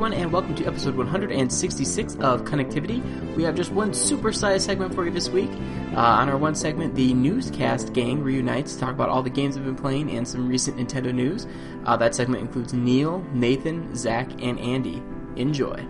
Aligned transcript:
Everyone, 0.00 0.18
and 0.18 0.32
welcome 0.32 0.54
to 0.54 0.64
episode 0.64 0.96
166 0.96 2.14
of 2.20 2.44
Connectivity. 2.44 3.36
We 3.36 3.42
have 3.42 3.54
just 3.54 3.70
one 3.70 3.92
super-sized 3.92 4.64
segment 4.64 4.94
for 4.94 5.04
you 5.04 5.10
this 5.10 5.28
week. 5.28 5.50
Uh, 5.92 5.98
on 5.98 6.30
our 6.30 6.38
one 6.38 6.54
segment, 6.54 6.94
the 6.94 7.12
Newcast 7.12 7.92
gang 7.92 8.22
reunites 8.22 8.72
to 8.72 8.80
talk 8.80 8.94
about 8.94 9.10
all 9.10 9.22
the 9.22 9.28
games 9.28 9.56
we've 9.56 9.66
been 9.66 9.76
playing 9.76 10.10
and 10.12 10.26
some 10.26 10.48
recent 10.48 10.78
Nintendo 10.78 11.12
news. 11.12 11.46
Uh, 11.84 11.98
that 11.98 12.14
segment 12.14 12.40
includes 12.40 12.72
Neal, 12.72 13.22
Nathan, 13.34 13.94
Zach, 13.94 14.30
and 14.42 14.58
Andy. 14.58 15.02
Enjoy. 15.36 15.86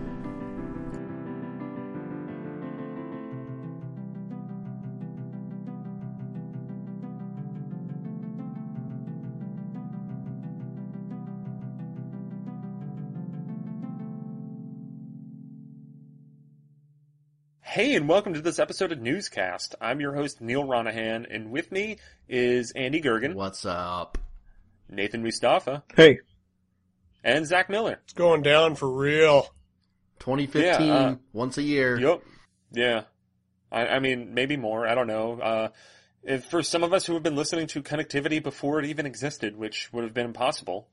Hey, 17.71 17.95
and 17.95 18.09
welcome 18.09 18.33
to 18.33 18.41
this 18.41 18.59
episode 18.59 18.91
of 18.91 18.99
Newcast. 18.99 19.75
I'm 19.79 20.01
your 20.01 20.13
host, 20.13 20.41
Neal 20.41 20.65
Ronaghan, 20.65 21.25
and 21.33 21.51
with 21.51 21.71
me 21.71 21.99
is 22.27 22.71
Andy 22.71 23.01
Goergen, 23.01 23.33
What's 23.33 23.65
up? 23.65 24.17
Nathan 24.89 25.23
Mustafa, 25.23 25.81
Hey, 25.95 26.19
and 27.23 27.45
Zach 27.45 27.69
Miller. 27.69 28.01
it's 28.03 28.11
going 28.11 28.41
down 28.41 28.75
for 28.75 28.89
real. 28.91 29.43
2015, 30.19 30.85
Yeah, 30.85 30.93
uh, 30.93 31.15
once 31.31 31.57
a 31.57 31.61
year. 31.63 31.97
Yep. 31.97 32.23
Yeah. 32.73 33.03
I, 33.71 33.87
I 33.87 33.99
mean, 33.99 34.33
maybe 34.33 34.57
more. 34.57 34.85
I 34.85 34.93
don't 34.93 35.07
know. 35.07 35.39
Uh, 35.39 35.67
if 36.23 36.43
for 36.43 36.61
some 36.61 36.83
of 36.83 36.91
us 36.91 37.05
who 37.05 37.13
have 37.13 37.23
been 37.23 37.37
listening 37.37 37.67
to 37.67 37.81
connectivity 37.81 38.43
before 38.43 38.79
it 38.79 38.85
even 38.85 39.05
existed, 39.05 39.55
which 39.55 39.93
would 39.93 40.03
have 40.03 40.13
been 40.13 40.25
impossible, 40.25 40.89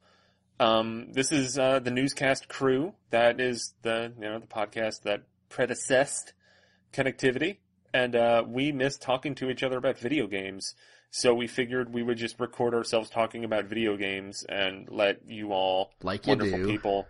um, 0.61 1.13
this 1.13 1.33
is 1.33 1.59
uh, 1.59 1.81
the 1.81 1.91
Newcast 1.91 2.47
crew. 2.47 2.95
That 3.11 3.41
is 3.41 3.75
the 3.83 4.13
you 4.17 4.27
know 4.29 4.39
the 4.39 4.47
podcast 4.47 5.03
that 5.03 5.25
predecessed 5.49 6.35
connectivity, 6.93 7.59
and 7.93 8.15
uh, 8.15 8.45
we 8.47 8.73
miss 8.73 8.97
talking 8.97 9.35
to 9.37 9.51
each 9.51 9.63
other 9.63 9.79
about 9.79 9.99
video 9.99 10.27
games. 10.27 10.75
So 11.11 11.35
we 11.35 11.47
figured 11.47 11.93
we 11.93 12.03
would 12.03 12.19
just 12.19 12.39
record 12.39 12.75
ourselves 12.75 13.09
talking 13.09 13.45
about 13.45 13.65
video 13.65 13.97
games 13.97 14.45
and 14.49 14.89
let 14.91 15.27
you 15.27 15.53
all 15.53 15.93
Like 16.03 16.27
you 16.27 16.31
wonderful 16.31 16.59
do. 16.59 16.67
people 16.67 17.07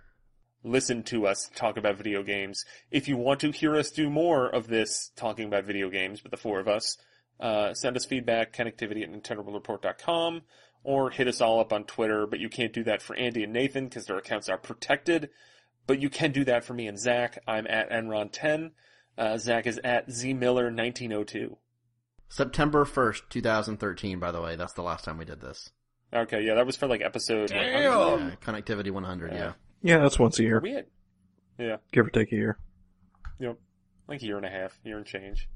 listen 0.62 1.02
to 1.04 1.26
us 1.26 1.50
talk 1.54 1.76
about 1.76 1.96
video 1.96 2.22
games. 2.22 2.64
If 2.90 3.08
you 3.08 3.16
want 3.16 3.40
to 3.40 3.50
hear 3.50 3.76
us 3.76 3.90
do 3.90 4.08
more 4.10 4.48
of 4.48 4.68
this 4.68 5.10
talking 5.16 5.46
about 5.46 5.64
video 5.64 5.90
games 5.90 6.22
with 6.22 6.30
the 6.30 6.36
four 6.36 6.60
of 6.60 6.68
us, 6.68 6.96
uh, 7.40 7.74
send 7.74 7.96
us 7.96 8.04
feedback, 8.04 8.52
connectivity 8.52 9.02
at 9.02 9.12
nintendoworldreport.com, 9.12 10.42
or 10.84 11.10
hit 11.10 11.28
us 11.28 11.40
all 11.40 11.60
up 11.60 11.72
on 11.72 11.84
Twitter, 11.84 12.26
but 12.26 12.40
you 12.40 12.48
can't 12.48 12.72
do 12.72 12.84
that 12.84 13.02
for 13.02 13.14
Andy 13.16 13.44
and 13.44 13.52
Nathan 13.52 13.84
because 13.84 14.06
their 14.06 14.18
accounts 14.18 14.48
are 14.48 14.58
protected. 14.58 15.30
But 15.86 16.00
you 16.00 16.10
can 16.10 16.32
do 16.32 16.44
that 16.44 16.64
for 16.64 16.74
me 16.74 16.86
and 16.86 16.98
Zach. 16.98 17.38
I'm 17.46 17.66
at 17.66 17.90
Enron10. 17.90 18.72
Uh, 19.18 19.36
Zach 19.36 19.66
is 19.66 19.80
at 19.82 20.10
Z 20.10 20.32
Miller 20.34 20.64
1902. 20.66 21.56
September 22.28 22.84
1st, 22.84 23.22
2013, 23.30 24.18
by 24.18 24.30
the 24.30 24.40
way. 24.40 24.54
That's 24.56 24.74
the 24.74 24.82
last 24.82 25.04
time 25.04 25.18
we 25.18 25.24
did 25.24 25.40
this. 25.40 25.70
Okay, 26.14 26.42
yeah, 26.42 26.54
that 26.54 26.66
was 26.66 26.76
for 26.76 26.86
like 26.86 27.02
episode. 27.02 27.48
Damn. 27.48 27.98
100. 27.98 28.28
Yeah, 28.30 28.34
Connectivity 28.44 28.90
100, 28.90 29.32
yeah. 29.32 29.38
Yeah. 29.38 29.52
Yeah, 29.82 29.98
that's 29.98 30.18
once 30.18 30.38
a 30.38 30.42
year, 30.42 30.60
we 30.62 30.74
at? 30.76 30.86
Yeah. 31.58 31.76
give 31.92 32.06
or 32.06 32.10
take 32.10 32.32
a 32.32 32.36
year. 32.36 32.58
Yep. 33.40 33.58
Like 34.08 34.22
a 34.22 34.24
year 34.24 34.36
and 34.36 34.46
a 34.46 34.50
half, 34.50 34.78
year 34.84 34.96
and 34.96 35.06
change. 35.06 35.48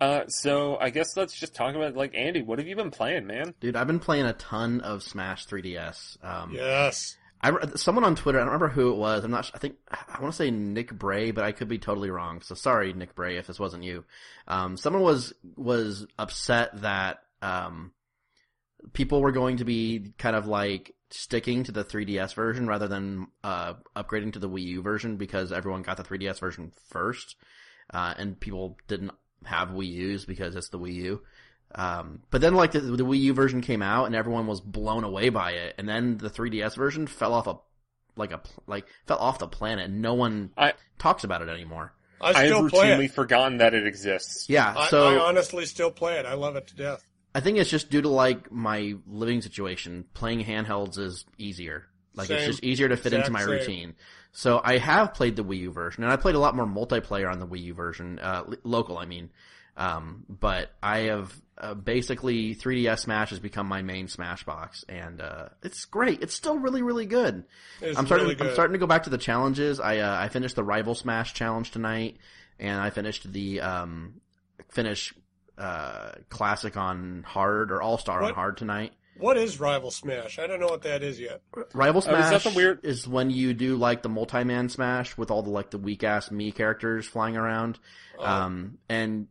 Uh, 0.00 0.26
so 0.28 0.76
I 0.80 0.90
guess 0.90 1.16
let's 1.16 1.38
just 1.38 1.54
talk 1.54 1.74
about 1.74 1.96
like 1.96 2.14
Andy. 2.14 2.42
What 2.42 2.58
have 2.60 2.68
you 2.68 2.76
been 2.76 2.90
playing, 2.92 3.26
man? 3.26 3.54
Dude, 3.60 3.74
I've 3.76 3.86
been 3.88 3.98
playing 3.98 4.26
a 4.26 4.32
ton 4.32 4.80
of 4.80 5.02
Smash 5.02 5.46
3DS. 5.46 6.24
Um, 6.24 6.52
Yes. 6.54 7.16
I, 7.40 7.52
someone 7.76 8.04
on 8.04 8.16
Twitter, 8.16 8.38
I 8.38 8.42
don't 8.42 8.52
remember 8.52 8.68
who 8.68 8.90
it 8.90 8.96
was. 8.96 9.24
I'm 9.24 9.30
not. 9.30 9.50
I 9.54 9.58
think 9.58 9.76
I 9.90 10.20
want 10.20 10.32
to 10.32 10.36
say 10.36 10.50
Nick 10.50 10.92
Bray, 10.92 11.30
but 11.30 11.44
I 11.44 11.52
could 11.52 11.68
be 11.68 11.78
totally 11.78 12.10
wrong. 12.10 12.40
So 12.42 12.54
sorry, 12.54 12.92
Nick 12.92 13.14
Bray, 13.14 13.36
if 13.36 13.46
this 13.46 13.60
wasn't 13.60 13.84
you. 13.84 14.04
Um, 14.48 14.76
someone 14.76 15.02
was 15.02 15.32
was 15.56 16.06
upset 16.18 16.80
that 16.82 17.22
um, 17.40 17.92
people 18.92 19.20
were 19.20 19.32
going 19.32 19.58
to 19.58 19.64
be 19.64 20.12
kind 20.18 20.34
of 20.34 20.46
like 20.46 20.94
sticking 21.10 21.64
to 21.64 21.72
the 21.72 21.84
3DS 21.84 22.34
version 22.34 22.66
rather 22.66 22.88
than 22.88 23.28
uh, 23.44 23.74
upgrading 23.96 24.32
to 24.34 24.38
the 24.38 24.48
Wii 24.48 24.64
U 24.64 24.82
version 24.82 25.16
because 25.16 25.52
everyone 25.52 25.82
got 25.82 25.96
the 25.96 26.02
3DS 26.02 26.40
version 26.40 26.72
first, 26.88 27.36
uh, 27.92 28.14
and 28.18 28.38
people 28.38 28.78
didn't 28.88 29.12
have 29.44 29.68
Wii 29.68 29.86
U's 29.86 30.24
because 30.24 30.56
it's 30.56 30.70
the 30.70 30.78
Wii 30.78 30.94
U. 30.94 31.22
Um, 31.74 32.22
but 32.30 32.40
then 32.40 32.54
like 32.54 32.72
the, 32.72 32.80
the 32.80 33.04
Wii 33.04 33.20
U 33.20 33.34
version 33.34 33.60
came 33.60 33.82
out 33.82 34.06
and 34.06 34.14
everyone 34.14 34.46
was 34.46 34.60
blown 34.60 35.04
away 35.04 35.28
by 35.28 35.52
it, 35.52 35.74
and 35.78 35.88
then 35.88 36.16
the 36.18 36.30
3DS 36.30 36.74
version 36.76 37.06
fell 37.06 37.34
off 37.34 37.46
a 37.46 37.56
like 38.16 38.32
a 38.32 38.40
like 38.66 38.86
fell 39.06 39.18
off 39.18 39.38
the 39.38 39.48
planet. 39.48 39.90
No 39.90 40.14
one 40.14 40.50
I- 40.56 40.74
talks 40.98 41.24
about 41.24 41.42
it 41.42 41.48
anymore. 41.48 41.92
I 42.20 42.30
I've 42.30 42.70
play 42.70 42.88
routinely 42.90 43.04
it. 43.04 43.12
forgotten 43.12 43.58
that 43.58 43.74
it 43.74 43.86
exists. 43.86 44.48
Yeah, 44.48 44.74
I, 44.76 44.88
so 44.88 45.06
I 45.08 45.18
honestly 45.28 45.66
still 45.66 45.90
play 45.90 46.18
it. 46.18 46.26
I 46.26 46.34
love 46.34 46.56
it 46.56 46.66
to 46.68 46.74
death. 46.76 47.04
I 47.34 47.40
think 47.40 47.58
it's 47.58 47.70
just 47.70 47.90
due 47.90 48.02
to 48.02 48.08
like 48.08 48.50
my 48.50 48.94
living 49.06 49.40
situation. 49.42 50.04
Playing 50.14 50.44
handhelds 50.44 50.98
is 50.98 51.24
easier. 51.36 51.86
Like 52.14 52.30
it's 52.30 52.46
just 52.46 52.64
easier 52.64 52.88
to 52.88 52.96
fit 52.96 53.12
into 53.12 53.30
my 53.30 53.40
same. 53.42 53.50
routine. 53.50 53.94
So 54.32 54.60
I 54.64 54.78
have 54.78 55.14
played 55.14 55.36
the 55.36 55.44
Wii 55.44 55.58
U 55.60 55.70
version, 55.70 56.02
and 56.02 56.12
I 56.12 56.16
played 56.16 56.34
a 56.34 56.38
lot 56.40 56.56
more 56.56 56.66
multiplayer 56.66 57.30
on 57.30 57.38
the 57.38 57.46
Wii 57.46 57.62
U 57.64 57.74
version, 57.74 58.18
uh, 58.18 58.42
local. 58.64 58.98
I 58.98 59.04
mean, 59.04 59.30
um, 59.78 60.24
but 60.28 60.70
I 60.82 60.98
have 61.04 61.32
uh, 61.56 61.74
basically 61.74 62.54
3DS 62.54 62.98
Smash 63.00 63.30
has 63.30 63.38
become 63.38 63.66
my 63.66 63.80
main 63.82 64.08
Smash 64.08 64.44
box, 64.44 64.84
and 64.88 65.20
uh, 65.22 65.48
it's 65.62 65.84
great. 65.86 66.22
It's 66.22 66.34
still 66.34 66.58
really, 66.58 66.82
really 66.82 67.06
good. 67.06 67.44
It's 67.80 67.98
I'm 67.98 68.04
starting. 68.06 68.24
really 68.26 68.34
good. 68.36 68.48
I'm 68.48 68.52
starting 68.52 68.74
to 68.74 68.78
go 68.78 68.86
back 68.86 69.04
to 69.04 69.10
the 69.10 69.18
challenges. 69.18 69.80
I 69.80 69.98
uh, 69.98 70.16
I 70.20 70.28
finished 70.28 70.56
the 70.56 70.64
Rival 70.64 70.94
Smash 70.94 71.32
challenge 71.34 71.70
tonight, 71.70 72.16
and 72.58 72.80
I 72.80 72.90
finished 72.90 73.32
the 73.32 73.60
um 73.62 74.20
finish 74.68 75.14
uh 75.56 76.12
classic 76.28 76.76
on 76.76 77.24
hard 77.26 77.72
or 77.72 77.80
all 77.82 77.98
star 77.98 78.22
on 78.22 78.34
hard 78.34 78.56
tonight. 78.56 78.92
What 79.16 79.36
is 79.36 79.58
Rival 79.58 79.90
Smash? 79.90 80.38
I 80.38 80.46
don't 80.46 80.60
know 80.60 80.68
what 80.68 80.82
that 80.82 81.02
is 81.02 81.18
yet. 81.18 81.40
Rival 81.74 82.02
Oh, 82.06 82.14
is 82.14 82.30
that 82.30 82.42
Smash 82.42 82.54
weird- 82.54 82.84
is 82.84 83.08
when 83.08 83.30
you 83.30 83.52
do 83.54 83.76
like 83.76 84.02
the 84.02 84.08
multi-man 84.08 84.68
smash 84.68 85.16
with 85.16 85.32
all 85.32 85.42
the 85.42 85.50
like 85.50 85.70
the 85.70 85.78
weak 85.78 86.04
ass 86.04 86.30
me 86.30 86.52
characters 86.52 87.06
flying 87.08 87.36
around. 87.36 87.80
Oh. 88.16 88.24
Um, 88.24 88.78
and 88.88 89.26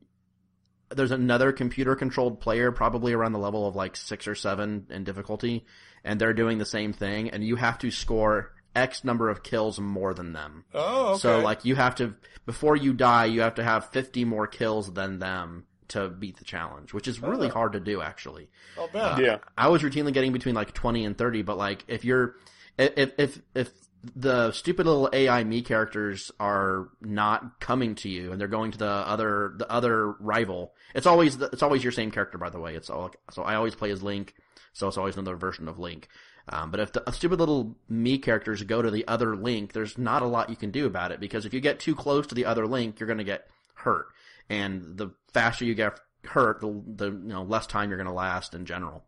there's 0.89 1.11
another 1.11 1.51
computer 1.51 1.95
controlled 1.95 2.39
player, 2.39 2.71
probably 2.71 3.13
around 3.13 3.33
the 3.33 3.39
level 3.39 3.67
of 3.67 3.75
like 3.75 3.95
six 3.95 4.27
or 4.27 4.35
seven 4.35 4.87
in 4.89 5.03
difficulty, 5.03 5.65
and 6.03 6.19
they're 6.21 6.33
doing 6.33 6.57
the 6.57 6.65
same 6.65 6.93
thing. 6.93 7.29
And 7.29 7.43
you 7.43 7.55
have 7.57 7.77
to 7.79 7.91
score 7.91 8.53
X 8.75 9.03
number 9.03 9.29
of 9.29 9.43
kills 9.43 9.79
more 9.79 10.13
than 10.13 10.33
them. 10.33 10.63
oh, 10.73 11.09
okay. 11.13 11.19
So 11.19 11.39
like 11.39 11.65
you 11.65 11.75
have 11.75 11.95
to 11.95 12.15
before 12.45 12.75
you 12.75 12.93
die, 12.93 13.25
you 13.25 13.41
have 13.41 13.55
to 13.55 13.63
have 13.63 13.89
50 13.89 14.23
more 14.25 14.47
kills 14.47 14.93
than 14.93 15.19
them 15.19 15.65
to 15.89 16.09
beat 16.09 16.37
the 16.37 16.43
challenge, 16.45 16.93
which 16.93 17.07
is 17.07 17.21
really 17.21 17.47
Oh. 17.47 17.53
hard 17.53 17.73
to 17.73 17.79
do 17.79 18.01
actually. 18.01 18.49
I'll 18.77 18.87
bet. 18.89 19.01
Uh, 19.03 19.17
Yeah. 19.19 19.37
I 19.57 19.69
was 19.69 19.81
routinely 19.83 20.13
getting 20.13 20.31
between 20.33 20.53
like 20.55 20.73
20 20.73 21.05
and 21.05 21.17
30, 21.17 21.41
but 21.43 21.57
like 21.57 21.83
if 21.87 22.05
you're 22.05 22.35
if 22.77 23.11
if 23.17 23.39
if 23.55 23.69
the 24.15 24.51
stupid 24.51 24.85
little 24.85 25.09
AI 25.13 25.43
me 25.43 25.61
characters 25.61 26.31
are 26.39 26.89
not 27.01 27.59
coming 27.59 27.95
to 27.95 28.09
you 28.09 28.31
and 28.31 28.39
they're 28.39 28.47
going 28.47 28.71
to 28.71 28.77
the 28.77 28.85
other 28.85 29.53
the 29.57 29.69
other 29.71 30.11
rival. 30.13 30.73
It's 30.93 31.07
always 31.07 31.37
the, 31.37 31.47
it's 31.47 31.63
always 31.63 31.83
your 31.83 31.91
same 31.91 32.11
character 32.11 32.37
by 32.37 32.49
the 32.49 32.59
way. 32.59 32.75
It's 32.75 32.89
all 32.89 33.11
so 33.31 33.43
I 33.43 33.55
always 33.55 33.75
play 33.75 33.91
as 33.91 34.03
Link, 34.03 34.35
so 34.73 34.87
it's 34.87 34.97
always 34.97 35.15
another 35.15 35.35
version 35.35 35.67
of 35.67 35.79
Link. 35.79 36.07
Um, 36.49 36.71
but 36.71 36.79
if 36.79 36.93
the 36.93 37.03
stupid 37.11 37.39
little 37.39 37.75
me 37.89 38.17
characters 38.17 38.63
go 38.63 38.81
to 38.81 38.89
the 38.89 39.07
other 39.07 39.35
Link, 39.35 39.73
there's 39.73 39.97
not 39.97 40.21
a 40.21 40.27
lot 40.27 40.49
you 40.49 40.55
can 40.55 40.71
do 40.71 40.85
about 40.85 41.11
it 41.11 41.19
because 41.19 41.45
if 41.45 41.53
you 41.53 41.59
get 41.59 41.79
too 41.79 41.95
close 41.95 42.27
to 42.27 42.35
the 42.35 42.45
other 42.45 42.65
Link, 42.65 42.99
you're 42.99 43.07
going 43.07 43.17
to 43.17 43.23
get 43.23 43.47
hurt, 43.73 44.07
and 44.49 44.97
the 44.97 45.11
faster 45.33 45.65
you 45.65 45.75
get 45.75 45.99
hurt, 46.23 46.61
the, 46.61 46.83
the 46.95 47.05
you 47.05 47.29
know 47.29 47.43
less 47.43 47.67
time 47.67 47.89
you're 47.89 47.97
going 47.97 48.07
to 48.07 48.13
last 48.13 48.53
in 48.53 48.65
general. 48.65 49.03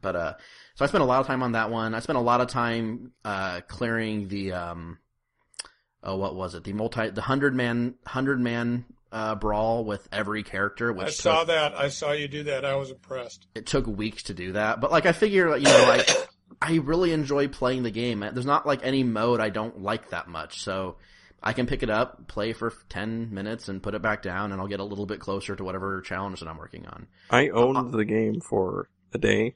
But 0.00 0.16
uh, 0.16 0.34
so 0.74 0.84
I 0.84 0.88
spent 0.88 1.02
a 1.02 1.06
lot 1.06 1.20
of 1.20 1.26
time 1.26 1.42
on 1.42 1.52
that 1.52 1.70
one. 1.70 1.94
I 1.94 2.00
spent 2.00 2.18
a 2.18 2.22
lot 2.22 2.40
of 2.40 2.48
time 2.48 3.12
uh 3.24 3.60
clearing 3.68 4.28
the 4.28 4.52
um, 4.52 4.98
oh 6.02 6.16
what 6.16 6.34
was 6.34 6.54
it? 6.54 6.64
The 6.64 6.72
multi 6.72 7.10
the 7.10 7.22
hundred 7.22 7.54
man 7.54 7.94
hundred 8.06 8.40
man 8.40 8.84
uh 9.10 9.34
brawl 9.34 9.84
with 9.84 10.06
every 10.12 10.42
character. 10.42 10.92
Which 10.92 11.06
I 11.06 11.10
saw 11.10 11.38
took- 11.40 11.48
that. 11.48 11.74
I 11.74 11.88
saw 11.88 12.12
you 12.12 12.28
do 12.28 12.44
that. 12.44 12.64
I 12.64 12.76
was 12.76 12.90
impressed. 12.90 13.46
it 13.54 13.66
took 13.66 13.86
weeks 13.86 14.24
to 14.24 14.34
do 14.34 14.52
that. 14.52 14.80
But 14.80 14.90
like 14.92 15.06
I 15.06 15.12
figure, 15.12 15.56
you 15.56 15.64
know, 15.64 15.84
like 15.88 16.08
I 16.62 16.76
really 16.76 17.12
enjoy 17.12 17.48
playing 17.48 17.82
the 17.82 17.90
game. 17.90 18.20
There's 18.20 18.46
not 18.46 18.66
like 18.66 18.80
any 18.84 19.02
mode 19.04 19.40
I 19.40 19.48
don't 19.50 19.82
like 19.82 20.10
that 20.10 20.28
much, 20.28 20.60
so 20.62 20.96
I 21.42 21.52
can 21.52 21.66
pick 21.66 21.82
it 21.84 21.90
up, 21.90 22.26
play 22.28 22.52
for 22.52 22.72
ten 22.88 23.32
minutes, 23.32 23.68
and 23.68 23.82
put 23.82 23.94
it 23.94 24.02
back 24.02 24.22
down, 24.22 24.50
and 24.52 24.60
I'll 24.60 24.66
get 24.66 24.80
a 24.80 24.84
little 24.84 25.06
bit 25.06 25.20
closer 25.20 25.54
to 25.54 25.62
whatever 25.64 26.00
challenge 26.00 26.40
that 26.40 26.48
I'm 26.48 26.58
working 26.58 26.86
on. 26.86 27.06
I 27.30 27.48
Uh, 27.48 27.52
owned 27.54 27.92
the 27.92 28.04
game 28.04 28.40
for 28.40 28.88
a 29.14 29.18
day, 29.18 29.54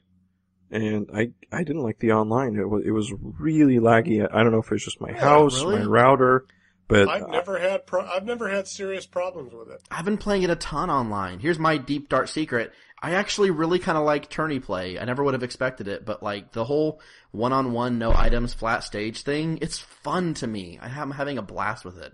and 0.71 1.09
I 1.13 1.31
I 1.51 1.63
didn't 1.63 1.83
like 1.83 1.99
the 1.99 2.13
online. 2.13 2.55
It 2.55 2.67
was 2.69 2.83
it 2.85 2.91
was 2.91 3.13
really 3.21 3.77
laggy. 3.77 4.27
I 4.31 4.43
don't 4.43 4.51
know 4.51 4.59
if 4.59 4.71
it's 4.71 4.83
just 4.85 5.01
my 5.01 5.09
Yeah, 5.11 5.19
house, 5.19 5.61
really? 5.63 5.79
my 5.79 5.85
router, 5.85 6.45
but 6.87 7.07
I've 7.07 7.29
never 7.29 7.59
had 7.59 7.85
pro- 7.85 8.05
I've 8.05 8.25
never 8.25 8.49
had 8.49 8.67
serious 8.67 9.05
problems 9.05 9.53
with 9.53 9.69
it. 9.69 9.81
I've 9.91 10.05
been 10.05 10.17
playing 10.17 10.43
it 10.43 10.49
a 10.49 10.55
ton 10.55 10.89
online. 10.89 11.39
Here's 11.39 11.59
my 11.59 11.77
deep 11.77 12.09
dark 12.09 12.27
secret. 12.27 12.71
I 13.01 13.15
actually 13.15 13.51
really 13.51 13.79
kind 13.79 13.97
of 13.97 14.05
like 14.05 14.29
tourney 14.29 14.59
play. 14.61 14.97
I 14.97 15.03
never 15.03 15.23
would 15.25 15.33
have 15.33 15.43
expected 15.43 15.89
it, 15.89 16.05
but 16.05 16.23
like 16.23 16.53
the 16.53 16.63
whole 16.63 17.01
one-on-one, 17.31 17.99
no 17.99 18.13
items, 18.13 18.53
flat 18.53 18.81
stage 18.85 19.23
thing, 19.23 19.59
it's 19.61 19.77
fun 19.77 20.33
to 20.35 20.47
me. 20.47 20.79
I 20.81 20.87
am 20.87 21.11
having 21.11 21.37
a 21.37 21.41
blast 21.41 21.83
with 21.83 21.97
it. 21.97 22.13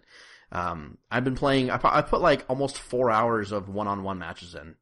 Um, 0.51 0.97
I've 1.11 1.23
been 1.23 1.35
playing. 1.35 1.69
I, 1.69 1.77
pu- 1.77 1.89
I 1.91 2.01
put 2.01 2.21
like 2.21 2.43
almost 2.49 2.79
four 2.79 3.11
hours 3.11 3.51
of 3.51 3.69
one-on-one 3.69 4.17
matches 4.17 4.55
in, 4.55 4.73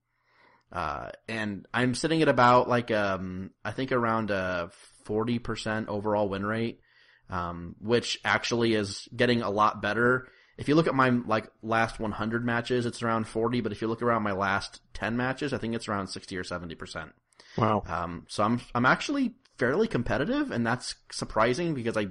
uh, 0.71 1.09
and 1.27 1.65
I'm 1.73 1.95
sitting 1.95 2.21
at 2.21 2.27
about 2.27 2.67
like 2.67 2.91
um, 2.91 3.51
I 3.63 3.71
think 3.71 3.91
around 3.91 4.31
a 4.31 4.69
forty 5.03 5.39
percent 5.39 5.87
overall 5.89 6.29
win 6.29 6.45
rate, 6.45 6.81
um, 7.29 7.75
which 7.79 8.19
actually 8.25 8.73
is 8.73 9.07
getting 9.15 9.41
a 9.41 9.49
lot 9.49 9.81
better. 9.81 10.27
If 10.57 10.67
you 10.67 10.75
look 10.75 10.87
at 10.87 10.95
my 10.95 11.09
like 11.09 11.49
last 11.61 11.99
100 11.99 12.43
matches, 12.43 12.87
it's 12.87 13.03
around 13.03 13.27
40, 13.27 13.61
but 13.61 13.71
if 13.71 13.79
you 13.79 13.87
look 13.87 14.01
around 14.01 14.23
my 14.23 14.31
last 14.31 14.81
10 14.95 15.15
matches, 15.15 15.53
I 15.53 15.59
think 15.59 15.75
it's 15.75 15.87
around 15.87 16.07
60 16.07 16.35
or 16.35 16.43
70 16.43 16.73
percent. 16.75 17.11
Wow. 17.57 17.83
Um, 17.87 18.25
so 18.27 18.43
I'm 18.43 18.61
I'm 18.75 18.85
actually 18.85 19.35
fairly 19.57 19.87
competitive, 19.87 20.51
and 20.51 20.65
that's 20.65 20.95
surprising 21.11 21.73
because 21.73 21.95
I 21.95 22.07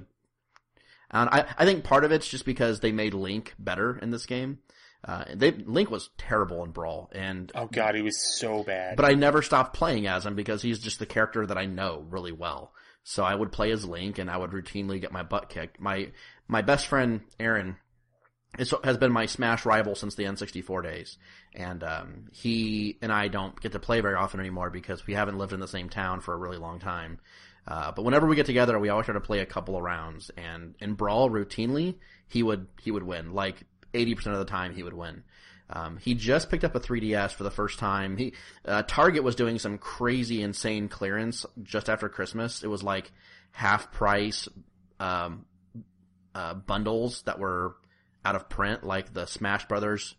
and 1.11 1.29
I 1.29 1.45
I 1.57 1.65
think 1.65 1.83
part 1.83 2.03
of 2.03 2.11
it's 2.11 2.27
just 2.27 2.45
because 2.45 2.79
they 2.79 2.91
made 2.91 3.13
Link 3.13 3.53
better 3.59 3.97
in 3.97 4.11
this 4.11 4.25
game. 4.25 4.59
Uh, 5.07 5.23
they 5.33 5.51
Link 5.51 5.89
was 5.89 6.09
terrible 6.17 6.65
in 6.65 6.71
Brawl, 6.71 7.09
and 7.13 7.49
Oh 7.55 7.67
god, 7.67 7.95
he 7.95 8.01
was 8.01 8.37
so 8.37 8.63
bad. 8.63 8.97
but 8.97 9.05
I 9.05 9.13
never 9.13 9.41
stopped 9.41 9.73
playing 9.73 10.05
as 10.05 10.25
him 10.25 10.35
because 10.35 10.61
he's 10.61 10.79
just 10.79 10.99
the 10.99 11.05
character 11.05 11.45
that 11.45 11.57
I 11.57 11.65
know 11.65 12.05
really 12.09 12.33
well. 12.33 12.73
So 13.03 13.23
I 13.23 13.33
would 13.33 13.53
play 13.53 13.71
as 13.71 13.85
Link, 13.85 14.17
and 14.19 14.29
I 14.29 14.35
would 14.35 14.51
routinely 14.51 14.99
get 14.99 15.13
my 15.13 15.23
butt 15.23 15.47
kicked. 15.47 15.79
My 15.79 16.11
my 16.49 16.61
best 16.61 16.87
friend 16.87 17.21
Aaron 17.39 17.77
is, 18.59 18.73
has 18.83 18.97
been 18.97 19.13
my 19.13 19.27
Smash 19.27 19.65
rival 19.65 19.95
since 19.95 20.15
the 20.15 20.23
N64 20.25 20.83
days, 20.83 21.17
and 21.53 21.83
um, 21.83 22.25
he 22.33 22.97
and 23.01 23.11
I 23.11 23.29
don't 23.29 23.59
get 23.61 23.71
to 23.71 23.79
play 23.79 24.01
very 24.01 24.15
often 24.15 24.41
anymore 24.41 24.69
because 24.69 25.07
we 25.07 25.13
haven't 25.13 25.37
lived 25.37 25.53
in 25.53 25.61
the 25.61 25.69
same 25.69 25.87
town 25.87 26.19
for 26.19 26.33
a 26.33 26.37
really 26.37 26.57
long 26.57 26.79
time. 26.79 27.19
Uh, 27.65 27.91
but 27.91 28.03
whenever 28.03 28.27
we 28.27 28.35
get 28.35 28.45
together, 28.45 28.77
we 28.77 28.89
always 28.89 29.05
try 29.05 29.13
to 29.13 29.21
play 29.21 29.39
a 29.39 29.45
couple 29.45 29.77
of 29.77 29.83
rounds, 29.83 30.31
and 30.37 30.75
in 30.79 30.95
Brawl, 30.95 31.29
routinely 31.29 31.95
he 32.27 32.43
would 32.43 32.67
he 32.81 32.91
would 32.91 33.03
win. 33.03 33.33
Like 33.33 33.63
eighty 33.97 34.15
percent 34.15 34.33
of 34.33 34.39
the 34.39 34.45
time, 34.49 34.73
he 34.73 34.83
would 34.83 34.93
win. 34.93 35.23
Um, 35.69 35.97
he 35.97 36.13
just 36.13 36.49
picked 36.49 36.63
up 36.63 36.75
a 36.75 36.79
3DS 36.79 37.33
for 37.33 37.43
the 37.43 37.51
first 37.51 37.77
time. 37.77 38.15
He 38.15 38.31
uh, 38.63 38.83
Target 38.87 39.21
was 39.23 39.35
doing 39.35 39.59
some 39.59 39.77
crazy, 39.77 40.41
insane 40.41 40.87
clearance 40.87 41.45
just 41.61 41.89
after 41.89 42.07
Christmas. 42.07 42.63
It 42.63 42.67
was 42.67 42.83
like 42.83 43.11
half 43.51 43.91
price 43.91 44.47
um, 45.01 45.45
uh, 46.33 46.53
bundles 46.53 47.21
that 47.23 47.37
were 47.37 47.75
out 48.23 48.35
of 48.35 48.47
print, 48.47 48.85
like 48.85 49.13
the 49.13 49.25
Smash 49.25 49.67
Brothers. 49.67 50.15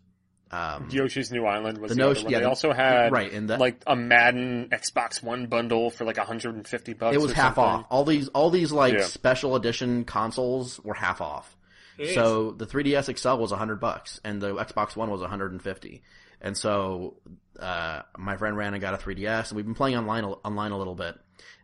Um, 0.51 0.87
Yoshi's 0.91 1.31
New 1.31 1.45
Island 1.45 1.77
was 1.77 1.89
The 1.89 1.95
the, 1.95 1.99
no- 1.99 2.11
other 2.11 2.21
one. 2.23 2.31
yeah, 2.31 2.39
they 2.39 2.45
also 2.45 2.71
had 2.73 3.11
right, 3.11 3.31
and 3.31 3.49
that- 3.49 3.59
like 3.59 3.81
a 3.87 3.95
Madden 3.95 4.69
Xbox 4.71 5.21
One 5.23 5.45
bundle 5.47 5.89
for 5.91 6.05
like 6.05 6.17
150 6.17 6.93
bucks. 6.93 7.15
it 7.15 7.19
was 7.21 7.31
half 7.33 7.55
something. 7.55 7.63
off. 7.63 7.85
All 7.89 8.03
these, 8.03 8.27
all 8.29 8.49
these 8.51 8.71
like 8.71 8.93
Yeah. 8.93 9.03
special 9.03 9.55
edition 9.55 10.05
consoles 10.05 10.79
were 10.83 10.95
half 10.95 11.21
off. 11.21 11.55
Jeez. 11.99 12.13
So 12.13 12.51
the 12.51 12.65
3DS 12.65 13.17
XL 13.17 13.35
was 13.35 13.51
100 13.51 13.79
bucks, 13.79 14.21
and 14.23 14.41
the 14.41 14.55
Xbox 14.55 14.95
One 14.95 15.09
was 15.09 15.21
150. 15.21 16.01
And 16.41 16.57
so 16.57 17.17
uh, 17.59 18.03
my 18.17 18.37
friend 18.37 18.55
ran 18.55 18.73
and 18.73 18.81
got 18.81 18.93
a 18.93 18.97
3DS, 18.97 19.49
and 19.49 19.57
we've 19.57 19.65
been 19.65 19.75
playing 19.75 19.97
online 19.97 20.23
online 20.23 20.71
a 20.71 20.77
little 20.77 20.95
bit, 20.95 21.15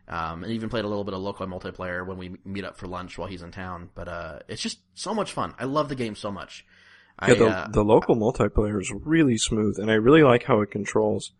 um, 0.08 0.42
and 0.42 0.52
even 0.52 0.68
played 0.68 0.84
a 0.84 0.88
little 0.88 1.04
bit 1.04 1.14
of 1.14 1.20
local 1.20 1.46
multiplayer 1.46 2.06
when 2.06 2.18
we 2.18 2.36
meet 2.44 2.64
up 2.64 2.76
for 2.76 2.86
lunch 2.86 3.16
while 3.16 3.28
he's 3.28 3.42
in 3.42 3.50
town. 3.50 3.88
But 3.94 4.08
uh, 4.08 4.38
it's 4.48 4.60
just 4.60 4.78
so 4.94 5.14
much 5.14 5.32
fun. 5.32 5.54
I 5.58 5.64
love 5.64 5.88
the 5.88 5.94
game 5.94 6.14
so 6.14 6.30
much. 6.30 6.66
I, 7.18 7.28
Yeah, 7.28 7.38
the, 7.38 7.46
uh, 7.46 7.68
the 7.68 7.84
local 7.84 8.14
multiplayer 8.14 8.78
is 8.78 8.92
really 8.92 9.38
smooth, 9.38 9.78
and 9.78 9.90
I 9.90 9.94
really 9.94 10.22
like 10.22 10.44
how 10.44 10.60
it 10.60 10.70
controls. 10.70 11.32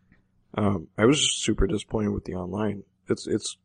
Um, 0.55 0.89
I 0.97 1.05
was 1.05 1.21
just 1.21 1.43
super 1.43 1.67
disappointed 1.67 2.13
with 2.13 2.25
the 2.25 2.35
online. 2.35 2.85
It's 3.09 3.27
it's. 3.27 3.59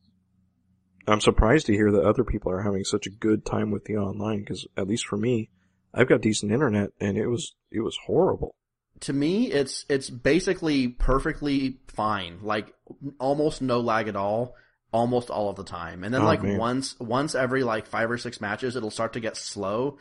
I'm 1.08 1.22
surprised 1.22 1.66
to 1.68 1.74
hear 1.74 1.92
that 1.92 2.04
other 2.06 2.24
people 2.24 2.52
are 2.52 2.62
having 2.62 2.84
such 2.84 3.08
a 3.08 3.12
good 3.12 3.46
time 3.46 3.72
with 3.72 3.86
the 3.86 3.98
online 3.98 4.40
because 4.40 4.68
at 4.78 4.88
least 4.88 5.06
for 5.08 5.18
me, 5.18 5.50
I've 5.94 6.08
got 6.10 6.22
decent 6.22 6.52
internet, 6.52 6.92
and 7.00 7.18
it 7.18 7.28
was 7.28 7.56
it 7.72 7.82
was 7.82 7.98
horrible. 8.06 8.56
to 9.02 9.14
me, 9.14 9.52
it's 9.52 9.86
it's 9.90 10.10
basically 10.10 10.88
perfectly 10.88 11.80
fine. 11.88 12.40
Like 12.44 12.74
almost 13.20 13.62
no 13.62 13.80
lag 13.80 14.08
at 14.08 14.16
all, 14.16 14.56
almost 14.94 15.30
all 15.30 15.50
of 15.50 15.56
the 15.56 15.64
time. 15.64 16.04
And 16.04 16.14
then 16.14 16.22
Oh, 16.22 16.26
like 16.26 16.44
man. 16.44 16.58
once 16.58 17.00
once 17.00 17.34
every 17.36 17.64
like 17.64 17.88
five 17.88 18.10
or 18.12 18.18
six 18.18 18.40
matches, 18.40 18.76
it'll 18.76 18.92
start 18.92 19.14
to 19.14 19.20
get 19.20 19.36
slow. 19.38 19.98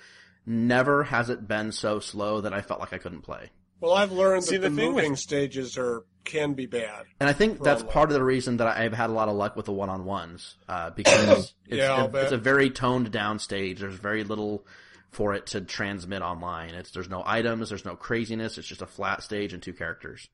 Never 0.46 1.04
has 1.04 1.30
it 1.30 1.46
been 1.48 1.70
so 1.72 2.00
slow 2.00 2.40
that 2.42 2.52
I 2.54 2.60
felt 2.62 2.80
like 2.80 2.92
I 2.92 2.98
couldn't 2.98 3.22
play. 3.22 3.50
Well, 3.80 3.92
I've 3.92 4.12
learned 4.12 4.44
See, 4.44 4.56
that 4.56 4.62
the, 4.62 4.70
the 4.70 4.76
thing 4.76 4.94
with- 4.94 5.04
moving 5.04 5.16
stages 5.16 5.78
are 5.78 6.04
can 6.24 6.52
be 6.52 6.66
bad. 6.66 7.06
And 7.18 7.28
I 7.28 7.32
think 7.32 7.62
that's 7.62 7.82
part 7.82 8.10
of 8.10 8.14
the 8.14 8.22
reason 8.22 8.58
that 8.58 8.68
I've 8.68 8.92
had 8.92 9.08
a 9.10 9.12
lot 9.12 9.28
of 9.28 9.36
luck 9.36 9.56
with 9.56 9.64
the 9.66 9.72
one 9.72 9.88
on 9.88 10.04
ones, 10.04 10.56
uh, 10.68 10.90
because 10.90 11.54
it's, 11.66 11.78
Yeah, 11.78 11.94
I'll 11.94 12.14
a, 12.14 12.22
it's 12.22 12.32
a 12.32 12.36
very 12.36 12.70
toned 12.70 13.10
down 13.10 13.38
stage. 13.38 13.80
There's 13.80 13.94
very 13.94 14.22
little 14.22 14.66
for 15.10 15.34
it 15.34 15.46
to 15.46 15.60
transmit 15.62 16.22
online. 16.22 16.74
It's 16.74 16.90
there's 16.90 17.08
no 17.08 17.22
items, 17.24 17.70
there's 17.70 17.84
no 17.84 17.96
craziness. 17.96 18.58
It's 18.58 18.68
just 18.68 18.82
a 18.82 18.86
flat 18.86 19.22
stage 19.22 19.52
and 19.52 19.62
two 19.62 19.72
characters. 19.72 20.28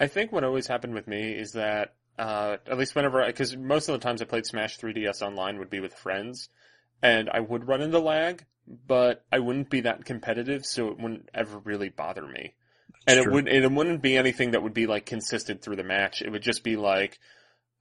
I 0.00 0.06
think 0.06 0.32
what 0.32 0.42
always 0.42 0.66
happened 0.66 0.94
with 0.94 1.06
me 1.06 1.32
is 1.32 1.52
that, 1.52 1.94
uh, 2.18 2.56
at 2.66 2.78
least 2.78 2.94
whenever, 2.94 3.24
because 3.26 3.56
most 3.56 3.88
of 3.88 3.92
the 3.92 4.04
times 4.04 4.22
I 4.22 4.24
played 4.24 4.46
Smash 4.46 4.78
3DS 4.78 5.22
online 5.22 5.58
would 5.58 5.70
be 5.70 5.80
with 5.80 5.92
friends, 5.94 6.48
and 7.02 7.28
I 7.28 7.40
would 7.40 7.68
run 7.68 7.82
into 7.82 7.98
lag, 7.98 8.44
but 8.86 9.24
I 9.32 9.38
wouldn't 9.38 9.70
be 9.70 9.82
that 9.82 10.04
competitive, 10.04 10.66
so 10.66 10.88
it 10.88 10.98
wouldn't 10.98 11.28
ever 11.34 11.58
really 11.58 11.88
bother 11.88 12.26
me. 12.26 12.54
And 13.06 13.18
it 13.18 13.24
true. 13.24 13.32
would 13.34 13.48
it 13.48 13.70
wouldn't 13.70 14.02
be 14.02 14.16
anything 14.16 14.50
that 14.50 14.62
would 14.62 14.74
be 14.74 14.86
like 14.86 15.06
consistent 15.06 15.62
through 15.62 15.76
the 15.76 15.84
match. 15.84 16.20
It 16.22 16.30
would 16.30 16.42
just 16.42 16.62
be 16.62 16.76
like, 16.76 17.18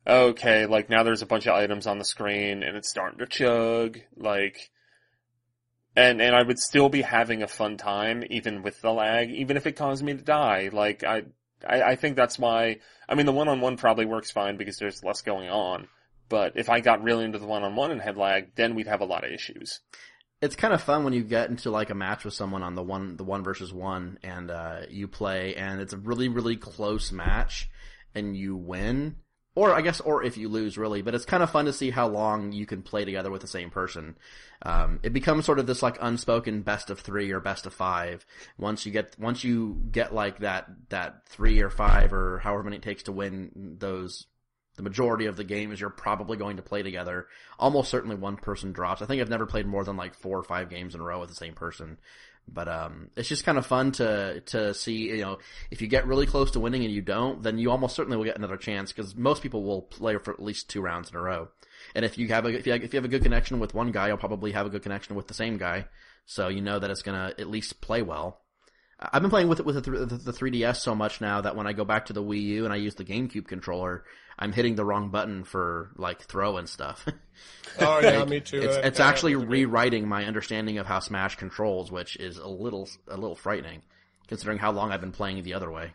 okay, 0.06 0.66
like 0.66 0.90
now 0.90 1.04
there's 1.04 1.22
a 1.22 1.28
bunch 1.28 1.48
of 1.48 1.56
items 1.56 1.88
on 1.88 1.98
the 1.98 2.06
screen 2.06 2.64
and 2.64 2.78
it's 2.78 2.90
starting 2.90 3.20
to 3.20 3.26
chug, 3.26 4.00
like, 4.16 4.72
and 5.96 6.22
and 6.22 6.36
I 6.36 6.44
would 6.44 6.60
still 6.60 6.90
be 6.90 7.02
having 7.02 7.44
a 7.44 7.48
fun 7.48 7.78
time 7.78 8.24
even 8.30 8.64
with 8.64 8.82
the 8.82 8.92
lag, 8.92 9.30
even 9.32 9.58
if 9.58 9.68
it 9.68 9.76
caused 9.76 10.04
me 10.04 10.14
to 10.14 10.22
die. 10.22 10.70
Like 10.72 11.04
I 11.04 11.24
I, 11.68 11.82
I 11.82 11.96
think 11.96 12.16
that's 12.16 12.38
why. 12.38 12.78
I 13.10 13.16
mean, 13.16 13.26
the 13.26 13.32
one-on-one 13.32 13.78
probably 13.78 14.06
works 14.06 14.32
fine 14.32 14.58
because 14.58 14.78
there's 14.78 15.04
less 15.04 15.22
going 15.22 15.50
on. 15.50 15.88
But 16.30 16.54
if 16.56 16.70
I 16.70 16.82
got 16.82 17.04
really 17.04 17.24
into 17.24 17.40
the 17.40 17.46
one-on-one 17.46 17.92
and 17.92 18.02
had 18.02 18.18
lag, 18.18 18.54
then 18.56 18.76
we'd 18.76 18.88
have 18.88 19.02
a 19.02 19.06
lot 19.06 19.24
of 19.24 19.32
issues. 19.32 19.80
It's 20.42 20.56
kind 20.56 20.74
of 20.74 20.82
fun 20.82 21.04
when 21.04 21.14
you 21.14 21.24
get 21.24 21.50
into 21.50 21.72
like 21.72 21.90
a 21.90 21.96
match 21.96 22.24
with 22.24 22.34
someone 22.34 22.64
on 22.64 22.76
the 22.76 22.84
one 22.84 23.18
the 23.18 23.24
one 23.24 23.44
versus 23.44 23.74
one 23.74 24.20
and 24.24 24.52
uh, 24.52 24.82
you 24.90 25.08
play 25.08 25.56
and 25.56 25.82
it's 25.82 25.94
a 25.94 25.98
really 25.98 26.30
really 26.30 26.56
close 26.56 27.12
match 27.12 27.70
and 28.16 28.36
you 28.36 28.56
win. 28.56 29.18
Or 29.56 29.74
I 29.74 29.82
guess 29.82 30.00
or 30.02 30.24
if 30.24 30.38
you 30.38 30.50
lose 30.50 30.78
really. 30.78 31.02
But 31.02 31.16
it's 31.16 31.26
kind 31.26 31.42
of 31.42 31.50
fun 31.50 31.66
to 31.66 31.74
see 31.74 31.90
how 31.90 32.08
long 32.08 32.52
you 32.52 32.68
can 32.68 32.84
play 32.84 33.06
together 33.06 33.32
with 33.32 33.42
the 33.42 33.48
same 33.48 33.72
person. 33.72 34.16
Um, 34.62 35.00
it 35.02 35.14
becomes 35.14 35.46
sort 35.46 35.58
of 35.58 35.66
this 35.66 35.82
like 35.82 35.98
unspoken 36.00 36.62
best 36.62 36.92
of 36.92 37.00
three 37.00 37.32
or 37.32 37.40
best 37.40 37.66
of 37.66 37.74
five. 37.74 38.24
Once 38.60 38.86
you 38.86 38.92
get 38.92 39.18
once 39.18 39.44
you 39.44 39.82
get 39.92 40.14
like 40.14 40.40
that 40.40 40.68
that 40.90 41.28
three 41.28 41.62
or 41.62 41.72
five 41.72 42.14
or 42.14 42.38
however 42.38 42.64
many 42.64 42.78
it 42.78 42.84
takes 42.84 43.04
to 43.04 43.12
win 43.12 43.78
those 43.80 44.28
the 44.78 44.84
majority 44.84 45.26
of 45.26 45.36
the 45.36 45.44
games 45.44 45.82
you're 45.82 45.90
probably 45.90 46.38
going 46.38 46.58
to 46.58 46.64
play 46.64 46.84
together. 46.84 47.28
Almost 47.60 47.90
certainly 47.90 48.16
one 48.16 48.38
person 48.38 48.72
drops. 48.72 49.02
I 49.02 49.06
think 49.06 49.22
I've 49.22 49.30
never 49.30 49.46
played 49.46 49.66
more 49.66 49.84
than 49.84 49.98
like 49.98 50.16
four 50.16 50.38
or 50.38 50.44
five 50.44 50.70
games 50.70 50.96
in 50.96 51.02
a 51.02 51.04
row 51.04 51.20
with 51.20 51.30
the 51.30 51.36
same 51.36 51.54
person. 51.54 51.98
But 52.48 52.70
um, 52.70 53.10
it's 53.18 53.28
just 53.28 53.44
kind 53.44 53.58
of 53.58 53.66
fun 53.66 53.92
to 53.94 54.40
to 54.40 54.74
see. 54.74 55.10
You 55.10 55.22
know, 55.22 55.40
if 55.70 55.82
you 55.82 55.88
get 55.88 56.08
really 56.08 56.26
close 56.26 56.52
to 56.52 56.62
winning 56.62 56.86
and 56.86 56.94
you 56.94 57.02
don't, 57.02 57.44
then 57.44 57.58
you 57.58 57.72
almost 57.72 57.96
certainly 57.96 58.16
will 58.16 58.24
get 58.24 58.38
another 58.38 58.56
chance 58.56 58.94
because 58.94 59.16
most 59.16 59.44
people 59.44 59.64
will 59.64 59.82
play 59.82 60.16
for 60.18 60.32
at 60.32 60.42
least 60.42 60.70
two 60.70 60.82
rounds 60.82 61.10
in 61.10 61.18
a 61.18 61.22
row. 61.22 61.50
And 61.94 62.06
if 62.06 62.18
you 62.18 62.30
have 62.30 62.46
a 62.46 62.50
if 62.50 62.66
you 62.66 62.72
have, 62.72 62.84
if 62.84 62.94
you 62.94 62.98
have 62.98 63.06
a 63.06 63.10
good 63.10 63.24
connection 63.24 63.60
with 63.60 63.74
one 63.74 63.92
guy, 63.92 64.08
you'll 64.08 64.18
probably 64.18 64.54
have 64.54 64.66
a 64.66 64.70
good 64.70 64.84
connection 64.84 65.16
with 65.16 65.28
the 65.28 65.34
same 65.34 65.58
guy. 65.58 65.88
So 66.26 66.48
you 66.48 66.62
know 66.62 66.80
that 66.80 66.90
it's 66.90 67.02
gonna 67.02 67.34
at 67.38 67.50
least 67.50 67.82
play 67.82 68.02
well. 68.02 68.40
I've 69.00 69.22
been 69.22 69.30
playing 69.30 69.48
with 69.48 69.60
it 69.60 69.66
with 69.66 69.76
the, 69.76 69.82
th- 70.08 70.22
the 70.24 70.32
3DS 70.32 70.78
so 70.78 70.96
much 70.96 71.22
now 71.22 71.42
that 71.42 71.56
when 71.56 71.68
I 71.68 71.74
go 71.74 71.86
back 71.86 72.08
to 72.08 72.14
the 72.14 72.24
Wii 72.24 72.42
U 72.42 72.66
and 72.66 72.74
I 72.74 72.78
use 72.78 72.96
the 72.96 73.06
GameCube 73.06 73.48
controller, 73.48 74.04
I'm 74.40 74.52
hitting 74.52 74.76
the 74.76 74.86
wrong 74.86 75.10
button 75.10 75.44
for 75.44 75.92
like 75.98 76.22
throw 76.22 76.58
and 76.58 76.68
stuff. 76.68 77.06
Oh 77.80 78.00
yeah, 78.00 78.26
me 78.26 78.40
too. 78.40 78.60
It's, 78.60 78.76
it's 78.78 79.00
actually 79.00 79.34
happens 79.34 79.46
to 79.46 79.52
me. 79.52 79.66
rewriting 79.66 80.08
my 80.08 80.26
understanding 80.26 80.80
of 80.80 80.88
how 80.88 80.98
Smash 80.98 81.36
controls, 81.36 81.92
which 81.92 82.16
is 82.16 82.38
a 82.38 82.48
little 82.48 82.90
a 83.08 83.16
little 83.16 83.36
frightening, 83.36 83.84
considering 84.28 84.58
how 84.58 84.72
long 84.72 84.92
I've 84.92 85.02
been 85.02 85.12
playing 85.12 85.44
the 85.44 85.54
other 85.54 85.70
way. 85.72 85.92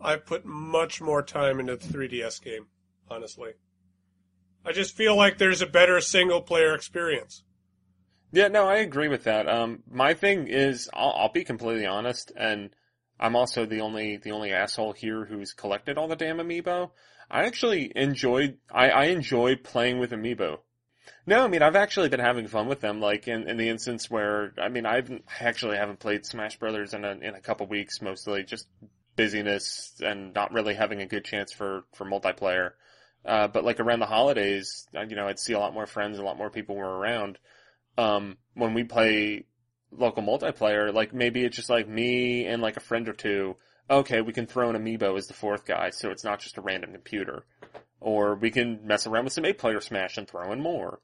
I 0.00 0.16
put 0.16 0.44
much 0.44 1.00
more 1.00 1.22
time 1.22 1.60
into 1.60 1.76
the 1.76 1.86
3DS 1.86 2.42
game, 2.42 2.66
honestly. 3.08 3.52
I 4.66 4.72
just 4.72 4.96
feel 4.96 5.16
like 5.16 5.38
there's 5.38 5.62
a 5.62 5.66
better 5.66 6.00
single 6.00 6.40
player 6.40 6.74
experience. 6.74 7.44
Yeah, 8.32 8.48
no, 8.48 8.66
I 8.66 8.76
agree 8.76 9.08
with 9.08 9.24
that. 9.24 9.48
Um, 9.48 9.82
my 9.90 10.14
thing 10.14 10.48
is, 10.48 10.88
I'll, 10.92 11.12
I'll 11.16 11.32
be 11.32 11.44
completely 11.44 11.86
honest, 11.86 12.32
and 12.36 12.70
I'm 13.20 13.36
also 13.36 13.66
the 13.66 13.80
only 13.82 14.16
the 14.16 14.32
only 14.32 14.52
asshole 14.52 14.92
here 14.94 15.24
who's 15.24 15.52
collected 15.52 15.98
all 15.98 16.08
the 16.08 16.16
damn 16.16 16.38
amiibo. 16.38 16.90
I 17.30 17.44
actually 17.44 17.92
enjoyed 17.94 18.58
I, 18.70 18.90
I 18.90 19.04
enjoy 19.06 19.56
playing 19.56 19.98
with 19.98 20.10
amiibo. 20.12 20.58
No, 21.26 21.44
I 21.44 21.48
mean 21.48 21.62
I've 21.62 21.76
actually 21.76 22.08
been 22.08 22.20
having 22.20 22.48
fun 22.48 22.68
with 22.68 22.80
them. 22.80 23.00
Like 23.00 23.28
in, 23.28 23.48
in 23.48 23.58
the 23.58 23.68
instance 23.68 24.10
where 24.10 24.54
I 24.58 24.68
mean 24.68 24.86
I've 24.86 25.10
I 25.10 25.44
actually 25.44 25.76
haven't 25.76 26.00
played 26.00 26.26
Smash 26.26 26.58
Brothers 26.58 26.94
in 26.94 27.04
a 27.04 27.12
in 27.12 27.34
a 27.34 27.40
couple 27.40 27.66
weeks, 27.66 28.02
mostly 28.02 28.44
just 28.44 28.66
busyness 29.16 29.92
and 30.00 30.34
not 30.34 30.52
really 30.52 30.74
having 30.74 31.02
a 31.02 31.06
good 31.06 31.24
chance 31.24 31.52
for 31.52 31.84
for 31.94 32.06
multiplayer. 32.06 32.72
Uh, 33.24 33.46
but 33.48 33.64
like 33.64 33.78
around 33.78 34.00
the 34.00 34.06
holidays, 34.06 34.86
uh, 34.96 35.02
you 35.02 35.16
know, 35.16 35.28
I'd 35.28 35.38
see 35.38 35.52
a 35.52 35.58
lot 35.58 35.74
more 35.74 35.86
friends, 35.86 36.18
a 36.18 36.24
lot 36.24 36.38
more 36.38 36.50
people 36.50 36.74
were 36.76 36.98
around. 36.98 37.38
Um, 37.98 38.38
when 38.54 38.74
we 38.74 38.84
play 38.84 39.46
local 39.90 40.22
multiplayer, 40.22 40.92
like 40.92 41.12
maybe 41.12 41.44
it's 41.44 41.56
just 41.56 41.70
like 41.70 41.88
me 41.88 42.46
and 42.46 42.62
like 42.62 42.76
a 42.76 42.80
friend 42.80 43.08
or 43.08 43.12
two. 43.12 43.56
Okay, 43.90 44.20
we 44.20 44.32
can 44.32 44.46
throw 44.46 44.70
an 44.70 44.76
amiibo 44.76 45.18
as 45.18 45.26
the 45.26 45.34
fourth 45.34 45.66
guy, 45.66 45.90
so 45.90 46.10
it's 46.10 46.24
not 46.24 46.40
just 46.40 46.56
a 46.56 46.62
random 46.62 46.92
computer. 46.92 47.44
Or 48.00 48.34
we 48.34 48.50
can 48.50 48.86
mess 48.86 49.06
around 49.06 49.24
with 49.24 49.32
some 49.32 49.44
eight 49.44 49.58
player 49.58 49.80
smash 49.80 50.16
and 50.16 50.26
throw 50.26 50.50
in 50.52 50.60
more. 50.60 51.00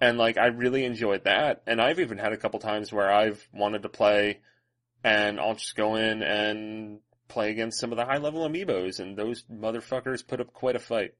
And 0.00 0.18
like, 0.18 0.36
I 0.36 0.46
really 0.46 0.84
enjoyed 0.84 1.24
that. 1.24 1.62
And 1.66 1.80
I've 1.80 2.00
even 2.00 2.18
had 2.18 2.32
a 2.32 2.36
couple 2.36 2.58
times 2.58 2.92
where 2.92 3.12
I've 3.12 3.46
wanted 3.52 3.82
to 3.82 3.88
play 3.88 4.40
and 5.04 5.38
I'll 5.38 5.54
just 5.54 5.76
go 5.76 5.94
in 5.96 6.22
and 6.22 7.00
play 7.28 7.50
against 7.50 7.80
some 7.80 7.92
of 7.92 7.96
the 7.96 8.04
high 8.04 8.18
level 8.18 8.46
amiibos 8.48 9.00
and 9.00 9.16
those 9.16 9.44
motherfuckers 9.44 10.26
put 10.26 10.40
up 10.40 10.52
quite 10.52 10.76
a 10.76 10.80
fight. 10.80 11.14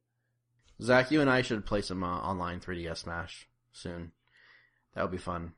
Zach, 0.81 1.11
you 1.11 1.21
and 1.21 1.31
I 1.31 1.43
should 1.43 1.65
play 1.65 1.81
some 1.81 2.03
uh, 2.03 2.19
online 2.19 2.61
3DS 2.61 2.99
Smash 2.99 3.49
soon. 3.73 4.13
That 4.95 5.03
would 5.03 5.11
be 5.11 5.19
fun. 5.19 5.53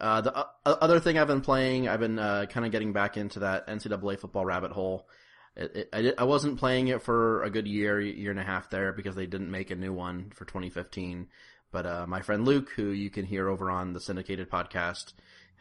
Uh, 0.00 0.20
the 0.20 0.36
uh, 0.36 0.44
other 0.64 1.00
thing 1.00 1.18
I've 1.18 1.26
been 1.26 1.40
playing, 1.40 1.88
I've 1.88 2.00
been 2.00 2.18
uh, 2.18 2.46
kind 2.46 2.64
of 2.64 2.72
getting 2.72 2.92
back 2.92 3.16
into 3.16 3.40
that 3.40 3.66
NCAA 3.66 4.18
football 4.20 4.44
rabbit 4.44 4.70
hole. 4.70 5.08
It, 5.56 5.74
it, 5.74 5.88
I, 5.92 6.02
did, 6.02 6.14
I 6.18 6.24
wasn't 6.24 6.58
playing 6.58 6.88
it 6.88 7.02
for 7.02 7.42
a 7.42 7.50
good 7.50 7.66
year, 7.66 8.00
year 8.00 8.30
and 8.30 8.38
a 8.38 8.44
half 8.44 8.70
there 8.70 8.92
because 8.92 9.16
they 9.16 9.26
didn't 9.26 9.50
make 9.50 9.70
a 9.72 9.76
new 9.76 9.92
one 9.92 10.30
for 10.34 10.44
2015. 10.44 11.26
But 11.72 11.84
uh, 11.86 12.06
my 12.06 12.22
friend 12.22 12.44
Luke, 12.44 12.70
who 12.76 12.90
you 12.90 13.10
can 13.10 13.24
hear 13.24 13.48
over 13.48 13.70
on 13.70 13.92
the 13.92 14.00
syndicated 14.00 14.48
podcast, 14.48 15.14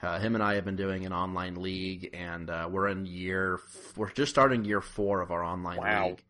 uh, 0.03 0.19
him 0.19 0.35
and 0.35 0.43
I 0.43 0.53
have 0.53 0.65
been 0.65 0.75
doing 0.75 1.05
an 1.05 1.13
online 1.13 1.55
league, 1.55 2.11
and 2.13 2.49
uh, 2.49 2.69
we're 2.71 2.87
in 2.87 3.07
year 3.07 3.59
we're 3.95 4.11
just 4.11 4.31
starting 4.31 4.63
year 4.63 4.79
four 4.81 5.21
of 5.21 5.31
our 5.31 5.43
online 5.43 5.79
Wow. 5.79 6.07
league, 6.09 6.23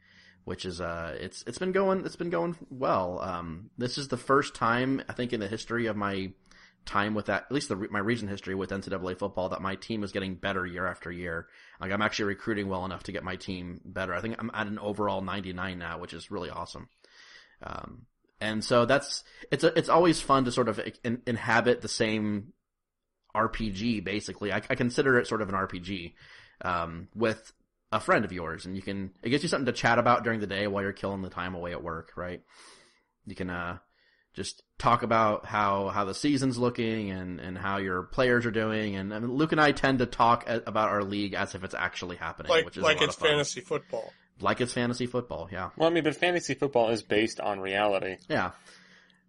which 0.46 0.66
is 0.66 0.80
uh 0.80 1.18
it's 1.20 1.44
it's 1.46 1.58
been 1.58 1.74
going 1.74 2.06
it's 2.06 2.16
been 2.16 2.30
going 2.30 2.56
well. 2.72 3.20
Um, 3.20 3.70
this 3.78 3.98
is 3.98 4.08
the 4.08 4.18
first 4.18 4.56
time 4.56 5.04
I 5.10 5.14
think 5.14 5.34
in 5.34 5.42
the 5.42 5.50
history 5.50 5.88
of 5.88 5.98
my 5.98 6.32
time 6.88 7.14
with 7.14 7.28
that, 7.28 7.44
at 7.44 7.52
least 7.52 7.70
the, 7.70 7.76
my 7.92 8.00
recent 8.00 8.32
history 8.32 8.56
with 8.56 8.72
NCAA 8.72 9.20
football, 9.20 9.50
that 9.50 9.62
my 9.62 9.76
team 9.76 10.04
is 10.04 10.12
getting 10.12 10.36
better 10.36 10.66
year 10.66 10.88
after 10.88 11.12
year. 11.12 11.48
Like 11.80 11.92
I'm 11.92 12.02
actually 12.02 12.26
recruiting 12.26 12.68
well 12.68 12.86
enough 12.86 13.04
to 13.04 13.12
get 13.12 13.24
my 13.24 13.36
team 13.36 13.82
better. 13.86 14.14
I 14.14 14.22
think 14.22 14.36
I'm 14.40 14.50
at 14.54 14.68
an 14.68 14.80
overall 14.80 15.22
99 15.22 15.78
now, 15.78 16.00
which 16.00 16.14
is 16.14 16.32
really 16.32 16.50
awesome. 16.50 16.90
Um, 17.62 18.08
and 18.40 18.64
so 18.64 18.86
that's 18.86 19.24
it's 19.52 19.64
a, 19.64 19.78
it's 19.78 19.90
always 19.90 20.22
fun 20.22 20.46
to 20.46 20.52
sort 20.52 20.70
of 20.70 20.80
in, 21.04 21.22
inhabit 21.26 21.82
the 21.82 21.88
same 21.88 22.54
RPG. 23.36 24.04
Basically, 24.04 24.52
I, 24.52 24.58
I 24.58 24.76
consider 24.76 25.20
it 25.20 25.28
sort 25.28 25.42
of 25.42 25.50
an 25.50 25.56
RPG 25.56 26.14
um, 26.62 27.08
with 27.16 27.52
a 27.92 28.00
friend 28.00 28.26
of 28.26 28.32
yours, 28.32 28.66
and 28.66 28.76
you 28.76 28.82
can 28.82 29.12
it 29.24 29.30
gives 29.30 29.44
you 29.44 29.50
something 29.50 29.66
to 29.66 29.72
chat 29.72 29.98
about 29.98 30.24
during 30.24 30.40
the 30.40 30.48
day 30.48 30.68
while 30.68 30.84
you're 30.84 30.94
killing 30.94 31.22
the 31.22 31.30
time 31.30 31.56
away 31.56 31.72
at 31.72 31.84
work, 31.84 32.12
right? 32.16 32.42
You 33.26 33.36
can 33.36 33.50
uh, 33.50 33.78
just 34.38 34.64
talk 34.78 35.04
about 35.04 35.46
how 35.46 35.90
how 35.90 36.06
the 36.06 36.14
season's 36.14 36.58
looking 36.58 37.12
and 37.12 37.40
and 37.42 37.58
how 37.58 37.78
your 37.78 38.04
players 38.04 38.46
are 38.46 38.52
doing, 38.52 38.96
and 38.96 39.14
I 39.14 39.20
mean, 39.20 39.32
Luke 39.34 39.52
and 39.52 39.60
I 39.60 39.72
tend 39.74 40.00
to 40.00 40.06
talk 40.06 40.48
a, 40.48 40.62
about 40.66 40.90
our 40.90 41.04
league 41.04 41.34
as 41.34 41.56
if 41.56 41.64
it's 41.66 41.74
actually 41.76 42.16
happening, 42.16 42.50
Like 42.52 42.64
which 42.66 42.78
is 42.78 42.84
like 42.84 42.98
a 42.98 43.00
lot 43.02 43.06
it's 43.08 43.16
of 43.16 43.20
fun. 43.20 43.30
fantasy 43.32 43.62
football. 43.62 44.14
like 44.40 44.62
it's 44.62 44.72
fantasy 44.72 45.08
football. 45.08 45.50
Yeah, 45.52 45.72
Well, 45.76 45.90
I 45.90 45.92
mean, 45.92 46.04
but 46.04 46.16
fantasy 46.16 46.54
football 46.54 46.90
is 46.92 47.02
based 47.04 47.40
on 47.42 47.60
reality. 47.60 48.18
yeah. 48.30 48.52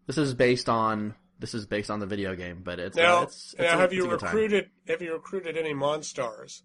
This 0.06 0.18
is 0.18 0.34
based 0.34 0.68
on 0.68 1.14
this 1.40 1.54
is 1.54 1.66
based 1.66 1.90
on 1.90 2.00
the 2.00 2.06
video 2.06 2.34
game, 2.36 2.60
but 2.62 2.78
it's 2.78 2.96
Now, 2.96 3.20
uh, 3.20 3.22
it's, 3.22 3.54
it's 3.54 3.62
now 3.62 3.74
a- 3.74 3.80
have 3.80 3.92
it's 3.92 3.94
you 3.96 4.04
a 4.12 4.16
time. 4.18 4.34
recruited 4.34 4.70
have 4.86 5.02
you 5.02 5.12
recruited 5.14 5.56
any 5.56 5.72
Monstars? 5.74 6.62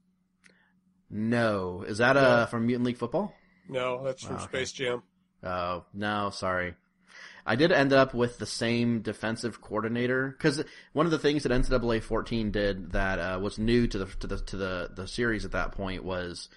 No, 1.10 1.84
is 1.88 2.00
that 2.00 2.18
uh 2.18 2.46
from 2.48 2.66
Mutant 2.66 2.86
League 2.88 2.98
Football? 2.98 3.34
No, 3.70 4.04
that's 4.04 4.24
from 4.24 4.36
Wow, 4.36 4.44
okay. 4.44 4.52
Space 4.58 4.72
Jam. 4.74 5.04
Oh 5.44 5.86
no, 5.94 6.30
sorry. 6.32 6.74
I 7.46 7.56
did 7.56 7.72
end 7.72 7.92
up 7.92 8.14
with 8.14 8.38
the 8.38 8.46
same 8.46 9.02
defensive 9.02 9.62
coordinator 9.62 10.30
because 10.30 10.64
one 10.94 11.06
of 11.06 11.12
the 11.12 11.20
things 11.20 11.44
that 11.44 11.52
NCAA 11.52 12.02
14 12.02 12.52
did 12.52 12.92
that 12.92 13.20
uh, 13.20 13.40
was 13.40 13.60
new 13.60 13.88
to 13.88 13.98
the 13.98 14.06
to 14.06 14.28
the 14.28 14.38
to 14.38 14.58
the 14.58 14.90
the 14.94 15.08
series 15.08 15.44
at 15.44 15.52
that 15.52 15.74
point 15.74 16.04
was 16.04 16.50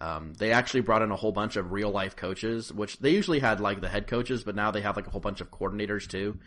um, 0.00 0.34
they 0.34 0.52
actually 0.52 0.80
brought 0.80 1.02
in 1.02 1.10
a 1.10 1.16
whole 1.16 1.32
bunch 1.32 1.56
of 1.56 1.72
real 1.72 1.90
life 1.90 2.16
coaches, 2.16 2.72
which 2.72 2.98
they 2.98 3.10
usually 3.10 3.38
had 3.38 3.60
like 3.60 3.80
the 3.80 3.88
head 3.88 4.06
coaches, 4.06 4.44
but 4.44 4.56
now 4.56 4.70
they 4.70 4.82
have 4.82 4.96
like 4.96 5.06
a 5.06 5.10
whole 5.10 5.20
bunch 5.20 5.40
of 5.40 5.50
coordinators 5.50 6.06
too, 6.06 6.38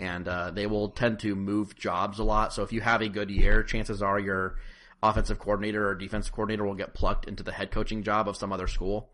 and 0.00 0.26
uh, 0.26 0.50
they 0.50 0.66
will 0.66 0.88
tend 0.88 1.20
to 1.20 1.36
move 1.36 1.76
jobs 1.76 2.18
a 2.18 2.24
lot. 2.24 2.52
So 2.52 2.62
if 2.62 2.72
you 2.72 2.80
have 2.80 3.02
a 3.02 3.08
good 3.08 3.30
year, 3.30 3.62
chances 3.62 4.02
are 4.02 4.18
your 4.18 4.56
offensive 5.02 5.38
coordinator 5.38 5.86
or 5.86 5.94
defensive 5.94 6.32
coordinator 6.32 6.64
will 6.64 6.74
get 6.74 6.94
plucked 6.94 7.28
into 7.28 7.42
the 7.42 7.52
head 7.52 7.70
coaching 7.70 8.02
job 8.02 8.26
of 8.26 8.36
some 8.36 8.52
other 8.52 8.66
school. 8.66 9.10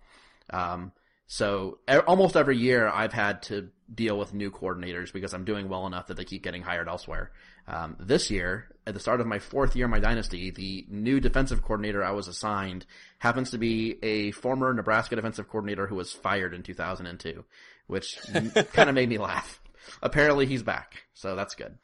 Um, 0.51 0.93
so 1.33 1.79
almost 2.09 2.37
every 2.37 2.57
year 2.57 2.89
I've 2.89 3.13
had 3.13 3.43
to 3.43 3.69
deal 3.95 4.19
with 4.19 4.35
new 4.35 4.51
coordinators 4.51 5.13
because 5.13 5.33
I'm 5.33 5.45
doing 5.45 5.69
well 5.69 5.87
enough 5.87 6.09
that 6.09 6.17
they 6.17 6.25
keep 6.25 6.43
getting 6.43 6.61
hired 6.61 6.89
elsewhere. 6.89 7.31
Um, 7.69 7.95
this 8.01 8.33
year, 8.33 8.67
at 8.85 8.95
the 8.95 9.01
start 9.01 9.21
of 9.21 9.29
my 9.29 9.39
fourth 9.39 9.77
year 9.77 9.85
in 9.85 9.93
my 9.93 10.01
dynasty, 10.01 10.51
the 10.51 10.87
new 10.89 11.21
defensive 11.21 11.63
coordinator 11.63 12.03
I 12.03 12.11
was 12.11 12.27
assigned 12.27 12.85
happens 13.21 13.53
to 13.53 13.59
be 13.59 13.97
a 14.03 14.33
former 14.33 14.75
Nebraska 14.75 15.15
defensive 15.15 15.49
coordinator 15.49 15.87
who 15.87 15.95
was 15.95 16.13
fired 16.13 16.53
in 16.53 16.65
2002, 16.65 17.45
which 17.87 18.19
kind 18.73 18.89
of 18.89 18.97
made 18.97 19.09
me 19.09 19.19
laugh. 19.19 19.63
Apparently 20.03 20.47
he's 20.47 20.65
back, 20.65 21.05
so 21.15 21.37
that's 21.37 21.55
good. 21.55 21.79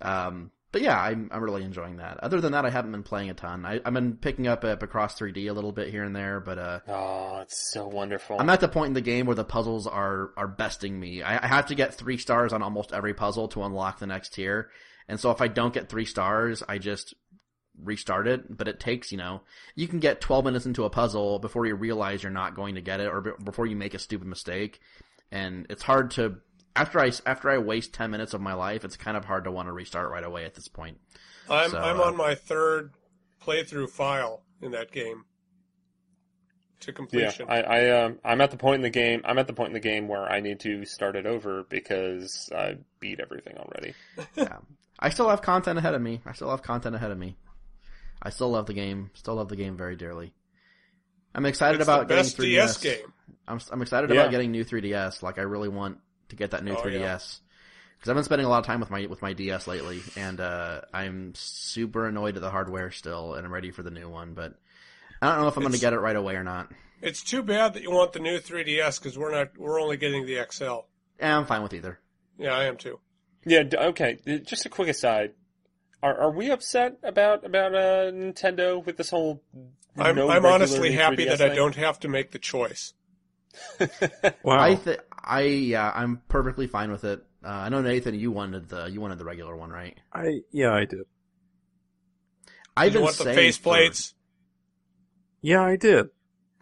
Um, 0.00 0.52
but 0.72 0.82
yeah, 0.82 1.00
I'm 1.00 1.28
I'm 1.32 1.42
really 1.42 1.64
enjoying 1.64 1.96
that. 1.96 2.18
Other 2.22 2.40
than 2.40 2.52
that, 2.52 2.64
I 2.66 2.70
haven't 2.70 2.92
been 2.92 3.02
playing 3.02 3.30
a 3.30 3.34
ton. 3.34 3.64
I, 3.64 3.80
I've 3.84 3.94
been 3.94 4.16
picking 4.16 4.46
up 4.46 4.62
Picross 4.62 5.16
3D 5.16 5.48
a 5.48 5.52
little 5.52 5.72
bit 5.72 5.88
here 5.88 6.04
and 6.04 6.14
there, 6.14 6.40
but 6.40 6.58
uh, 6.58 6.80
Oh, 6.88 7.38
it's 7.42 7.72
so 7.72 7.86
wonderful. 7.88 8.36
I'm 8.38 8.50
at 8.50 8.60
the 8.60 8.68
point 8.68 8.88
in 8.88 8.94
the 8.94 9.00
game 9.00 9.26
where 9.26 9.34
the 9.36 9.44
puzzles 9.44 9.86
are 9.86 10.30
are 10.36 10.48
besting 10.48 10.98
me. 10.98 11.22
I, 11.22 11.42
I 11.42 11.46
have 11.46 11.66
to 11.66 11.74
get 11.74 11.94
three 11.94 12.18
stars 12.18 12.52
on 12.52 12.62
almost 12.62 12.92
every 12.92 13.14
puzzle 13.14 13.48
to 13.48 13.62
unlock 13.62 13.98
the 13.98 14.06
next 14.06 14.34
tier, 14.34 14.70
and 15.08 15.18
so 15.18 15.30
if 15.30 15.40
I 15.40 15.48
don't 15.48 15.72
get 15.74 15.88
three 15.88 16.04
stars, 16.04 16.62
I 16.68 16.78
just 16.78 17.14
restart 17.82 18.26
it. 18.28 18.56
But 18.56 18.68
it 18.68 18.80
takes, 18.80 19.10
you 19.12 19.18
know, 19.18 19.42
you 19.74 19.88
can 19.88 20.00
get 20.00 20.20
12 20.20 20.44
minutes 20.44 20.66
into 20.66 20.84
a 20.84 20.90
puzzle 20.90 21.38
before 21.38 21.64
you 21.66 21.74
realize 21.76 22.22
you're 22.22 22.32
not 22.32 22.56
going 22.56 22.74
to 22.74 22.80
get 22.82 23.00
it, 23.00 23.06
or 23.08 23.20
be- 23.20 23.30
before 23.44 23.66
you 23.66 23.76
make 23.76 23.94
a 23.94 23.98
stupid 23.98 24.26
mistake, 24.26 24.80
and 25.30 25.66
it's 25.70 25.82
hard 25.82 26.10
to. 26.12 26.36
After 26.76 27.00
I 27.00 27.10
after 27.26 27.50
I 27.50 27.58
waste 27.58 27.92
10 27.94 28.10
minutes 28.10 28.34
of 28.34 28.40
my 28.40 28.54
life, 28.54 28.84
it's 28.84 28.96
kind 28.96 29.16
of 29.16 29.24
hard 29.24 29.44
to 29.44 29.50
want 29.50 29.68
to 29.68 29.72
restart 29.72 30.10
right 30.10 30.24
away 30.24 30.44
at 30.44 30.54
this 30.54 30.68
point. 30.68 30.98
I'm 31.50 31.70
So, 31.70 31.78
I'm 31.78 32.00
uh, 32.00 32.04
on 32.04 32.16
my 32.16 32.34
third 32.34 32.92
playthrough 33.44 33.90
file 33.90 34.42
in 34.60 34.72
that 34.72 34.92
game 34.92 35.24
to 36.80 36.90
yeah, 36.90 36.94
completion. 36.94 37.46
I, 37.48 37.62
I 37.62 38.04
um, 38.04 38.18
I'm 38.24 38.40
at 38.40 38.50
the 38.50 38.56
point 38.56 38.76
in 38.76 38.82
the 38.82 38.90
game. 38.90 39.22
I'm 39.24 39.38
at 39.38 39.46
the 39.46 39.52
point 39.52 39.68
in 39.68 39.74
the 39.74 39.80
game 39.80 40.08
where 40.08 40.30
I 40.30 40.40
need 40.40 40.60
to 40.60 40.84
start 40.84 41.16
it 41.16 41.26
over 41.26 41.64
because 41.68 42.50
I 42.54 42.76
beat 43.00 43.20
everything 43.20 43.56
already. 43.58 43.94
yeah. 44.36 44.58
I 44.98 45.10
still 45.10 45.28
have 45.28 45.42
content 45.42 45.78
ahead 45.78 45.94
of 45.94 46.02
me. 46.02 46.20
I 46.26 46.32
still 46.32 46.50
have 46.50 46.62
content 46.62 46.94
ahead 46.94 47.10
of 47.10 47.18
me. 47.18 47.36
I 48.20 48.30
still 48.30 48.50
love 48.50 48.66
the 48.66 48.74
game. 48.74 49.10
Still 49.14 49.36
love 49.36 49.48
the 49.48 49.56
game 49.56 49.76
very 49.76 49.96
dearly. 49.96 50.32
I'm 51.34 51.46
excited 51.46 51.80
it's 51.80 51.88
about 51.88 52.08
the 52.08 52.14
best 52.14 52.36
getting 52.36 52.52
3DS. 52.52 52.56
DS 52.56 52.78
game. 52.78 53.12
I'm 53.46 53.60
I'm 53.70 53.82
excited 53.82 54.10
Yeah. 54.10 54.16
about 54.22 54.30
getting 54.30 54.50
new 54.50 54.64
3DS. 54.64 55.22
Like 55.22 55.38
I 55.38 55.42
really 55.42 55.68
want 55.68 55.98
to 56.28 56.36
get 56.36 56.50
that 56.52 56.64
new 56.64 56.72
Oh, 56.74 56.82
3DS 56.82 56.92
yeah. 57.00 57.18
because 57.98 58.08
I've 58.10 58.14
been 58.16 58.24
spending 58.24 58.46
a 58.46 58.48
lot 58.48 58.58
of 58.60 58.66
time 58.66 58.80
with 58.80 58.90
my 58.90 59.06
with 59.06 59.22
my 59.22 59.32
DS 59.32 59.66
lately, 59.66 60.00
and 60.16 60.40
uh, 60.40 60.82
I'm 60.92 61.32
super 61.34 62.06
annoyed 62.06 62.36
at 62.36 62.42
the 62.42 62.50
hardware 62.50 62.90
still, 62.90 63.34
and 63.34 63.46
I'm 63.46 63.52
ready 63.52 63.70
for 63.70 63.82
the 63.82 63.90
new 63.90 64.08
one. 64.08 64.34
But 64.34 64.54
I 65.22 65.28
don't 65.32 65.42
know 65.42 65.48
if 65.48 65.56
I'm 65.56 65.62
going 65.62 65.72
to 65.74 65.80
get 65.80 65.92
it 65.92 65.98
right 66.00 66.16
away 66.16 66.36
or 66.36 66.44
not. 66.44 66.70
It's 67.00 67.22
too 67.22 67.42
bad 67.42 67.74
that 67.74 67.82
you 67.82 67.90
want 67.92 68.12
the 68.12 68.18
new 68.18 68.38
3DS 68.38 69.00
because 69.00 69.16
we're 69.16 69.30
not 69.32 69.56
we're 69.56 69.80
only 69.80 69.96
getting 69.96 70.26
the 70.26 70.44
XL. 70.50 70.80
Eh, 71.20 71.30
I'm 71.30 71.46
fine 71.46 71.62
with 71.62 71.72
either. 71.74 71.98
Yeah, 72.38 72.54
I 72.56 72.64
am 72.64 72.76
too. 72.76 72.98
Yeah. 73.44 73.62
Okay. 73.72 74.18
Just 74.44 74.66
a 74.66 74.68
quick 74.68 74.88
aside. 74.88 75.32
Are 76.02 76.16
are 76.20 76.30
we 76.30 76.50
upset 76.50 76.98
about 77.02 77.44
about 77.44 77.74
uh, 77.74 78.10
Nintendo 78.12 78.84
with 78.84 78.96
this 78.96 79.10
whole? 79.10 79.42
I'm 79.96 80.14
no 80.14 80.28
I'm 80.30 80.44
honestly 80.44 80.92
happy 80.92 81.26
3DS 81.26 81.38
that 81.38 81.50
I 81.50 81.54
don't 81.56 81.74
have 81.74 81.98
to 82.00 82.08
make 82.08 82.30
the 82.32 82.38
choice. 82.38 82.92
Wow. 84.42 84.60
I 84.60 84.74
th- 84.76 85.00
I 85.24 85.40
yeah, 85.42 85.92
I'm 85.94 86.22
perfectly 86.28 86.66
fine 86.66 86.90
with 86.90 87.04
it. 87.04 87.24
Uh, 87.44 87.48
I 87.48 87.68
know 87.68 87.80
Nathan, 87.82 88.14
you 88.14 88.30
wanted 88.32 88.68
the 88.68 88.86
you 88.86 89.00
wanted 89.00 89.18
the 89.18 89.24
regular 89.24 89.56
one, 89.56 89.70
right? 89.70 89.96
I 90.12 90.40
yeah, 90.52 90.72
I 90.72 90.84
did. 90.84 91.00
I've 92.76 92.92
Did 92.92 92.98
been 92.98 93.02
want 93.04 93.16
the 93.16 93.24
saying 93.24 93.36
face 93.36 93.56
for- 93.56 93.62
plates? 93.74 94.14
Yeah, 95.40 95.62
I 95.64 95.76
did. 95.76 96.08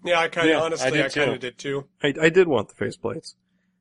Yeah, 0.04 0.20
I 0.20 0.28
kind 0.28 0.48
of 0.48 0.52
Yeah, 0.54 0.60
I 0.60 0.64
honestly 0.64 0.90
did 0.92 1.00
I 1.00 1.08
kind 1.08 1.12
too. 1.30 1.32
of 1.34 1.40
did 1.40 1.58
too. 1.58 1.84
I, 2.02 2.14
I 2.22 2.28
did 2.28 2.46
want 2.48 2.68
the 2.68 2.74
faceplates, 2.84 3.34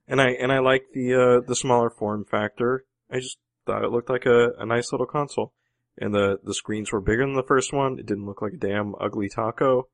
and 0.08 0.22
I 0.22 0.30
and 0.32 0.52
I 0.52 0.60
like 0.60 0.84
the 0.94 1.14
uh, 1.14 1.48
the 1.48 1.56
smaller 1.56 1.90
form 1.90 2.26
factor. 2.26 2.86
I 3.12 3.20
just 3.20 3.38
thought 3.66 3.84
it 3.84 3.92
looked 3.92 4.10
like 4.10 4.26
a, 4.26 4.52
a 4.58 4.66
nice 4.66 4.92
little 4.92 5.06
console, 5.08 5.54
and 5.98 6.14
the 6.14 6.40
the 6.44 6.54
screens 6.54 6.92
were 6.92 7.02
bigger 7.02 7.26
than 7.26 7.36
the 7.36 7.44
first 7.44 7.74
one. 7.74 8.00
It 8.00 8.06
didn't 8.06 8.26
look 8.26 8.42
like 8.42 8.54
a 8.54 8.58
damn 8.58 8.96
ugly 9.00 9.30
taco, 9.30 9.88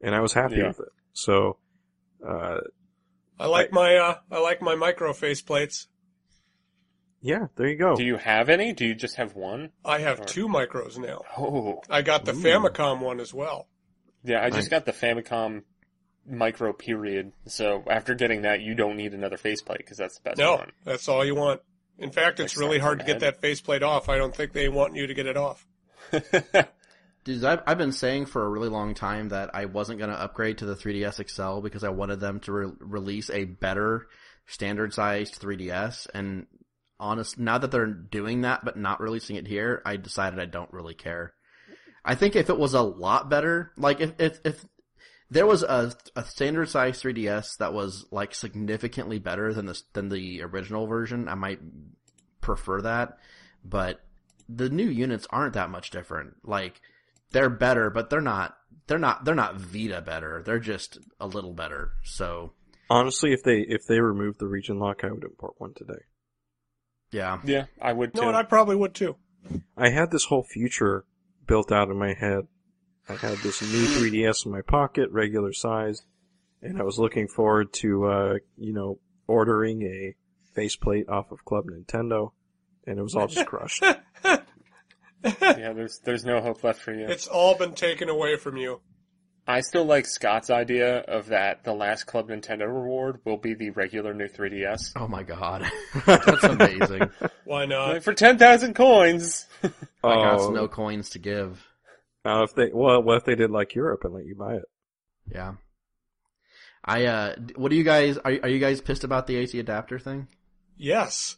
and 0.00 0.14
I 0.14 0.20
was 0.20 0.32
happy 0.32 0.56
Yeah. 0.56 0.68
with 0.68 0.80
it. 0.80 0.88
So, 1.12 1.58
uh, 2.26 2.58
I 3.38 3.46
like 3.46 3.72
my 3.72 3.96
uh 3.96 4.16
I 4.30 4.38
like 4.40 4.62
my 4.62 4.74
micro 4.74 5.12
face 5.12 5.42
plates. 5.42 5.88
yeah, 7.20 7.46
there 7.56 7.66
you 7.68 7.76
go. 7.76 7.96
Do 7.96 8.04
you 8.04 8.16
have 8.16 8.48
any? 8.48 8.72
Do 8.72 8.84
you 8.86 8.94
just 8.94 9.16
have 9.16 9.34
one? 9.34 9.70
I 9.84 9.98
have 9.98 10.20
Or- 10.20 10.24
two 10.24 10.46
micros 10.48 10.98
now. 10.98 11.22
Oh, 11.36 11.82
I 11.90 12.02
got 12.02 12.24
the 12.24 12.32
Ooh. 12.32 12.42
Famicom 12.42 13.00
one 13.00 13.20
as 13.20 13.32
well. 13.34 13.66
yeah. 14.22 14.38
I 14.40 14.48
Nice. 14.48 14.54
just 14.60 14.70
got 14.70 14.84
the 14.86 14.92
Famicom 14.92 15.62
micro 16.26 16.72
period. 16.72 17.32
So 17.46 17.84
after 17.90 18.14
getting 18.14 18.42
that, 18.42 18.60
you 18.60 18.74
don't 18.74 18.96
need 18.96 19.14
another 19.14 19.36
faceplate 19.36 19.78
because 19.78 19.98
that's 19.98 20.16
the 20.18 20.22
best 20.30 20.38
No, 20.38 20.56
one. 20.56 20.72
that's 20.84 21.08
all 21.08 21.24
you 21.24 21.34
want. 21.34 21.60
In 21.98 22.10
fact, 22.10 22.40
it's 22.40 22.56
Like 22.56 22.60
really 22.60 22.76
snaps 22.78 22.82
hard 22.84 23.00
on 23.00 23.06
to 23.06 23.12
the 23.12 23.18
get 23.18 23.20
that 23.20 23.40
faceplate 23.40 23.82
off. 23.82 24.08
I 24.08 24.16
don't 24.16 24.34
think 24.34 24.52
they 24.52 24.68
want 24.68 24.96
you 24.96 25.06
to 25.06 25.14
get 25.14 25.26
it 25.26 25.36
off. 25.36 25.66
Dude, 27.24 27.44
I've, 27.44 27.62
I've 27.66 27.78
been 27.78 27.92
saying 27.92 28.26
for 28.26 28.44
a 28.44 28.48
really 28.48 28.68
long 28.68 28.94
time 28.94 29.30
that 29.30 29.54
I 29.54 29.64
wasn't 29.64 29.98
going 29.98 30.10
to 30.10 30.20
upgrade 30.20 30.58
to 30.58 30.66
the 30.66 30.74
3DS 30.74 31.28
XL 31.28 31.60
because 31.60 31.82
I 31.82 31.88
wanted 31.88 32.20
them 32.20 32.40
to 32.40 32.52
re- 32.52 32.72
release 32.80 33.30
a 33.30 33.44
better 33.44 34.08
standard 34.46 34.92
sized 34.92 35.40
3DS. 35.40 36.06
And 36.12 36.46
honest, 37.00 37.38
now 37.38 37.56
that 37.58 37.70
they're 37.70 37.86
doing 37.86 38.42
that 38.42 38.64
but 38.64 38.76
not 38.76 39.00
releasing 39.00 39.36
it 39.36 39.46
here, 39.46 39.80
I 39.86 39.96
decided 39.96 40.38
I 40.38 40.44
don't 40.44 40.72
really 40.72 40.94
care. 40.94 41.32
I 42.04 42.14
think 42.14 42.36
if 42.36 42.50
it 42.50 42.58
was 42.58 42.74
a 42.74 42.82
lot 42.82 43.30
better, 43.30 43.72
like 43.78 44.00
if 44.00 44.12
if, 44.18 44.40
if 44.44 44.66
there 45.30 45.46
was 45.46 45.62
a, 45.62 45.94
a 46.14 46.24
standard 46.24 46.68
size 46.68 47.02
3DS 47.02 47.56
that 47.56 47.72
was 47.72 48.04
like 48.10 48.34
significantly 48.34 49.18
better 49.18 49.54
than 49.54 49.64
the 49.64 49.80
than 49.94 50.10
the 50.10 50.42
original 50.42 50.86
version, 50.86 51.28
I 51.28 51.34
might 51.34 51.60
prefer 52.42 52.82
that. 52.82 53.18
But 53.64 54.00
the 54.48 54.68
new 54.68 54.88
units 54.88 55.26
aren't 55.30 55.54
that 55.54 55.70
much 55.70 55.90
different. 55.90 56.34
Like 56.44 56.82
they're 57.32 57.50
better, 57.50 57.90
but 57.90 58.10
they're 58.10 58.20
not. 58.20 58.54
They're 58.86 58.98
not. 58.98 59.24
They're 59.24 59.34
not 59.34 59.56
Vita 59.56 60.00
better. 60.02 60.42
They're 60.44 60.58
just 60.58 60.98
a 61.18 61.26
little 61.26 61.52
better. 61.54 61.92
So 62.04 62.52
Honestly, 62.90 63.32
if 63.32 63.42
they 63.42 63.60
if 63.60 63.86
they 63.86 64.00
removed 64.00 64.38
the 64.40 64.46
region 64.46 64.78
lock, 64.78 65.04
I 65.04 65.10
would 65.10 65.24
import 65.24 65.54
one 65.58 65.72
today. 65.74 66.02
yeah, 67.10 67.40
yeah, 67.44 67.66
I 67.80 67.92
would 67.92 68.12
too. 68.14 68.20
No, 68.22 68.28
and 68.28 68.36
I 68.36 68.42
probably 68.42 68.76
would 68.76 68.94
too. 68.94 69.16
I 69.76 69.90
had 69.90 70.10
this 70.10 70.26
whole 70.26 70.42
future 70.42 71.04
built 71.46 71.72
out 71.72 71.88
in 71.90 71.98
my 71.98 72.14
head. 72.14 72.46
I 73.08 73.14
had 73.14 73.38
this 73.38 73.60
new 73.60 73.84
3DS 73.86 74.46
in 74.46 74.52
my 74.52 74.62
pocket, 74.62 75.10
regular 75.10 75.52
size, 75.52 76.02
and 76.62 76.80
I 76.80 76.84
was 76.84 76.98
looking 76.98 77.28
forward 77.28 77.70
to, 77.74 78.04
uh, 78.06 78.34
you 78.56 78.72
know, 78.72 78.98
ordering 79.26 79.82
a 79.82 80.14
faceplate 80.54 81.08
off 81.10 81.30
of 81.30 81.44
Club 81.44 81.66
Nintendo, 81.66 82.30
and 82.86 82.98
it 82.98 83.02
was 83.02 83.14
all 83.14 83.26
just 83.26 83.46
crushed. 83.52 83.84
yeah, 85.42 85.72
there's 85.72 86.00
there's 86.04 86.24
no 86.24 86.40
hope 86.40 86.62
left 86.62 86.80
for 86.80 86.92
you. 86.92 87.06
It's 87.06 87.26
all 87.26 87.56
been 87.56 87.74
taken 87.74 88.08
away 88.08 88.36
from 88.36 88.56
you. 88.56 88.80
I 89.46 89.60
still 89.60 89.84
like 89.84 90.06
Scott's 90.06 90.48
idea 90.48 91.00
of 91.00 91.26
that 91.26 91.64
the 91.64 91.74
last 91.74 92.04
Club 92.04 92.28
Nintendo 92.28 92.66
reward 92.66 93.20
will 93.26 93.36
be 93.36 93.54
the 93.54 93.70
regular 93.70 94.14
new 94.14 94.26
3DS. 94.26 94.92
Oh 94.96 95.06
my 95.06 95.22
god, 95.22 95.66
that's 96.06 96.44
amazing. 96.44 97.10
Why 97.44 97.66
not? 97.66 97.92
Like, 97.94 98.02
for 98.02 98.14
10,000 98.14 98.74
coins! 98.74 99.46
I 99.62 99.68
got 100.02 100.40
Oh, 100.40 100.50
no 100.50 100.66
coins 100.66 101.10
to 101.10 101.18
give. 101.18 101.62
Now, 102.24 102.42
if 102.42 102.54
they 102.54 102.70
well, 102.72 103.02
what 103.02 103.18
if 103.18 103.24
they 103.24 103.34
did 103.34 103.50
like 103.50 103.74
Europe 103.74 104.04
and 104.04 104.14
let 104.14 104.24
you 104.24 104.34
buy 104.34 104.54
it? 104.54 104.64
Yeah. 105.30 105.54
I 106.84 107.04
uh, 107.06 107.34
what 107.56 107.70
do 107.70 107.76
you 107.76 107.84
guys 107.84 108.16
are? 108.18 108.32
Are 108.42 108.48
you 108.48 108.58
guys 108.58 108.80
pissed 108.80 109.04
about 109.04 109.26
the 109.26 109.36
AC 109.36 109.58
adapter 109.58 109.98
thing? 109.98 110.28
Yes. 110.76 111.36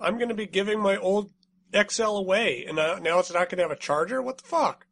I'm 0.00 0.16
going 0.16 0.30
to 0.30 0.34
be 0.34 0.46
giving 0.46 0.80
my 0.80 0.96
old 0.96 1.30
XL 1.74 2.16
away, 2.16 2.64
and 2.66 2.76
now 2.76 3.18
it's 3.18 3.32
not 3.32 3.48
going 3.48 3.58
to 3.58 3.64
have 3.64 3.70
a 3.70 3.76
charger. 3.76 4.20
What 4.22 4.38
the 4.38 4.44
fuck? 4.44 4.86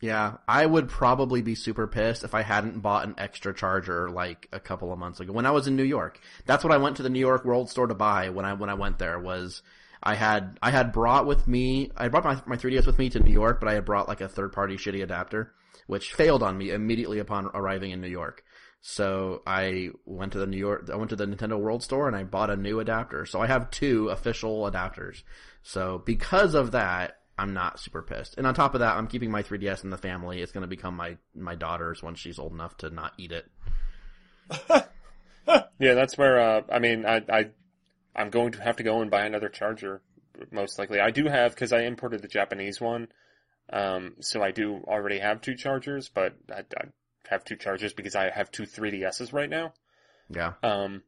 Yeah, 0.00 0.36
I 0.46 0.66
would 0.66 0.88
probably 0.88 1.40
be 1.40 1.54
super 1.54 1.86
pissed 1.86 2.22
if 2.22 2.34
I 2.34 2.42
hadn't 2.42 2.80
bought 2.80 3.06
an 3.06 3.14
extra 3.16 3.54
charger 3.54 4.10
like 4.10 4.46
a 4.52 4.60
couple 4.60 4.92
of 4.92 4.98
months 4.98 5.20
ago 5.20 5.32
when 5.32 5.46
I 5.46 5.52
was 5.52 5.66
in 5.66 5.76
New 5.76 5.84
York. 5.84 6.20
That's 6.44 6.62
what 6.62 6.72
I 6.72 6.76
went 6.76 6.98
to 6.98 7.02
the 7.02 7.08
New 7.08 7.20
York 7.20 7.44
World 7.44 7.70
Store 7.70 7.86
to 7.86 7.94
buy 7.94 8.28
when 8.28 8.44
I 8.44 8.52
when 8.52 8.68
I 8.68 8.74
went 8.74 8.98
there 8.98 9.18
was 9.18 9.62
I 10.02 10.14
had 10.14 10.58
I 10.62 10.70
had 10.70 10.92
brought 10.92 11.26
with 11.26 11.48
me 11.48 11.90
I 11.96 12.08
brought 12.08 12.24
my 12.24 12.40
my 12.44 12.56
3DS 12.56 12.86
with 12.86 12.98
me 12.98 13.08
to 13.10 13.20
New 13.20 13.32
York, 13.32 13.58
but 13.58 13.70
I 13.70 13.74
had 13.74 13.86
brought 13.86 14.06
like 14.06 14.20
a 14.20 14.28
third 14.28 14.52
party 14.52 14.76
shitty 14.76 15.02
adapter, 15.02 15.54
which 15.86 16.12
failed 16.12 16.42
on 16.42 16.58
me 16.58 16.70
immediately 16.70 17.18
upon 17.18 17.46
arriving 17.54 17.90
in 17.90 18.02
New 18.02 18.08
York. 18.08 18.44
So 18.88 19.42
I 19.46 19.90
went 20.04 20.32
to 20.32 20.38
the 20.38 20.46
New 20.46 20.56
York 20.56 20.88
I 20.92 20.96
went 20.96 21.10
to 21.10 21.16
the 21.16 21.26
Nintendo 21.26 21.58
World 21.58 21.82
Store 21.82 22.06
and 22.06 22.16
I 22.16 22.22
bought 22.22 22.50
a 22.50 22.56
new 22.56 22.78
adapter. 22.78 23.26
So 23.26 23.40
I 23.40 23.46
have 23.46 23.70
two 23.70 24.08
official 24.10 24.70
adapters. 24.70 25.22
So 25.62 26.02
because 26.04 26.54
of 26.54 26.70
that, 26.70 27.18
I'm 27.36 27.52
not 27.52 27.80
super 27.80 28.00
pissed. 28.00 28.38
And 28.38 28.46
on 28.46 28.54
top 28.54 28.74
of 28.74 28.80
that, 28.80 28.96
I'm 28.96 29.08
keeping 29.08 29.30
my 29.30 29.42
3DS 29.42 29.82
in 29.82 29.90
the 29.90 29.98
family. 29.98 30.40
It's 30.40 30.52
going 30.52 30.62
to 30.62 30.68
become 30.68 30.94
my 30.94 31.16
my 31.34 31.56
daughter's 31.56 32.02
when 32.02 32.14
she's 32.14 32.38
old 32.38 32.52
enough 32.52 32.76
to 32.78 32.90
not 32.90 33.12
eat 33.18 33.32
it. 33.32 33.46
Yeah, 35.78 35.94
that's 35.94 36.16
where, 36.16 36.40
uh, 36.40 36.62
I 36.70 36.78
mean, 36.78 37.04
I, 37.04 37.22
I, 37.28 37.50
I'm 38.14 38.30
going 38.30 38.52
to 38.52 38.62
have 38.62 38.76
to 38.76 38.82
go 38.82 39.02
and 39.02 39.10
buy 39.10 39.26
another 39.26 39.48
charger, 39.48 40.00
most 40.50 40.78
likely. 40.78 41.00
I 41.00 41.10
do 41.10 41.26
have, 41.26 41.54
because 41.54 41.72
I 41.72 41.82
imported 41.82 42.22
the 42.22 42.28
Japanese 42.28 42.80
one, 42.80 43.08
um, 43.70 44.14
so 44.20 44.42
I 44.42 44.52
do 44.52 44.82
already 44.86 45.18
have 45.18 45.42
two 45.42 45.54
chargers, 45.54 46.08
but 46.08 46.34
I, 46.50 46.60
I 46.60 46.84
have 47.30 47.44
two 47.44 47.56
chargers 47.56 47.92
because 47.92 48.14
I 48.14 48.30
have 48.30 48.50
two 48.50 48.64
3DSs 48.64 49.32
right 49.32 49.50
now. 49.50 49.74
Yeah. 50.28 50.54
Um, 50.62 51.02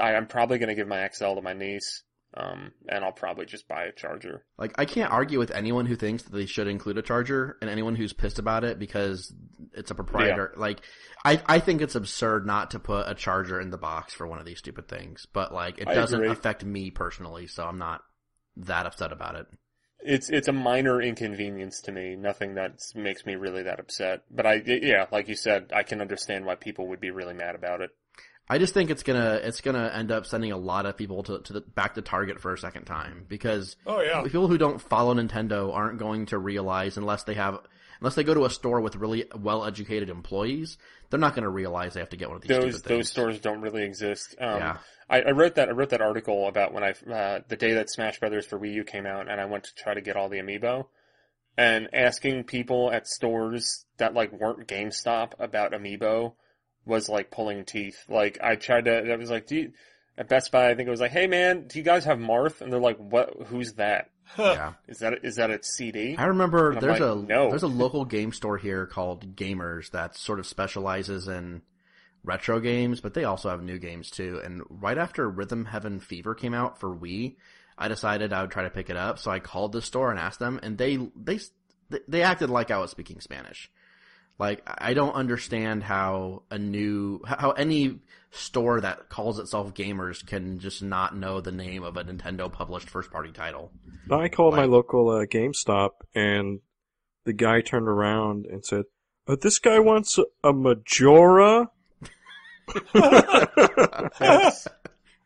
I, 0.00 0.14
I'm 0.14 0.26
probably 0.26 0.58
going 0.58 0.68
to 0.68 0.74
give 0.74 0.88
my 0.88 1.08
XL 1.08 1.34
to 1.34 1.42
my 1.42 1.52
niece, 1.52 2.02
um, 2.34 2.72
and 2.88 3.04
I'll 3.04 3.12
probably 3.12 3.46
just 3.46 3.68
buy 3.68 3.84
a 3.84 3.92
charger. 3.92 4.44
Like 4.58 4.74
I 4.78 4.84
can't 4.84 5.12
argue 5.12 5.38
with 5.38 5.50
anyone 5.50 5.86
who 5.86 5.96
thinks 5.96 6.22
that 6.24 6.32
they 6.32 6.46
should 6.46 6.66
include 6.66 6.98
a 6.98 7.02
charger 7.02 7.56
and 7.60 7.70
anyone 7.70 7.96
who's 7.96 8.12
pissed 8.12 8.38
about 8.38 8.64
it 8.64 8.78
because 8.78 9.32
it's 9.72 9.90
a 9.90 9.94
proprietor. 9.94 10.52
Like 10.56 10.80
I 11.24 11.40
I 11.46 11.58
think 11.60 11.80
it's 11.80 11.94
absurd 11.94 12.46
not 12.46 12.72
to 12.72 12.78
put 12.78 13.08
a 13.08 13.14
charger 13.14 13.60
in 13.60 13.70
the 13.70 13.78
box 13.78 14.14
for 14.14 14.26
one 14.26 14.38
of 14.38 14.46
these 14.46 14.58
stupid 14.58 14.88
things, 14.88 15.26
but 15.32 15.52
like 15.52 15.78
it 15.78 15.88
I 15.88 15.94
doesn't 15.94 16.20
agree. 16.20 16.32
affect 16.32 16.64
me 16.64 16.90
personally, 16.90 17.46
so 17.46 17.64
I'm 17.64 17.78
not 17.78 18.02
that 18.56 18.86
upset 18.86 19.12
about 19.12 19.36
it. 19.36 19.46
It's 20.06 20.30
it's 20.30 20.48
a 20.48 20.52
minor 20.52 21.00
inconvenience 21.02 21.80
to 21.82 21.92
me. 21.92 22.16
Nothing 22.16 22.54
that 22.54 22.80
makes 22.94 23.26
me 23.26 23.34
really 23.34 23.64
that 23.64 23.80
upset. 23.80 24.22
But 24.30 24.46
I 24.46 24.62
yeah, 24.64 25.06
like 25.10 25.28
you 25.28 25.34
said, 25.36 25.72
I 25.74 25.82
can 25.82 26.00
understand 26.00 26.46
why 26.46 26.54
people 26.54 26.88
would 26.88 27.00
be 27.00 27.10
really 27.10 27.34
mad 27.34 27.54
about 27.54 27.80
it. 27.80 27.90
I 28.48 28.58
just 28.58 28.74
think 28.74 28.90
it's 28.90 29.02
gonna 29.02 29.40
it's 29.42 29.60
gonna 29.60 29.90
end 29.92 30.12
up 30.12 30.24
sending 30.24 30.52
a 30.52 30.56
lot 30.56 30.86
of 30.86 30.96
people 30.96 31.22
to 31.24 31.40
to 31.40 31.52
the, 31.54 31.60
back 31.60 31.94
to 31.94 32.02
Target 32.02 32.40
for 32.40 32.52
a 32.52 32.58
second 32.58 32.84
time 32.84 33.24
because 33.28 33.76
Oh 33.86 34.00
yeah. 34.00 34.22
people 34.22 34.46
who 34.46 34.56
don't 34.56 34.80
follow 34.80 35.12
Nintendo 35.14 35.74
aren't 35.74 35.98
going 35.98 36.26
to 36.26 36.38
realize 36.38 36.96
unless 36.96 37.24
they 37.24 37.34
have 37.34 37.58
unless 38.00 38.14
they 38.14 38.22
go 38.22 38.34
to 38.34 38.44
a 38.44 38.50
store 38.50 38.80
with 38.80 38.94
really 38.96 39.24
well 39.36 39.64
educated 39.64 40.08
employees, 40.10 40.78
they're 41.10 41.18
not 41.18 41.34
going 41.34 41.42
to 41.42 41.48
realize 41.48 41.94
they 41.94 42.00
have 42.00 42.10
to 42.10 42.16
get 42.16 42.28
one 42.28 42.36
of 42.36 42.42
these 42.42 42.50
Those 42.50 42.74
stupid 42.76 42.88
things. 42.88 42.98
those 42.98 43.08
stores 43.08 43.40
don't 43.40 43.60
really 43.62 43.82
exist. 43.82 44.36
Um, 44.38 44.58
Yeah. 44.58 44.76
I, 45.08 45.22
I 45.22 45.30
wrote 45.30 45.54
that 45.54 45.68
I 45.68 45.72
wrote 45.72 45.90
that 45.90 46.00
article 46.00 46.48
about 46.48 46.72
when 46.72 46.82
I 46.82 46.90
uh, 47.10 47.40
the 47.48 47.56
day 47.56 47.74
that 47.74 47.90
Smash 47.90 48.18
Brothers 48.18 48.46
for 48.46 48.58
Wii 48.58 48.74
U 48.74 48.84
came 48.84 49.06
out, 49.06 49.30
and 49.30 49.40
I 49.40 49.44
went 49.44 49.64
to 49.64 49.74
try 49.74 49.94
to 49.94 50.00
get 50.00 50.16
all 50.16 50.28
the 50.28 50.38
amiibo, 50.38 50.86
and 51.56 51.88
asking 51.92 52.44
people 52.44 52.90
at 52.90 53.06
stores 53.06 53.84
that 53.98 54.14
like 54.14 54.32
weren't 54.32 54.66
GameStop 54.66 55.32
about 55.38 55.72
amiibo 55.72 56.34
was 56.84 57.08
like 57.08 57.30
pulling 57.30 57.64
teeth. 57.64 57.98
Like 58.08 58.38
I 58.42 58.56
tried 58.56 58.86
to, 58.86 59.12
I 59.12 59.16
was 59.16 59.30
like, 59.30 59.46
do 59.46 59.56
you, 59.56 59.72
at 60.18 60.28
Best 60.28 60.50
Buy, 60.52 60.70
I 60.70 60.74
think 60.74 60.86
it 60.86 60.90
was 60.90 61.00
like, 61.00 61.10
hey 61.10 61.26
man, 61.26 61.66
do 61.66 61.78
you 61.78 61.84
guys 61.84 62.04
have 62.04 62.18
Marth? 62.18 62.60
And 62.60 62.72
they're 62.72 62.80
like, 62.80 62.98
what? 62.98 63.34
Who's 63.46 63.74
that? 63.74 64.10
yeah. 64.38 64.72
Is 64.88 64.98
that 64.98 65.24
is 65.24 65.36
that 65.36 65.50
a 65.50 65.62
CD? 65.62 66.16
I 66.16 66.26
remember 66.26 66.74
there's 66.74 67.00
like, 67.00 67.00
a 67.00 67.14
no. 67.14 67.50
there's 67.50 67.62
a 67.62 67.68
local 67.68 68.04
game 68.04 68.32
store 68.32 68.58
here 68.58 68.86
called 68.86 69.36
Gamers 69.36 69.90
that 69.90 70.16
sort 70.16 70.40
of 70.40 70.46
specializes 70.46 71.28
in 71.28 71.62
retro 72.26 72.60
games, 72.60 73.00
but 73.00 73.14
they 73.14 73.24
also 73.24 73.48
have 73.48 73.62
new 73.62 73.78
games 73.78 74.10
too. 74.10 74.40
And 74.44 74.62
right 74.68 74.98
after 74.98 75.30
Rhythm 75.30 75.64
Heaven 75.64 76.00
Fever 76.00 76.34
came 76.34 76.52
out 76.52 76.78
for 76.78 76.94
Wii, 76.94 77.36
I 77.78 77.88
decided 77.88 78.32
I 78.32 78.42
would 78.42 78.50
try 78.50 78.64
to 78.64 78.70
pick 78.70 78.90
it 78.90 78.96
up. 78.96 79.18
So 79.18 79.30
I 79.30 79.38
called 79.38 79.72
the 79.72 79.80
store 79.80 80.10
and 80.10 80.18
asked 80.18 80.40
them, 80.40 80.60
and 80.62 80.76
they 80.76 80.98
they 81.16 81.38
they 82.08 82.22
acted 82.22 82.50
like 82.50 82.70
I 82.70 82.78
was 82.78 82.90
speaking 82.90 83.20
Spanish. 83.20 83.70
Like 84.38 84.62
I 84.66 84.92
don't 84.92 85.14
understand 85.14 85.82
how 85.82 86.42
a 86.50 86.58
new 86.58 87.22
how 87.24 87.52
any 87.52 88.00
store 88.30 88.80
that 88.82 89.08
calls 89.08 89.38
itself 89.38 89.72
Gamers 89.72 90.26
can 90.26 90.58
just 90.58 90.82
not 90.82 91.16
know 91.16 91.40
the 91.40 91.52
name 91.52 91.82
of 91.82 91.96
a 91.96 92.04
Nintendo 92.04 92.52
published 92.52 92.90
first 92.90 93.10
party 93.10 93.32
title. 93.32 93.72
I 94.10 94.28
called 94.28 94.54
my 94.54 94.64
local 94.64 95.08
uh, 95.08 95.24
GameStop, 95.24 95.90
and 96.14 96.60
the 97.24 97.32
guy 97.32 97.62
turned 97.62 97.88
around 97.88 98.46
and 98.46 98.64
said, 98.64 98.84
uh, 99.26 99.36
"This 99.40 99.58
guy 99.58 99.78
wants 99.78 100.18
a 100.44 100.52
Majora." 100.52 101.70
That's, 104.18 104.68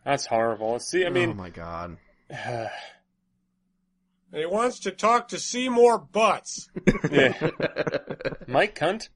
that's 0.04 0.26
horrible. 0.26 0.78
See, 0.78 1.04
I 1.04 1.10
mean, 1.10 1.30
oh 1.30 1.34
my 1.34 1.50
god. 1.50 1.96
And 2.28 2.70
he 4.34 4.46
wants 4.46 4.80
to 4.80 4.90
talk 4.90 5.28
to 5.28 5.38
Seymour 5.38 5.98
Butts. 5.98 6.68
yeah. 7.10 7.50
Mike 8.46 8.78
Cunt. 8.78 9.08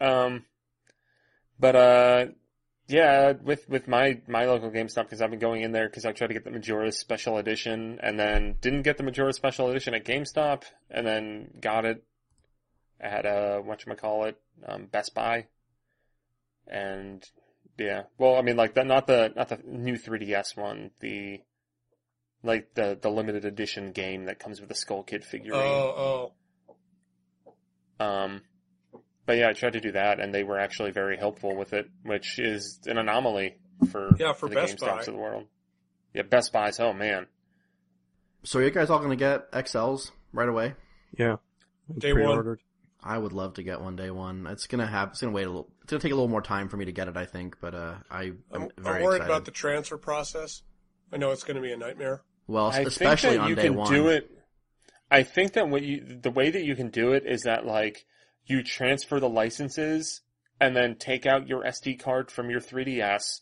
um, 0.00 0.44
but 1.58 1.76
uh, 1.76 2.26
yeah, 2.88 3.32
with 3.32 3.68
with 3.68 3.88
my 3.88 4.20
my 4.28 4.46
local 4.46 4.70
GameStop 4.70 5.04
because 5.04 5.22
I've 5.22 5.30
been 5.30 5.38
going 5.38 5.62
in 5.62 5.72
there 5.72 5.88
because 5.88 6.04
I 6.04 6.12
tried 6.12 6.28
to 6.28 6.34
get 6.34 6.44
the 6.44 6.50
Majora's 6.50 6.98
Special 6.98 7.38
Edition 7.38 7.98
and 8.02 8.18
then 8.18 8.56
didn't 8.60 8.82
get 8.82 8.98
the 8.98 9.04
Majora's 9.04 9.36
Special 9.36 9.70
Edition 9.70 9.94
at 9.94 10.04
GameStop 10.04 10.64
and 10.90 11.06
then 11.06 11.48
got 11.60 11.84
it 11.84 12.04
at 13.00 13.26
uh 13.26 13.58
what 13.58 13.84
you 13.86 13.94
call 13.94 14.24
it 14.24 14.38
um, 14.66 14.86
Best 14.86 15.14
Buy, 15.14 15.46
and 16.66 17.24
yeah, 17.78 18.02
well, 18.18 18.36
I 18.36 18.42
mean 18.42 18.56
like 18.56 18.74
the 18.74 18.84
not 18.84 19.06
the 19.06 19.32
not 19.34 19.48
the 19.48 19.58
new 19.64 19.94
3DS 19.94 20.56
one, 20.56 20.90
the 21.00 21.40
like 22.42 22.74
the 22.74 22.98
the 23.00 23.10
limited 23.10 23.44
edition 23.44 23.92
game 23.92 24.26
that 24.26 24.38
comes 24.38 24.60
with 24.60 24.68
the 24.68 24.74
Skull 24.74 25.02
Kid 25.02 25.24
figurine. 25.24 25.60
oh. 25.60 26.32
oh. 28.00 28.04
Um, 28.04 28.42
but 29.26 29.38
yeah, 29.38 29.48
I 29.48 29.52
tried 29.52 29.74
to 29.74 29.80
do 29.80 29.92
that, 29.92 30.20
and 30.20 30.34
they 30.34 30.42
were 30.42 30.58
actually 30.58 30.90
very 30.90 31.16
helpful 31.16 31.56
with 31.56 31.72
it, 31.72 31.88
which 32.02 32.38
is 32.38 32.80
an 32.86 32.98
anomaly 32.98 33.56
for 33.90 34.10
Yeah, 34.18 34.32
for 34.32 34.48
the 34.48 34.54
Best 34.54 34.78
GameStops 34.78 34.86
Buy. 34.86 34.98
of 35.00 35.06
the 35.06 35.16
world. 35.16 35.46
Yeah, 36.12 36.22
Best 36.22 36.52
Buys. 36.52 36.78
Oh 36.80 36.92
man, 36.92 37.26
So 38.42 38.58
are 38.58 38.62
you 38.62 38.70
guys 38.70 38.90
all 38.90 38.98
going 38.98 39.10
to 39.10 39.16
get 39.16 39.50
XLs 39.52 40.10
right 40.32 40.48
away? 40.48 40.74
Yeah. 41.16 41.36
Day 41.98 42.12
one. 42.12 42.58
Pre-ordered. 43.04 43.16
I 43.16 43.22
would 43.22 43.32
love 43.32 43.54
to 43.54 43.62
get 43.62 43.80
one 43.80 43.96
day 43.96 44.10
one. 44.10 44.46
It's 44.46 44.66
gonna 44.66 44.86
have. 44.86 45.10
It's 45.10 45.20
gonna 45.20 45.32
wait 45.32 45.44
a 45.44 45.48
little. 45.48 45.68
It's 45.82 45.90
gonna 45.90 46.00
take 46.00 46.12
a 46.12 46.14
little 46.14 46.28
more 46.28 46.42
time 46.42 46.68
for 46.68 46.76
me 46.76 46.86
to 46.86 46.92
get 46.92 47.08
it, 47.08 47.16
I 47.16 47.26
think. 47.26 47.56
But 47.60 47.74
uh, 47.74 47.94
I 48.10 48.24
am 48.24 48.38
I'm, 48.52 48.68
very 48.78 48.96
I'm 48.98 49.02
worried 49.02 49.16
excited. 49.16 49.32
about 49.32 49.44
the 49.44 49.50
transfer 49.50 49.98
process. 49.98 50.62
I 51.12 51.16
know 51.16 51.30
it's 51.30 51.44
going 51.44 51.56
to 51.56 51.62
be 51.62 51.72
a 51.72 51.76
nightmare. 51.76 52.22
well, 52.48 52.66
I 52.72 52.80
especially 52.80 53.30
think 53.30 53.40
that 53.40 53.44
on 53.44 53.48
you 53.50 53.54
day 53.54 53.62
can 53.64 53.74
one. 53.76 53.92
do 53.92 54.08
it. 54.08 54.30
I 55.10 55.22
think 55.22 55.52
that 55.52 55.68
what 55.68 55.82
you 55.82 56.18
the 56.20 56.30
way 56.30 56.50
that 56.50 56.64
you 56.64 56.74
can 56.74 56.88
do 56.90 57.12
it 57.12 57.24
is 57.26 57.42
that 57.42 57.66
like 57.66 58.04
you 58.46 58.62
transfer 58.62 59.20
the 59.20 59.28
licenses 59.28 60.22
and 60.60 60.74
then 60.74 60.96
take 60.96 61.26
out 61.26 61.46
your 61.48 61.62
SD 61.62 62.00
card 62.00 62.30
from 62.30 62.50
your 62.50 62.60
3DS. 62.60 63.40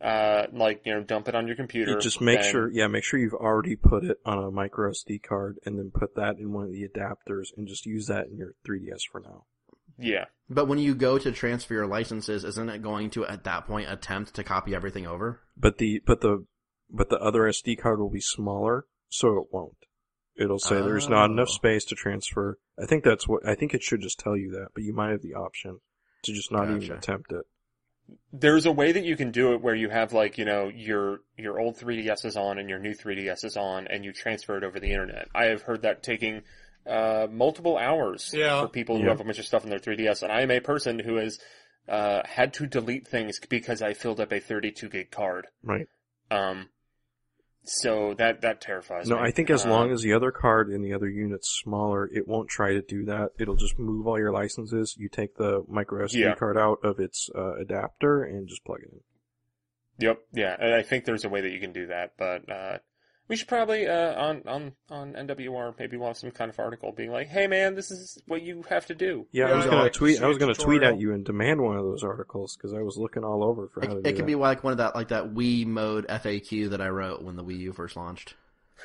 Uh, 0.00 0.46
like 0.52 0.80
you 0.86 0.94
know, 0.94 1.02
dump 1.02 1.28
it 1.28 1.34
on 1.34 1.46
your 1.46 1.56
computer. 1.56 1.92
You 1.92 2.00
just 2.00 2.20
make 2.22 2.38
and- 2.38 2.46
sure, 2.46 2.70
yeah, 2.70 2.86
make 2.86 3.04
sure 3.04 3.20
you've 3.20 3.34
already 3.34 3.76
put 3.76 4.02
it 4.04 4.18
on 4.24 4.38
a 4.42 4.50
micro 4.50 4.90
SD 4.90 5.22
card 5.22 5.58
and 5.66 5.78
then 5.78 5.90
put 5.94 6.14
that 6.16 6.38
in 6.38 6.52
one 6.52 6.64
of 6.64 6.72
the 6.72 6.88
adapters 6.88 7.48
and 7.56 7.68
just 7.68 7.84
use 7.84 8.06
that 8.06 8.26
in 8.28 8.38
your 8.38 8.54
3DS 8.66 9.02
for 9.12 9.20
now. 9.20 9.44
Yeah, 9.98 10.24
But 10.48 10.64
when 10.66 10.78
you 10.78 10.94
go 10.94 11.18
to 11.18 11.30
transfer 11.30 11.74
your 11.74 11.86
licenses, 11.86 12.42
isn't 12.44 12.70
it 12.70 12.80
going 12.80 13.10
to 13.10 13.26
at 13.26 13.44
that 13.44 13.66
point 13.66 13.90
attempt 13.90 14.32
to 14.36 14.44
copy 14.44 14.74
everything 14.74 15.06
over? 15.06 15.40
But 15.58 15.76
the, 15.76 16.00
but 16.06 16.22
the, 16.22 16.46
but 16.88 17.10
the 17.10 17.18
other 17.18 17.40
SD 17.42 17.78
card 17.78 18.00
will 18.00 18.08
be 18.08 18.22
smaller, 18.22 18.86
so 19.10 19.36
it 19.36 19.48
won't. 19.52 19.76
It'll 20.36 20.58
say 20.58 20.76
there's 20.80 21.10
not 21.10 21.30
enough 21.30 21.48
Oh. 21.50 21.54
space 21.54 21.84
to 21.86 21.94
transfer. 21.94 22.58
I 22.82 22.86
think 22.86 23.04
that's 23.04 23.28
what, 23.28 23.46
I 23.46 23.54
think 23.54 23.74
it 23.74 23.82
should 23.82 24.00
just 24.00 24.18
tell 24.18 24.34
you 24.38 24.50
that, 24.52 24.68
but 24.74 24.84
you 24.84 24.94
might 24.94 25.10
have 25.10 25.20
the 25.20 25.34
option 25.34 25.80
to 26.22 26.32
just 26.32 26.50
not 26.50 26.70
even 26.70 26.90
attempt 26.96 27.30
it. 27.32 27.44
There's 28.32 28.66
a 28.66 28.72
way 28.72 28.92
that 28.92 29.04
you 29.04 29.16
can 29.16 29.30
do 29.32 29.52
it 29.54 29.60
where 29.60 29.74
you 29.74 29.88
have 29.88 30.12
like 30.12 30.38
you 30.38 30.44
know 30.44 30.68
your 30.68 31.20
your 31.36 31.58
old 31.58 31.76
3ds 31.76 32.24
is 32.24 32.36
on 32.36 32.58
and 32.58 32.68
your 32.70 32.78
new 32.78 32.94
3ds 32.94 33.44
is 33.44 33.56
on 33.56 33.86
and 33.88 34.04
you 34.04 34.12
transfer 34.12 34.56
it 34.56 34.64
over 34.64 34.78
the 34.78 34.90
internet 34.92 35.28
i 35.34 35.46
have 35.46 35.62
heard 35.62 35.82
that 35.82 36.02
taking 36.02 36.42
uh, 36.86 37.26
multiple 37.30 37.76
hours 37.76 38.30
Yeah. 38.34 38.60
for 38.60 38.68
people 38.68 38.96
who 38.96 39.02
Yeah. 39.02 39.10
have 39.10 39.20
a 39.20 39.24
bunch 39.24 39.38
of 39.38 39.46
stuff 39.46 39.64
in 39.64 39.70
their 39.70 39.80
3ds 39.80 40.22
and 40.22 40.30
i 40.32 40.42
am 40.42 40.50
a 40.50 40.60
person 40.60 40.98
who 40.98 41.16
has 41.16 41.38
uh, 41.88 42.22
had 42.24 42.52
to 42.54 42.66
delete 42.66 43.08
things 43.08 43.40
because 43.48 43.82
i 43.82 43.94
filled 43.94 44.20
up 44.20 44.32
a 44.32 44.40
32 44.40 44.88
gig 44.88 45.10
card 45.10 45.46
Right. 45.64 45.88
um 46.30 46.68
so 47.64 48.14
that 48.14 48.40
that 48.40 48.60
terrifies 48.60 49.08
No, 49.08 49.16
me 49.16 49.20
No, 49.22 49.26
I 49.26 49.30
think 49.30 49.50
as 49.50 49.64
Uh, 49.66 49.70
long 49.70 49.92
as 49.92 50.02
the 50.02 50.12
other 50.12 50.30
card 50.30 50.70
in 50.70 50.82
the 50.82 50.92
other 50.92 51.08
unit's 51.08 51.48
smaller, 51.62 52.08
it 52.12 52.26
won't 52.26 52.48
try 52.48 52.72
to 52.72 52.82
do 52.82 53.04
that. 53.04 53.30
It'll 53.38 53.56
just 53.56 53.78
move 53.78 54.06
all 54.06 54.18
your 54.18 54.32
licenses. 54.32 54.96
You 54.98 55.08
take 55.08 55.36
the 55.36 55.64
micro 55.68 56.04
SD 56.04 56.20
Yeah. 56.20 56.34
card 56.34 56.56
out 56.56 56.78
of 56.82 56.98
its 57.00 57.28
uh, 57.34 57.54
adapter 57.56 58.22
and 58.24 58.48
just 58.48 58.64
plug 58.64 58.80
it 58.82 58.90
in. 58.92 59.00
Yep, 59.98 60.18
yeah, 60.32 60.56
and 60.58 60.74
I 60.74 60.82
think 60.82 61.04
there's 61.04 61.24
a 61.24 61.28
way 61.28 61.42
that 61.42 61.50
you 61.50 61.60
can 61.60 61.72
do 61.72 61.86
that, 61.88 62.14
but 62.16 62.48
uh, 62.50 62.78
we 63.30 63.36
should 63.36 63.46
probably 63.46 63.86
uh, 63.86 64.20
on 64.20 64.42
on 64.46 64.72
on 64.90 65.12
NWR 65.12 65.78
maybe 65.78 65.96
we'll 65.96 66.08
have 66.08 66.16
some 66.18 66.32
kind 66.32 66.50
of 66.50 66.58
article 66.58 66.90
being 66.90 67.12
like, 67.12 67.28
"Hey, 67.28 67.46
man, 67.46 67.76
this 67.76 67.92
is 67.92 68.20
what 68.26 68.42
you 68.42 68.64
have 68.68 68.86
to 68.86 68.94
do." 68.94 69.26
Yeah, 69.30 69.46
Yeah, 69.46 69.52
I 69.52 69.56
was 69.56 69.64
gonna 69.66 69.82
like 69.84 69.92
tweet. 69.92 70.20
I 70.20 70.26
was 70.26 70.36
gonna 70.36 70.52
tweet 70.54 70.82
at 70.82 70.98
you 70.98 71.14
and 71.14 71.24
demand 71.24 71.60
one 71.62 71.76
of 71.76 71.84
those 71.84 72.02
articles 72.02 72.56
because 72.56 72.74
I 72.74 72.82
was 72.82 72.96
looking 72.98 73.22
all 73.22 73.44
over 73.44 73.68
for 73.68 73.82
how 73.82 73.86
to 73.94 73.98
It, 73.98 74.02
do 74.02 74.08
it 74.10 74.12
could 74.14 74.24
that. 74.24 74.26
be 74.26 74.34
like 74.34 74.64
one 74.64 74.72
of 74.72 74.78
that, 74.78 74.96
like 74.96 75.08
that 75.08 75.32
Wii 75.32 75.64
mode 75.64 76.06
FAQ 76.08 76.70
that 76.70 76.80
I 76.80 76.88
wrote 76.88 77.22
when 77.22 77.36
the 77.36 77.44
Wii 77.44 77.58
U 77.60 77.72
first 77.72 77.96
launched. 77.96 78.34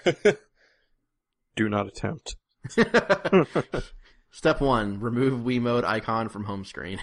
Do 1.56 1.68
not 1.68 1.88
attempt. 1.88 2.36
Step 4.32 4.62
one: 4.62 5.00
remove 5.00 5.42
Wii 5.42 5.60
mode 5.62 5.86
icon 5.86 6.30
from 6.30 6.44
home 6.44 6.66
screen. 6.66 7.00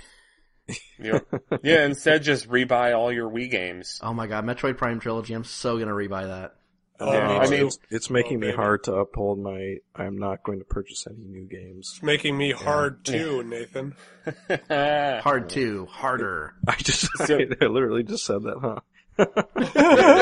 Yep. 1.00 1.26
yeah, 1.64 1.85
instead 1.87 2.22
just 2.22 2.48
rebuy 2.48 2.96
all 2.96 3.12
your 3.12 3.28
Wii 3.28 3.50
games. 3.50 3.98
Oh 4.00 4.14
my 4.14 4.28
god, 4.28 4.44
Metroid 4.44 4.76
Prime 4.76 5.00
Trilogy! 5.00 5.35
I'm 5.35 5.42
so 5.44 5.76
gonna 5.78 5.90
rebuy 5.92 6.28
that. 6.28 6.55
Oh, 7.04 7.12
Yeah, 7.12 7.38
I 7.38 7.48
mean- 7.48 7.66
it's, 7.66 7.78
it's 7.90 8.10
making 8.10 8.36
Oh, 8.36 8.40
me 8.40 8.46
baby. 8.48 8.56
hard 8.56 8.84
to 8.84 8.94
uphold 8.94 9.38
my. 9.38 9.76
I'm 9.94 10.18
not 10.18 10.42
going 10.42 10.58
to 10.60 10.64
purchase 10.64 11.06
any 11.08 11.24
new 11.24 11.44
games. 11.44 11.90
It's 11.94 12.02
making 12.02 12.36
me 12.38 12.52
hard 12.52 13.04
too, 13.04 13.42
Nathan. 13.42 13.94
Hard 14.70 15.48
two, 15.50 15.86
harder. 15.90 16.54
I 16.68 16.76
just. 16.76 17.08
So- 17.26 17.38
I, 17.38 17.64
literally 17.66 18.02
just 18.04 18.24
said 18.24 18.42
that, 18.44 18.58
huh? 18.60 18.80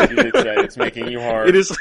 you 0.09 0.17
did 0.17 0.35
say 0.35 0.55
it's 0.57 0.77
making 0.77 1.09
you 1.09 1.21
hard. 1.21 1.49
It 1.49 1.57
is. 1.57 1.77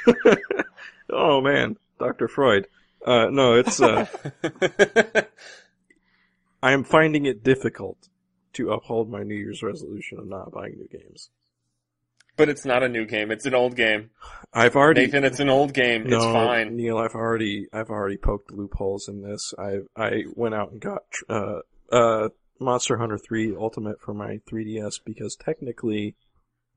oh 1.09 1.41
man, 1.41 1.77
Dr. 1.99 2.27
Freud. 2.27 2.67
Uh, 3.05 3.27
no, 3.31 3.53
it's. 3.55 3.81
Uh, 3.81 4.05
I 6.61 6.71
am 6.73 6.83
finding 6.83 7.25
it 7.25 7.43
difficult 7.43 8.09
to 8.53 8.71
uphold 8.71 9.09
my 9.09 9.23
New 9.23 9.35
Year's 9.35 9.63
resolution 9.63 10.19
of 10.19 10.27
not 10.27 10.51
buying 10.51 10.75
new 10.77 10.87
games. 10.87 11.29
But 12.39 12.49
it's 12.49 12.65
not 12.65 12.81
a 12.81 12.89
new 12.89 13.05
game; 13.05 13.31
it's 13.31 13.45
an 13.45 13.53
old 13.53 13.75
game. 13.75 14.09
I've 14.53 14.75
already. 14.75 15.05
Nathan, 15.05 15.25
it's 15.25 15.39
an 15.39 15.49
old 15.49 15.73
game. 15.73 16.07
no, 16.07 16.15
it's 16.15 16.25
fine. 16.25 16.75
Neal. 16.75 16.97
I've 16.97 17.13
already. 17.13 17.67
I've 17.71 17.89
already 17.89 18.17
poked 18.17 18.51
loopholes 18.51 19.07
in 19.07 19.21
this. 19.21 19.53
I 19.59 19.79
I 19.95 20.23
went 20.35 20.55
out 20.55 20.71
and 20.71 20.79
got 20.79 21.03
uh 21.29 21.59
uh 21.91 22.29
Monster 22.59 22.97
Hunter 22.97 23.17
3 23.17 23.55
Ultimate 23.55 24.01
for 24.01 24.13
my 24.13 24.39
3DS 24.51 25.01
because 25.05 25.35
technically 25.35 26.15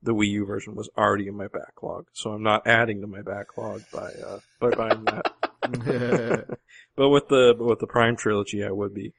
the 0.01 0.13
Wii 0.13 0.29
U 0.31 0.45
version 0.45 0.75
was 0.75 0.89
already 0.97 1.27
in 1.27 1.35
my 1.35 1.47
backlog, 1.47 2.07
so 2.13 2.31
I'm 2.31 2.43
not 2.43 2.67
adding 2.67 3.01
to 3.01 3.07
my 3.07 3.21
backlog 3.21 3.83
by 3.91 4.11
uh 4.25 4.39
by 4.59 4.69
buying 4.71 5.05
that. 5.05 6.59
But 6.95 7.09
with 7.09 7.27
the 7.27 7.55
but 7.57 7.65
with 7.65 7.79
the 7.79 7.87
Prime 7.87 8.15
trilogy, 8.15 8.63
I 8.63 8.69
would 8.69 8.93
be. 8.93 9.13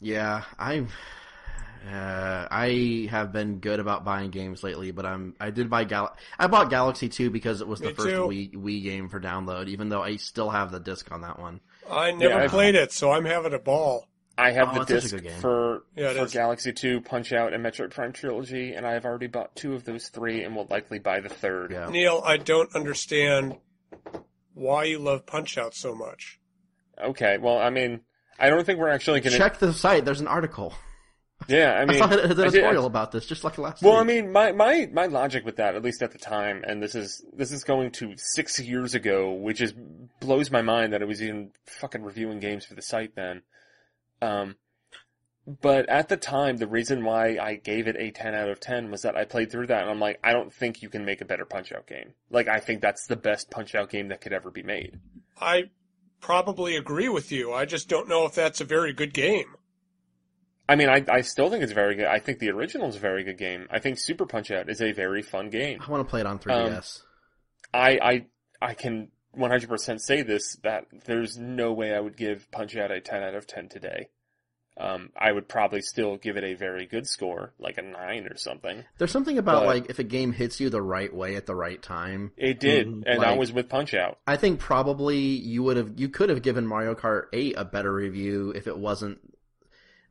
Yeah, 0.00 0.42
I'm. 0.58 0.88
Uh, 1.86 2.48
I 2.50 3.06
have 3.10 3.32
been 3.32 3.58
good 3.60 3.78
about 3.78 4.04
buying 4.04 4.30
games 4.30 4.64
lately, 4.64 4.90
but 4.90 5.06
I'm. 5.06 5.34
I 5.38 5.50
did 5.50 5.70
buy 5.70 5.84
Gal. 5.84 6.16
I 6.38 6.46
bought 6.48 6.68
Galaxy 6.70 7.08
Two 7.08 7.30
because 7.30 7.60
it 7.60 7.68
was 7.68 7.80
the 7.80 7.88
Me 7.88 7.94
first 7.94 8.08
too. 8.08 8.22
Wii 8.22 8.54
Wii 8.54 8.82
game 8.82 9.08
for 9.08 9.20
download. 9.20 9.68
Even 9.68 9.88
though 9.88 10.02
I 10.02 10.16
still 10.16 10.50
have 10.50 10.72
the 10.72 10.80
disc 10.80 11.10
on 11.12 11.20
that 11.20 11.38
one. 11.38 11.60
I 11.90 12.10
never 12.10 12.42
Yeah, 12.42 12.48
played 12.48 12.74
it, 12.74 12.90
so 12.92 13.12
I'm 13.12 13.24
having 13.24 13.54
a 13.54 13.58
ball. 13.60 14.08
I 14.38 14.50
have 14.50 14.70
Oh, 14.70 14.82
the 14.84 14.94
it's 14.94 15.10
such 15.10 15.20
a 15.20 15.22
disc 15.22 15.40
for 15.40 15.84
Yeah, 15.94 16.12
for. 16.12 16.26
Galaxy 16.30 16.72
Two, 16.72 17.00
Punch 17.00 17.32
Out, 17.32 17.52
and 17.52 17.64
Metroid 17.64 17.90
Prime 17.90 18.12
Trilogy, 18.12 18.72
and 18.72 18.84
I 18.86 18.92
have 18.92 19.04
already 19.04 19.28
bought 19.28 19.54
two 19.54 19.74
of 19.74 19.84
those 19.84 20.08
three, 20.08 20.42
and 20.42 20.56
will 20.56 20.66
likely 20.68 20.98
buy 20.98 21.20
the 21.20 21.28
third. 21.28 21.70
Yeah. 21.70 21.88
Neal, 21.88 22.20
I 22.24 22.36
don't 22.36 22.74
understand 22.74 23.58
why 24.54 24.84
you 24.84 24.98
love 24.98 25.24
Punch 25.24 25.56
Out 25.56 25.74
so 25.74 25.94
much. 25.94 26.40
Okay, 27.02 27.38
well, 27.38 27.58
I 27.58 27.70
mean, 27.70 28.00
I 28.38 28.50
don't 28.50 28.64
think 28.64 28.78
we're 28.78 28.88
actually 28.90 29.20
going 29.20 29.32
to. 29.32 29.38
Check 29.38 29.58
the 29.58 29.72
site. 29.72 30.04
There's 30.04 30.20
an 30.20 30.28
article. 30.28 30.74
Yeah, 31.48 31.74
I 31.74 31.84
mean, 31.84 31.90
I, 31.90 31.92
mean, 31.92 31.98
saw 31.98 32.04
an 32.06 32.12
I 32.12 32.34
did- 32.34 32.40
editorial 32.40 32.86
about 32.86 33.12
this 33.12 33.26
just 33.26 33.44
like 33.44 33.56
last 33.58 33.82
Well, 33.82 33.94
week. 33.94 34.00
I 34.00 34.04
mean, 34.04 34.32
my, 34.32 34.52
my, 34.52 34.88
my 34.92 35.06
logic 35.06 35.44
with 35.44 35.56
that, 35.56 35.74
at 35.76 35.82
least 35.82 36.02
at 36.02 36.12
the 36.12 36.18
time, 36.18 36.64
and 36.66 36.82
this 36.82 36.94
is, 36.94 37.24
this 37.32 37.52
is 37.52 37.64
going 37.64 37.90
to 37.92 38.14
six 38.16 38.58
years 38.60 38.94
ago, 38.94 39.32
which 39.32 39.60
is, 39.60 39.72
blows 40.20 40.50
my 40.50 40.62
mind 40.62 40.92
that 40.92 41.02
I 41.02 41.04
was 41.04 41.22
even 41.22 41.50
fucking 41.66 42.02
reviewing 42.02 42.40
games 42.40 42.64
for 42.64 42.74
the 42.74 42.82
site 42.82 43.14
then. 43.14 43.42
Um, 44.22 44.56
but 45.46 45.88
at 45.88 46.08
the 46.08 46.16
time, 46.16 46.56
the 46.56 46.66
reason 46.66 47.04
why 47.04 47.38
I 47.38 47.54
gave 47.54 47.86
it 47.86 47.94
a 47.96 48.10
10 48.10 48.34
out 48.34 48.48
of 48.48 48.58
10 48.58 48.90
was 48.90 49.02
that 49.02 49.14
I 49.16 49.24
played 49.24 49.52
through 49.52 49.68
that 49.68 49.82
and 49.82 49.90
I'm 49.90 50.00
like, 50.00 50.18
I 50.24 50.32
don't 50.32 50.52
think 50.52 50.82
you 50.82 50.88
can 50.88 51.04
make 51.04 51.20
a 51.20 51.24
better 51.24 51.44
Punch 51.44 51.70
Out 51.70 51.86
game. 51.86 52.14
Like, 52.30 52.48
I 52.48 52.58
think 52.58 52.80
that's 52.80 53.06
the 53.06 53.14
best 53.16 53.50
Punch 53.50 53.74
Out 53.76 53.88
game 53.90 54.08
that 54.08 54.20
could 54.20 54.32
ever 54.32 54.50
be 54.50 54.64
made. 54.64 54.98
I 55.40 55.64
probably 56.20 56.76
agree 56.76 57.08
with 57.08 57.30
you. 57.30 57.52
I 57.52 57.64
just 57.66 57.88
don't 57.88 58.08
know 58.08 58.24
if 58.24 58.34
that's 58.34 58.60
a 58.60 58.64
very 58.64 58.92
good 58.92 59.14
game. 59.14 59.54
I 60.68 60.74
mean, 60.76 60.88
I, 60.88 61.04
I 61.08 61.20
still 61.20 61.48
think 61.50 61.62
it's 61.62 61.72
very 61.72 61.94
good. 61.94 62.06
I 62.06 62.18
think 62.18 62.38
the 62.40 62.50
original 62.50 62.88
is 62.88 62.96
a 62.96 63.00
very 63.00 63.22
good 63.24 63.38
game. 63.38 63.66
I 63.70 63.78
think 63.78 63.98
Super 63.98 64.26
Punch 64.26 64.50
Out 64.50 64.68
is 64.68 64.80
a 64.82 64.92
very 64.92 65.22
fun 65.22 65.48
game. 65.50 65.80
I 65.86 65.90
want 65.90 66.04
to 66.06 66.10
play 66.10 66.20
it 66.20 66.26
on 66.26 66.38
3DS. 66.38 67.02
I 67.72 67.98
I 68.02 68.26
I 68.60 68.74
can 68.74 69.08
100% 69.36 70.00
say 70.00 70.22
this 70.22 70.56
that 70.62 70.86
there's 71.04 71.36
no 71.38 71.72
way 71.72 71.94
I 71.94 72.00
would 72.00 72.16
give 72.16 72.50
Punch 72.50 72.76
Out 72.76 72.90
a 72.90 73.00
10 73.00 73.22
out 73.22 73.34
of 73.34 73.46
10 73.46 73.68
today. 73.68 74.08
Um, 74.78 75.10
I 75.16 75.32
would 75.32 75.48
probably 75.48 75.80
still 75.80 76.16
give 76.18 76.36
it 76.36 76.44
a 76.44 76.52
very 76.52 76.84
good 76.84 77.06
score, 77.06 77.54
like 77.58 77.78
a 77.78 77.82
nine 77.82 78.26
or 78.26 78.36
something. 78.36 78.84
There's 78.98 79.10
something 79.10 79.38
about 79.38 79.60
but- 79.62 79.66
like 79.66 79.90
if 79.90 79.98
a 79.98 80.04
game 80.04 80.32
hits 80.32 80.60
you 80.60 80.68
the 80.68 80.82
right 80.82 81.14
way 81.14 81.36
at 81.36 81.46
the 81.46 81.54
right 81.54 81.80
time. 81.80 82.32
It 82.36 82.60
did, 82.60 82.86
Mhm. 82.86 83.02
and 83.06 83.18
Like- 83.18 83.28
that 83.28 83.38
was 83.38 83.52
with 83.52 83.68
Punch 83.70 83.94
Out. 83.94 84.18
I 84.26 84.36
think 84.36 84.60
probably 84.60 85.16
you 85.18 85.62
would 85.62 85.76
have 85.78 85.92
you 85.96 86.08
could 86.10 86.28
have 86.28 86.42
given 86.42 86.66
Mario 86.66 86.94
Kart 86.94 87.26
8 87.32 87.54
a 87.56 87.64
better 87.64 87.92
review 87.92 88.52
if 88.54 88.66
it 88.66 88.76
wasn't 88.76 89.18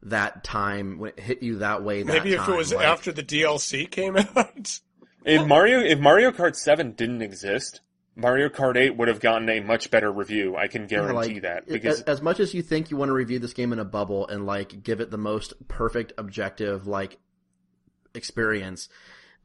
that 0.05 0.43
time 0.43 0.99
when 0.99 1.11
it 1.11 1.19
hit 1.19 1.43
you 1.43 1.57
that 1.59 1.83
way. 1.83 2.03
That 2.03 2.13
Maybe 2.13 2.33
if 2.33 2.47
it 2.47 2.55
was 2.55 2.73
Like, 2.73 2.85
after 2.85 3.11
the 3.11 3.23
DLC 3.23 3.89
came 3.89 4.15
out. 4.17 4.79
If 5.25 5.47
Mario 5.47 5.79
if 5.79 5.99
Mario 5.99 6.31
Kart 6.31 6.55
7 6.55 6.91
didn't 6.91 7.23
exist, 7.23 7.81
Mario 8.15 8.47
Kart 8.47 8.77
8 8.77 8.95
would 8.95 9.07
have 9.07 9.19
gotten 9.19 9.49
a 9.49 9.59
much 9.59 9.89
better 9.89 10.11
review. 10.11 10.55
I 10.55 10.67
can 10.67 10.85
guarantee 10.85 11.33
like, 11.33 11.41
that 11.41 11.67
because 11.67 12.01
as, 12.01 12.19
as 12.19 12.21
much 12.21 12.39
as 12.39 12.53
you 12.53 12.61
think 12.61 12.91
you 12.91 12.97
want 12.97 13.09
to 13.09 13.13
review 13.13 13.39
this 13.39 13.53
game 13.53 13.73
in 13.73 13.79
a 13.79 13.85
bubble 13.85 14.27
and 14.27 14.45
like 14.45 14.83
give 14.83 15.01
it 15.01 15.09
the 15.09 15.17
most 15.17 15.53
perfect 15.67 16.13
objective 16.17 16.85
like 16.85 17.17
experience 18.13 18.87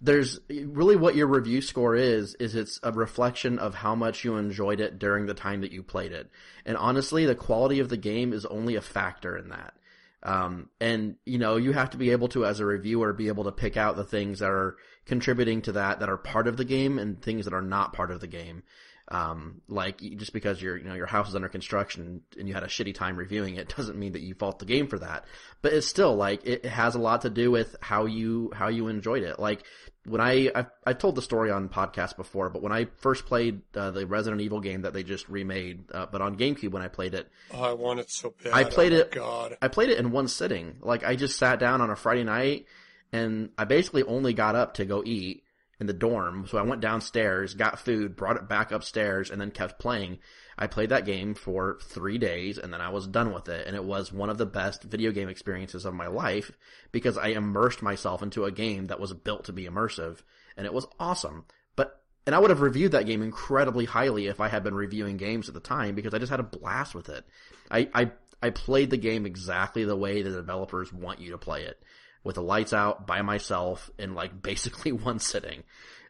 there's 0.02 0.40
really 0.48 0.96
what 0.96 1.14
your 1.14 1.26
review 1.26 1.60
score 1.60 1.94
is 1.94 2.34
is 2.36 2.54
it's 2.54 2.80
a 2.82 2.92
reflection 2.92 3.58
of 3.58 3.74
how 3.74 3.94
much 3.94 4.24
you 4.24 4.36
enjoyed 4.36 4.80
it 4.80 4.98
during 4.98 5.26
the 5.26 5.34
time 5.34 5.60
that 5.60 5.72
you 5.72 5.82
played 5.82 6.12
it 6.12 6.30
and 6.64 6.76
honestly 6.76 7.26
the 7.26 7.34
quality 7.34 7.80
of 7.80 7.88
the 7.88 7.96
game 7.96 8.32
is 8.32 8.46
only 8.46 8.76
a 8.76 8.80
factor 8.80 9.36
in 9.36 9.48
that 9.48 9.74
um, 10.22 10.68
and 10.80 11.16
you 11.24 11.38
know 11.38 11.56
you 11.56 11.72
have 11.72 11.90
to 11.90 11.96
be 11.96 12.10
able 12.10 12.28
to 12.28 12.44
as 12.44 12.60
a 12.60 12.64
reviewer 12.64 13.12
be 13.12 13.28
able 13.28 13.44
to 13.44 13.52
pick 13.52 13.76
out 13.76 13.96
the 13.96 14.04
things 14.04 14.40
that 14.40 14.50
are 14.50 14.76
contributing 15.06 15.62
to 15.62 15.72
that 15.72 16.00
that 16.00 16.08
are 16.08 16.16
part 16.16 16.46
of 16.46 16.56
the 16.56 16.64
game 16.64 16.98
and 16.98 17.22
things 17.22 17.44
that 17.44 17.54
are 17.54 17.62
not 17.62 17.92
part 17.92 18.10
of 18.10 18.20
the 18.20 18.26
game 18.26 18.62
um, 19.10 19.60
like 19.66 19.98
just 19.98 20.32
because 20.32 20.62
your 20.62 20.76
you 20.76 20.84
know 20.84 20.94
your 20.94 21.06
house 21.06 21.28
is 21.28 21.34
under 21.34 21.48
construction 21.48 22.22
and 22.38 22.46
you 22.46 22.54
had 22.54 22.62
a 22.62 22.68
shitty 22.68 22.94
time 22.94 23.16
reviewing 23.16 23.56
it 23.56 23.74
doesn't 23.76 23.98
mean 23.98 24.12
that 24.12 24.22
you 24.22 24.34
fault 24.34 24.60
the 24.60 24.64
game 24.64 24.86
for 24.86 24.98
that. 25.00 25.24
But 25.62 25.72
it's 25.72 25.86
still 25.86 26.14
like 26.14 26.46
it 26.46 26.64
has 26.64 26.94
a 26.94 27.00
lot 27.00 27.22
to 27.22 27.30
do 27.30 27.50
with 27.50 27.74
how 27.80 28.06
you 28.06 28.52
how 28.54 28.68
you 28.68 28.86
enjoyed 28.86 29.24
it. 29.24 29.40
Like 29.40 29.64
when 30.06 30.20
I 30.20 30.50
I've, 30.54 30.66
I've 30.86 30.98
told 30.98 31.14
the 31.14 31.22
story 31.22 31.50
on 31.50 31.68
podcast 31.68 32.16
before, 32.16 32.48
but 32.50 32.62
when 32.62 32.72
I 32.72 32.86
first 32.96 33.26
played 33.26 33.60
uh, 33.74 33.90
the 33.90 34.06
Resident 34.06 34.40
Evil 34.40 34.60
game 34.60 34.82
that 34.82 34.92
they 34.94 35.02
just 35.02 35.28
remade, 35.28 35.84
uh, 35.92 36.06
but 36.10 36.22
on 36.22 36.36
GameCube 36.36 36.70
when 36.70 36.82
I 36.82 36.88
played 36.88 37.14
it, 37.14 37.28
Oh, 37.52 37.62
I 37.62 37.72
want 37.74 38.00
it 38.00 38.10
so 38.10 38.34
bad. 38.42 38.52
I 38.52 38.64
played 38.64 38.92
oh 38.92 38.96
it- 38.98 39.12
God. 39.12 39.56
I 39.60 39.68
played 39.68 39.90
it 39.90 39.98
in 39.98 40.10
one 40.10 40.28
sitting. 40.28 40.76
Like 40.80 41.04
I 41.04 41.16
just 41.16 41.38
sat 41.38 41.58
down 41.60 41.80
on 41.80 41.90
a 41.90 41.96
Friday 41.96 42.24
night 42.24 42.66
and 43.12 43.50
I 43.58 43.64
basically 43.64 44.02
only 44.04 44.32
got 44.32 44.54
up 44.54 44.74
to 44.74 44.84
go 44.84 45.02
eat 45.04 45.42
in 45.78 45.86
the 45.86 45.92
dorm. 45.92 46.46
So 46.46 46.58
I 46.58 46.62
went 46.62 46.80
downstairs, 46.80 47.54
got 47.54 47.78
food, 47.78 48.14
brought 48.16 48.36
it 48.36 48.48
back 48.48 48.70
upstairs, 48.72 49.30
and 49.30 49.40
then 49.40 49.50
kept 49.50 49.78
playing. 49.78 50.18
I 50.60 50.66
played 50.66 50.90
that 50.90 51.06
game 51.06 51.34
for 51.34 51.78
three 51.82 52.18
days 52.18 52.58
and 52.58 52.72
then 52.72 52.82
I 52.82 52.90
was 52.90 53.06
done 53.06 53.32
with 53.32 53.48
it. 53.48 53.66
And 53.66 53.74
it 53.74 53.82
was 53.82 54.12
one 54.12 54.28
of 54.28 54.36
the 54.36 54.44
best 54.44 54.82
video 54.82 55.10
game 55.10 55.30
experiences 55.30 55.86
of 55.86 55.94
my 55.94 56.06
life 56.06 56.52
because 56.92 57.16
I 57.16 57.28
immersed 57.28 57.80
myself 57.80 58.22
into 58.22 58.44
a 58.44 58.52
game 58.52 58.88
that 58.88 59.00
was 59.00 59.14
built 59.14 59.44
to 59.44 59.54
be 59.54 59.66
immersive 59.66 60.18
and 60.58 60.66
it 60.66 60.74
was 60.74 60.86
awesome. 61.00 61.46
But, 61.76 62.02
and 62.26 62.34
I 62.34 62.38
would 62.38 62.50
have 62.50 62.60
reviewed 62.60 62.92
that 62.92 63.06
game 63.06 63.22
incredibly 63.22 63.86
highly 63.86 64.26
if 64.26 64.38
I 64.38 64.48
had 64.48 64.62
been 64.62 64.74
reviewing 64.74 65.16
games 65.16 65.48
at 65.48 65.54
the 65.54 65.60
time 65.60 65.94
because 65.94 66.12
I 66.12 66.18
just 66.18 66.30
had 66.30 66.40
a 66.40 66.44
blast 66.44 66.94
with 66.94 67.08
it. 67.08 67.24
I, 67.70 67.88
I, 67.94 68.12
I 68.42 68.50
played 68.50 68.90
the 68.90 68.98
game 68.98 69.24
exactly 69.24 69.84
the 69.84 69.96
way 69.96 70.20
the 70.20 70.30
developers 70.30 70.92
want 70.92 71.20
you 71.20 71.30
to 71.30 71.38
play 71.38 71.62
it 71.62 71.82
with 72.22 72.34
the 72.34 72.42
lights 72.42 72.74
out 72.74 73.06
by 73.06 73.22
myself 73.22 73.90
in 73.98 74.14
like 74.14 74.42
basically 74.42 74.92
one 74.92 75.18
sitting. 75.18 75.62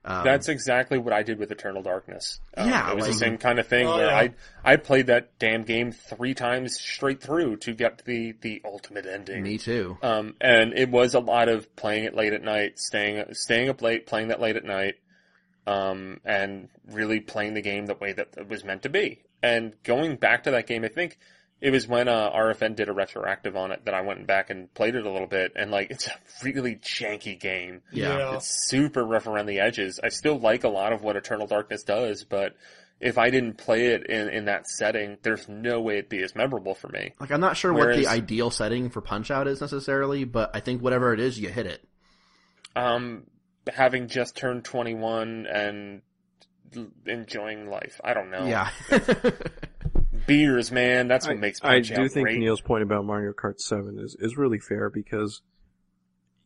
Um, 0.02 0.24
That's 0.24 0.48
exactly 0.48 0.96
what 0.96 1.12
I 1.12 1.22
did 1.22 1.38
with 1.38 1.50
Eternal 1.52 1.82
Darkness. 1.82 2.40
Um, 2.56 2.68
Yeah, 2.70 2.90
it 2.90 2.94
was 2.96 3.04
like- 3.04 3.12
the 3.12 3.18
same 3.18 3.36
kind 3.38 3.58
of 3.58 3.66
thing 3.66 3.86
Oh, 3.86 3.96
where 3.98 4.06
yeah. 4.06 4.16
I 4.16 4.34
I 4.64 4.76
played 4.76 5.08
that 5.08 5.38
damn 5.38 5.62
game 5.64 5.92
three 5.92 6.32
times 6.32 6.80
straight 6.80 7.20
through 7.20 7.58
to 7.58 7.74
get 7.74 8.04
the 8.06 8.32
the 8.40 8.62
ultimate 8.64 9.04
ending. 9.04 9.42
me 9.42 9.58
too. 9.58 9.98
Um, 10.02 10.36
and 10.40 10.72
it 10.72 10.88
was 10.90 11.14
a 11.14 11.20
lot 11.20 11.48
of 11.50 11.74
playing 11.76 12.04
it 12.04 12.14
late 12.14 12.32
at 12.32 12.42
night, 12.42 12.78
staying 12.78 13.34
staying 13.34 13.68
up 13.68 13.82
late, 13.82 14.06
playing 14.06 14.28
that 14.28 14.40
late 14.40 14.56
at 14.56 14.64
night, 14.64 14.94
um, 15.66 16.20
and 16.24 16.68
really 16.90 17.20
playing 17.20 17.54
the 17.54 17.62
game 17.62 17.86
the 17.86 17.94
way 17.94 18.12
that 18.12 18.28
it 18.36 18.48
was 18.48 18.64
meant 18.64 18.82
to 18.82 18.88
be. 18.88 19.22
And 19.42 19.74
going 19.84 20.16
back 20.16 20.44
to 20.44 20.50
that 20.52 20.66
game, 20.66 20.84
I 20.84 20.88
think 20.88 21.18
it 21.60 21.70
was 21.70 21.86
when 21.86 22.08
uh, 22.08 22.30
RFN 22.30 22.74
did 22.74 22.88
a 22.88 22.92
retroactive 22.92 23.54
on 23.54 23.70
it 23.70 23.84
that 23.84 23.92
I 23.92 24.00
went 24.00 24.26
back 24.26 24.48
and 24.50 24.72
played 24.72 24.94
it 24.94 25.04
a 25.04 25.10
little 25.10 25.26
bit, 25.26 25.52
and 25.56 25.70
like 25.70 25.90
it's 25.90 26.06
a 26.06 26.12
really 26.42 26.76
janky 26.76 27.38
game. 27.38 27.82
Yeah. 27.92 28.36
It's 28.36 28.68
super 28.68 29.04
rough 29.04 29.26
around 29.26 29.46
the 29.46 29.60
edges. 29.60 30.00
I 30.02 30.08
still 30.08 30.38
like 30.38 30.64
a 30.64 30.68
lot 30.68 30.92
of 30.92 31.02
what 31.02 31.16
Eternal 31.16 31.46
Darkness 31.46 31.82
does, 31.82 32.24
but 32.24 32.56
if 32.98 33.18
I 33.18 33.30
didn't 33.30 33.58
play 33.58 33.88
it 33.88 34.06
in, 34.06 34.28
in 34.28 34.44
that 34.46 34.66
setting, 34.68 35.18
there's 35.22 35.48
no 35.48 35.80
way 35.80 35.98
it'd 35.98 36.08
be 36.08 36.22
as 36.22 36.34
memorable 36.34 36.74
for 36.74 36.88
me. 36.88 37.12
Like 37.20 37.30
I'm 37.30 37.40
not 37.40 37.56
sure 37.56 37.72
what 37.72 37.94
the 37.94 38.06
ideal 38.06 38.50
setting 38.50 38.88
for 38.88 39.02
Punch 39.02 39.30
Out 39.30 39.46
is 39.46 39.60
necessarily, 39.60 40.24
but 40.24 40.50
I 40.54 40.60
think 40.60 40.82
whatever 40.82 41.12
it 41.12 41.20
is, 41.20 41.38
you 41.38 41.48
hit 41.48 41.66
it. 41.66 41.86
Um, 42.74 43.24
having 43.70 44.08
just 44.08 44.36
turned 44.36 44.64
21 44.64 45.46
and 45.46 46.02
enjoying 47.06 47.68
life. 47.68 48.00
I 48.02 48.14
don't 48.14 48.30
know. 48.30 48.46
Yeah. 48.46 48.70
Beers, 50.26 50.70
man. 50.70 51.08
That's 51.08 51.26
what 51.26 51.36
I, 51.36 51.40
makes 51.40 51.60
I 51.62 51.80
do 51.80 52.08
think 52.08 52.26
great. 52.26 52.38
Neal's 52.38 52.60
point 52.60 52.82
about 52.82 53.04
Mario 53.04 53.32
Kart 53.32 53.60
7 53.60 53.98
is, 53.98 54.16
is 54.20 54.36
really 54.36 54.58
fair 54.58 54.90
because 54.90 55.42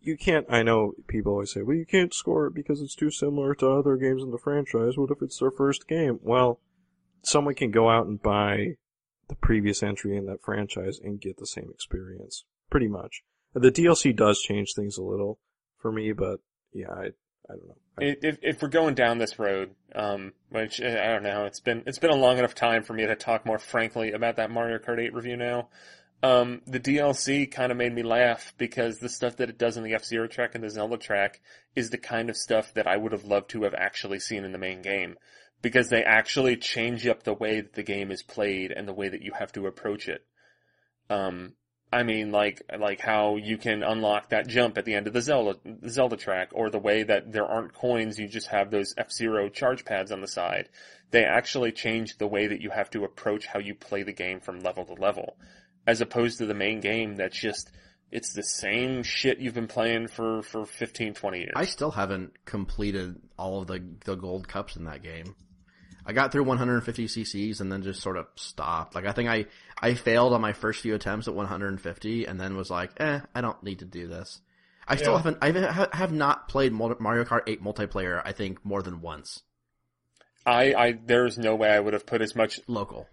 you 0.01 0.17
can't, 0.17 0.47
I 0.51 0.63
know 0.63 0.93
people 1.09 1.33
always 1.33 1.53
say, 1.53 1.63
well, 1.63 1.77
you 1.77 1.87
can't 1.87 2.13
score 2.13 2.47
it 2.47 2.55
because 2.55 2.81
it's 2.81 2.95
too 2.95 3.11
similar 3.11 3.55
to 3.57 3.71
other 3.71 3.97
games 3.97 4.23
in 4.23 4.31
the 4.31 4.39
franchise. 4.39 4.97
What 4.97 5.11
if 5.11 5.23
it's 5.23 5.39
their 5.39 5.51
first 5.51 5.89
game? 5.89 6.21
Well, 6.23 6.61
someone 7.23 7.55
can 7.55 7.71
go 7.71 7.89
out 7.89 8.07
and 8.07 8.23
buy 8.23 8.77
the 9.29 9.35
previous 9.37 9.83
entry 9.83 10.17
in 10.17 10.27
that 10.27 10.43
franchise 10.43 11.01
and 11.03 11.21
get 11.21 11.39
the 11.39 11.47
same 11.47 11.71
experience. 11.73 12.45
Pretty 12.71 12.89
much. 12.89 13.23
The 13.55 13.71
DLC 13.71 14.15
does 14.15 14.41
change 14.41 14.75
things 14.75 14.99
a 14.99 15.03
little 15.03 15.39
for 15.79 15.93
me, 15.93 16.13
but 16.13 16.41
yeah, 16.73 16.91
I, 16.91 17.09
I 17.49 17.55
don't 17.55 17.69
know. 17.69 17.75
If, 17.99 18.39
if 18.43 18.63
we're 18.63 18.69
going 18.69 18.95
down 18.95 19.19
this 19.19 19.39
road, 19.39 19.75
um, 19.95 20.33
which 20.51 20.81
uh, 20.81 20.87
I 20.87 21.09
don't 21.09 21.23
know, 21.23 21.45
it's 21.45 21.61
been 21.61 21.83
it's 21.87 21.99
been 21.99 22.11
a 22.11 22.17
long 22.17 22.39
enough 22.39 22.55
time 22.55 22.83
for 22.83 22.93
me 22.93 23.07
to 23.07 23.15
talk 23.15 23.47
more 23.47 23.59
frankly 23.59 24.13
about 24.13 24.37
that 24.37 24.51
Mario 24.51 24.79
Kart 24.79 25.01
8 25.01 25.15
review 25.15 25.37
now. 25.37 25.69
Um, 26.23 26.63
the 26.67 26.81
DLC 26.81 27.51
kind 27.51 27.71
of 27.71 27.77
made 27.77 27.95
me 27.95 28.03
laugh 28.03 28.55
because 28.57 28.99
the 28.99 29.11
stuff 29.11 29.37
that 29.37 29.51
it 29.51 29.59
does 29.59 29.77
in 29.77 29.85
the 29.85 29.95
F 29.95 30.05
Zero 30.05 30.27
track 30.27 30.55
and 30.55 30.65
the 30.65 30.71
Zelda 30.71 30.97
track 30.97 31.41
is 31.77 31.91
the 31.91 31.99
kind 31.99 32.31
of 32.31 32.37
stuff 32.37 32.73
that 32.75 32.87
I 32.87 32.97
would 32.97 33.13
have 33.13 33.25
loved 33.25 33.51
to 33.51 33.65
have 33.65 33.75
actually 33.75 34.21
seen 34.21 34.43
in 34.43 34.53
the 34.53 34.59
main 34.59 34.81
game. 34.81 35.17
Because 35.61 35.89
they 35.89 36.03
actually 36.03 36.57
change 36.57 37.07
up 37.07 37.23
the 37.23 37.35
way 37.35 37.61
that 37.61 37.75
the 37.75 37.83
game 37.83 38.11
is 38.11 38.23
played 38.23 38.71
and 38.71 38.89
the 38.89 38.93
way 38.93 39.09
that 39.09 39.23
you 39.23 39.33
have 39.39 39.53
to 39.53 39.67
approach 39.67 40.09
it. 40.09 40.25
Um, 41.11 41.55
I 41.95 42.03
mean, 42.03 42.33
like 42.33 42.61
like 42.77 43.01
how 43.01 43.37
you 43.37 43.57
can 43.57 43.85
unlock 43.85 44.31
that 44.31 44.49
jump 44.49 44.77
at 44.77 44.85
the 44.85 44.95
end 44.95 45.07
of 45.07 45.13
the 45.13 45.23
Zelda 45.23 45.59
Zelda 45.89 46.17
track, 46.17 46.51
or 46.53 46.69
the 46.69 46.79
way 46.79 47.05
that 47.05 47.31
there 47.31 47.47
aren't 47.47 47.73
coins, 47.73 48.19
you 48.19 48.27
just 48.27 48.49
have 48.49 48.73
those 48.73 48.95
F 48.99 49.13
Zero 49.13 49.49
charge 49.49 49.85
pads 49.85 50.11
on 50.11 50.21
the 50.21 50.27
side. 50.27 50.69
They 51.13 51.25
actually 51.25 51.71
change 51.71 52.19
the 52.19 52.27
way 52.27 52.49
that 52.49 52.61
you 52.61 52.71
have 52.71 52.91
to 52.91 53.05
approach 53.05 53.47
how 53.47 53.61
you 53.61 53.77
play 53.77 54.03
the 54.03 54.13
game 54.13 54.41
from 54.41 54.59
level 54.61 54.85
to 54.87 54.95
level, 54.95 55.37
as 55.87 56.01
opposed 56.01 56.39
to 56.39 56.47
the 56.47 56.55
main 56.55 56.81
game 56.81 57.15
that's 57.15 57.39
just 57.39 57.71
it's 58.11 58.33
the 58.33 58.43
same 58.43 59.05
shit 59.05 59.39
you've 59.39 59.55
been 59.55 59.69
playing 59.69 60.09
for 60.09 60.43
for 60.43 60.67
15, 60.67 61.15
20 61.15 61.39
years. 61.39 61.53
I 61.55 61.65
still 61.65 61.93
haven't 61.93 62.45
completed 62.45 63.21
all 63.39 63.61
of 63.61 63.69
the 63.69 63.85
the 64.05 64.17
gold 64.17 64.49
cups 64.49 64.75
in 64.75 64.85
that 64.87 65.05
game. 65.05 65.37
I 66.07 66.13
got 66.13 66.33
through 66.33 66.45
150 66.45 67.07
CCs 67.07 67.61
and 67.61 67.73
then 67.73 67.83
just 67.83 68.03
sort 68.03 68.17
of 68.17 68.27
stopped. 68.37 68.95
Like 68.95 69.07
I 69.07 69.13
think 69.13 69.29
I 69.31 69.47
I 69.81 69.95
failed 69.95 70.33
on 70.33 70.41
my 70.41 70.53
first 70.53 70.81
few 70.81 70.95
attempts 70.95 71.29
at 71.29 71.35
150 71.35 72.27
and 72.27 72.41
then 72.41 72.57
was 72.57 72.71
like, 72.71 72.93
eh, 72.99 73.21
I 73.35 73.41
don't 73.41 73.63
need 73.63 73.79
to 73.81 73.85
do 73.85 74.07
this. 74.07 74.41
I 74.87 74.97
still 74.97 75.13
Yeah. 75.13 75.19
haven't. 75.23 75.39
I 75.41 75.87
have 75.97 76.13
not 76.13 76.49
played 76.49 76.73
Mario 76.73 77.25
Kart 77.25 77.43
8 77.47 77.63
multiplayer. 77.63 78.21
I 78.25 78.33
think 78.33 78.65
more 78.65 78.83
than 78.83 79.01
once 79.01 79.43
I, 80.47 80.75
I 80.75 80.93
there's 81.05 81.39
no 81.39 81.55
way 81.55 81.71
I 81.71 81.81
would 81.81 81.95
have 81.95 82.07
put 82.07 82.21
as 82.21 82.37
much. 82.37 82.61
local. 82.67 83.09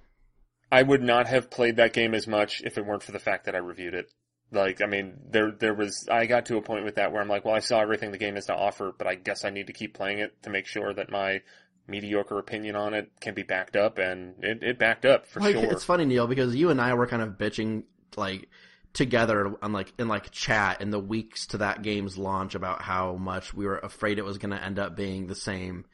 I 0.71 0.84
would 0.84 1.01
not 1.01 1.27
have 1.27 1.49
played 1.49 1.77
that 1.77 1.93
game 1.93 2.13
as 2.13 2.27
much 2.27 2.62
if 2.63 2.77
it 2.77 2.86
weren't 2.86 3.04
for 3.04 3.12
the 3.12 3.19
fact 3.19 3.45
that 3.45 3.56
I 3.56 3.60
reviewed 3.60 3.93
it. 3.93 4.12
Like, 4.54 4.82
I 4.82 4.86
mean, 4.86 5.13
there 5.30 5.51
there 5.51 5.73
was 5.73 6.08
I 6.12 6.25
got 6.25 6.45
to 6.47 6.58
a 6.58 6.62
point 6.62 6.84
with 6.84 6.95
that 6.95 7.13
where 7.13 7.21
I'm 7.21 7.30
like, 7.30 7.45
well, 7.45 7.56
I 7.56 7.60
saw 7.60 7.80
everything 7.80 8.12
the 8.12 8.17
game 8.17 8.36
has 8.36 8.47
to 8.47 8.56
offer, 8.56 8.93
but 8.97 9.08
I 9.08 9.15
guess 9.15 9.45
I 9.45 9.49
need 9.49 9.67
to 9.67 9.73
keep 9.73 9.93
playing 9.93 10.19
it 10.19 10.43
to 10.43 10.49
make 10.49 10.65
sure 10.65 10.93
that 10.93 11.10
my 11.10 11.41
mediocre 11.88 12.39
opinion 12.39 12.76
on 12.76 12.94
it 12.94 13.12
can 13.20 13.34
be 13.34 13.44
backed 13.44 13.76
up, 13.76 13.98
and 13.98 14.44
it, 14.44 14.63
it 14.63 14.80
backed 14.80 15.06
up 15.06 15.28
for 15.28 15.39
like 15.39 15.56
sure. 15.56 15.72
it's 15.72 15.84
funny 15.84 16.06
Neal 16.06 16.28
because 16.28 16.56
you 16.56 16.70
and 16.70 16.80
I 16.82 16.94
were 16.94 17.08
kind 17.08 17.22
of 17.22 17.38
bitching 17.38 17.84
like 18.15 18.50
together 18.94 19.56
on 19.62 19.72
like 19.72 19.94
in 19.98 20.08
like 20.08 20.32
chat 20.32 20.82
in 20.82 20.91
the 20.91 21.00
weeks 21.00 21.48
to 21.48 21.60
that 21.60 21.82
game's 21.82 22.17
launch 22.17 22.56
about 22.56 22.82
how 22.82 23.15
much 23.15 23.54
we 23.54 23.65
were 23.65 23.78
afraid 23.78 24.20
it 24.20 24.26
was 24.26 24.38
going 24.38 24.52
to 24.52 24.63
end 24.63 24.80
up 24.80 24.96
being 24.96 25.28
the 25.28 25.36
same. 25.36 25.86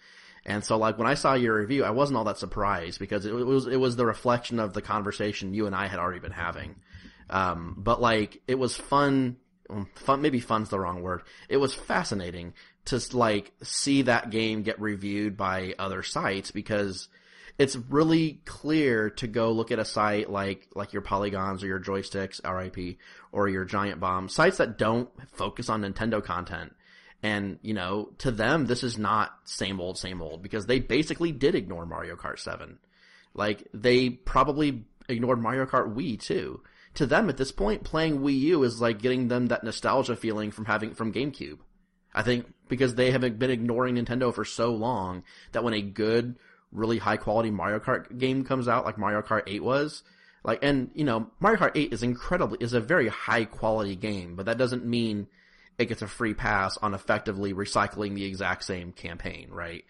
And 0.45 0.63
so 0.63 0.77
like 0.77 0.97
when 0.97 1.07
I 1.07 1.15
saw 1.15 1.33
your 1.33 1.59
review, 1.59 1.83
I 1.83 1.91
wasn't 1.91 2.17
all 2.17 2.23
that 2.23 2.37
surprised 2.37 2.99
because 2.99 3.25
it 3.25 3.33
was 3.33 3.67
it 3.67 3.79
was 3.79 3.95
the 3.95 4.05
reflection 4.05 4.59
of 4.59 4.73
the 4.73 4.81
conversation 4.81 5.53
you 5.53 5.67
and 5.67 5.75
I 5.75 5.87
had 5.87 5.99
already 5.99 6.19
been 6.19 6.31
having. 6.31 6.75
Um, 7.29 7.75
but 7.77 8.01
like 8.01 8.41
it 8.47 8.55
was 8.57 8.75
fun, 8.75 9.37
fun 9.95 10.21
maybe 10.21 10.39
fun's 10.39 10.69
the 10.69 10.79
wrong 10.79 11.01
word. 11.01 11.23
It 11.49 11.57
was 11.57 11.73
fascinating 11.73 12.53
to 12.87 13.17
like 13.17 13.51
see 13.61 14.03
that 14.03 14.29
game 14.29 14.63
get 14.63 14.79
reviewed 14.79 15.35
by 15.35 15.75
other 15.77 16.03
sites 16.03 16.51
because 16.51 17.09
it's 17.57 17.75
really 17.75 18.39
clear 18.45 19.09
to 19.09 19.27
go 19.27 19.51
look 19.51 19.71
at 19.71 19.79
a 19.79 19.85
site 19.85 20.29
like 20.29 20.67
like 20.73 20.93
your 20.93 21.01
polygons 21.01 21.63
or 21.63 21.67
your 21.67 21.81
joysticks 21.81 22.39
RIP 22.45 22.97
or 23.31 23.49
your 23.49 23.65
giant 23.65 23.99
bomb 23.99 24.29
sites 24.29 24.57
that 24.57 24.77
don't 24.77 25.09
focus 25.33 25.69
on 25.69 25.81
Nintendo 25.81 26.23
content. 26.23 26.73
And 27.21 27.59
you 27.61 27.73
know 27.73 28.11
to 28.19 28.31
them 28.31 28.67
this 28.67 28.83
is 28.83 28.97
not 28.97 29.33
same 29.43 29.81
old 29.81 29.97
same 29.97 30.21
old 30.21 30.41
because 30.41 30.65
they 30.65 30.79
basically 30.79 31.33
did 31.33 31.55
ignore 31.55 31.85
Mario 31.85 32.15
Kart 32.15 32.39
7 32.39 32.79
like 33.33 33.67
they 33.73 34.09
probably 34.09 34.85
ignored 35.09 35.41
Mario 35.41 35.65
Kart 35.65 35.93
Wii 35.93 36.21
too. 36.21 36.61
To 36.95 37.05
them 37.05 37.27
at 37.27 37.35
this 37.35 37.51
point 37.51 37.83
playing 37.83 38.19
Wii 38.19 38.39
U 38.39 38.63
is 38.63 38.79
like 38.79 39.01
getting 39.01 39.27
them 39.27 39.47
that 39.47 39.65
nostalgia 39.65 40.15
feeling 40.15 40.51
from 40.51 40.65
having 40.65 40.93
from 40.93 41.11
GameCube. 41.11 41.57
I 42.13 42.23
think 42.23 42.45
because 42.67 42.95
they 42.95 43.11
have 43.11 43.21
been 43.21 43.51
ignoring 43.51 43.95
Nintendo 43.95 44.33
for 44.33 44.45
so 44.45 44.71
long 44.71 45.23
that 45.51 45.63
when 45.63 45.73
a 45.73 45.81
good, 45.81 46.37
really 46.71 46.97
high 46.97 47.17
quality 47.17 47.51
Mario 47.51 47.79
Kart 47.79 48.17
game 48.17 48.43
comes 48.43 48.67
out, 48.67 48.85
like 48.85 48.97
Mario 48.97 49.21
Kart 49.21 49.43
8 49.47 49.63
was, 49.63 50.03
like, 50.43 50.59
and 50.61 50.91
you 50.93 51.03
know, 51.03 51.27
Mario 51.39 51.59
Kart 51.59 51.71
8 51.75 51.93
is 51.93 52.03
incredibly, 52.03 52.57
is 52.61 52.73
a 52.73 52.79
very 52.79 53.07
high 53.07 53.45
quality 53.45 53.95
game, 53.95 54.35
but 54.35 54.45
that 54.45 54.57
doesn't 54.57 54.85
mean 54.85 55.27
it 55.77 55.85
gets 55.85 56.01
a 56.01 56.07
free 56.07 56.33
pass 56.33 56.77
on 56.77 56.93
effectively 56.93 57.53
recycling 57.53 58.15
the 58.15 58.25
exact 58.25 58.63
same 58.63 58.91
campaign, 58.91 59.49
right? 59.51 59.85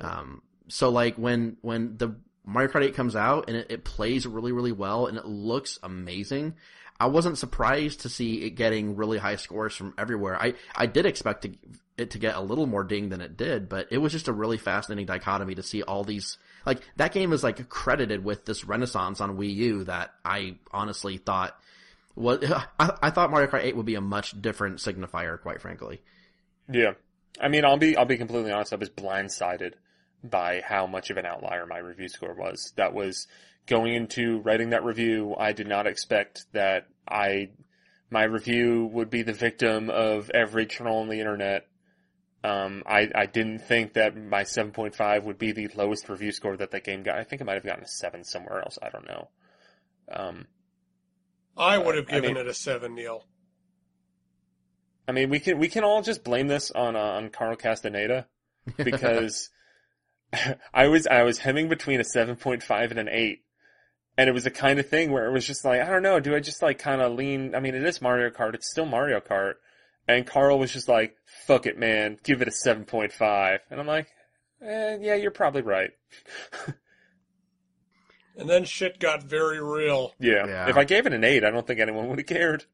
Um, 0.00 0.42
so 0.68 0.90
like 0.90 1.16
when 1.16 1.56
when 1.62 1.96
the 1.96 2.16
Mario 2.44 2.70
Kart 2.70 2.84
8 2.84 2.94
comes 2.94 3.16
out 3.16 3.48
and 3.48 3.56
it, 3.56 3.66
it 3.70 3.84
plays 3.84 4.26
really 4.26 4.52
really 4.52 4.72
well 4.72 5.06
and 5.06 5.16
it 5.16 5.26
looks 5.26 5.78
amazing, 5.82 6.54
I 7.00 7.06
wasn't 7.06 7.38
surprised 7.38 8.00
to 8.00 8.08
see 8.08 8.42
it 8.42 8.50
getting 8.50 8.96
really 8.96 9.18
high 9.18 9.36
scores 9.36 9.74
from 9.74 9.94
everywhere. 9.98 10.40
I 10.40 10.54
I 10.74 10.86
did 10.86 11.06
expect 11.06 11.42
to, 11.42 11.50
it 11.98 12.12
to 12.12 12.18
get 12.18 12.36
a 12.36 12.40
little 12.40 12.66
more 12.66 12.84
ding 12.84 13.08
than 13.08 13.20
it 13.20 13.36
did, 13.36 13.68
but 13.68 13.88
it 13.90 13.98
was 13.98 14.12
just 14.12 14.28
a 14.28 14.32
really 14.32 14.58
fascinating 14.58 15.06
dichotomy 15.06 15.54
to 15.56 15.62
see 15.62 15.82
all 15.82 16.04
these 16.04 16.38
like 16.64 16.82
that 16.96 17.12
game 17.12 17.32
is 17.32 17.42
like 17.42 17.68
credited 17.68 18.24
with 18.24 18.44
this 18.44 18.64
renaissance 18.64 19.20
on 19.20 19.36
Wii 19.36 19.54
U 19.54 19.84
that 19.84 20.12
I 20.24 20.56
honestly 20.72 21.16
thought 21.16 21.58
was 22.14 22.38
I, 22.78 22.92
I 23.02 23.10
thought 23.10 23.30
Mario 23.30 23.48
Kart 23.48 23.64
8 23.64 23.76
would 23.76 23.86
be 23.86 23.94
a 23.94 24.00
much 24.00 24.40
different 24.40 24.78
signifier, 24.78 25.40
quite 25.40 25.60
frankly. 25.60 26.00
Yeah. 26.70 26.92
I 27.40 27.48
mean, 27.48 27.64
I'll 27.64 27.78
be 27.78 27.96
I'll 27.96 28.04
be 28.04 28.18
completely 28.18 28.52
honest. 28.52 28.72
I 28.72 28.76
was 28.76 28.90
blindsided 28.90 29.74
by 30.24 30.62
how 30.64 30.86
much 30.86 31.10
of 31.10 31.16
an 31.16 31.26
outlier 31.26 31.66
my 31.66 31.78
review 31.78 32.08
score 32.08 32.34
was. 32.34 32.72
That 32.76 32.92
was 32.92 33.28
going 33.66 33.94
into 33.94 34.40
writing 34.40 34.70
that 34.70 34.84
review. 34.84 35.34
I 35.38 35.52
did 35.52 35.68
not 35.68 35.86
expect 35.86 36.46
that 36.52 36.88
I 37.08 37.50
my 38.10 38.24
review 38.24 38.86
would 38.92 39.10
be 39.10 39.22
the 39.22 39.32
victim 39.32 39.90
of 39.90 40.30
every 40.30 40.66
troll 40.66 41.00
on 41.00 41.08
the 41.08 41.20
internet. 41.20 41.66
Um, 42.44 42.84
I 42.86 43.10
I 43.14 43.26
didn't 43.26 43.60
think 43.60 43.94
that 43.94 44.16
my 44.16 44.44
7.5 44.44 45.24
would 45.24 45.38
be 45.38 45.52
the 45.52 45.68
lowest 45.74 46.08
review 46.08 46.30
score 46.30 46.56
that 46.56 46.70
that 46.70 46.84
game 46.84 47.02
got. 47.02 47.18
I 47.18 47.24
think 47.24 47.40
it 47.40 47.44
might 47.44 47.54
have 47.54 47.64
gotten 47.64 47.82
a 47.84 47.88
seven 47.88 48.22
somewhere 48.24 48.60
else. 48.60 48.78
I 48.80 48.90
don't 48.90 49.06
know. 49.06 49.28
Um, 50.10 50.46
I 51.56 51.76
would 51.78 51.96
have 51.96 52.06
I 52.08 52.12
given 52.12 52.34
mean- 52.34 52.36
it 52.44 52.46
a 52.48 52.54
seven, 52.54 52.94
Neal. 52.94 53.24
I 55.08 55.12
mean, 55.12 55.30
we 55.30 55.40
can 55.40 55.58
we 55.58 55.68
can 55.68 55.84
all 55.84 56.02
just 56.02 56.22
blame 56.22 56.48
this 56.48 56.70
on 56.70 56.94
uh, 56.94 56.98
on 57.00 57.30
Karl 57.30 57.56
Castaneda 57.56 58.26
because 58.76 59.50
I 60.74 60.86
was 60.88 61.06
I 61.06 61.22
was 61.22 61.38
hemming 61.38 61.68
between 61.68 61.98
a 61.98 62.04
seven 62.04 62.36
point 62.36 62.62
five 62.62 62.90
and 62.90 63.00
an 63.00 63.08
eight, 63.10 63.42
and 64.16 64.28
it 64.28 64.32
was 64.32 64.44
the 64.44 64.50
kind 64.50 64.78
of 64.78 64.88
thing 64.88 65.10
where 65.10 65.26
it 65.26 65.32
was 65.32 65.46
just 65.46 65.64
like 65.64 65.80
I 65.80 65.86
don't 65.86 66.02
know, 66.02 66.20
do 66.20 66.36
I 66.36 66.40
just 66.40 66.62
like 66.62 66.78
kind 66.78 67.00
of 67.00 67.14
lean? 67.14 67.54
I 67.54 67.60
mean, 67.60 67.74
it 67.74 67.82
is 67.84 68.02
Mario 68.02 68.30
Kart, 68.30 68.54
it's 68.54 68.70
still 68.70 68.86
Mario 68.86 69.18
Kart, 69.18 69.54
and 70.08 70.26
Karl 70.26 70.58
was 70.58 70.72
just 70.72 70.88
like, 70.88 71.14
"Fuck 71.46 71.66
it, 71.66 71.78
man, 71.78 72.18
give 72.24 72.42
it 72.42 72.48
a 72.48 72.52
seven 72.52 72.84
point 72.84 73.12
five. 73.12 73.60
and 73.70 73.78
I'm 73.78 73.86
like, 73.86 74.08
eh, 74.62 74.96
"Yeah, 75.00 75.14
you're 75.14 75.30
probably 75.30 75.62
right." 75.62 75.90
And 78.36 78.48
then 78.48 78.64
shit 78.64 79.00
got 79.00 79.24
very 79.24 79.60
real. 79.60 80.12
yeah. 80.20 80.46
Yeah. 80.46 80.68
if 80.68 80.76
I 80.76 80.84
gave 80.84 81.06
it 81.06 81.12
an 81.12 81.24
eight, 81.24 81.42
I 81.44 81.50
don't 81.50 81.66
think 81.66 81.80
anyone 81.80 82.08
would 82.08 82.18
have 82.18 82.26
cared. 82.26 82.64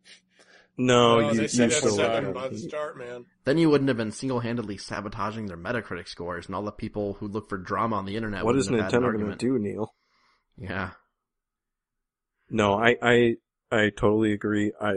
No, 0.77 1.21
Oh, 1.21 1.31
you, 1.31 1.37
they 1.37 1.43
you 1.43 1.49
said 1.49 1.71
that 1.71 1.77
still 1.77 1.97
seven 1.97 2.35
by 2.35 2.49
the 2.49 2.59
start, 2.59 2.99
man. 2.99 3.25
Then 3.45 3.57
you 3.57 3.71
wouldn't 3.71 3.89
have 3.89 3.97
been 3.97 4.11
single-handedly 4.11 4.77
sabotaging 4.77 5.47
their 5.47 5.57
Metacritic 5.57 6.07
scores, 6.09 6.47
and 6.47 6.55
all 6.55 6.63
the 6.65 6.71
people 6.73 7.15
who 7.15 7.29
look 7.29 7.49
for 7.49 7.57
drama 7.57 7.97
on 7.97 8.05
the 8.05 8.17
internet. 8.17 8.45
What 8.45 8.57
wouldn't 8.57 8.61
is 8.75 8.83
have 8.83 8.93
had 8.93 8.95
an 8.95 9.03
Nintendo 9.03 9.19
going 9.19 9.31
to 9.31 9.37
do, 9.39 9.59
Neal? 9.59 9.95
Yeah, 10.59 10.91
No, 12.51 12.75
I, 12.75 12.97
I, 13.01 13.37
I 13.73 13.91
totally 13.97 14.33
agree. 14.33 14.73
I, 14.79 14.97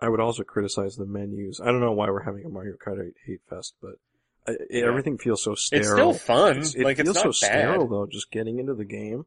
I 0.00 0.08
would 0.08 0.20
also 0.20 0.42
criticize 0.42 0.96
the 0.96 1.06
menus. 1.06 1.60
I 1.60 1.66
don't 1.66 1.80
know 1.80 1.92
why 1.92 2.10
we're 2.10 2.22
having 2.24 2.44
a 2.44 2.48
Mario 2.48 2.74
Kart 2.84 3.00
8 3.04 3.14
hate 3.26 3.40
fest, 3.48 3.74
but 3.80 3.92
I, 4.46 4.52
it, 4.52 4.60
Yeah. 4.70 4.86
everything 4.88 5.18
feels 5.18 5.42
so 5.42 5.54
sterile. 5.54 5.82
It's 5.82 5.92
still 5.92 6.12
fun. 6.12 6.50
It's- 6.52 6.74
it 6.74 6.82
like 6.84 6.96
feels 6.96 7.10
it's 7.10 7.24
not 7.24 7.34
so 7.34 7.46
bad. 7.46 7.60
sterile 7.60 7.88
though. 7.88 8.06
Just 8.06 8.30
getting 8.30 8.58
into 8.58 8.74
the 8.74 8.84
game, 8.84 9.26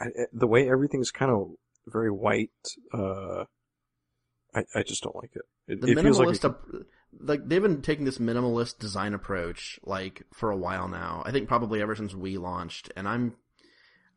I, 0.00 0.06
I- 0.06 0.10
the 0.32 0.46
way 0.46 0.68
everything's 0.68 1.10
kind 1.10 1.30
of 1.30 1.50
very 1.86 2.10
white. 2.10 2.50
Uh, 2.92 3.44
I, 4.54 4.64
I 4.74 4.82
just 4.82 5.02
don't 5.02 5.16
like 5.16 5.32
it. 5.36 5.42
It, 5.68 5.80
the 5.80 5.88
it 5.92 6.00
feels 6.02 6.18
like 6.18 6.28
minimalist, 6.28 6.44
ap- 6.44 6.86
like 7.20 7.48
they've 7.48 7.62
been 7.62 7.82
taking 7.82 8.04
this 8.04 8.18
minimalist 8.18 8.78
design 8.78 9.14
approach 9.14 9.78
like 9.84 10.22
for 10.34 10.50
a 10.50 10.56
while 10.56 10.88
now. 10.88 11.22
I 11.24 11.30
think 11.30 11.48
probably 11.48 11.80
ever 11.80 11.94
since 11.94 12.14
we 12.14 12.38
launched, 12.38 12.92
and 12.96 13.08
I'm, 13.08 13.34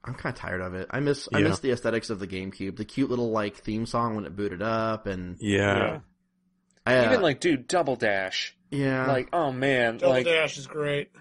I'm 0.04 0.14
kind 0.16 0.34
of 0.34 0.40
tired 0.40 0.62
of 0.62 0.74
it. 0.76 0.88
I 0.92 1.00
miss, 1.02 1.28
I 1.34 1.42
miss 1.42 1.60
the 1.60 1.72
aesthetics 1.72 2.10
of 2.10 2.20
the 2.20 2.28
GameCube, 2.28 2.78
the 2.78 2.86
cute 2.86 3.10
little 3.10 3.32
like 3.32 3.58
theme 3.58 3.86
song 3.86 4.16
when 4.16 4.26
it 4.26 4.36
booted 4.36 4.62
up, 4.62 5.08
and 5.08 5.36
yeah. 5.40 5.78
Yeah. 5.78 6.00
I, 6.86 6.96
uh, 6.98 7.06
Even 7.06 7.22
like, 7.22 7.40
dude, 7.42 7.68
Double 7.68 7.96
Dash. 7.98 8.56
yeah, 8.72 9.06
Like, 9.08 9.30
oh 9.34 9.52
man, 9.52 9.98
Double 9.98 10.14
like, 10.14 10.26
Dash 10.26 10.58
is 10.58 10.66
great. 10.68 11.12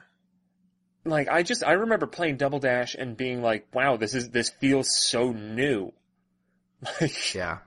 like 1.04 1.28
I 1.28 1.42
just 1.42 1.64
I 1.64 1.72
remember 1.72 2.06
playing 2.06 2.36
Double 2.36 2.58
Dash 2.60 2.94
and 2.94 3.16
being 3.16 3.42
like, 3.42 3.66
wow, 3.74 3.96
this 3.96 4.14
is 4.14 4.30
this 4.30 4.50
feels 4.50 4.94
so 4.96 5.32
new. 5.32 5.92
Like, 7.00 7.34
yeah. 7.34 7.58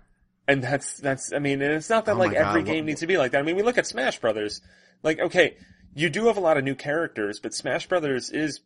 and 0.47 0.63
that's 0.63 0.97
that's 1.02 1.34
I 1.34 1.39
mean, 1.39 1.62
and 1.62 1.74
it's 1.74 1.89
not 1.89 2.06
that 2.06 2.15
Oh 2.15 2.19
like 2.19 2.30
my 2.30 2.36
God, 2.36 2.47
every 2.50 2.62
what- 2.62 2.67
game 2.67 2.86
needs 2.86 3.02
to 3.02 3.08
be 3.08 3.17
like 3.17 3.32
that. 3.34 3.39
I 3.39 3.41
mean, 3.41 3.58
we 3.58 3.63
look 3.63 3.78
at 3.78 3.86
Smash 3.86 4.19
Brothers. 4.21 4.62
Like, 5.04 5.19
okay, 5.19 5.58
you 5.93 6.10
do 6.10 6.28
have 6.28 6.38
a 6.38 6.41
lot 6.41 6.58
of 6.58 6.63
new 6.63 6.76
characters, 6.76 7.39
but 7.41 7.54
Smash 7.54 7.88
Brothers 7.88 8.30
is 8.30 8.62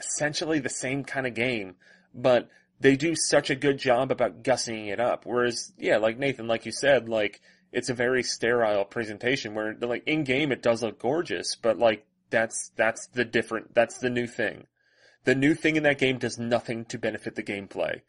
essentially 0.00 0.58
the 0.58 0.68
same 0.68 1.04
kind 1.04 1.26
of 1.26 1.34
game, 1.34 1.76
but 2.14 2.48
they 2.80 2.96
do 2.96 3.14
such 3.14 3.50
a 3.50 3.54
good 3.54 3.78
job 3.78 4.10
about 4.10 4.42
gussying 4.42 4.88
it 4.88 5.00
up. 5.00 5.26
Whereas, 5.26 5.72
yeah, 5.78 5.98
like 5.98 6.18
Nathan, 6.18 6.48
like 6.48 6.66
you 6.66 6.72
said, 6.72 7.08
like 7.08 7.40
it's 7.72 7.90
a 7.90 7.94
very 7.94 8.22
sterile 8.22 8.84
presentation 8.84 9.54
where 9.54 9.74
like 9.80 10.02
in 10.06 10.24
game 10.24 10.50
it 10.52 10.62
does 10.62 10.82
look 10.82 10.98
gorgeous, 10.98 11.56
but 11.56 11.78
like 11.78 12.06
that's 12.30 12.70
that's 12.76 13.06
the 13.08 13.24
different 13.24 13.74
that's 13.74 13.98
the 13.98 14.10
new 14.10 14.26
thing. 14.26 14.66
The 15.24 15.34
new 15.34 15.54
thing 15.54 15.76
in 15.76 15.82
that 15.82 15.98
game 15.98 16.18
does 16.18 16.38
nothing 16.38 16.86
to 16.86 16.98
benefit 16.98 17.34
the 17.34 17.42
gameplay. 17.42 18.00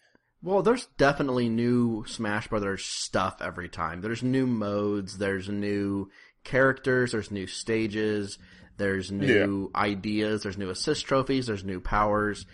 Well, 0.42 0.64
there's 0.64 0.88
definitely 0.98 1.50
new 1.50 2.04
Smash 2.08 2.48
Brothers 2.48 2.84
stuff 2.84 3.42
every 3.42 3.70
time. 3.70 4.02
There's 4.02 4.24
new 4.24 4.48
modes, 4.48 5.18
there's 5.18 5.50
new 5.50 6.10
characters, 6.44 7.12
there's 7.12 7.30
new 7.30 7.46
stages, 7.46 8.40
there's 8.78 9.12
new 9.12 9.70
ideas, 9.76 10.44
there's 10.44 10.58
new 10.58 10.70
assist 10.70 11.06
trophies, 11.06 11.48
there's 11.48 11.64
new 11.64 11.80
powers. 11.80 12.46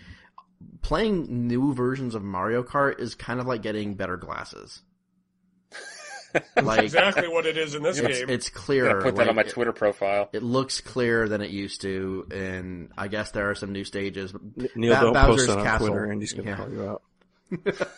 Playing 0.82 1.46
new 1.46 1.72
versions 1.72 2.14
of 2.14 2.22
Mario 2.22 2.62
Kart 2.62 3.00
is 3.00 3.14
kind 3.14 3.38
of 3.40 3.46
like 3.46 3.62
getting 3.62 3.94
better 3.94 4.16
glasses. 4.16 4.82
like 6.62 6.82
exactly 6.82 7.26
what 7.28 7.46
it 7.46 7.56
is 7.56 7.74
in 7.74 7.82
this 7.82 7.98
it's, 7.98 8.18
game. 8.18 8.28
it's 8.30 8.48
I'm 8.48 8.54
clearer. 8.54 8.88
gonna 8.88 9.02
put 9.02 9.14
that 9.16 9.20
like, 9.22 9.28
on 9.30 9.36
my 9.36 9.42
it- 9.42 9.50
Twitter 9.50 9.72
profile. 9.72 10.28
It 10.32 10.42
looks 10.42 10.80
clearer 10.80 11.28
than 11.28 11.40
it 11.40 11.50
used 11.50 11.80
to, 11.82 12.26
and 12.30 12.90
I 12.98 13.08
guess 13.08 13.30
there 13.30 13.48
are 13.50 13.54
some 13.54 13.72
new 13.72 13.84
stages. 13.84 14.34
N- 14.34 14.68
Neal, 14.74 14.94
Ba- 14.94 15.00
don't 15.00 15.12
Bowser's 15.14 15.46
post 15.46 15.48
that 15.48 15.58
on 15.58 15.64
Castle. 15.64 15.86
Twitter. 15.88 16.12
Andy's 16.12 16.32
gonna 16.34 16.50
Yeah. 16.50 16.56
call 16.56 16.70
you 16.70 16.88
out. 16.88 17.02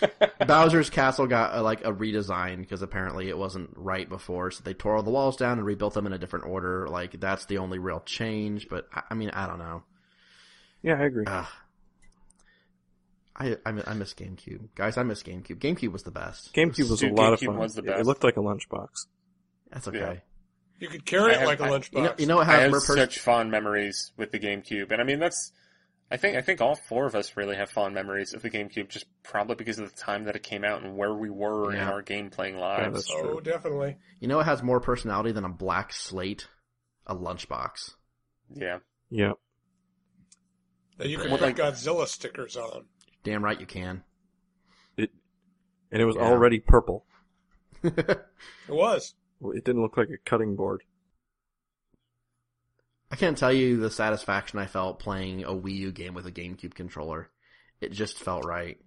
Bowser's 0.46 0.90
Castle 0.90 1.26
got 1.26 1.54
uh, 1.54 1.62
like 1.62 1.84
a 1.84 1.92
redesign 1.92 2.58
because 2.58 2.82
apparently 2.82 3.28
it 3.28 3.36
wasn't 3.38 3.70
right 3.76 4.08
before, 4.08 4.50
so 4.50 4.62
they 4.64 4.74
tore 4.74 4.96
all 4.96 5.02
the 5.02 5.10
walls 5.10 5.36
down 5.36 5.58
and 5.58 5.66
rebuilt 5.66 5.94
them 5.94 6.06
in 6.06 6.12
a 6.12 6.18
different 6.18 6.46
order. 6.46 6.88
Like 6.88 7.18
that's 7.20 7.46
the 7.46 7.58
only 7.58 7.78
real 7.78 8.00
change. 8.00 8.68
But 8.68 8.88
I, 8.92 9.02
I 9.10 9.14
mean, 9.14 9.30
I 9.30 9.46
don't 9.46 9.58
know. 9.58 9.82
Yeah, 10.82 11.00
I 11.00 11.04
agree. 11.04 11.24
Ugh. 11.26 11.46
I, 13.38 13.56
I 13.66 13.72
mi- 13.72 13.82
I 13.86 13.92
miss 13.94 14.14
GameCube, 14.14 14.68
guys. 14.74 14.96
I 14.96 15.02
miss 15.02 15.22
GameCube. 15.22 15.58
GameCube 15.58 15.92
was 15.92 16.04
the 16.04 16.10
best. 16.10 16.54
GameCube 16.54 16.88
was 16.88 17.00
Dude, 17.00 17.12
a 17.12 17.14
lot 17.14 17.32
of 17.34 17.40
fun. 17.40 17.58
was 17.58 17.74
the 17.74 17.82
It- 17.82 18.00
It 18.00 18.06
looked 18.06 18.24
like 18.24 18.36
a 18.38 18.40
lunchbox. 18.40 19.06
That's 19.70 19.86
okay. 19.88 19.98
Yeah. 19.98 20.14
you 20.80 20.88
could 20.88 21.04
carry 21.04 21.32
I 21.32 21.34
it 21.34 21.38
have- 21.40 21.48
like 21.48 21.60
a 21.60 21.64
I- 21.64 21.68
lunchbox. 21.68 21.92
You 21.96 22.02
know, 22.02 22.14
you 22.18 22.26
know 22.26 22.36
what 22.36 22.48
I 22.48 22.60
have 22.60 22.70
more 22.70 22.80
pers- 22.80 22.96
such 22.96 23.18
fond 23.18 23.50
memories 23.50 24.12
with 24.16 24.32
the 24.32 24.38
GameCube, 24.38 24.90
and 24.90 25.00
I 25.00 25.04
mean 25.04 25.18
that's. 25.18 25.52
I 26.10 26.16
think 26.18 26.36
I 26.36 26.40
think 26.40 26.60
all 26.60 26.76
four 26.76 27.06
of 27.06 27.14
us 27.16 27.36
really 27.36 27.56
have 27.56 27.68
fond 27.70 27.92
memories 27.94 28.32
of 28.32 28.40
the 28.42 28.48
GameCube, 28.50 28.88
just 28.88 29.06
probably 29.24 29.56
because 29.56 29.78
of 29.80 29.90
the 29.90 29.96
time 30.00 30.24
that 30.24 30.36
it 30.36 30.42
came 30.44 30.64
out 30.64 30.82
and 30.84 30.96
where 30.96 31.12
we 31.14 31.30
were 31.30 31.72
in 31.74 31.80
our 31.80 32.00
game 32.00 32.30
playing 32.30 32.54
Yeah, 32.56 32.60
lives. 32.60 32.94
that's 32.94 33.10
oh, 33.12 33.22
true. 33.22 33.40
definitely. 33.40 33.96
You 34.20 34.28
know 34.28 34.38
it 34.38 34.44
has 34.44 34.62
more 34.62 34.80
personality 34.80 35.32
than 35.32 35.44
a 35.44 35.48
black 35.48 35.92
slate? 35.92 36.46
A 37.08 37.14
lunchbox. 37.14 37.94
yeah, 38.54 38.78
Yeah. 39.10 39.32
That 40.98 41.08
you 41.08 41.18
can 41.18 41.28
Well, 41.30 41.38
put 41.38 41.46
like- 41.46 41.56
Godzilla 41.56 42.06
stickers 42.06 42.56
on. 42.56 42.86
Damn 43.22 43.44
right 43.44 43.58
you 43.60 43.66
can. 43.66 44.02
It, 44.96 45.10
And 45.92 46.00
it 46.02 46.04
was 46.04 46.16
Yeah. 46.16 46.22
already 46.22 46.58
purple. 46.60 47.04
It 47.82 48.18
was. 48.68 49.14
It 49.54 49.64
didn't 49.64 49.82
look 49.82 49.96
like 49.96 50.08
a 50.08 50.18
cutting 50.28 50.56
board. 50.56 50.82
I 53.10 53.16
can't 53.16 53.38
tell 53.38 53.52
you 53.52 53.76
the 53.78 53.90
satisfaction 53.90 54.58
I 54.58 54.66
felt 54.66 54.98
playing 54.98 55.44
a 55.44 55.50
Wii 55.50 55.76
U 55.76 55.92
game 55.92 56.14
with 56.14 56.26
a 56.26 56.32
GameCube 56.32 56.74
controller. 56.74 57.30
It 57.80 57.92
just 57.92 58.18
felt 58.18 58.44
right. 58.44 58.78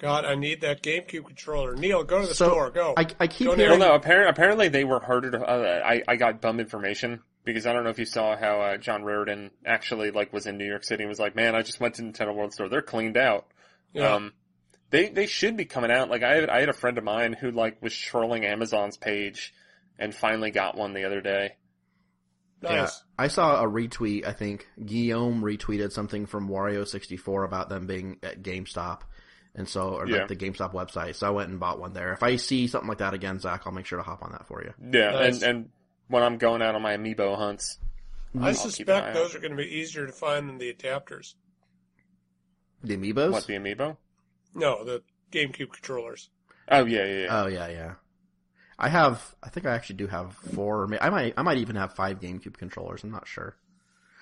God, 0.00 0.24
I 0.24 0.34
need 0.36 0.60
that 0.60 0.82
GameCube 0.82 1.26
controller. 1.26 1.74
Neal, 1.74 2.04
go 2.04 2.20
to 2.20 2.26
the 2.26 2.34
So, 2.34 2.48
store. 2.48 2.70
Go. 2.70 2.94
I, 2.96 3.06
I 3.18 3.26
keep 3.26 3.48
Go 3.48 3.56
hearing. 3.56 3.78
Well, 3.80 3.88
no, 3.90 3.94
apparently, 3.94 4.30
apparently 4.30 4.68
they 4.68 4.84
were 4.84 5.00
harder 5.00 5.32
to. 5.32 5.40
Uh, 5.40 5.82
I 5.84 6.02
I 6.06 6.16
got 6.16 6.40
bum 6.40 6.60
information 6.60 7.20
because 7.44 7.66
I 7.66 7.72
don't 7.72 7.84
know 7.84 7.90
if 7.90 7.98
you 7.98 8.04
saw 8.04 8.36
how 8.36 8.60
uh, 8.60 8.76
John 8.76 9.02
Rairdin 9.02 9.50
actually 9.66 10.10
like 10.12 10.32
was 10.32 10.46
in 10.46 10.56
New 10.56 10.66
York 10.66 10.84
City 10.84 11.02
and 11.02 11.08
was 11.08 11.18
like, 11.18 11.34
"Man, 11.34 11.54
I 11.56 11.62
just 11.62 11.80
went 11.80 11.96
to 11.96 12.02
Nintendo 12.02 12.34
World 12.34 12.52
Store. 12.52 12.68
They're 12.68 12.82
cleaned 12.82 13.16
out." 13.16 13.46
yeah. 13.92 14.14
Um, 14.14 14.32
they 14.90 15.08
they 15.08 15.26
should 15.26 15.56
be 15.56 15.64
coming 15.64 15.90
out. 15.90 16.10
Like 16.10 16.22
I 16.22 16.34
had 16.36 16.48
I 16.48 16.60
had 16.60 16.68
a 16.68 16.74
friend 16.74 16.96
of 16.96 17.04
mine 17.04 17.32
who 17.32 17.50
like 17.50 17.82
was 17.82 17.94
trolling 17.94 18.44
Amazon's 18.44 18.96
page 18.96 19.52
and 19.98 20.14
finally 20.14 20.50
got 20.50 20.76
one 20.76 20.94
the 20.94 21.04
other 21.04 21.20
day. 21.20 21.56
Yeah. 22.62 22.88
I 23.18 23.28
saw 23.28 23.62
a 23.62 23.66
retweet. 23.68 24.26
I 24.26 24.32
think 24.32 24.66
Guillaume 24.84 25.42
retweeted 25.42 25.92
something 25.92 26.26
from 26.26 26.48
Wario64 26.48 27.44
about 27.44 27.68
them 27.68 27.86
being 27.86 28.18
at 28.22 28.42
GameStop, 28.42 29.02
and 29.54 29.68
so 29.68 29.90
or 29.94 30.06
Yeah. 30.08 30.18
like 30.18 30.28
the 30.28 30.36
GameStop 30.36 30.72
website. 30.72 31.14
So 31.14 31.26
I 31.26 31.30
went 31.30 31.50
and 31.50 31.60
bought 31.60 31.78
one 31.78 31.92
there. 31.92 32.12
If 32.12 32.22
I 32.22 32.36
see 32.36 32.66
something 32.66 32.88
like 32.88 32.98
that 32.98 33.14
again, 33.14 33.38
Zach, 33.38 33.62
I'll 33.66 33.72
make 33.72 33.86
sure 33.86 33.98
to 33.98 34.02
hop 34.02 34.22
on 34.22 34.32
that 34.32 34.46
for 34.46 34.62
you. 34.62 34.72
Yeah, 34.92 35.10
Nice. 35.12 35.42
and 35.42 35.56
and 35.58 35.68
when 36.08 36.22
I'm 36.22 36.38
going 36.38 36.62
out 36.62 36.74
on 36.74 36.82
my 36.82 36.96
amiibo 36.96 37.36
hunts. 37.36 37.78
I 37.80 37.84
I'll 37.84 38.32
keep 38.32 38.38
an 38.40 38.44
eye 38.44 38.52
suspect 38.52 39.06
out. 39.08 39.14
those 39.14 39.34
are 39.34 39.38
going 39.38 39.52
to 39.52 39.56
be 39.56 39.64
easier 39.76 40.06
to 40.06 40.12
find 40.12 40.48
than 40.48 40.58
the 40.58 40.72
adapters. 40.72 41.34
The 42.82 42.96
amiibos? 42.96 43.32
What 43.32 43.46
the 43.46 43.54
amiibo? 43.54 43.96
No, 44.54 44.84
the 44.84 45.02
GameCube 45.32 45.72
controllers. 45.72 46.30
Oh 46.70 46.84
yeah, 46.84 47.04
yeah, 47.06 47.22
yeah. 47.24 47.42
Oh 47.42 47.46
yeah, 47.46 47.68
yeah. 47.68 47.94
I 48.78 48.88
have. 48.88 49.34
I 49.42 49.48
think 49.48 49.66
I 49.66 49.74
actually 49.74 49.96
do 49.96 50.06
have 50.06 50.34
four. 50.54 50.82
or 50.82 50.86
may- 50.86 50.98
I 51.00 51.10
might. 51.10 51.34
I 51.36 51.42
might 51.42 51.58
even 51.58 51.76
have 51.76 51.94
five 51.94 52.20
GameCube 52.20 52.56
controllers. 52.56 53.02
I'm 53.02 53.10
not 53.10 53.26
sure 53.26 53.56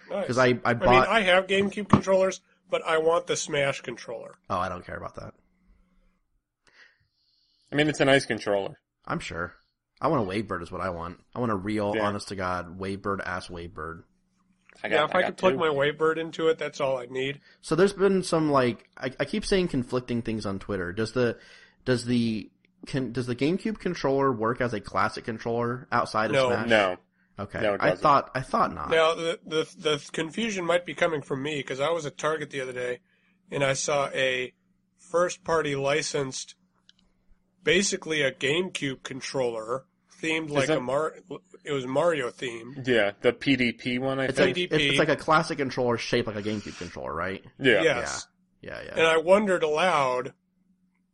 because 0.08 0.38
I 0.38 0.46
I 0.46 0.60
I 0.64 0.74
bought. 0.74 0.88
mean, 1.08 1.16
I 1.16 1.20
have 1.22 1.46
GameCube 1.46 1.88
controllers, 1.88 2.40
but 2.70 2.82
I 2.86 2.98
want 2.98 3.26
the 3.26 3.36
Smash 3.36 3.80
controller. 3.82 4.34
Oh, 4.48 4.56
I 4.58 4.68
don't 4.68 4.84
care 4.86 4.96
about 4.96 5.16
that. 5.16 5.34
I 7.72 7.76
mean, 7.76 7.88
it's 7.88 8.00
a 8.00 8.04
nice 8.04 8.24
controller. 8.26 8.78
I'm 9.04 9.18
sure. 9.20 9.54
I 10.00 10.08
want 10.08 10.22
a 10.28 10.30
Wavebird 10.30 10.62
is 10.62 10.70
what 10.70 10.80
I 10.80 10.90
want. 10.90 11.18
I 11.34 11.40
want 11.40 11.52
a 11.52 11.56
real, 11.56 11.94
Yeah. 11.96 12.06
honest 12.06 12.28
to 12.28 12.36
god 12.36 12.78
Wavebird 12.78 13.20
ass 13.24 13.48
Wavebird. 13.48 14.02
I 14.84 14.88
yeah, 14.88 15.04
if 15.04 15.14
I, 15.14 15.22
got 15.22 15.26
could 15.28 15.36
plug 15.38 15.52
two. 15.54 15.58
my 15.58 15.68
Wavebird 15.68 16.18
into 16.18 16.48
it, 16.48 16.58
that's 16.58 16.80
all 16.80 16.98
I 16.98 17.06
need. 17.06 17.40
So 17.62 17.74
there's 17.74 17.94
been 17.94 18.22
some 18.22 18.50
like 18.50 18.88
I, 18.96 19.10
I 19.18 19.24
keep 19.24 19.44
saying 19.44 19.68
conflicting 19.68 20.20
things 20.22 20.44
on 20.44 20.58
Twitter. 20.58 20.92
Does 20.92 21.12
the 21.12 21.38
does 21.86 22.04
the 22.04 22.50
can 22.86 23.12
does 23.12 23.26
the 23.26 23.34
GameCube 23.36 23.78
controller 23.78 24.30
work 24.32 24.60
as 24.60 24.72
a 24.74 24.80
classic 24.80 25.24
controller 25.24 25.88
outside 25.90 26.26
of 26.26 26.32
No. 26.32 26.48
Smash? 26.50 26.68
No, 26.68 26.96
Okay. 27.38 27.60
No, 27.60 27.74
it 27.74 27.80
I 27.82 27.94
thought 27.94 28.30
I 28.34 28.40
thought 28.40 28.74
not. 28.74 28.90
Now, 28.90 29.14
the, 29.14 29.38
the 29.46 29.68
the 29.78 30.08
confusion 30.12 30.64
might 30.64 30.86
be 30.86 30.94
coming 30.94 31.20
from 31.22 31.42
me 31.42 31.56
because 31.58 31.80
I 31.80 31.90
was 31.90 32.06
at 32.06 32.16
Target 32.18 32.50
the 32.50 32.60
other 32.60 32.72
day, 32.72 33.00
and 33.50 33.62
I 33.64 33.72
saw 33.74 34.08
a 34.14 34.52
first-party 34.98 35.76
licensed, 35.76 36.54
basically 37.62 38.22
a 38.22 38.32
GameCube 38.32 39.02
controller 39.02 39.84
themed 40.22 40.50
like 40.50 40.68
that- 40.68 40.78
a 40.78 40.80
Mar. 40.80 41.14
It 41.64 41.72
was 41.72 41.86
Mario 41.86 42.30
themed. 42.30 42.86
yeah, 42.86 43.12
the 43.20 43.32
PDP 43.32 43.98
one. 43.98 44.18
I 44.20 44.26
It's 44.26 44.38
think. 44.38 44.56
like 44.56 44.72
it's, 44.72 44.84
it's 44.84 44.98
like 44.98 45.08
a 45.08 45.16
classic 45.16 45.58
controller 45.58 45.98
shaped 45.98 46.26
like 46.28 46.36
a 46.36 46.42
GameCube 46.42 46.78
controller, 46.78 47.14
right? 47.14 47.44
yeah. 47.58 47.82
Yes. 47.82 48.26
Yeah, 48.62 48.80
yeah. 48.84 48.92
And 48.96 49.06
I 49.06 49.18
wondered 49.18 49.62
aloud 49.62 50.32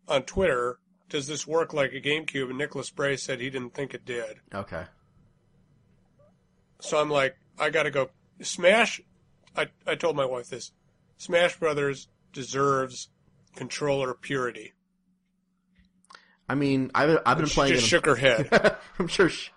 on 0.09 0.23
Twitter, 0.23 0.79
does 1.13 1.27
this 1.27 1.47
work 1.47 1.73
like 1.73 1.93
a 1.93 2.01
GameCube? 2.01 2.49
And 2.49 2.59
Nicholas 2.59 2.91
Bray 2.91 3.17
said 3.17 3.41
he 3.41 3.51
didn't 3.51 3.75
think 3.75 3.95
it 3.95 4.05
did. 4.05 4.39
Okay. 4.55 4.85
So 6.81 7.01
I'm 7.01 7.11
like, 7.11 7.37
I 7.59 7.71
gotta 7.71 7.91
go. 7.91 8.11
Smash, 8.41 9.01
I, 9.57 9.69
I 9.87 9.95
told 9.95 10.17
my 10.17 10.25
wife 10.25 10.49
this. 10.49 10.73
Smash 11.19 11.57
Brothers 11.59 12.09
deserves 12.33 13.09
controller 13.55 14.15
purity. 14.15 14.73
I 16.49 16.55
mean, 16.55 16.91
I've 16.95 17.19
I've 17.25 17.37
been 17.39 17.47
She 17.47 17.55
playing. 17.55 17.75
just 17.75 17.87
it- 17.87 17.89
shook 17.91 18.07
her 18.07 18.17
head. 18.17 18.77
I'm 18.99 19.07
sure. 19.09 19.29
She, 19.29 19.45
She 19.47 19.51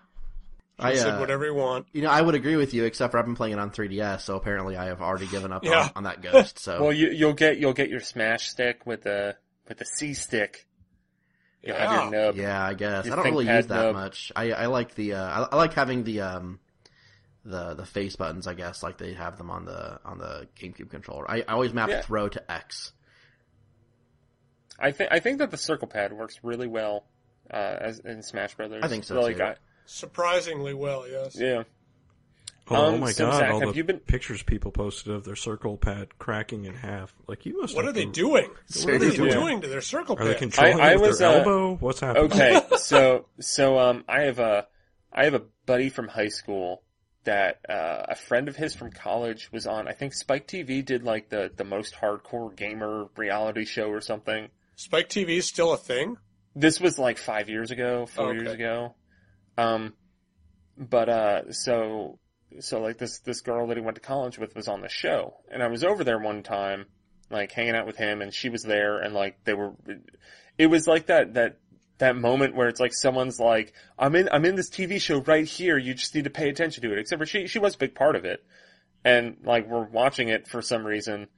I 0.78 0.94
said, 0.94 1.14
uh, 1.14 1.18
whatever 1.18 1.46
you 1.46 1.54
want. 1.54 1.86
you 1.92 2.02
know, 2.02 2.10
I 2.10 2.20
would 2.20 2.34
agree 2.34 2.56
with 2.56 2.74
you, 2.74 2.84
except 2.84 3.10
for 3.12 3.18
I've 3.18 3.24
been 3.24 3.34
playing 3.34 3.54
it 3.54 3.58
on 3.58 3.70
3DS, 3.70 4.20
so 4.20 4.36
apparently 4.36 4.76
I 4.76 4.84
have 4.86 5.00
already 5.00 5.26
given 5.26 5.50
up 5.50 5.64
Yeah. 5.64 5.84
on, 5.84 5.90
on 5.96 6.02
that 6.04 6.20
ghost. 6.20 6.58
So 6.58 6.80
Well, 6.82 6.92
you, 6.92 7.08
you'll 7.10 7.32
get 7.32 7.58
you'll 7.58 7.72
get 7.72 7.88
your 7.88 8.00
Smash 8.00 8.48
stick 8.50 8.84
with 8.86 9.02
the 9.02 9.36
with 9.68 9.78
the 9.78 9.86
C 9.86 10.12
stick. 10.14 10.66
You'll 11.66 11.76
have 11.76 11.90
Yeah. 11.90 12.02
your 12.02 12.10
nub. 12.26 12.36
Yeah, 12.36 12.64
I 12.64 12.74
guess 12.74 13.06
I 13.10 13.16
don't 13.16 13.24
really 13.24 13.46
use 13.48 13.66
that 13.66 13.82
nub. 13.86 13.94
much. 13.94 14.32
I 14.36 14.52
I 14.52 14.66
like 14.66 14.94
the 14.94 15.14
uh, 15.14 15.24
I, 15.24 15.48
I 15.52 15.56
like 15.56 15.74
having 15.74 16.04
the 16.04 16.20
um 16.22 16.60
the 17.44 17.74
the 17.74 17.84
face 17.86 18.16
buttons. 18.16 18.46
I 18.46 18.54
guess 18.54 18.82
like 18.82 18.98
they 18.98 19.14
have 19.14 19.38
them 19.38 19.50
on 19.50 19.64
the 19.64 20.00
on 20.04 20.18
the 20.18 20.48
GameCube 20.60 20.90
controller. 20.90 21.30
I, 21.30 21.38
I 21.48 21.52
always 21.52 21.72
map 21.72 21.88
Yeah. 21.88 22.02
throw 22.02 22.28
to 22.28 22.50
X. 22.52 22.92
I 24.78 24.90
think 24.92 25.10
I 25.12 25.20
think 25.20 25.38
that 25.38 25.50
the 25.50 25.56
circle 25.56 25.88
pad 25.88 26.12
works 26.12 26.38
really 26.42 26.66
well 26.68 27.04
uh, 27.50 27.56
as 27.56 27.98
in 28.00 28.22
Smash 28.22 28.54
Brothers. 28.56 28.82
I 28.84 28.88
think 28.88 29.04
so, 29.04 29.20
Like, 29.20 29.36
too. 29.38 29.42
I, 29.44 29.54
Surprisingly 29.86 30.74
well, 30.74 31.06
yes. 31.08 31.36
yeah. 31.38 31.62
Oh, 32.68 32.74
Um, 32.74 32.94
oh 32.94 32.98
my 32.98 33.12
so, 33.12 33.26
god! 33.26 33.38
Zach, 33.38 33.52
all 33.52 33.60
have 33.60 33.68
the 33.70 33.76
you 33.76 33.84
been- 33.84 34.00
pictures 34.00 34.42
people 34.42 34.72
posted 34.72 35.12
of 35.12 35.24
their 35.24 35.36
circle 35.36 35.76
pad 35.76 36.18
cracking 36.18 36.64
in 36.64 36.74
half. 36.74 37.14
Like 37.28 37.46
you 37.46 37.60
must. 37.60 37.76
What 37.76 37.84
have 37.84 37.90
are 37.90 37.98
they 37.98 38.06
to- 38.06 38.10
doing? 38.12 38.48
What 38.50 38.94
are 38.94 38.98
they 38.98 39.10
Seriously. 39.10 39.30
doing 39.30 39.60
to 39.60 39.68
their 39.68 39.80
circle 39.80 40.16
Are 40.18 40.24
they 40.24 40.34
controlling 40.34 40.80
I 40.80 40.92
it 40.92 41.00
with 41.00 41.10
was, 41.10 41.18
their 41.20 41.28
uh, 41.28 41.38
elbow? 41.38 41.74
What's 41.76 42.00
happening? 42.00 42.24
Okay, 42.32 42.60
so 42.78 43.26
so 43.40 43.78
um, 43.78 44.04
I 44.08 44.22
have 44.22 44.38
a 44.40 44.66
I 45.12 45.24
have 45.24 45.34
a 45.34 45.42
buddy 45.66 45.88
from 45.90 46.08
high 46.08 46.28
school 46.28 46.82
that 47.24 47.60
uh, 47.68 48.06
a 48.08 48.14
friend 48.14 48.48
of 48.48 48.56
his 48.56 48.74
from 48.74 48.90
college 48.90 49.50
was 49.52 49.66
on. 49.66 49.86
I 49.88 49.92
think 49.92 50.12
Spike 50.14 50.46
TV 50.48 50.84
did 50.84 51.04
like 51.04 51.28
the 51.28 51.50
the 51.56 51.64
most 51.64 51.94
hardcore 51.94 52.54
gamer 52.56 53.08
reality 53.16 53.64
show 53.64 53.88
or 53.90 54.00
something. 54.00 54.48
Spike 54.74 55.08
TV 55.08 55.30
is 55.38 55.46
still 55.46 55.72
a 55.72 55.76
thing? 55.78 56.16
This 56.56 56.80
was 56.80 56.98
like 56.98 57.18
five 57.18 57.48
years 57.48 57.70
ago, 57.70 58.06
four 58.06 58.30
Okay. 58.30 58.38
years 58.38 58.52
ago. 58.52 58.94
Um, 59.58 59.92
but 60.76 61.08
uh, 61.08 61.52
so 61.52 62.18
so 62.60 62.80
like 62.80 62.98
this 62.98 63.18
this 63.20 63.40
girl 63.40 63.66
that 63.66 63.76
he 63.76 63.82
went 63.82 63.96
to 63.96 64.00
college 64.00 64.38
with 64.38 64.54
was 64.54 64.68
on 64.68 64.80
the 64.80 64.88
show, 64.88 65.34
and 65.50 65.62
I 65.62 65.68
was 65.68 65.84
over 65.84 66.04
there 66.04 66.18
one 66.18 66.42
time, 66.42 66.86
like 67.30 67.52
hanging 67.52 67.74
out 67.74 67.86
with 67.86 67.96
him, 67.96 68.22
and 68.22 68.32
she 68.32 68.48
was 68.48 68.62
there, 68.62 68.98
and 68.98 69.14
like 69.14 69.42
they 69.44 69.54
were, 69.54 69.72
it 70.58 70.66
was 70.68 70.86
like 70.86 71.06
that 71.06 71.34
that 71.34 71.58
that 71.98 72.16
moment 72.16 72.54
where 72.54 72.68
it's 72.68 72.80
like 72.80 72.92
someone's 72.94 73.40
like, 73.40 73.72
I'm 73.98 74.14
in 74.14 74.28
I'm 74.30 74.44
in 74.44 74.56
this 74.56 74.70
TV 74.70 75.00
show 75.00 75.20
right 75.20 75.46
here, 75.46 75.78
you 75.78 75.94
just 75.94 76.14
need 76.14 76.24
to 76.24 76.30
pay 76.30 76.48
attention 76.48 76.82
to 76.82 76.92
it. 76.92 76.98
Except 76.98 77.20
for 77.20 77.26
she 77.26 77.46
she 77.46 77.58
was 77.58 77.74
a 77.74 77.78
big 77.78 77.94
part 77.94 78.16
of 78.16 78.24
it, 78.24 78.44
and 79.04 79.36
like 79.44 79.68
we're 79.68 79.84
watching 79.84 80.28
it 80.28 80.46
for 80.46 80.62
some 80.62 80.86
reason, 80.86 81.28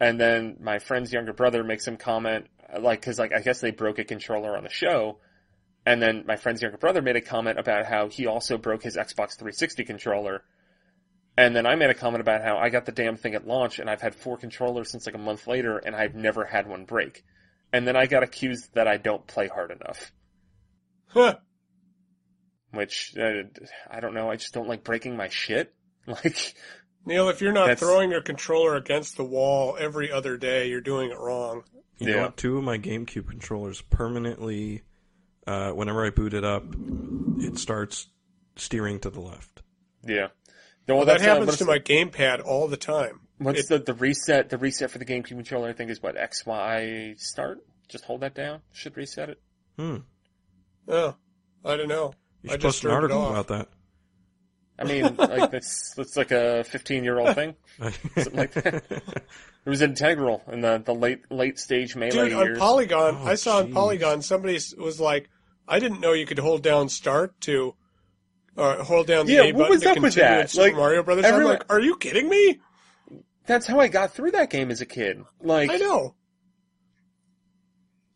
and 0.00 0.20
then 0.20 0.56
my 0.60 0.78
friend's 0.78 1.12
younger 1.12 1.32
brother 1.32 1.64
makes 1.64 1.84
some 1.84 1.96
comment 1.96 2.46
like 2.80 3.00
because 3.00 3.18
like 3.18 3.32
I 3.32 3.40
guess 3.40 3.60
they 3.60 3.70
broke 3.70 3.98
a 3.98 4.04
controller 4.04 4.56
on 4.56 4.64
the 4.64 4.70
show, 4.70 5.18
and 5.86 6.00
then 6.02 6.24
my 6.26 6.36
friend's 6.36 6.60
younger 6.62 6.78
brother 6.78 7.00
made 7.02 7.16
a 7.16 7.20
comment 7.20 7.58
about 7.58 7.86
how 7.86 8.08
he 8.08 8.26
also 8.26 8.58
broke 8.58 8.82
his 8.82 8.96
Xbox 8.96 9.36
360 9.38 9.84
controller, 9.84 10.44
and 11.36 11.54
then 11.56 11.66
I 11.66 11.74
made 11.76 11.90
a 11.90 11.94
comment 11.94 12.20
about 12.20 12.42
how 12.42 12.56
I 12.58 12.68
got 12.68 12.84
the 12.84 12.92
damn 12.92 13.16
thing 13.16 13.34
at 13.34 13.46
launch 13.46 13.78
and 13.78 13.88
I've 13.88 14.00
had 14.02 14.14
four 14.14 14.36
controllers 14.36 14.90
since 14.90 15.06
like 15.06 15.14
a 15.14 15.18
month 15.18 15.46
later 15.46 15.78
and 15.78 15.94
I've 15.96 16.14
never 16.14 16.44
had 16.44 16.66
one 16.66 16.84
break, 16.84 17.24
and 17.72 17.86
then 17.86 17.96
I 17.96 18.06
got 18.06 18.22
accused 18.22 18.74
that 18.74 18.88
I 18.88 18.96
don't 18.96 19.26
play 19.26 19.48
hard 19.48 19.70
enough, 19.70 20.12
Huh. 21.08 21.36
which 22.72 23.14
uh, 23.18 23.42
I 23.90 24.00
don't 24.00 24.14
know. 24.14 24.30
I 24.30 24.36
just 24.36 24.52
don't 24.54 24.68
like 24.68 24.84
breaking 24.84 25.16
my 25.16 25.28
shit. 25.28 25.74
Like 26.06 26.54
Neal, 27.04 27.28
if 27.28 27.40
you're 27.42 27.52
not 27.52 27.66
That's- 27.66 27.80
throwing 27.80 28.10
your 28.10 28.22
controller 28.22 28.76
against 28.76 29.16
the 29.18 29.24
wall 29.24 29.76
every 29.78 30.10
other 30.10 30.36
day, 30.38 30.68
you're 30.68 30.80
doing 30.80 31.10
it 31.10 31.18
wrong. 31.18 31.62
You 31.98 32.06
know 32.08 32.14
Yeah. 32.16 32.22
what? 32.24 32.36
Two 32.38 32.56
of 32.58 32.64
my 32.64 32.78
GameCube 32.78 33.28
controllers 33.28 33.80
permanently, 33.82 34.82
uh, 35.48 35.70
whenever 35.72 36.04
I 36.04 36.10
boot 36.10 36.34
it 36.34 36.44
up, 36.44 36.64
it 37.38 37.58
starts 37.58 38.06
steering 38.56 39.00
to 39.00 39.10
the 39.10 39.20
left. 39.20 39.62
yeah. 40.04 40.28
No, 40.86 40.96
Well, 40.96 41.04
that 41.04 41.18
that's, 41.18 41.28
uh, 41.28 41.34
happens 41.34 41.56
to 41.58 41.64
my 41.66 41.78
gamepad 41.78 42.42
all 42.44 42.66
the 42.66 42.76
time. 42.78 43.20
What's 43.36 43.60
It- 43.60 43.68
the, 43.68 43.78
the 43.92 43.94
reset? 43.94 44.48
The 44.48 44.56
reset 44.58 44.90
for 44.90 44.96
the 44.98 45.04
GameCube 45.04 45.26
controller, 45.28 45.68
I 45.68 45.72
think, 45.74 45.90
is 45.90 46.02
what 46.02 46.16
X 46.16 46.46
Y 46.46 47.14
start. 47.18 47.58
Just 47.88 48.04
hold 48.04 48.20
that 48.22 48.34
down. 48.34 48.60
Should 48.72 48.96
reset 48.96 49.28
it. 49.30 49.40
Hmm. 49.78 49.96
Oh, 50.88 51.14
I 51.64 51.76
don't 51.76 51.88
know. 51.88 52.14
You 52.42 52.50
I 52.50 52.52
should 52.54 52.60
just 52.62 52.76
post 52.78 52.84
an 52.84 52.90
article 52.92 53.28
about 53.28 53.48
that. 53.48 53.68
I 54.78 54.84
mean, 54.84 55.16
like 55.16 55.50
that's 55.50 55.92
that's 55.94 56.16
like 56.16 56.30
a 56.30 56.64
15 56.64 57.04
year 57.04 57.18
old 57.18 57.34
thing. 57.34 57.54
Something 58.16 58.36
like 58.36 58.52
that. 58.54 58.84
It 59.66 59.70
was 59.70 59.82
integral 59.82 60.42
in 60.50 60.62
the, 60.62 60.78
the 60.82 60.94
late 60.94 61.30
late 61.30 61.58
stage 61.58 61.94
melee 61.94 62.30
Dude, 62.30 62.32
on. 62.32 62.56
Polygon, 62.56 63.18
Oh, 63.20 63.26
I 63.26 63.34
saw 63.34 63.58
on. 63.58 63.72
Polygon 63.72 64.22
somebody 64.22 64.58
was 64.78 64.98
like, 64.98 65.28
I 65.68 65.78
didn't 65.78 66.00
know 66.00 66.12
you 66.12 66.26
could 66.26 66.38
hold 66.38 66.62
down 66.62 66.88
start 66.88 67.40
to, 67.42 67.74
or 68.56 68.74
hold 68.82 69.06
down 69.06 69.26
the 69.26 69.32
Yeah, 69.34 69.42
A 69.42 69.52
what 69.52 69.58
button 69.58 69.70
was 69.70 69.82
to 69.82 69.90
up 69.90 69.96
with 69.98 70.14
continue 70.14 70.28
that? 70.30 70.40
in 70.42 70.48
Super 70.48 70.62
Like, 70.68 70.74
Mario 70.76 71.02
Brothers. 71.02 71.24
everyone- 71.26 71.52
I'm 71.52 71.58
like, 71.58 71.70
are 71.72 71.80
you 71.80 71.96
kidding 71.96 72.28
me? 72.28 72.60
That's 73.46 73.66
how 73.66 73.78
I 73.80 73.88
got 73.88 74.12
through 74.12 74.32
that 74.32 74.50
game 74.50 74.70
as 74.70 74.80
a 74.80 74.86
kid. 74.86 75.22
Like, 75.40 75.70
I 75.70 75.76
know. 75.76 76.14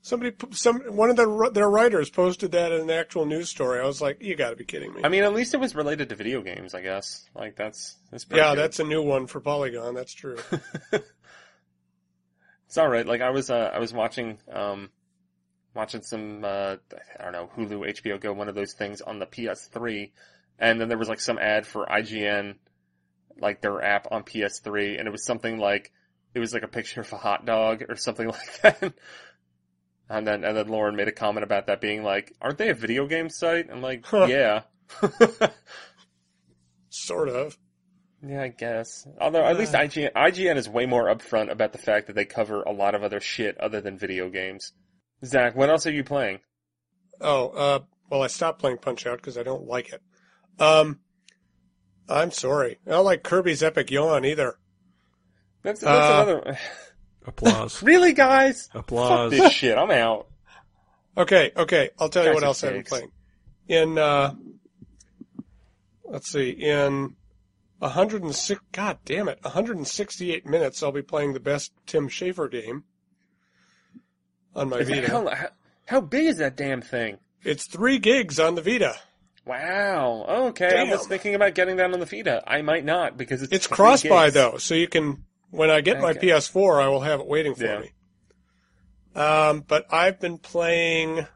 Somebody, 0.04 0.34
some 0.50 0.80
one 0.96 1.10
of 1.10 1.16
their 1.16 1.28
their 1.52 1.70
writers 1.70 2.10
posted 2.10 2.50
that 2.52 2.72
in 2.72 2.80
an 2.80 2.90
actual 2.90 3.24
news 3.24 3.48
story. 3.48 3.78
I 3.80 3.84
was 3.86 4.00
like, 4.00 4.20
you 4.20 4.34
got 4.34 4.50
to 4.50 4.56
be 4.56 4.64
kidding 4.64 4.92
me. 4.92 5.00
I 5.04 5.08
mean, 5.08 5.22
at 5.22 5.32
least 5.32 5.54
it 5.54 5.58
was 5.60 5.76
related 5.76 6.08
to 6.08 6.16
video 6.16 6.42
games. 6.42 6.74
I 6.74 6.80
guess. 6.82 7.24
Like 7.36 7.54
that's 7.54 7.96
that's 8.10 8.26
yeah, 8.28 8.50
good. 8.50 8.58
that's 8.58 8.80
a 8.80 8.84
new 8.84 9.00
one 9.00 9.28
for 9.28 9.40
Polygon. 9.40 9.94
That's 9.94 10.12
true. 10.12 10.38
It's 12.66 12.78
all 12.78 12.88
right. 12.88 13.06
Like 13.06 13.20
I 13.20 13.28
was, 13.28 13.50
uh, 13.50 13.70
I 13.74 13.80
was 13.80 13.92
watching, 13.92 14.38
um, 14.50 14.88
watching 15.74 16.02
some, 16.02 16.44
uh, 16.44 16.76
I 17.18 17.22
don't 17.24 17.32
know, 17.32 17.50
Hulu, 17.56 17.88
HBO 18.02 18.20
Go, 18.20 18.32
one 18.32 18.48
of 18.48 18.54
those 18.54 18.72
things 18.74 19.00
on 19.00 19.18
the 19.18 19.26
PS3, 19.26 20.10
and 20.58 20.80
then 20.80 20.88
there 20.88 20.98
was 20.98 21.08
like 21.08 21.20
some 21.20 21.38
ad 21.38 21.66
for 21.66 21.86
IGN, 21.86 22.56
like 23.40 23.60
their 23.60 23.82
app 23.82 24.08
on 24.10 24.22
PS3, 24.24 24.98
and 24.98 25.08
it 25.08 25.10
was 25.10 25.24
something 25.24 25.58
like, 25.58 25.92
it 26.34 26.38
was 26.38 26.52
like 26.52 26.62
a 26.62 26.68
picture 26.68 27.00
of 27.00 27.12
a 27.12 27.16
hot 27.16 27.44
dog 27.46 27.84
or 27.88 27.96
something 27.96 28.28
like 28.62 28.62
that. 28.62 28.94
And 30.08 30.26
then, 30.26 30.44
and 30.44 30.56
then 30.56 30.68
Lauren 30.68 30.94
made 30.96 31.08
a 31.08 31.12
comment 31.12 31.44
about 31.44 31.66
that 31.68 31.80
being 31.80 32.02
like, 32.02 32.34
aren't 32.40 32.58
they 32.58 32.68
a 32.68 32.74
video 32.74 33.06
game 33.06 33.30
site? 33.30 33.68
I'm 33.70 33.80
like, 33.80 34.04
Huh. 34.04 34.26
yeah. 34.28 34.62
sort 36.90 37.28
of. 37.28 37.56
Yeah, 38.24 38.42
I 38.42 38.48
guess. 38.48 39.06
Although 39.20 39.44
at 39.44 39.58
least 39.58 39.74
Uh. 39.74 39.80
IGN, 39.80 40.12
IGN 40.12 40.56
is 40.56 40.68
way 40.68 40.86
more 40.86 41.06
upfront 41.06 41.50
about 41.50 41.72
the 41.72 41.78
fact 41.78 42.06
that 42.06 42.12
they 42.14 42.24
cover 42.24 42.62
a 42.62 42.72
lot 42.72 42.94
of 42.94 43.02
other 43.02 43.20
shit 43.20 43.58
other 43.58 43.80
than 43.80 43.98
video 43.98 44.28
games. 44.28 44.72
Zach, 45.24 45.54
what 45.54 45.70
else 45.70 45.86
are 45.86 45.92
you 45.92 46.04
playing? 46.04 46.40
Oh, 47.20 47.48
uh, 47.50 47.78
well, 48.10 48.22
I 48.22 48.26
stopped 48.26 48.58
playing 48.60 48.78
Punch 48.78 49.06
Out 49.06 49.18
because 49.18 49.38
I 49.38 49.42
don't 49.42 49.66
like 49.66 49.92
it. 49.92 50.02
Um, 50.60 50.98
I'm 52.08 52.30
sorry. 52.30 52.78
I 52.86 52.90
don't 52.90 53.04
like 53.04 53.22
Kirby's 53.22 53.62
Epic 53.62 53.90
Yawn 53.90 54.24
either. 54.24 54.56
That's, 55.62 55.80
that's 55.80 56.28
Uh, 56.28 56.32
another. 56.32 56.58
Applause. 57.26 57.82
Really, 57.82 58.12
guys? 58.12 58.68
Applause. 58.74 59.08
Fuck 59.08 59.18
Applause. 59.26 59.30
this 59.30 59.52
shit. 59.52 59.78
I'm 59.78 59.90
out. 59.92 60.26
Okay, 61.16 61.52
okay. 61.56 61.90
I'll 61.98 62.08
tell 62.08 62.24
you 62.24 62.34
what 62.34 62.42
else 62.42 62.64
I've 62.64 62.72
been 62.72 62.82
playing. 62.84 63.12
In 63.68 63.96
uh, 63.98 64.34
let's 66.04 66.28
see, 66.30 66.50
in 66.50 67.14
106. 67.78 68.60
God 68.72 68.98
damn 69.04 69.28
it, 69.28 69.38
168 69.42 70.46
minutes. 70.46 70.82
I'll 70.82 70.90
be 70.90 71.02
playing 71.02 71.32
the 71.34 71.40
best 71.40 71.72
Tim 71.86 72.08
Schafer 72.08 72.50
game 72.50 72.84
on 74.54 74.68
my 74.68 74.78
Is 74.78 74.88
Vita. 74.88 75.08
how, 75.10 75.28
how, 75.28 75.48
how 75.86 76.00
big 76.00 76.26
is 76.26 76.38
that 76.38 76.56
damn 76.56 76.82
thing? 76.82 77.18
It's 77.42 77.66
three 77.66 77.98
gigs 77.98 78.38
on 78.38 78.54
the 78.54 78.62
Vita. 78.62 78.94
Wow. 79.44 80.24
Okay. 80.50 80.78
I 80.78 80.84
was 80.84 81.06
thinking 81.06 81.34
about 81.34 81.54
getting 81.54 81.76
that 81.76 81.92
on 81.92 81.98
the 82.00 82.06
Vita. 82.06 82.42
I 82.46 82.62
might 82.62 82.84
not 82.84 83.16
because 83.16 83.42
it's 83.42 83.52
It's 83.52 83.66
cross 83.66 84.02
buy 84.04 84.26
gigs. 84.26 84.34
though, 84.34 84.56
so 84.58 84.74
you 84.74 84.86
can. 84.88 85.24
When 85.50 85.70
I 85.70 85.80
get 85.82 86.00
my 86.00 86.14
PS4, 86.14 86.82
I 86.82 86.88
will 86.88 87.00
have 87.00 87.20
it 87.20 87.26
waiting 87.26 87.54
for 87.54 87.64
Yeah. 87.64 87.80
me. 87.80 87.90
Um, 89.14 89.60
but 89.66 89.84
I've 89.92 90.18
been 90.20 90.38
playing 90.38 91.26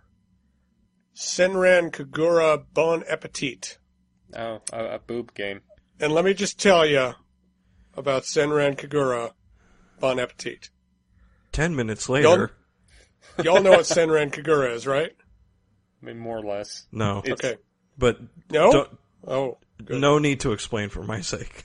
Senran 1.14 1.91
Kagura 1.91 2.64
Bon 2.73 3.03
Appetit. 3.09 3.79
Oh, 4.35 4.61
a, 4.73 4.85
a 4.95 4.99
boob 4.99 5.35
game. 5.35 5.61
And 6.01 6.12
let 6.12 6.25
me 6.25 6.33
just 6.35 6.59
tell 6.61 6.87
you 6.87 7.12
about 7.95 8.23
Senran 8.23 8.77
Kagura 8.77 9.33
Bon 10.01 10.19
Appetit. 10.19 10.71
Ten 11.53 11.75
minutes 11.77 12.09
later. 12.09 12.53
Y'all 13.43 13.62
know 13.62 13.70
what 13.70 13.80
Senran 13.80 14.30
Kagura 14.30 14.72
is, 14.72 14.87
right? 14.87 15.12
I 16.03 16.07
mean, 16.07 16.18
more 16.18 16.39
or 16.39 16.43
less. 16.47 16.87
No. 16.93 17.18
It's- 17.24 17.32
Okay. 17.32 17.57
But 17.99 18.18
No? 18.51 18.87
Oh, 19.26 19.59
good. 19.84 20.01
no 20.01 20.18
need 20.18 20.41
to 20.41 20.53
explain 20.53 20.89
for 20.91 21.03
my 21.03 21.20
sake. 21.22 21.64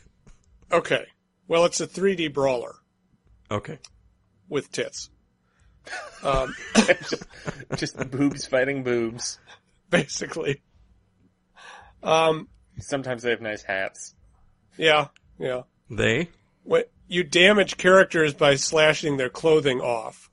Okay. 0.72 1.06
Well, 1.48 1.66
it's 1.66 1.82
a 1.82 1.88
3D 1.88 2.34
brawler 2.34 2.76
Okay. 3.52 3.80
with 4.50 4.72
tits. 4.72 5.10
Um, 6.24 6.54
just, 6.76 7.24
just 7.76 8.12
boobs 8.12 8.46
fighting 8.46 8.84
boobs. 8.84 9.40
basically. 9.90 10.62
Um, 12.04 12.48
Sometimes 12.80 13.24
they 13.24 13.32
have 13.32 13.42
nice 13.42 13.64
hats. 13.64 14.14
yeah, 14.78 15.08
yeah. 15.40 15.64
They? 15.90 16.30
What 16.64 16.92
you 17.08 17.24
damage 17.24 17.78
characters 17.78 18.34
by 18.34 18.56
slashing 18.56 19.18
their 19.18 19.30
clothing 19.30 19.82
off. 19.82 20.30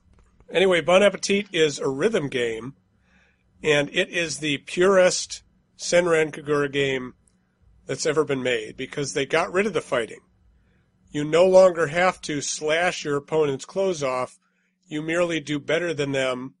Anyway, 0.51 0.81
Bon 0.81 1.03
Appetit 1.03 1.47
is 1.51 1.79
a 1.79 1.87
rhythm 1.87 2.27
game, 2.27 2.73
and 3.63 3.89
it 3.89 4.09
is 4.09 4.37
the 4.39 4.57
purest 4.59 5.43
Senran 5.77 6.31
Kagura 6.31 6.71
game 6.71 7.13
that's 7.85 8.05
ever 8.05 8.23
been 8.23 8.43
made 8.43 8.75
because 8.77 9.13
they 9.13 9.25
got 9.25 9.51
rid 9.51 9.65
of 9.65 9.73
the 9.73 9.81
fighting. 9.81 10.19
You 11.11 11.23
no 11.23 11.45
longer 11.45 11.87
have 11.87 12.21
to 12.21 12.41
slash 12.41 13.03
your 13.03 13.17
opponent's 13.17 13.65
clothes 13.65 14.03
off. 14.03 14.39
You 14.87 15.01
merely 15.01 15.39
do 15.39 15.59
better 15.59 15.93
than 15.93 16.11
them 16.11 16.53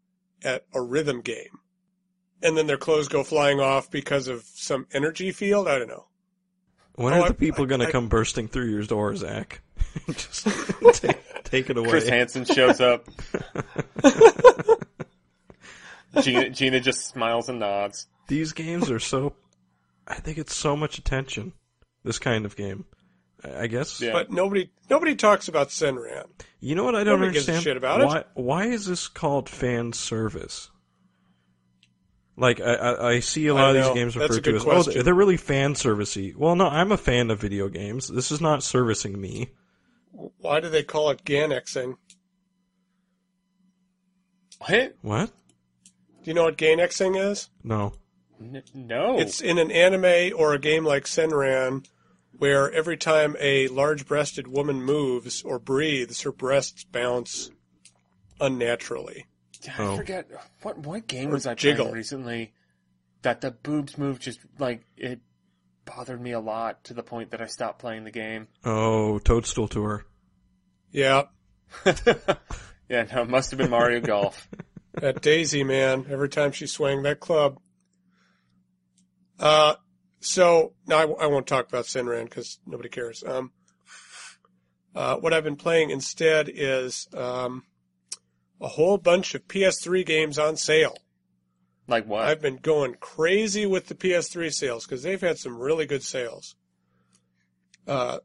at 0.43 0.65
a 0.73 0.81
rhythm 0.81 1.21
game. 1.21 1.59
And 2.41 2.57
then 2.57 2.67
their 2.67 2.77
clothes 2.77 3.07
go 3.09 3.23
flying 3.23 3.59
off 3.59 3.91
because 3.91 4.27
of 4.27 4.43
some 4.43 4.87
energy 4.93 5.31
field. 5.31 5.67
I 5.67 5.77
don't 5.77 5.87
know. 5.89 6.05
When 6.95 7.13
Oh, 7.13 7.21
are 7.23 7.27
the 7.29 7.33
people 7.33 7.65
going 7.65 7.81
to 7.81 7.91
come 7.91 8.07
bursting 8.07 8.47
through 8.47 8.69
your 8.71 8.83
door, 8.83 9.15
Zach? 9.15 9.61
Just 10.07 10.47
take, 10.93 11.17
take 11.49 11.69
it 11.69 11.77
away. 11.77 11.89
Chris 11.89 12.09
Hansen 12.09 12.45
shows 12.45 12.81
up. 12.81 13.07
Gina, 16.21 16.49
Gina 16.49 16.79
just 16.79 17.07
smiles 17.07 17.49
and 17.49 17.59
nods. 17.59 18.07
These 18.27 18.53
games 18.53 18.89
are 18.89 18.99
so. 18.99 19.33
I 20.07 20.15
think 20.15 20.37
it's 20.37 20.55
so 20.55 20.75
much 20.75 20.97
attention. 20.97 21.53
This 22.03 22.19
kind 22.19 22.45
of 22.45 22.55
game. 22.55 22.85
I 23.43 23.61
I 23.61 23.67
guess. 23.67 24.01
Yeah. 24.01 24.13
But 24.13 24.31
nobody 24.31 24.69
nobody 24.89 25.15
talks 25.15 25.47
about 25.47 25.69
Senran. 25.69 26.25
You 26.59 26.75
know 26.75 26.83
what 26.83 26.95
I 26.95 27.03
don't 27.03 27.19
Nobody 27.19 27.33
gives 27.33 27.47
a 27.47 27.51
understand? 27.51 27.63
shit 27.63 27.77
about 27.77 28.01
it. 28.01 28.05
why, 28.05 28.23
Why 28.33 28.65
is 28.65 28.85
this 28.85 29.07
called 29.07 29.49
fan 29.49 29.93
service? 29.93 30.69
Like 32.35 32.59
I, 32.61 32.73
I, 32.73 33.09
I 33.11 33.19
see 33.19 33.47
a 33.47 33.53
lot 33.53 33.75
of 33.75 33.83
these 33.83 33.93
games 33.93 34.13
That's 34.15 34.29
referred 34.29 34.43
to 34.45 34.51
good 34.51 34.55
as 34.55 34.61
oh 34.65 34.83
question. 34.83 35.03
they're 35.03 35.13
really 35.13 35.37
fan 35.37 35.73
servicey. 35.73 36.35
Well, 36.35 36.55
no, 36.55 36.67
I'm 36.67 36.91
a 36.91 36.97
fan 36.97 37.29
of 37.31 37.39
video 37.39 37.67
games. 37.69 38.07
This 38.07 38.31
is 38.31 38.41
not 38.41 38.63
servicing 38.63 39.19
me. 39.19 39.49
Why 40.39 40.59
do 40.59 40.69
they 40.69 40.83
call 40.83 41.09
it 41.11 41.23
Gainaxing? 41.23 41.95
What? 44.59 44.95
What? 45.01 45.31
Do 46.23 46.29
you 46.29 46.33
know 46.33 46.43
what 46.43 46.57
Gainaxing 46.57 47.19
is? 47.19 47.49
No. 47.63 47.93
N- 48.41 48.63
no. 48.73 49.19
It's 49.19 49.41
in 49.41 49.57
an 49.57 49.71
anime 49.71 50.33
or 50.37 50.53
a 50.53 50.59
game 50.59 50.85
like 50.85 51.05
Senran, 51.05 51.85
where 52.37 52.71
every 52.71 52.97
time 52.97 53.35
a 53.39 53.67
large-breasted 53.69 54.47
woman 54.47 54.81
moves 54.83 55.41
or 55.43 55.59
breathes, 55.59 56.21
her 56.21 56.31
breasts 56.31 56.83
bounce 56.83 57.51
unnaturally. 58.39 59.25
I 59.67 59.83
Oh. 59.83 59.97
forget 59.97 60.29
what 60.61 60.77
what 60.79 61.07
game 61.07 61.29
Or 61.29 61.33
was 61.33 61.45
I 61.45 61.53
jiggle. 61.53 61.85
playing 61.85 61.95
recently 61.97 62.53
that 63.23 63.41
the 63.41 63.51
boobs 63.51 63.97
move 63.97 64.19
just 64.19 64.39
like 64.57 64.85
it 64.95 65.19
bothered 65.83 66.21
me 66.21 66.31
a 66.31 66.39
lot 66.39 66.83
to 66.85 66.93
the 66.93 67.03
point 67.03 67.31
that 67.31 67.41
I 67.41 67.45
stopped 67.47 67.79
playing 67.79 68.05
the 68.05 68.11
game. 68.11 68.47
Oh, 68.63 69.19
Toadstool 69.19 69.67
Tour. 69.67 70.05
Yeah, 70.91 71.23
yeah, 71.85 73.05
no, 73.13 73.21
it 73.21 73.29
must 73.29 73.51
have 73.51 73.57
been 73.57 73.69
Mario 73.69 74.01
Golf. 74.01 74.47
that 74.93 75.21
Daisy 75.21 75.63
man. 75.63 76.05
Every 76.09 76.29
time 76.29 76.51
she 76.51 76.67
swang 76.67 77.03
that 77.03 77.19
club. 77.19 77.59
Uh, 79.39 79.75
so 80.19 80.73
now 80.87 80.97
I, 80.97 81.23
I 81.23 81.27
won't 81.27 81.47
talk 81.47 81.67
about 81.67 81.85
Senran 81.85 82.25
because 82.25 82.59
nobody 82.65 82.89
cares. 82.89 83.23
Um, 83.25 83.51
uh, 84.95 85.15
what 85.17 85.33
I've 85.33 85.43
been 85.43 85.55
playing 85.55 85.91
instead 85.91 86.49
is 86.53 87.07
um, 87.15 87.63
a 88.59 88.67
whole 88.67 88.97
bunch 88.97 89.35
of 89.35 89.47
PS3 89.47 90.05
games 90.05 90.37
on 90.37 90.57
sale. 90.57 90.97
Like 91.87 92.05
what? 92.05 92.25
I've 92.25 92.41
been 92.41 92.57
going 92.57 92.95
crazy 92.99 93.65
with 93.65 93.87
the 93.87 93.95
PS3 93.95 94.51
sales 94.51 94.85
because 94.85 95.03
they've 95.03 95.21
had 95.21 95.37
some 95.37 95.57
really 95.57 95.85
good 95.85 96.03
sales. 96.03 96.55
Uh, 97.87 98.19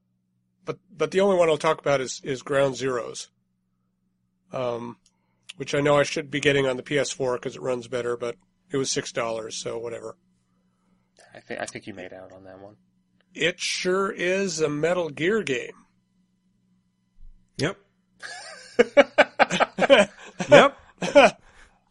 but 0.64 0.78
but 0.96 1.10
the 1.10 1.20
only 1.20 1.36
one 1.36 1.48
I'll 1.48 1.58
talk 1.58 1.78
about 1.80 2.00
is 2.00 2.20
is 2.24 2.42
Ground 2.42 2.74
Zeroes, 2.74 3.28
um, 4.52 4.96
which 5.56 5.74
I 5.74 5.80
know 5.80 5.96
I 5.98 6.02
should 6.02 6.30
be 6.30 6.40
getting 6.40 6.66
on 6.66 6.76
the 6.76 6.82
PS4 6.82 7.34
because 7.36 7.56
it 7.56 7.62
runs 7.62 7.88
better, 7.88 8.16
but 8.16 8.36
it 8.70 8.76
was 8.76 8.90
six 8.90 9.12
dollars, 9.12 9.56
so 9.56 9.78
whatever. 9.78 10.16
I 11.34 11.40
think 11.40 11.60
I 11.60 11.66
think 11.66 11.86
you 11.86 11.94
made 11.94 12.12
out 12.12 12.32
on 12.32 12.44
that 12.44 12.60
one. 12.60 12.76
It 13.34 13.58
sure 13.58 14.10
is 14.10 14.60
a 14.60 14.68
Metal 14.68 15.08
Gear 15.10 15.42
game. 15.42 15.74
Yep. 17.58 17.78
Yep. 20.50 20.76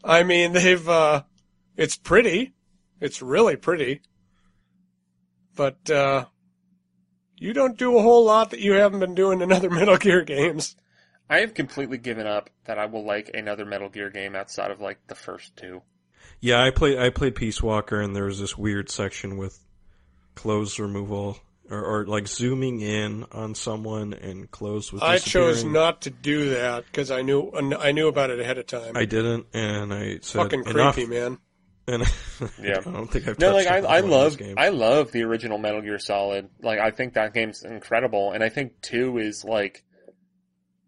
I 0.04 0.24
mean, 0.24 0.52
they've 0.54 0.88
uh, 0.88 1.24
it's 1.78 1.98
pretty, 1.98 2.54
it's 3.00 3.22
really 3.22 3.56
pretty, 3.56 4.02
but 5.56 5.90
uh, 5.90 6.26
you 7.44 7.52
don't 7.52 7.78
do 7.78 7.98
a 7.98 8.02
whole 8.02 8.24
lot 8.24 8.52
that 8.52 8.62
you 8.62 8.72
haven't 8.72 9.02
been 9.02 9.16
doing 9.16 9.42
in 9.42 9.52
other 9.52 9.70
Metal 9.80 9.98
Gear 9.98 10.24
games. 10.24 10.78
I 11.30 11.40
have 11.40 11.54
completely 11.54 11.98
given 11.98 12.26
up 12.26 12.50
that 12.66 12.80
I 12.80 12.86
will 12.86 13.06
like 13.06 13.32
another 13.34 13.66
Metal 13.66 13.90
Gear 13.90 14.10
game 14.10 14.34
outside 14.34 14.72
of 14.72 14.80
like 14.80 15.00
the 15.08 15.16
first 15.16 15.56
two. 15.58 15.82
Yeah, 16.40 16.64
I 16.64 16.70
played 16.72 16.98
I 16.98 17.10
played 17.10 17.36
Peace 17.36 17.62
Walker, 17.62 18.00
and 18.00 18.16
there 18.16 18.26
was 18.26 18.40
this 18.40 18.58
weird 18.58 18.90
section 18.90 19.38
with 19.38 19.62
clothes 20.36 20.80
removal 20.80 21.38
or, 21.70 21.84
or 21.84 22.06
like 22.06 22.28
zooming 22.28 22.80
in 22.80 23.26
on 23.32 23.56
someone 23.56 24.14
and 24.14 24.50
clothes 24.50 24.94
was 24.94 25.02
I 25.02 25.18
chose 25.18 25.64
not 25.66 26.02
to 26.04 26.10
do 26.10 26.52
that 26.52 26.86
because 26.86 27.12
I 27.12 27.24
knew 27.24 27.52
I 27.54 27.92
knew 27.92 28.08
about 28.08 28.30
it 28.30 28.40
ahead 28.40 28.58
of 28.58 28.68
time. 28.68 28.96
I 28.96 29.04
didn't, 29.04 29.48
and 29.54 29.94
I 29.94 30.20
said 30.22 30.44
Fucking 30.44 30.66
enough. 30.66 30.96
creepy, 30.96 31.10
man. 31.10 31.40
And 31.88 32.04
Yeah. 32.62 32.80
I 32.80 32.92
don't 32.92 33.08
think 33.08 33.28
I've 33.28 33.40
No, 33.40 33.54
like 33.54 33.68
I, 33.68 33.78
I 33.80 34.00
love. 34.00 34.38
I 34.58 34.70
love 34.70 35.12
the 35.12 35.24
original 35.24 35.58
Metal 35.58 35.82
Gear 35.82 36.00
Solid. 36.00 36.50
Like 36.62 36.80
I 36.80 36.92
think 36.92 37.14
that 37.16 37.34
game's 37.34 37.64
incredible, 37.64 38.32
and 38.32 38.44
I 38.44 38.50
think 38.50 38.82
two 38.82 39.18
is 39.18 39.44
like 39.44 39.84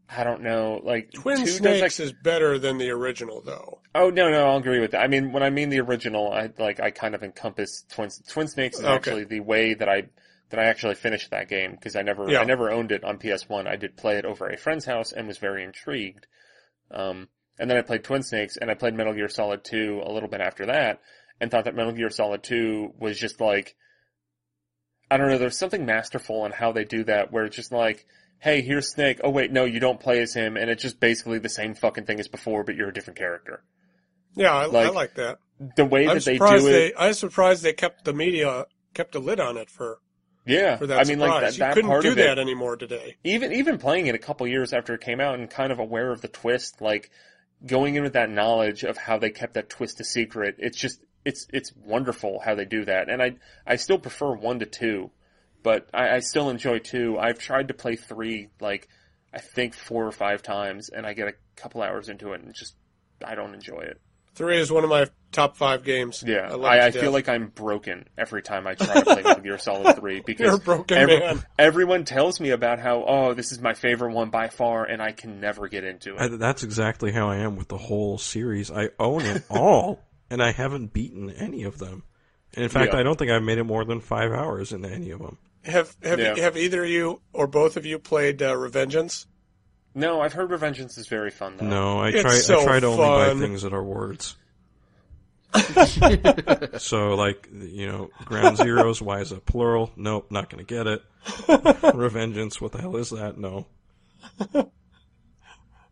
I 0.08 0.24
don't 0.24 0.42
know, 0.42 0.80
like 0.84 1.12
Twin 1.14 1.38
two 1.40 1.46
does, 1.46 1.58
Snakes 1.58 2.00
like, 2.00 2.06
is 2.06 2.14
better 2.14 2.60
than 2.60 2.78
the 2.78 2.92
original, 2.92 3.42
though. 3.42 3.82
Oh 3.96 4.10
no, 4.10 4.30
no, 4.30 4.48
I'll 4.48 4.58
agree 4.58 4.80
with 4.80 4.92
that. 4.92 5.02
I 5.02 5.08
mean, 5.08 5.32
when 5.32 5.42
I 5.44 5.50
mean 5.50 5.70
the 5.70 5.80
original, 5.82 6.32
I 6.32 6.52
like 6.58 6.80
I 6.80 6.92
kind 6.92 7.16
of 7.16 7.24
encompass 7.24 7.84
Twin 7.90 8.10
Twin 8.30 8.48
Snakes 8.48 8.78
is 8.78 8.86
Okay. 8.86 8.94
actually 8.94 9.24
the 9.26 9.40
way 9.42 9.74
that 9.74 9.90
I 9.90 10.04
that 10.52 10.60
I 10.60 10.66
actually 10.66 10.96
finished 10.96 11.32
that 11.32 11.50
game 11.50 11.72
because 11.72 11.96
I 11.96 12.04
never 12.04 12.30
Yeah. 12.30 12.40
I 12.40 12.44
never 12.46 12.70
owned 12.72 12.92
it 12.92 13.04
on 13.04 13.18
PS 13.18 13.50
One. 13.50 13.68
I 13.68 13.76
did 13.78 13.98
play 13.98 14.18
it 14.18 14.26
over 14.26 14.48
a 14.48 14.58
friend's 14.58 14.86
house 14.86 15.12
and 15.12 15.28
was 15.28 15.40
very 15.40 15.64
intrigued. 15.64 16.28
Um, 16.92 17.28
and 17.60 17.70
then 17.70 17.78
I 17.78 17.82
played 17.82 18.04
Twin 18.04 18.24
Snakes 18.24 18.58
and 18.58 18.70
I 18.70 18.74
played 18.74 18.94
Metal 18.94 19.14
Gear 19.14 19.30
Solid 19.30 19.64
Two 19.64 20.02
a 20.06 20.12
little 20.12 20.30
bit 20.30 20.42
after 20.42 20.66
that, 20.68 21.02
and 21.40 21.50
thought 21.52 21.66
that 21.66 21.76
Metal 21.76 21.94
Gear 21.94 22.10
Solid 22.10 22.44
Two 22.44 22.94
was 23.00 23.20
just 23.20 23.40
like 23.42 23.76
I 25.10 25.18
don't 25.18 25.30
know. 25.30 25.38
There's 25.38 25.58
something 25.58 25.86
masterful 25.86 26.46
in 26.46 26.52
how 26.52 26.72
they 26.72 26.84
do 26.84 27.04
that, 27.06 27.32
where 27.32 27.46
it's 27.46 27.56
just 27.56 27.72
like. 27.72 28.06
Hey, 28.38 28.62
here's 28.62 28.90
Snake. 28.92 29.22
Oh 29.24 29.30
wait, 29.30 29.52
no, 29.52 29.64
you 29.64 29.80
don't 29.80 30.00
play 30.00 30.20
as 30.20 30.34
him, 30.34 30.58
and 30.58 30.70
it's 30.70 30.84
just 30.84 31.00
basically 31.00 31.40
the 31.40 31.50
same 31.50 31.74
fucking 31.74 32.06
thing 32.06 32.20
as 32.20 32.28
before, 32.28 32.66
but 32.66 32.76
you're 32.76 32.90
a 32.90 32.94
different 32.94 33.18
character. 33.18 33.64
Yeah, 34.36 34.54
I 34.54 34.64
I 34.64 34.66
Like, 34.66 34.94
like 34.94 35.14
that. 35.16 35.40
The 35.78 35.86
way 35.86 36.06
I'm 36.06 36.16
that 36.16 36.26
they 36.26 36.34
surprised 36.36 36.66
do 36.66 36.72
they, 36.72 36.88
it, 36.88 36.94
I'm 37.00 37.14
surprised 37.14 37.64
they 37.64 37.72
kept 37.72 38.04
the 38.04 38.14
media 38.14 38.66
kept 38.94 39.16
a 39.16 39.20
lid 39.20 39.40
on 39.40 39.56
it 39.56 39.70
for 39.70 40.00
Yeah, 40.46 40.76
for 40.76 40.86
that 40.88 41.00
I 41.00 41.04
mean, 41.06 41.20
surprise. 41.20 41.42
like 41.44 41.58
that, 41.58 41.58
you 41.70 41.74
couldn't 41.74 41.90
part 41.90 42.04
do 42.04 42.12
of 42.12 42.18
it, 42.20 42.24
that 42.26 42.38
anymore 42.38 42.76
today. 42.76 43.16
even 43.24 43.54
even 43.54 43.78
playing 43.78 44.08
it 44.08 44.16
a 44.16 44.20
couple 44.20 44.46
years 44.48 44.74
after 44.74 44.94
it 44.94 45.02
came 45.02 45.22
out 45.22 45.40
and 45.40 45.50
kind 45.50 45.72
of 45.72 45.80
aware 45.80 46.12
of 46.12 46.22
the 46.22 46.28
twist, 46.28 46.82
like 46.82 47.10
going 47.66 47.96
in 47.96 48.04
with 48.04 48.14
that 48.14 48.30
knowledge 48.30 48.84
of 48.84 48.98
how 48.98 49.18
they 49.18 49.30
kept 49.30 49.56
that 49.56 49.70
twist 49.70 50.00
a 50.00 50.04
secret. 50.04 50.56
It's 50.60 50.78
just 50.78 51.02
it's 51.24 51.48
it's 51.52 51.74
wonderful 51.76 52.40
how 52.40 52.56
they 52.56 52.66
do 52.66 52.86
that, 52.86 53.10
and 53.10 53.22
I 53.22 53.36
I 53.66 53.78
still 53.78 54.00
prefer 54.00 54.34
one 54.34 54.60
to 54.60 54.66
two, 54.66 55.12
but 55.64 55.90
I, 55.94 56.16
I 56.16 56.20
still 56.20 56.50
enjoy 56.50 56.80
two. 56.80 57.18
I've 57.18 57.40
tried 57.40 57.70
to 57.70 57.74
play 57.74 57.96
three 57.96 58.50
like 58.60 58.88
I 59.34 59.40
think 59.40 59.74
four 59.74 60.06
or 60.06 60.12
five 60.12 60.44
times, 60.44 60.90
and 60.90 61.06
I 61.06 61.14
get 61.14 61.28
a 61.28 61.34
couple 61.56 61.82
hours 61.82 62.10
into 62.10 62.34
it 62.34 62.42
and 62.42 62.54
just 62.54 62.76
I 63.24 63.36
don't 63.36 63.54
enjoy 63.54 63.82
it. 63.82 64.00
Three 64.36 64.58
is 64.60 64.72
one 64.72 64.84
of 64.84 64.90
my 64.90 65.08
top 65.32 65.58
five 65.58 65.84
games. 65.84 66.24
Yeah, 66.26 66.50
love 66.52 66.62
it 66.62 66.66
I, 66.66 66.86
I 66.88 66.92
feel 66.92 67.12
like 67.12 67.28
I'm 67.30 67.48
broken 67.48 68.08
every 68.18 68.42
time 68.42 68.68
I 68.68 68.76
try 68.76 68.96
to 68.96 69.04
play 69.04 69.22
Metal 69.22 69.42
Gear 69.44 69.58
Solid 69.58 69.96
Three 70.00 70.20
because 70.20 70.46
You're 70.46 70.56
a 70.56 70.60
broken 70.60 70.98
every- 70.98 71.20
man. 71.20 71.44
everyone 71.58 72.04
tells 72.06 72.40
me 72.40 72.50
about 72.52 72.80
how 72.80 73.04
oh 73.08 73.34
this 73.34 73.52
is 73.52 73.60
my 73.62 73.74
favorite 73.74 74.14
one 74.14 74.30
by 74.30 74.50
far, 74.50 74.84
and 74.86 75.02
I 75.02 75.12
can 75.14 75.40
never 75.40 75.68
get 75.68 75.84
into 75.84 76.16
it. 76.16 76.22
I, 76.22 76.28
that's 76.28 76.64
exactly 76.64 77.12
how 77.12 77.30
I 77.30 77.38
am 77.38 77.56
with 77.56 77.70
the 77.70 77.78
whole 77.78 78.18
series. 78.18 78.70
I 78.72 78.90
own 79.00 79.22
it 79.24 79.44
all, 79.50 80.00
and 80.30 80.44
I 80.44 80.52
haven't 80.52 80.92
beaten 80.94 81.30
any 81.32 81.64
of 81.64 81.78
them. 81.80 82.04
And 82.54 82.64
in 82.64 82.70
fact, 82.70 82.94
Yeah. 82.94 83.00
I 83.00 83.04
don't 83.04 83.18
think 83.18 83.32
I've 83.32 83.44
made 83.44 83.58
it 83.58 83.64
more 83.66 83.84
than 83.86 84.00
five 84.02 84.32
hours 84.32 84.72
into 84.74 84.90
any 84.90 85.12
of 85.12 85.20
them. 85.20 85.38
Have 85.64 85.96
have 86.04 86.20
Yeah. 86.20 86.36
have 86.38 86.58
either 86.58 86.84
of 86.84 86.90
you 86.90 87.22
or 87.34 87.48
both 87.48 87.76
of 87.78 87.86
you 87.86 88.00
played 88.00 88.42
uh, 88.42 88.54
Revengeance? 88.54 89.26
No, 89.96 90.22
I've 90.22 90.34
heard 90.34 90.50
Revengeance 90.50 90.98
is 90.98 91.08
very 91.08 91.32
fun 91.32 91.58
though. 91.58 91.66
No, 91.66 92.00
I 92.02 92.12
try. 92.12 92.36
so 92.36 92.62
I 92.62 92.64
try 92.66 92.80
to 92.82 92.88
only 92.88 92.98
buy 93.00 93.40
things 93.40 93.64
that 93.64 93.74
are 93.74 93.84
words. 93.84 94.36
so, 96.80 97.16
like 97.16 97.48
you 97.52 97.88
know, 97.88 98.10
Ground 98.26 98.58
Zeroes. 98.58 99.02
Why 99.02 99.22
is 99.22 99.32
it 99.32 99.46
plural? 99.46 99.92
Nope, 99.96 100.28
not 100.30 100.50
going 100.50 100.66
to 100.66 100.76
get 100.76 100.86
it. 100.86 101.02
Revengeance. 101.26 102.60
What 102.60 102.74
the 102.74 102.82
hell 102.82 102.98
is 102.98 103.12
that? 103.12 103.38
No. 103.38 103.66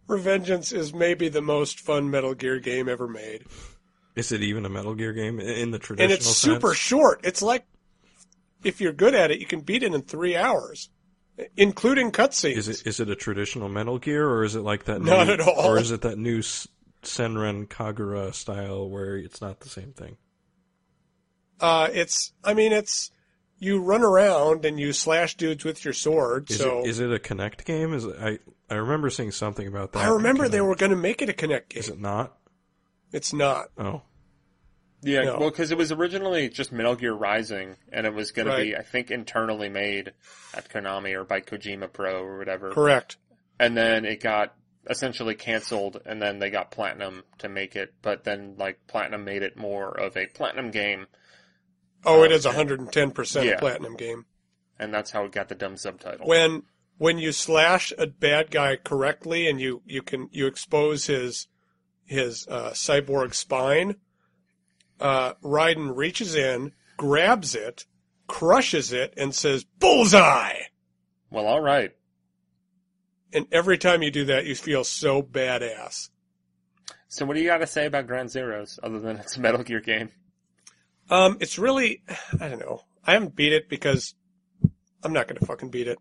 Revengeance 0.08 0.74
is 0.74 0.94
maybe 0.94 1.30
the 1.30 1.42
most 1.42 1.80
fun 1.80 2.12
Metal 2.12 2.34
Gear 2.34 2.60
game 2.60 2.90
ever 2.90 3.08
made, 3.08 3.46
Is 4.16 4.32
it 4.32 4.42
even 4.42 4.66
a 4.66 4.70
Metal 4.70 4.96
Gear 4.96 5.14
game 5.14 5.40
in- 5.40 5.48
in 5.48 5.72
the 5.72 5.80
traditional 5.80 6.12
and 6.12 6.20
it's 6.20 6.28
super 6.28 6.74
short. 6.74 7.22
It's 7.24 7.42
like 7.42 7.66
if 8.64 8.82
you're 8.82 8.92
good 8.94 9.16
at 9.16 9.32
it, 9.32 9.40
you 9.40 9.46
can 9.46 9.62
beat 9.62 9.84
it 9.84 9.94
in 9.94 10.02
three 10.02 10.36
hours, 10.36 10.90
including 11.58 12.12
cutscenes. 12.12 12.58
Is 12.58 12.68
it 12.68 12.88
is 12.88 13.00
it 13.00 13.10
a 13.10 13.16
traditional 13.16 13.70
Metal 13.70 14.00
Gear 14.00 14.28
or 14.28 14.44
is 14.44 14.56
it 14.56 14.62
like 14.62 14.86
that? 14.86 15.02
Not 15.02 15.28
new, 15.28 15.34
at 15.34 15.42
all. 15.42 15.72
Or 15.72 15.78
is 15.78 15.92
it 15.92 16.02
that 16.02 16.18
new 16.18 16.40
Senran 17.04 17.68
Kagura 17.68 18.34
style 18.34 18.90
where 18.90 19.18
it's 19.18 19.42
not 19.42 19.60
the 19.62 19.70
same 19.70 19.94
thing? 19.94 20.18
Uh, 21.60 21.90
it's. 21.92 22.34
I 22.44 22.54
mean, 22.54 22.74
it's. 22.74 23.12
You 23.60 23.82
run 23.82 24.04
around 24.04 24.66
and 24.66 24.78
you 24.78 24.92
slash 24.92 25.38
dudes 25.38 25.64
with 25.64 25.86
your 25.86 25.94
sword. 25.94 26.52
Is 26.52 26.58
so 26.58 26.80
it 26.80 26.88
is 26.88 27.00
it 27.00 27.14
a 27.14 27.20
Kinect 27.20 27.64
game? 27.64 27.94
Is 27.94 28.04
it, 28.04 28.16
I 28.20 28.40
I 28.70 28.76
remember 28.76 29.10
seeing 29.10 29.32
something 29.32 29.68
about 29.68 29.94
that. 29.94 30.00
I 30.00 30.10
remember 30.10 30.50
they 30.50 30.60
were 30.60 30.76
going 30.76 30.90
to 30.90 30.98
make 30.98 31.22
it 31.22 31.30
a 31.30 31.34
Kinect 31.34 31.70
game. 31.70 31.80
Is 31.80 31.90
it 31.90 32.00
not? 32.00 32.36
It's 33.14 33.32
not. 33.32 33.68
Oh, 33.78 34.02
Yeah, 35.04 35.24
No. 35.24 35.38
well, 35.40 35.50
because 35.50 35.72
it 35.72 35.78
was 35.78 35.92
originally 35.92 36.50
just 36.50 36.72
Metal 36.72 36.96
Gear 36.96 37.14
Rising, 37.14 37.76
and 37.92 38.06
it 38.08 38.14
was 38.14 38.32
going 38.32 38.48
to 38.48 38.56
be, 38.58 38.76
I 38.76 38.82
think, 38.82 39.12
internally 39.12 39.70
made 39.70 40.14
at 40.54 40.70
Konami 40.70 41.14
or 41.14 41.24
by 41.24 41.42
Kojima 41.42 41.92
Pro 41.92 42.24
or 42.24 42.38
whatever. 42.38 42.72
Correct. 42.72 43.18
And 43.60 43.76
then 43.78 44.06
it 44.06 44.22
got 44.22 44.56
essentially 44.90 45.36
canceled, 45.36 46.02
and 46.06 46.22
then 46.22 46.40
they 46.40 46.50
got 46.50 46.72
Platinum 46.72 47.24
to 47.40 47.50
make 47.50 47.76
it, 47.76 47.94
but 48.02 48.24
then 48.24 48.56
like 48.58 48.80
Platinum 48.88 49.24
made 49.24 49.44
it 49.44 49.56
more 49.58 49.90
of 49.98 50.16
a 50.18 50.26
Platinum 50.28 50.72
game, 50.72 51.08
Oh, 52.06 52.24
it 52.24 52.32
is 52.34 52.46
a 52.46 52.52
110% 52.52 53.46
Yeah. 53.46 53.60
platinum 53.60 53.96
game. 53.96 54.26
and 54.78 54.94
that's 54.94 55.12
how 55.12 55.24
it 55.24 55.32
got 55.32 55.48
the 55.50 55.56
dumb 55.56 55.78
subtitle. 55.78 56.28
When 56.28 56.64
when 56.98 57.18
you 57.18 57.32
slash 57.32 57.94
a 57.98 58.08
bad 58.08 58.52
guy 58.52 58.76
correctly 58.76 59.48
and 59.48 59.60
you 59.62 59.82
you 59.86 60.02
can 60.02 60.28
you 60.32 60.46
expose 60.46 61.06
his 61.08 61.48
his 62.06 62.46
uh, 62.50 62.72
cyborg 62.72 63.34
spine, 63.34 63.96
uh, 65.04 65.34
Raiden 65.44 65.96
reaches 65.96 66.34
in, 66.34 66.72
grabs 66.98 67.54
it, 67.54 67.86
crushes 68.28 68.94
it, 68.94 69.14
and 69.18 69.36
says 69.36 69.64
"Bullseye!" 69.64 70.62
well, 71.30 71.46
all 71.46 71.62
right. 71.62 71.92
And 73.34 73.48
every 73.52 73.78
time 73.78 74.02
you 74.02 74.12
do 74.12 74.26
that, 74.26 74.46
you 74.46 74.56
feel 74.56 74.84
so 74.84 75.22
badass. 75.22 76.10
So 77.08 77.26
what 77.26 77.34
do 77.34 77.42
you 77.42 77.48
got 77.48 77.58
to 77.58 77.68
say 77.68 77.86
about 77.86 78.08
Ground 78.08 78.30
Zeroes, 78.30 78.80
other 78.82 79.00
than 79.00 79.18
it's 79.18 79.38
a 79.38 79.42
Metal 79.42 79.64
Gear 79.64 79.82
game? 79.82 80.10
Um, 81.10 81.38
it's 81.42 81.60
really, 81.60 82.04
I 82.40 82.48
don't 82.48 82.60
know. 82.60 82.82
I 83.06 83.14
haven't 83.14 83.36
beat 83.36 83.54
it 83.54 83.70
because 83.70 84.16
I'm 85.04 85.14
not 85.14 85.28
going 85.28 85.40
to 85.40 85.46
fucking 85.46 85.70
beat 85.70 85.88
it. 85.88 86.00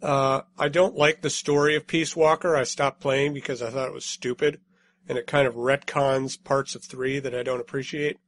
Uh, 0.00 0.42
I 0.58 0.68
don't 0.68 0.96
like 0.96 1.20
the 1.20 1.30
story 1.30 1.76
of 1.76 1.86
Peace 1.86 2.16
Walker. 2.16 2.56
I 2.56 2.64
stopped 2.64 3.00
playing 3.00 3.34
because 3.34 3.60
I 3.62 3.70
thought 3.70 3.88
it 3.88 3.94
was 3.94 4.04
stupid 4.04 4.60
and 5.08 5.18
it 5.18 5.26
kind 5.26 5.46
of 5.46 5.54
retcons 5.54 6.42
parts 6.42 6.74
of 6.74 6.84
three 6.84 7.18
that 7.18 7.34
I 7.34 7.42
don't 7.42 7.60
appreciate. 7.60 8.18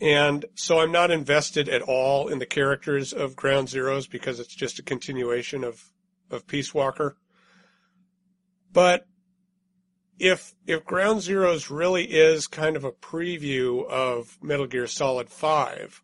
And 0.00 0.44
so 0.54 0.80
I'm 0.80 0.92
not 0.92 1.10
invested 1.10 1.68
at 1.68 1.82
all 1.82 2.28
in 2.28 2.38
the 2.38 2.46
characters 2.46 3.12
of 3.12 3.34
Ground 3.34 3.68
Zeroes 3.68 4.10
because 4.10 4.38
it's 4.38 4.54
just 4.54 4.78
a 4.78 4.82
continuation 4.82 5.64
of, 5.64 5.90
of 6.30 6.46
Peace 6.46 6.74
Walker. 6.74 7.16
But 8.72 9.06
if 10.18 10.54
if 10.66 10.84
Ground 10.84 11.20
Zeroes 11.20 11.70
really 11.70 12.04
is 12.04 12.46
kind 12.46 12.76
of 12.76 12.84
a 12.84 12.92
preview 12.92 13.86
of 13.88 14.38
Metal 14.42 14.66
Gear 14.66 14.86
Solid 14.86 15.30
5, 15.30 16.02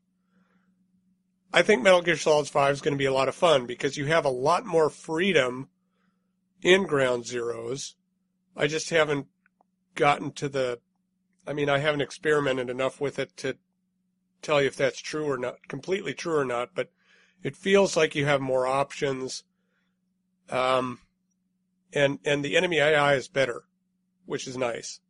I 1.53 1.63
think 1.63 1.83
Metal 1.83 2.03
Gear 2.03 2.17
Solid 2.17 2.49
5 2.49 2.73
is 2.73 2.81
going 2.81 2.95
to 2.95 2.99
be 2.99 3.07
a 3.07 3.13
lot 3.13 3.29
of 3.29 3.35
fun 3.35 3.67
because 3.67 3.97
you 3.97 4.07
have 4.07 4.25
a 4.25 4.31
lot 4.31 4.65
more 4.65 4.89
freedom 4.89 5.69
in 6.63 6.87
Ground 6.87 7.25
Zeroes. 7.25 7.93
I 8.57 8.67
just 8.67 8.91
haven't 8.91 9.27
gotten 9.95 10.33
to 10.33 10.49
the 10.49 10.81
I 11.47 11.53
mean, 11.53 11.69
I 11.69 11.79
haven't 11.79 12.03
experimented 12.03 12.71
enough 12.71 13.01
with 13.01 13.19
it 13.19 13.37
to 13.39 13.57
tell 14.43 14.61
you 14.61 14.69
if 14.69 14.77
that's 14.77 15.01
true 15.01 15.25
or 15.29 15.37
not, 15.37 15.67
completely 15.69 16.15
true 16.15 16.37
or 16.37 16.45
not, 16.45 16.71
but 16.75 16.91
it 17.43 17.57
feels 17.57 17.97
like 17.97 18.15
you 18.15 18.27
have 18.27 18.41
more 18.41 18.67
options. 18.67 19.45
Um, 20.51 21.01
and, 21.93 22.19
and 22.25 22.45
the 22.45 22.57
enemy 22.57 22.79
AI 22.79 23.15
is 23.15 23.29
better, 23.29 23.65
which 24.25 24.47
is 24.47 24.57
nice. 24.57 25.01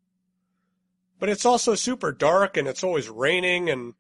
But 1.19 1.29
it's 1.29 1.45
also 1.45 1.75
super 1.75 2.13
dark 2.13 2.57
and 2.57 2.67
it's 2.67 2.83
always 2.83 3.09
raining 3.09 3.69
and 3.71 3.95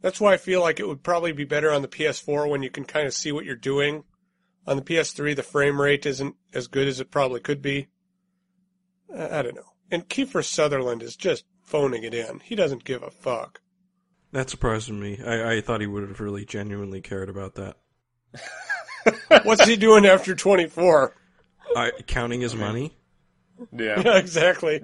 that's 0.00 0.20
why 0.20 0.32
I 0.32 0.38
feel 0.38 0.60
like 0.60 0.80
it 0.80 0.88
would 0.88 1.02
probably 1.02 1.32
be 1.32 1.44
better 1.44 1.70
on 1.70 1.82
the 1.82 1.88
PS4 1.88 2.48
when 2.48 2.62
you 2.62 2.70
can 2.70 2.84
kind 2.84 3.06
of 3.06 3.12
see 3.12 3.32
what 3.32 3.44
you're 3.44 3.56
doing. 3.56 4.04
On 4.66 4.76
the 4.76 4.82
PS3, 4.82 5.36
the 5.36 5.42
frame 5.42 5.80
rate 5.80 6.06
isn't 6.06 6.36
as 6.54 6.68
good 6.68 6.88
as 6.88 7.00
it 7.00 7.10
probably 7.10 7.40
could 7.40 7.60
be. 7.60 7.88
I 9.14 9.40
I 9.40 9.42
don't 9.42 9.56
know. 9.56 9.69
And 9.90 10.08
Kiefer 10.08 10.44
Sutherland 10.44 11.02
is 11.02 11.16
just 11.16 11.44
phoning 11.64 12.04
it 12.04 12.14
in. 12.14 12.40
He 12.40 12.54
doesn't 12.54 12.84
give 12.84 13.02
a 13.02 13.10
fuck. 13.10 13.60
that 14.32 14.50
surprised 14.50 14.90
me. 14.90 15.18
I, 15.24 15.54
I 15.56 15.60
thought 15.60 15.80
he 15.80 15.86
would 15.86 16.08
have 16.08 16.20
really 16.20 16.44
genuinely 16.44 17.00
cared 17.00 17.28
about 17.28 17.54
that. 17.56 17.76
What's 19.44 19.64
he 19.64 19.76
doing 19.76 20.06
after 20.06 20.34
24? 20.34 21.14
I, 21.76 21.90
counting 22.06 22.40
his 22.40 22.54
money. 22.54 22.96
Yeah. 23.72 24.00
Yeah, 24.04 24.16
exactly. 24.16 24.80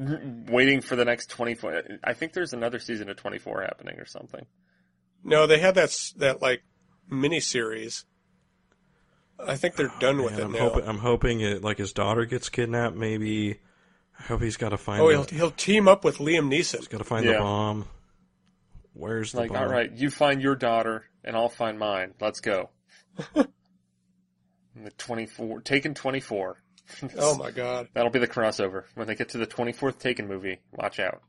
Waiting 0.48 0.80
for 0.80 0.96
the 0.96 1.04
next 1.04 1.30
24. 1.30 1.82
I 2.04 2.12
think 2.12 2.32
there's 2.32 2.52
another 2.52 2.78
season 2.78 3.08
of 3.08 3.16
24 3.16 3.62
happening 3.62 3.98
or 3.98 4.04
something. 4.06 4.44
No, 5.24 5.46
they 5.46 5.58
had 5.58 5.74
that 5.76 5.96
that 6.18 6.42
like 6.42 6.62
mini 7.08 7.40
series. 7.40 8.04
I 9.38 9.56
think 9.56 9.76
they're 9.76 9.92
done 9.98 10.22
with 10.22 10.32
Man, 10.32 10.40
it 10.40 10.44
I'm 10.44 10.52
now. 10.52 10.58
hoping. 10.58 10.88
I'm 10.88 10.98
hoping 10.98 11.40
it 11.40 11.62
like 11.62 11.78
his 11.78 11.92
daughter 11.92 12.24
gets 12.26 12.48
kidnapped. 12.48 12.96
Maybe. 12.96 13.60
I 14.18 14.22
hope 14.24 14.42
he's 14.42 14.56
got 14.56 14.70
to 14.70 14.76
find. 14.78 15.00
oh, 15.02 15.08
the, 15.08 15.14
he'll 15.14 15.24
he'll 15.24 15.50
team 15.50 15.88
up 15.88 16.04
with 16.04 16.18
Liam 16.18 16.48
Neeson. 16.52 16.78
He's 16.78 16.88
got 16.88 16.98
to 16.98 17.04
find 17.04 17.24
Yeah. 17.24 17.32
the 17.34 17.38
bomb. 17.40 17.88
Where's 18.94 19.32
the 19.32 19.38
Like, 19.40 19.52
bomb? 19.52 19.62
all 19.64 19.68
right, 19.68 19.90
you 19.92 20.10
find 20.10 20.40
your 20.40 20.54
daughter, 20.56 21.04
and 21.22 21.36
I'll 21.36 21.48
find 21.50 21.78
mine. 21.78 22.14
Let's 22.20 22.40
go. 22.40 22.70
The 24.78 24.90
24, 24.90 25.62
Taken 25.62 25.94
24. 25.94 26.62
Oh 27.18 27.36
my 27.36 27.50
god. 27.50 27.88
That'll 27.94 28.10
be 28.10 28.18
the 28.18 28.28
crossover. 28.28 28.84
When 28.94 29.06
they 29.06 29.14
get 29.14 29.30
to 29.30 29.38
the 29.38 29.46
24th 29.46 29.98
Taken 29.98 30.28
movie, 30.28 30.60
watch 30.70 31.00
out. 31.00 31.22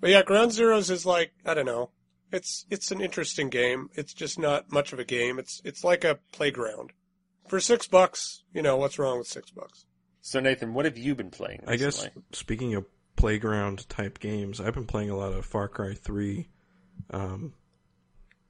But 0.00 0.10
yeah, 0.10 0.22
Ground 0.22 0.50
Zeroes 0.52 0.90
is 0.90 1.04
like 1.06 1.32
I 1.44 1.54
don't 1.54 1.66
know. 1.66 1.90
It's 2.30 2.64
it's 2.70 2.90
an 2.90 3.00
interesting 3.00 3.48
game. 3.48 3.88
It's 3.94 4.12
just 4.14 4.38
not 4.38 4.70
much 4.70 4.92
of 4.92 4.98
a 4.98 5.04
game. 5.04 5.38
It's 5.38 5.60
it's 5.64 5.82
like 5.82 6.04
a 6.04 6.18
playground. 6.32 6.92
For 7.48 7.58
six 7.58 7.86
bucks, 7.88 8.44
you 8.52 8.62
know 8.62 8.76
what's 8.76 8.98
wrong 8.98 9.18
with 9.18 9.26
six 9.26 9.50
bucks? 9.50 9.84
So, 10.22 10.38
Nathan, 10.38 10.72
what 10.72 10.84
have 10.84 10.96
you 10.96 11.14
been 11.14 11.30
playing 11.30 11.64
I 11.66 11.76
guess 11.76 12.08
speaking 12.32 12.74
of 12.74 12.86
playground 13.16 13.88
type 13.88 14.20
games, 14.20 14.60
I've 14.60 14.74
been 14.74 14.86
playing 14.86 15.10
a 15.10 15.16
lot 15.16 15.32
of 15.32 15.44
Far 15.44 15.68
Cry 15.68 15.94
Three, 15.94 16.48
um, 17.10 17.52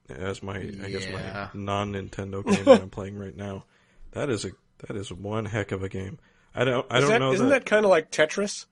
as 0.09 0.43
my 0.43 0.57
I 0.57 0.91
guess 0.91 1.07
my 1.11 1.49
non 1.55 1.95
Nintendo 1.95 2.45
game 2.45 2.65
that 2.65 2.83
I'm 2.83 2.91
playing 2.91 3.19
right 3.19 3.37
now. 3.37 3.65
That 4.13 4.29
is 4.29 4.45
a 4.45 4.51
that 4.87 4.97
is 4.97 5.11
one 5.11 5.47
heck 5.47 5.73
of 5.73 5.83
a 5.83 5.89
game. 5.89 6.19
I 6.55 6.65
don't 6.65 6.87
I 6.91 6.99
Is 6.99 7.03
don't 7.05 7.11
that, 7.11 7.19
know 7.21 7.33
isn't 7.33 7.49
that 7.49 7.65
kind 7.65 7.87
of 7.87 7.91
like 7.91 8.11
Tetris? 8.11 8.67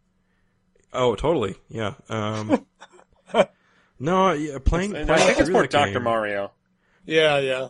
Oh, 0.93 1.15
totally. 1.15 1.57
Yeah. 1.69 1.95
Um, 2.11 2.67
no, 3.99 4.33
yeah, 4.33 4.59
playing. 4.59 4.95
And 4.95 5.07
playing 5.07 5.11
I 5.11 5.25
think 5.25 5.39
it's 5.39 5.47
through 5.47 5.55
more 5.55 5.67
Dr. 5.67 6.01
Mario. 6.01 6.53
Yeah, 7.07 7.39
yeah. 7.39 7.69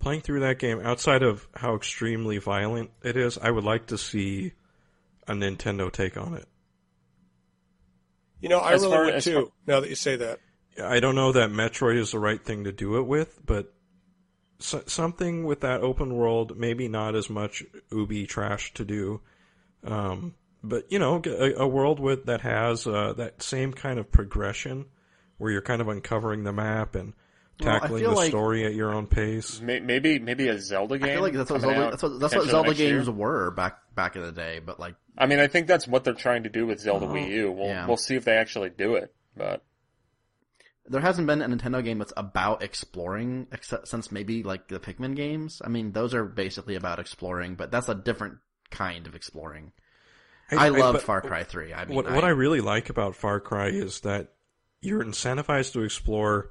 Playing 0.00 0.22
through 0.22 0.40
that 0.40 0.58
game, 0.58 0.80
outside 0.82 1.22
of 1.22 1.46
how 1.54 1.76
extremely 1.76 2.38
violent 2.38 2.90
it 3.02 3.16
is, 3.16 3.36
I 3.38 3.50
would 3.50 3.64
like 3.64 3.86
to 3.88 3.98
see 3.98 4.52
a 5.28 5.32
Nintendo 5.32 5.92
take 5.92 6.16
on 6.16 6.34
it. 6.34 6.46
You 8.40 8.48
know, 8.48 8.58
I 8.58 8.72
As 8.72 8.82
really 8.82 8.94
far- 8.94 9.04
would 9.04 9.22
too. 9.22 9.32
far- 9.34 9.52
now 9.66 9.80
that 9.80 9.90
you 9.90 9.94
say 9.96 10.16
that. 10.16 10.38
I 10.82 11.00
don't 11.00 11.14
know 11.14 11.32
that 11.32 11.50
Metroid 11.50 11.96
is 11.98 12.12
the 12.12 12.18
right 12.18 12.42
thing 12.42 12.64
to 12.64 12.72
do 12.72 12.96
it 12.96 13.02
with, 13.02 13.38
but 13.44 13.72
so, 14.58 14.82
something 14.86 15.44
with 15.44 15.60
that 15.60 15.82
open 15.82 16.14
world, 16.14 16.56
maybe 16.56 16.88
not 16.88 17.14
as 17.14 17.28
much 17.28 17.62
Ubi 17.90 18.26
trash 18.26 18.72
to 18.74 18.84
do, 18.84 19.20
um, 19.84 20.34
but 20.62 20.90
you 20.90 20.98
know, 20.98 21.20
a, 21.26 21.54
a 21.62 21.66
world 21.68 22.00
with 22.00 22.24
that 22.26 22.40
has 22.40 22.86
uh, 22.86 23.12
that 23.18 23.42
same 23.42 23.72
kind 23.74 23.98
of 23.98 24.10
progression 24.10 24.86
where 25.36 25.50
you're 25.50 25.60
kind 25.62 25.80
of 25.82 25.88
uncovering 25.88 26.44
the 26.44 26.52
map 26.52 26.94
and 26.94 27.12
Well, 27.12 27.14
I 27.14 27.29
tackling 27.64 28.00
feel 28.02 28.10
the 28.10 28.16
like- 28.16 28.28
story 28.28 28.64
at 28.64 28.74
your 28.74 28.92
own 28.92 29.06
pace. 29.06 29.60
Maybe 29.60 30.18
maybe 30.18 30.48
a 30.48 30.58
Zelda 30.58 30.98
game. 30.98 31.08
I 31.08 31.12
feel 31.14 31.22
like 31.22 31.32
that's 31.34 31.50
what 31.50 31.60
Zelda, 31.60 31.84
out 31.84 31.90
that's 31.90 32.02
what, 32.02 32.20
that's 32.20 32.34
what 32.34 32.48
Zelda 32.48 32.68
next 32.68 32.80
year. 32.80 32.96
games 32.96 33.10
were 33.10 33.50
back 33.50 33.78
back 33.94 34.16
in 34.16 34.22
the 34.22 34.32
day. 34.32 34.60
But 34.64 34.80
like, 34.80 34.94
I 35.16 35.26
mean, 35.26 35.38
I 35.38 35.46
think 35.46 35.66
that's 35.66 35.86
what 35.86 36.04
they're 36.04 36.14
trying 36.14 36.42
to 36.44 36.48
do 36.48 36.66
with 36.66 36.80
Zelda 36.80 37.06
Oh, 37.06 37.10
Wii 37.10 37.28
U. 37.30 37.52
We'll 37.52 37.66
yeah. 37.66 37.86
we'll 37.86 37.96
see 37.96 38.16
if 38.16 38.24
they 38.24 38.36
actually 38.36 38.70
do 38.70 38.94
it. 38.96 39.12
But 39.36 39.62
there 40.86 41.00
hasn't 41.00 41.26
been 41.26 41.40
a 41.40 41.48
Nintendo 41.48 41.84
game 41.84 41.98
that's 41.98 42.12
about 42.16 42.62
exploring, 42.62 43.46
except 43.52 43.86
since 43.88 44.10
maybe 44.10 44.42
like 44.42 44.68
the 44.68 44.80
Pikmin 44.80 45.14
games. 45.14 45.62
I 45.64 45.68
mean, 45.68 45.92
those 45.92 46.14
are 46.14 46.24
basically 46.24 46.74
about 46.74 46.98
exploring, 46.98 47.54
but 47.54 47.70
that's 47.70 47.88
a 47.88 47.94
different 47.94 48.38
kind 48.70 49.06
of 49.06 49.14
exploring. 49.14 49.72
I, 50.52 50.70
love 50.70 50.94
but 50.94 51.02
Far 51.02 51.20
Cry 51.20 51.44
Three. 51.44 51.72
I 51.72 51.84
mean, 51.84 51.94
what 51.94 52.10
what 52.10 52.24
I 52.24 52.30
really 52.30 52.60
like 52.60 52.90
about 52.90 53.14
Far 53.14 53.38
Cry 53.38 53.68
is 53.68 54.00
that 54.00 54.32
you're 54.80 55.04
incentivized 55.04 55.74
to 55.74 55.82
explore, 55.82 56.50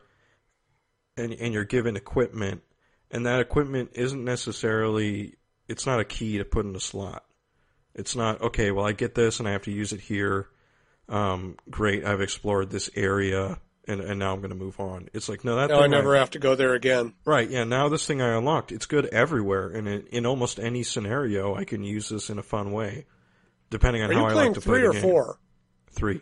and 1.19 1.33
and 1.33 1.53
you're 1.53 1.65
given 1.65 1.95
equipment, 1.95 2.63
and 3.11 3.25
that 3.25 3.39
equipment 3.39 3.91
isn't 3.93 4.23
necessarily 4.23 5.35
it's 5.67 5.85
not 5.85 5.99
a 5.99 6.05
key 6.05 6.37
to 6.39 6.45
put 6.45 6.65
in 6.65 6.75
a 6.75 6.79
slot. 6.79 7.23
It's 7.93 8.15
not 8.15 8.41
okay. 8.41 8.71
Well, 8.71 8.85
I 8.85 8.93
get 8.93 9.15
this, 9.15 9.39
and 9.39 9.47
I 9.47 9.51
have 9.51 9.63
to 9.63 9.71
use 9.71 9.93
it 9.93 9.99
here. 10.01 10.47
Um, 11.07 11.57
great, 11.69 12.05
I've 12.05 12.21
explored 12.21 12.69
this 12.69 12.89
area, 12.95 13.59
and 13.87 14.01
and 14.01 14.19
now 14.19 14.33
I'm 14.33 14.39
going 14.39 14.49
to 14.51 14.55
move 14.55 14.79
on. 14.79 15.09
It's 15.13 15.27
like 15.27 15.43
no, 15.43 15.55
that 15.55 15.69
Now 15.69 15.81
I 15.81 15.87
never 15.87 16.15
have 16.15 16.31
to 16.31 16.39
go 16.39 16.55
there 16.55 16.73
again. 16.73 17.13
Right, 17.25 17.49
yeah, 17.49 17.63
now 17.63 17.89
this 17.89 18.05
thing 18.05 18.21
I 18.21 18.37
unlocked, 18.37 18.71
it's 18.71 18.85
good 18.85 19.07
everywhere, 19.07 19.69
and 19.69 19.87
in, 19.87 20.07
in 20.07 20.25
almost 20.25 20.59
any 20.59 20.83
scenario, 20.83 21.55
I 21.55 21.65
can 21.65 21.83
use 21.83 22.09
this 22.09 22.29
in 22.29 22.37
a 22.37 22.43
fun 22.43 22.71
way, 22.71 23.05
depending 23.69 24.03
on 24.03 24.11
Are 24.11 24.13
how 24.13 24.25
I 24.25 24.33
like 24.33 24.53
to 24.53 24.61
play 24.61 24.79
three 24.79 24.87
or 24.87 24.93
game. 24.93 25.01
four? 25.01 25.39
Three. 25.91 26.21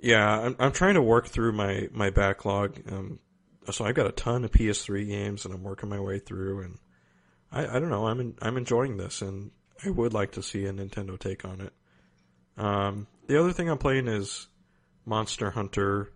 Yeah, 0.00 0.26
I'm, 0.28 0.56
I'm 0.58 0.72
trying 0.72 0.94
to 0.94 1.02
work 1.02 1.28
through 1.28 1.52
my, 1.52 1.88
my 1.92 2.10
backlog. 2.10 2.80
Um, 2.90 3.20
so 3.70 3.84
I've 3.84 3.94
got 3.94 4.06
a 4.06 4.12
ton 4.12 4.44
of 4.44 4.50
PS3 4.50 5.06
games, 5.06 5.44
and 5.44 5.54
I'm 5.54 5.62
working 5.62 5.88
my 5.88 6.00
way 6.00 6.18
through, 6.18 6.62
and 6.62 6.78
I, 7.50 7.76
I 7.76 7.78
don't 7.78 7.90
know, 7.90 8.06
I'm 8.06 8.20
in, 8.20 8.34
I'm 8.42 8.56
enjoying 8.56 8.96
this, 8.96 9.22
and 9.22 9.50
I 9.84 9.90
would 9.90 10.12
like 10.12 10.32
to 10.32 10.42
see 10.42 10.64
a 10.64 10.72
Nintendo 10.72 11.18
take 11.18 11.44
on 11.44 11.60
it. 11.60 11.72
Um, 12.56 13.06
the 13.26 13.38
other 13.38 13.52
thing 13.52 13.68
I'm 13.68 13.78
playing 13.78 14.08
is 14.08 14.48
Monster 15.04 15.50
Hunter 15.50 16.12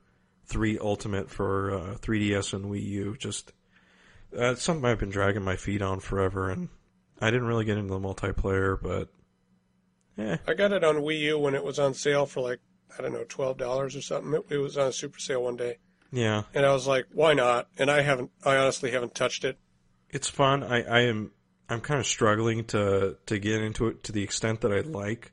3 0.47 0.79
Ultimate 0.79 1.31
for 1.31 1.73
uh, 1.73 1.95
3DS 1.97 2.53
and 2.53 2.67
Wii 2.67 2.83
U. 2.83 3.17
Just 3.19 3.53
uh, 4.37 4.55
something 4.55 4.85
I've 4.85 4.99
been 4.99 5.11
dragging 5.11 5.43
my 5.43 5.57
feet 5.57 5.83
on 5.83 6.01
forever, 6.01 6.51
and 6.51 6.69
I 7.21 7.31
didn't 7.31 7.49
really 7.49 7.65
get 7.65 7.79
into 7.79 7.93
the 7.93 8.01
multiplayer, 8.01 8.79
but 8.81 9.09
eh, 10.19 10.37
I 10.47 10.55
got 10.55 10.73
it 10.73 10.85
on 10.85 10.97
Wii 10.97 11.21
U 11.21 11.39
when 11.39 11.55
it 11.55 11.65
was 11.65 11.79
on 11.79 11.95
sale 11.95 12.27
for 12.27 12.43
like 12.43 12.61
I 12.99 13.03
don't 13.03 13.13
know 13.13 13.25
twelve 13.29 13.57
dollars 13.57 13.97
or 13.97 14.03
something. 14.03 14.35
It, 14.35 14.55
it 14.55 14.59
was 14.59 14.77
on 14.77 14.89
a 14.89 14.93
super 14.93 15.19
sale 15.19 15.43
one 15.43 15.57
day, 15.57 15.79
yeah, 16.13 16.43
and 16.55 16.65
I 16.67 16.73
was 16.73 16.87
like, 16.87 17.07
why 17.13 17.35
not? 17.35 17.69
And 17.79 17.91
I 17.91 18.03
haven't. 18.03 18.31
I 18.45 18.57
honestly 18.57 18.91
haven't 18.91 19.15
touched 19.15 19.45
it. 19.45 19.59
it's 20.11 20.29
fun. 20.29 20.63
I, 20.63 20.83
I 20.83 21.01
am 21.03 21.33
I'm 21.69 21.81
kind 21.81 22.01
of 22.01 22.07
struggling 22.07 22.65
to 22.67 23.17
to 23.27 23.39
get 23.39 23.61
into 23.63 23.89
it 23.89 24.05
to 24.05 24.13
the 24.13 24.23
extent 24.23 24.61
that 24.63 24.73
I'd 24.73 24.87
like. 24.87 25.33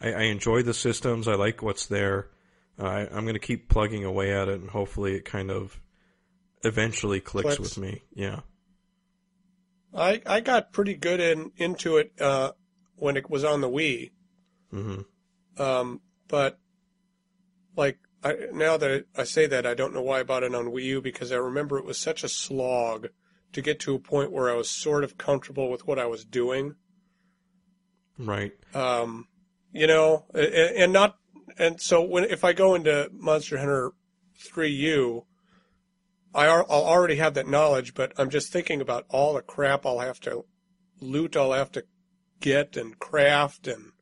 I, 0.00 0.12
I 0.12 0.22
enjoy 0.22 0.62
the 0.62 0.74
systems. 0.74 1.28
I 1.28 1.34
like 1.34 1.62
what's 1.62 1.86
there. 1.86 2.28
Uh, 2.78 2.84
I, 2.84 3.00
I'm 3.10 3.22
going 3.24 3.34
to 3.34 3.38
keep 3.38 3.68
plugging 3.68 4.04
away 4.04 4.32
at 4.34 4.48
it, 4.48 4.60
and 4.60 4.68
hopefully, 4.68 5.14
it 5.14 5.24
kind 5.24 5.50
of 5.50 5.80
eventually 6.64 7.20
clicks, 7.20 7.56
Clicks. 7.56 7.76
with 7.76 7.78
me. 7.78 8.02
Yeah. 8.14 8.40
I 9.94 10.20
I 10.26 10.40
got 10.40 10.72
pretty 10.72 10.94
good 10.94 11.20
in 11.20 11.52
into 11.56 11.96
it 11.96 12.12
uh, 12.20 12.52
when 12.96 13.16
it 13.16 13.30
was 13.30 13.44
on 13.44 13.60
the 13.60 13.70
Wii. 13.70 14.10
hmm 14.70 15.00
Um, 15.56 16.00
but 16.28 16.58
like 17.76 17.98
I, 18.26 18.34
now 18.52 18.76
that 18.76 19.04
I 19.16 19.24
say 19.24 19.46
that, 19.46 19.66
I 19.66 19.74
don't 19.74 19.94
know 19.94 20.02
why 20.02 20.20
I 20.20 20.24
bought 20.24 20.42
it 20.42 20.54
on 20.54 20.66
Wii 20.66 20.84
U 20.84 21.00
because 21.00 21.30
I 21.30 21.36
remember 21.36 21.78
it 21.78 21.84
was 21.84 21.98
such 21.98 22.24
a 22.24 22.28
slog 22.28 23.08
to 23.52 23.62
get 23.62 23.78
to 23.80 23.94
a 23.94 23.98
point 24.00 24.32
where 24.32 24.50
I 24.50 24.54
was 24.54 24.70
sort 24.70 25.04
of 25.04 25.16
comfortable 25.16 25.70
with 25.70 25.86
what 25.86 25.98
I 25.98 26.06
was 26.06 26.24
doing. 26.24 26.74
Right. 28.18 28.52
Um, 28.74 29.28
you 29.72 29.86
know, 29.86 30.24
and, 30.34 30.44
and 30.44 30.92
not 30.92 31.16
and 31.58 31.80
so 31.80 32.02
when 32.02 32.24
if 32.24 32.44
I 32.44 32.52
go 32.52 32.74
into 32.74 33.10
Monster 33.12 33.58
Hunter 33.58 33.92
3U, 34.52 35.24
I 36.34 36.48
are, 36.48 36.66
I'll 36.68 36.84
already 36.84 37.16
have 37.16 37.34
that 37.34 37.48
knowledge, 37.48 37.94
but 37.94 38.12
I'm 38.18 38.30
just 38.30 38.52
thinking 38.52 38.80
about 38.80 39.06
all 39.08 39.34
the 39.34 39.42
crap 39.42 39.86
I'll 39.86 40.00
have 40.00 40.20
to 40.20 40.44
loot, 41.00 41.36
I'll 41.36 41.52
have 41.52 41.72
to 41.72 41.84
get 42.40 42.76
and 42.76 42.98
craft 42.98 43.68
and 43.68 43.92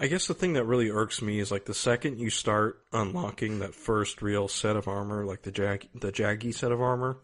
I 0.00 0.06
guess 0.06 0.26
the 0.26 0.34
thing 0.34 0.54
that 0.54 0.64
really 0.64 0.88
irks 0.90 1.20
me 1.20 1.38
is 1.40 1.50
like 1.50 1.66
the 1.66 1.74
second 1.74 2.18
you 2.18 2.30
start 2.30 2.80
unlocking 2.92 3.58
that 3.58 3.74
first 3.74 4.22
real 4.22 4.48
set 4.48 4.74
of 4.74 4.88
armor, 4.88 5.26
like 5.26 5.42
the 5.42 5.50
jag 5.52 5.86
the 5.94 6.10
Jaggi 6.10 6.54
set 6.54 6.72
of 6.72 6.80
armor, 6.80 7.18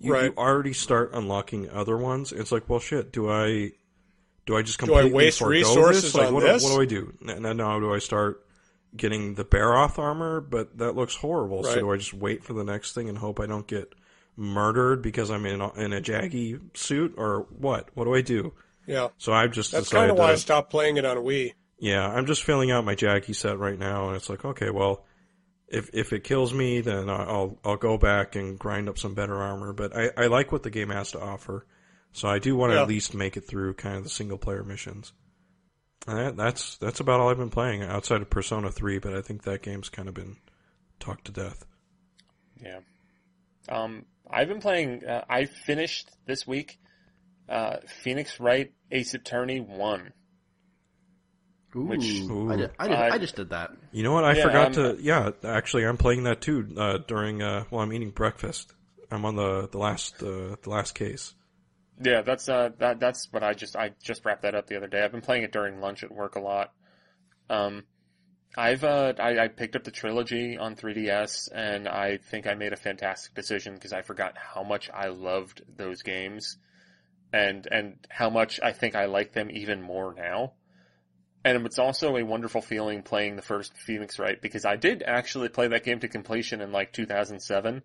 you, 0.00 0.12
Right. 0.14 0.24
you 0.24 0.34
already 0.36 0.72
start 0.72 1.10
unlocking 1.12 1.68
other 1.68 1.96
ones. 1.98 2.32
It's 2.32 2.50
like, 2.50 2.68
well, 2.70 2.80
shit. 2.80 3.12
Do 3.12 3.30
I 3.30 3.72
do 4.46 4.56
I 4.56 4.62
just 4.62 4.78
Do 4.78 4.86
I 4.94 5.02
completely 5.02 5.12
waste 5.12 5.40
resources 5.42 6.02
this? 6.04 6.14
Like, 6.14 6.28
on 6.28 6.34
what, 6.34 6.42
this? 6.44 6.62
Do, 6.62 6.68
what 6.70 6.76
do 6.76 6.82
I 6.82 6.86
do? 6.86 7.12
Now, 7.20 7.52
now 7.52 7.80
do 7.80 7.92
I 7.92 7.98
start 7.98 8.46
getting 8.96 9.34
the 9.34 9.44
Barroth 9.44 9.98
armor? 9.98 10.40
But 10.40 10.78
that 10.78 10.96
looks 10.96 11.16
horrible. 11.16 11.64
So 11.64 11.74
do 11.74 11.90
I 11.92 11.98
just 11.98 12.14
wait 12.14 12.44
for 12.44 12.54
the 12.54 12.64
next 12.64 12.94
thing 12.94 13.10
and 13.10 13.18
hope 13.18 13.40
I 13.40 13.46
don't 13.46 13.66
get 13.66 13.94
murdered 14.36 15.02
because 15.02 15.30
I'm 15.30 15.44
in 15.44 15.60
a, 15.60 15.72
in 15.74 15.92
a 15.92 16.00
Jaggi 16.00 16.60
suit 16.76 17.14
or 17.18 17.46
what? 17.50 17.90
What 17.94 18.04
do 18.04 18.14
I 18.14 18.22
do? 18.22 18.54
yeah. 18.86 19.08
So 19.18 19.32
I've 19.32 19.52
just 19.52 19.72
That's 19.72 19.90
kind 19.90 20.10
of 20.10 20.16
why 20.16 20.32
I 20.32 20.36
stopped 20.36 20.70
playing 20.70 20.96
it 20.96 21.04
on 21.04 21.18
Wii. 21.18 21.52
Yeah, 21.78 22.08
I'm 22.08 22.26
just 22.26 22.42
filling 22.42 22.70
out 22.70 22.84
my 22.84 22.94
Jaggi 22.94 23.34
set 23.34 23.58
right 23.58 23.78
now, 23.78 24.06
and 24.08 24.16
it's 24.16 24.30
like, 24.30 24.44
okay, 24.44 24.70
well, 24.70 25.04
if 25.68 25.90
if 25.92 26.12
it 26.12 26.24
kills 26.24 26.54
me, 26.54 26.80
then 26.80 27.10
I'll 27.10 27.58
I'll 27.64 27.76
go 27.76 27.98
back 27.98 28.34
and 28.36 28.58
grind 28.58 28.88
up 28.88 28.98
some 28.98 29.14
better 29.14 29.36
armor. 29.36 29.72
But 29.72 29.94
I, 29.96 30.10
I 30.16 30.26
like 30.28 30.52
what 30.52 30.62
the 30.62 30.70
game 30.70 30.88
has 30.90 31.12
to 31.12 31.20
offer, 31.20 31.66
so 32.12 32.28
I 32.28 32.38
do 32.38 32.56
want 32.56 32.70
to 32.72 32.76
Yeah. 32.76 32.82
at 32.82 32.88
least 32.88 33.14
make 33.14 33.36
it 33.36 33.46
through 33.46 33.74
kind 33.74 33.96
of 33.96 34.04
the 34.04 34.08
single 34.10 34.38
player 34.38 34.62
missions. 34.64 35.12
And 36.06 36.18
that, 36.18 36.36
that's 36.36 36.76
that's 36.78 37.00
about 37.00 37.20
all 37.20 37.28
I've 37.30 37.36
been 37.36 37.50
playing 37.50 37.82
outside 37.82 38.22
of 38.22 38.30
Persona 38.30 38.70
Three, 38.70 38.98
but 38.98 39.14
I 39.14 39.20
think 39.22 39.42
that 39.42 39.62
game's 39.62 39.88
kind 39.88 40.08
of 40.08 40.14
been 40.14 40.36
talked 41.00 41.26
to 41.26 41.32
death. 41.32 41.64
Yeah. 42.62 42.78
Um, 43.68 44.06
I've 44.30 44.48
been 44.48 44.60
playing. 44.60 45.04
Uh, 45.04 45.24
I 45.28 45.44
finished 45.44 46.08
this 46.26 46.46
week. 46.46 46.78
Uh, 47.48 47.78
Phoenix 48.02 48.40
Wright 48.40 48.72
Ace 48.90 49.12
Attorney 49.14 49.60
one. 49.60 50.12
Ooh, 51.76 51.82
Which- 51.82 52.22
I, 52.50 52.56
did, 52.56 52.70
I, 52.78 52.88
did, 52.88 52.96
I- 52.96 53.08
I 53.14 53.18
just 53.18 53.36
did 53.36 53.50
that. 53.50 53.72
You 53.92 54.02
know 54.02 54.12
what? 54.12 54.24
I 54.24 54.34
Yeah, 54.34 54.42
forgot 54.44 54.66
um, 54.66 54.72
to. 54.74 54.96
Yeah, 55.00 55.30
actually, 55.44 55.84
I'm 55.84 55.96
playing 55.98 56.24
that 56.24 56.40
too 56.40 56.74
uh, 56.76 56.98
during 57.06 57.42
uh, 57.42 57.64
while 57.70 57.82
I'm 57.82 57.92
eating 57.92 58.10
breakfast. 58.10 58.72
I'm 59.10 59.24
on 59.24 59.36
the 59.36 59.68
the 59.68 59.78
last 59.78 60.22
uh, 60.22 60.56
the 60.62 60.70
last 60.70 60.94
case. 60.94 61.34
Yeah, 62.02 62.22
that's 62.22 62.48
uh 62.48 62.70
that 62.78 63.00
that's 63.00 63.32
what 63.32 63.42
I 63.42 63.54
just 63.54 63.74
I 63.76 63.92
just 64.02 64.24
wrapped 64.24 64.42
that 64.42 64.54
up 64.54 64.66
the 64.66 64.76
other 64.76 64.86
day. 64.86 65.02
I've 65.02 65.12
been 65.12 65.22
playing 65.22 65.44
it 65.44 65.52
during 65.52 65.80
lunch 65.80 66.02
at 66.04 66.12
work 66.12 66.36
a 66.36 66.40
lot. 66.40 66.72
Um, 67.48 67.84
I've 68.56 68.84
uh 68.84 69.14
I, 69.18 69.38
I 69.38 69.48
picked 69.48 69.76
up 69.76 69.84
the 69.84 69.90
trilogy 69.90 70.58
on 70.58 70.76
3DS 70.76 71.48
and 71.54 71.88
I 71.88 72.18
think 72.18 72.46
I 72.46 72.54
made 72.54 72.72
a 72.72 72.76
fantastic 72.76 73.34
decision 73.34 73.74
because 73.74 73.92
I 73.92 74.02
forgot 74.02 74.36
how 74.36 74.62
much 74.62 74.90
I 74.92 75.08
loved 75.08 75.62
those 75.74 76.02
games, 76.02 76.58
and 77.32 77.66
and 77.70 78.06
how 78.10 78.28
much 78.28 78.60
I 78.62 78.72
think 78.72 78.94
I 78.94 79.06
like 79.06 79.32
them 79.32 79.50
even 79.50 79.80
more 79.80 80.12
now. 80.14 80.52
And 81.46 81.64
it's 81.64 81.78
also 81.78 82.16
a 82.16 82.24
wonderful 82.24 82.60
feeling 82.60 83.02
playing 83.02 83.36
the 83.36 83.42
first 83.42 83.72
Phoenix 83.78 84.18
Wright 84.18 84.42
because 84.42 84.64
I 84.64 84.74
did 84.74 85.04
actually 85.06 85.48
play 85.48 85.68
that 85.68 85.84
game 85.84 86.00
to 86.00 86.08
completion 86.08 86.60
in 86.60 86.72
like 86.72 86.92
2007 86.92 87.84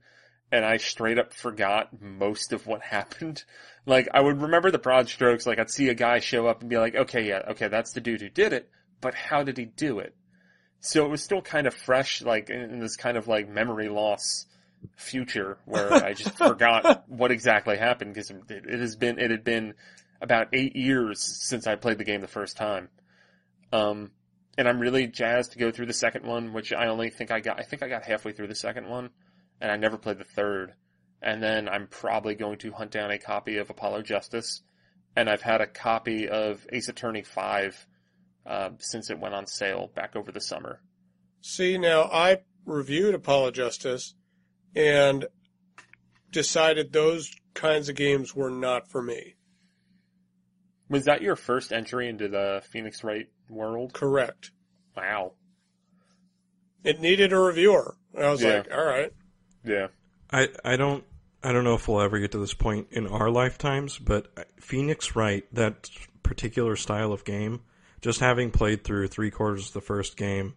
and 0.52 0.66
I 0.66 0.78
straight 0.78 1.20
up 1.20 1.32
forgot 1.32 1.90
most 2.02 2.54
of 2.54 2.66
what 2.66 2.82
happened. 2.82 3.44
Like, 3.86 4.10
I 4.16 4.20
would 4.20 4.42
remember 4.42 4.72
the 4.72 4.80
broad 4.80 5.10
strokes, 5.10 5.46
like 5.46 5.60
I'd 5.60 5.70
see 5.70 5.90
a 5.90 5.94
guy 5.94 6.18
show 6.18 6.48
up 6.48 6.62
and 6.62 6.72
be 6.72 6.80
like, 6.80 6.96
okay, 6.96 7.28
yeah, 7.28 7.44
okay, 7.50 7.68
that's 7.68 7.94
the 7.94 8.02
dude 8.02 8.22
who 8.22 8.30
did 8.30 8.52
it, 8.52 8.68
but 9.00 9.14
how 9.14 9.44
did 9.44 9.60
he 9.60 9.66
do 9.66 10.00
it? 10.00 10.16
So 10.80 11.06
it 11.06 11.10
was 11.10 11.24
still 11.24 11.44
kind 11.44 11.68
of 11.68 11.76
fresh, 11.76 12.24
like, 12.24 12.50
in, 12.50 12.80
this 12.80 12.96
kind 12.96 13.16
of 13.16 13.28
like 13.28 13.48
memory 13.48 13.90
loss 13.90 14.48
future 14.96 15.60
where 15.66 15.94
I 15.94 16.14
just 16.16 16.36
forgot 16.36 17.08
what 17.08 17.30
exactly 17.30 17.78
happened 17.78 18.16
because 18.16 18.32
it, 18.32 18.42
it 18.50 18.80
has 18.80 18.96
been, 18.96 19.20
it 19.20 19.30
had 19.30 19.44
been 19.44 19.76
about 20.20 20.48
eight 20.52 20.76
years 20.76 21.22
since 21.22 21.68
I 21.68 21.76
played 21.76 22.00
the 22.00 22.06
game 22.06 22.22
the 22.22 22.28
first 22.28 22.58
time. 22.58 22.90
Um, 23.72 24.12
and 24.58 24.68
I'm 24.68 24.80
really 24.80 25.08
jazzed 25.08 25.54
to 25.54 25.60
go 25.60 25.72
through 25.72 25.86
the 25.86 25.94
second 25.94 26.26
one, 26.26 26.54
which 26.54 26.74
I 26.74 26.88
only 26.88 27.10
think 27.10 27.32
I 27.32 27.40
got, 27.40 27.60
I 27.60 27.64
think 27.64 27.84
I 27.84 27.88
got 27.88 28.04
halfway 28.04 28.34
through 28.34 28.48
the 28.48 28.56
second 28.56 28.90
one 28.90 29.10
and 29.62 29.72
I 29.72 29.78
never 29.78 29.98
played 29.98 30.18
the 30.18 30.24
third. 30.24 30.74
and 31.22 31.42
then 31.42 31.70
I'm 31.70 31.88
probably 31.88 32.36
going 32.36 32.58
to 32.60 32.72
hunt 32.72 32.92
down 32.92 33.12
a 33.12 33.20
copy 33.20 33.58
of 33.58 33.70
Apollo 33.70 34.02
Justice, 34.04 34.62
and 35.16 35.30
I've 35.30 35.42
had 35.42 35.62
a 35.62 35.68
copy 35.68 36.28
of 36.28 36.66
Ace 36.72 36.90
Attorney 36.90 37.22
Five 37.22 37.86
uh, 38.46 38.72
since 38.80 39.10
it 39.10 39.20
went 39.20 39.36
on 39.36 39.46
sale 39.46 39.92
back 39.94 40.16
over 40.16 40.32
the 40.32 40.42
summer. 40.42 40.82
See, 41.42 41.78
now 41.78 42.04
I 42.04 42.40
reviewed 42.66 43.14
Apollo 43.14 43.52
Justice 43.52 44.16
and 44.76 45.26
decided 46.32 46.92
those 46.92 47.32
kinds 47.54 47.90
of 47.90 47.96
games 47.96 48.36
were 48.36 48.50
not 48.50 48.90
for 48.90 49.02
me. 49.02 49.36
Was 50.90 51.06
that 51.06 51.22
your 51.22 51.36
first 51.36 51.72
entry 51.72 52.10
into 52.10 52.28
the 52.28 52.64
Phoenix 52.72 53.04
Wright 53.04 53.28
world? 53.52 53.94
Correct. 53.94 54.52
Wow. 54.96 55.34
It 56.84 57.00
needed 57.00 57.32
a 57.34 57.40
reviewer. 57.40 57.96
I 58.18 58.30
was 58.30 58.42
Yeah. 58.42 58.58
like, 58.58 58.72
all 58.74 58.86
right. 58.86 59.14
Yeah. 59.64 59.88
I 60.32 60.50
I 60.66 60.76
don't 60.78 61.04
I 61.44 61.52
don't 61.52 61.64
know 61.64 61.76
if 61.76 61.88
we'll 61.88 62.02
ever 62.02 62.20
get 62.20 62.32
to 62.32 62.38
this 62.40 62.54
point 62.54 62.88
in 62.92 63.08
our 63.08 63.30
lifetimes, 63.30 63.98
but 63.98 64.28
Phoenix 64.60 65.16
Wright, 65.16 65.44
that 65.54 65.90
particular 66.24 66.76
style 66.76 67.12
of 67.12 67.26
game, 67.26 67.62
just 68.02 68.20
having 68.20 68.52
played 68.52 68.84
through 68.84 69.08
three 69.08 69.32
quarters 69.32 69.68
of 69.68 69.74
the 69.74 69.82
first 69.82 70.18
game, 70.18 70.54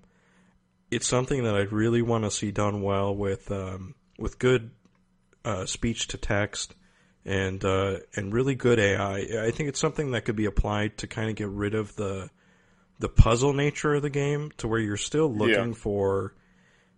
it's 0.91 1.07
something 1.07 1.45
that 1.45 1.55
I'd 1.55 1.73
really 1.73 2.03
want 2.03 2.25
to 2.25 2.31
see 2.31 2.51
done 2.51 2.83
well 2.83 3.15
with 3.15 3.51
um, 3.51 3.95
with 4.19 4.39
good 4.39 4.71
uh, 5.45 5.67
speech 5.67 6.09
to 6.09 6.19
text 6.19 6.75
and 7.25 7.65
uh, 7.65 7.99
and 8.17 8.33
really 8.33 8.55
good 8.55 8.79
AI. 8.79 9.17
I 9.47 9.51
think 9.51 9.69
it's 9.69 9.81
something 9.81 10.13
that 10.13 10.25
could 10.25 10.37
be 10.37 10.45
applied 10.47 10.99
to 10.99 11.07
kind 11.07 11.29
of 11.31 11.37
get 11.37 11.49
rid 11.49 11.75
of 11.75 11.97
the 11.97 12.31
the 12.99 13.09
puzzle 13.09 13.53
nature 13.53 13.95
of 13.95 14.03
the 14.03 14.11
game 14.11 14.51
to 14.59 14.69
where 14.69 14.79
you're 14.81 14.97
still 14.97 15.33
looking 15.33 15.69
Yeah. 15.71 15.75
for 15.75 16.35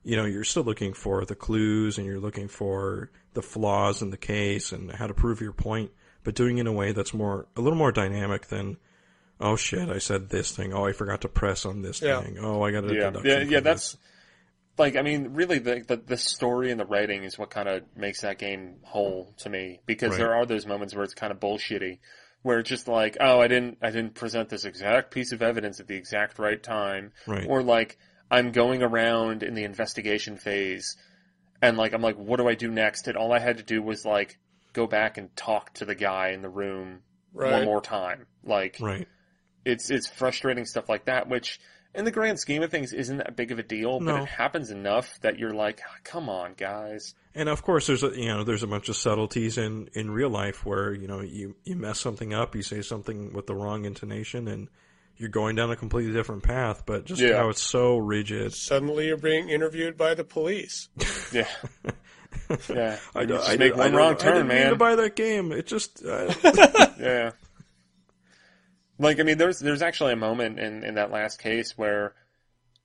you 0.02 0.14
know, 0.14 0.24
you're 0.24 0.44
still 0.44 0.62
looking 0.62 0.92
for 0.94 1.24
the 1.24 1.34
clues 1.34 1.98
and 1.98 2.06
you're 2.06 2.20
looking 2.20 2.46
for 2.46 3.10
the 3.34 3.42
flaws 3.42 4.02
in 4.02 4.10
the 4.10 4.16
case 4.16 4.70
and 4.70 4.92
how 4.92 5.08
to 5.08 5.12
prove 5.14 5.40
your 5.40 5.52
point, 5.52 5.90
but 6.22 6.36
doing 6.36 6.58
it 6.58 6.60
in 6.60 6.66
a 6.68 6.72
way 6.72 6.92
that's 6.92 7.12
more, 7.12 7.48
a 7.56 7.60
little 7.60 7.76
more 7.76 7.90
dynamic 7.90 8.46
than, 8.46 8.76
oh 9.40 9.56
shit, 9.56 9.88
I 9.88 9.98
said 9.98 10.28
this 10.28 10.52
thing. 10.54 10.72
Oh, 10.72 10.86
I 10.86 10.92
forgot 10.92 11.22
to 11.22 11.28
press 11.28 11.66
on 11.66 11.82
this 11.82 12.00
Yeah. 12.00 12.20
thing. 12.22 12.38
Oh, 12.38 12.62
I 12.62 12.70
got 12.70 12.84
a 12.88 12.94
Yeah. 12.94 13.10
Yeah. 13.24 13.38
Yeah. 13.40 13.58
That's 13.58 13.94
this. 13.94 14.00
like, 14.78 14.94
I 14.94 15.02
mean, 15.02 15.34
really, 15.34 15.58
the, 15.58 15.80
the 15.84 15.96
the 15.96 16.16
story 16.16 16.70
and 16.70 16.78
the 16.78 16.86
writing 16.86 17.24
is 17.24 17.36
what 17.36 17.50
kind 17.50 17.68
of 17.68 17.82
makes 17.96 18.20
that 18.20 18.38
game 18.38 18.76
whole 18.84 19.34
to 19.38 19.50
me 19.50 19.80
because 19.86 20.10
Right. 20.10 20.18
there 20.18 20.34
are 20.36 20.46
those 20.46 20.66
moments 20.66 20.94
where 20.94 21.02
it's 21.02 21.14
kind 21.14 21.32
of 21.32 21.40
bullshitty, 21.40 21.98
where 22.42 22.60
it's 22.60 22.68
just 22.68 22.88
like, 22.88 23.16
oh, 23.20 23.40
I 23.40 23.48
didn't, 23.48 23.78
I 23.82 23.90
didn't 23.90 24.14
present 24.14 24.48
this 24.48 24.64
exact 24.64 25.10
piece 25.10 25.32
of 25.32 25.42
evidence 25.42 25.80
at 25.80 25.88
the 25.88 25.96
exact 25.96 26.38
right 26.38 26.62
time, 26.62 27.12
right. 27.26 27.46
or 27.48 27.62
like 27.62 27.98
I'm 28.30 28.52
going 28.52 28.82
around 28.82 29.42
in 29.42 29.54
the 29.54 29.64
investigation 29.64 30.36
phase, 30.36 30.96
and 31.62 31.76
like 31.76 31.92
I'm 31.92 32.02
like, 32.02 32.16
what 32.16 32.38
do 32.38 32.48
I 32.48 32.54
do 32.54 32.70
next? 32.70 33.08
And 33.08 33.16
all 33.16 33.32
I 33.32 33.38
had 33.38 33.58
to 33.58 33.62
do 33.62 33.82
was 33.82 34.04
like 34.04 34.38
go 34.72 34.86
back 34.86 35.18
and 35.18 35.34
talk 35.36 35.72
to 35.74 35.84
the 35.84 35.94
guy 35.94 36.30
in 36.30 36.42
the 36.42 36.48
room 36.48 37.02
one 37.32 37.64
more 37.64 37.80
time, 37.80 38.26
like 38.44 38.78
right. 38.80 39.08
it's 39.64 39.90
it's 39.90 40.08
frustrating 40.08 40.64
stuff 40.64 40.88
like 40.88 41.06
that, 41.06 41.28
which 41.28 41.60
in 41.94 42.04
the 42.04 42.10
grand 42.10 42.38
scheme 42.38 42.62
of 42.62 42.70
things 42.70 42.92
isn't 42.92 43.16
that 43.18 43.36
big 43.36 43.52
of 43.52 43.58
a 43.58 43.62
deal, 43.62 44.00
but 44.00 44.22
it 44.22 44.28
happens 44.28 44.70
enough 44.70 45.18
that 45.22 45.38
you're 45.38 45.54
like, 45.54 45.80
"Ah, 45.86 45.96
come 46.04 46.28
on, 46.28 46.54
guys. 46.54 47.14
And 47.36 47.48
of 47.50 47.62
course, 47.62 47.86
there's 47.86 48.02
a 48.02 48.08
you 48.18 48.28
know 48.28 48.44
there's 48.44 48.62
a 48.62 48.66
bunch 48.66 48.88
of 48.88 48.96
subtleties 48.96 49.58
in 49.58 49.88
in 49.92 50.10
real 50.10 50.30
life 50.30 50.64
where 50.64 50.94
you 50.94 51.06
know 51.06 51.20
you 51.20 51.54
you 51.64 51.76
mess 51.76 52.00
something 52.00 52.32
up, 52.32 52.56
you 52.56 52.62
say 52.62 52.80
something 52.82 53.32
with 53.34 53.46
the 53.46 53.54
wrong 53.54 53.84
intonation, 53.84 54.48
and 54.48 54.68
you're 55.18 55.28
going 55.28 55.54
down 55.54 55.70
a 55.70 55.76
completely 55.76 56.12
different 56.14 56.42
path. 56.42 56.84
But 56.86 57.04
just 57.04 57.20
Yeah. 57.20 57.36
how 57.36 57.50
it's 57.50 57.60
so 57.62 57.98
rigid. 57.98 58.54
Suddenly 58.54 59.08
you're 59.08 59.18
being 59.18 59.50
interviewed 59.50 59.96
by 59.98 60.14
the 60.14 60.24
police. 60.24 60.88
Yeah, 61.32 61.48
yeah. 62.70 62.98
I 63.14 63.22
You 63.22 63.26
don't, 63.26 63.38
just 63.38 63.50
I 63.50 63.56
make 63.56 63.70
don't- 63.70 63.78
one 63.78 63.86
I 63.86 63.90
don't- 63.90 63.96
wrong 63.98 64.12
I 64.12 64.16
turn, 64.16 64.32
didn't 64.34 64.48
mean 64.48 64.68
to 64.70 64.76
buy 64.76 64.94
that 64.96 65.16
game. 65.16 65.52
It 65.52 65.66
just 65.66 66.04
uh, 66.04 66.32
yeah. 66.98 67.30
Like 68.98 69.20
I 69.20 69.24
mean, 69.24 69.36
there's 69.38 69.58
there's 69.58 69.82
actually 69.82 70.12
a 70.12 70.16
moment 70.16 70.58
in 70.58 70.84
in 70.84 70.94
that 70.94 71.10
last 71.10 71.38
case 71.38 71.76
where 71.76 72.14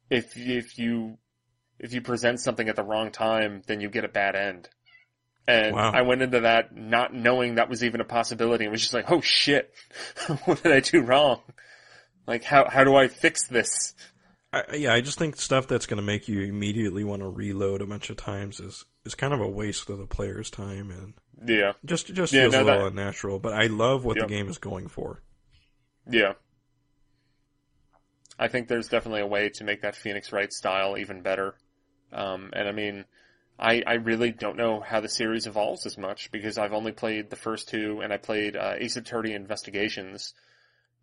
if 0.09 0.35
if 0.35 0.77
you 0.77 1.17
if 1.81 1.93
you 1.93 2.01
present 2.01 2.39
something 2.39 2.69
at 2.69 2.75
the 2.77 2.83
wrong 2.83 3.11
time, 3.11 3.63
then 3.67 3.81
you 3.81 3.89
get 3.89 4.05
a 4.05 4.07
bad 4.07 4.35
end. 4.35 4.69
And 5.47 5.75
Wow. 5.75 5.91
I 5.91 6.03
went 6.03 6.21
into 6.21 6.41
that 6.41 6.73
not 6.75 7.13
knowing 7.13 7.55
that 7.55 7.67
was 7.67 7.83
even 7.83 7.99
a 7.99 8.05
possibility, 8.05 8.63
and 8.65 8.71
was 8.71 8.81
just 8.81 8.93
like, 8.93 9.11
"Oh 9.11 9.19
shit, 9.21 9.73
what 10.45 10.61
did 10.63 10.71
I 10.71 10.79
do 10.79 11.01
wrong? 11.01 11.41
Like, 12.27 12.43
how 12.43 12.69
how 12.69 12.83
do 12.83 12.95
I 12.95 13.07
fix 13.09 13.47
this?" 13.47 13.93
I, 14.53 14.75
yeah, 14.75 14.93
I 14.93 15.01
just 15.01 15.17
think 15.17 15.37
stuff 15.37 15.67
that's 15.67 15.85
going 15.87 15.97
to 15.97 16.03
make 16.03 16.27
you 16.27 16.41
immediately 16.41 17.03
want 17.03 17.21
to 17.21 17.27
reload 17.29 17.81
a 17.81 17.85
bunch 17.85 18.09
of 18.09 18.17
times 18.17 18.59
is 18.59 18.85
is 19.05 19.15
kind 19.15 19.33
of 19.33 19.41
a 19.41 19.47
waste 19.49 19.89
of 19.89 19.97
the 19.97 20.05
player's 20.05 20.49
time 20.51 20.91
and 20.91 21.13
Yeah, 21.49 21.73
just 21.83 22.13
just 22.13 22.31
Yeah, 22.33 22.43
feels 22.43 22.53
no, 22.53 22.61
a 22.61 22.65
little 22.65 22.79
that- 22.81 22.87
unnatural. 22.91 23.39
But 23.39 23.53
I 23.53 23.65
love 23.67 24.05
what 24.05 24.17
Yep. 24.17 24.27
the 24.27 24.33
game 24.33 24.47
is 24.49 24.57
going 24.59 24.87
for. 24.89 25.23
yeah. 26.07 26.33
I 28.39 28.47
think 28.47 28.67
there's 28.67 28.87
definitely 28.87 29.21
a 29.21 29.27
way 29.27 29.49
to 29.49 29.63
make 29.63 29.81
that 29.81 29.95
Phoenix 29.95 30.31
Wright 30.31 30.51
style 30.51 30.97
even 30.97 31.21
better. 31.21 31.55
Um, 32.13 32.49
and 32.53 32.67
I 32.67 32.71
mean, 32.71 33.05
I, 33.59 33.83
I 33.85 33.93
really 33.93 34.31
don't 34.31 34.57
know 34.57 34.79
how 34.79 35.01
the 35.01 35.09
series 35.09 35.47
evolves 35.47 35.85
as 35.85 35.97
much 35.97 36.31
because 36.31 36.57
I've 36.57 36.73
only 36.73 36.91
played 36.91 37.29
the 37.29 37.35
first 37.35 37.69
two 37.69 38.01
and 38.01 38.11
I 38.11 38.17
played 38.17 38.55
uh, 38.55 38.73
Ace 38.77 38.97
Attorney 38.97 39.33
Investigations, 39.33 40.33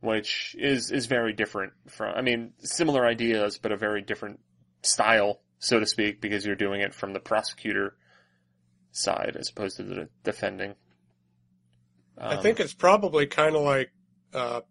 which 0.00 0.56
is, 0.58 0.90
is 0.90 1.06
very 1.06 1.32
different 1.32 1.72
from, 1.88 2.14
I 2.14 2.22
mean, 2.22 2.52
similar 2.58 3.06
ideas, 3.06 3.58
but 3.58 3.72
a 3.72 3.76
very 3.76 4.02
different 4.02 4.40
style, 4.82 5.40
so 5.58 5.80
to 5.80 5.86
speak, 5.86 6.20
because 6.20 6.44
you're 6.44 6.56
doing 6.56 6.80
it 6.80 6.94
from 6.94 7.12
the 7.12 7.20
prosecutor 7.20 7.96
side 8.90 9.36
as 9.38 9.50
opposed 9.50 9.76
to 9.76 9.84
the 9.84 10.08
defending. 10.24 10.74
I 12.16 12.34
Um, 12.34 12.42
think 12.42 12.58
it's 12.58 12.74
probably 12.74 13.26
kind 13.26 13.54
of 13.54 13.62
like 13.62 13.92
uh, 14.34 14.62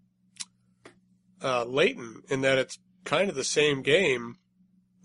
uh, 1.41 1.63
Layton 1.63 2.23
in 2.29 2.41
that 2.41 2.57
it's 2.57 2.77
kind 3.05 3.29
of 3.29 3.35
the 3.35 3.43
same 3.43 3.81
game 3.81 4.35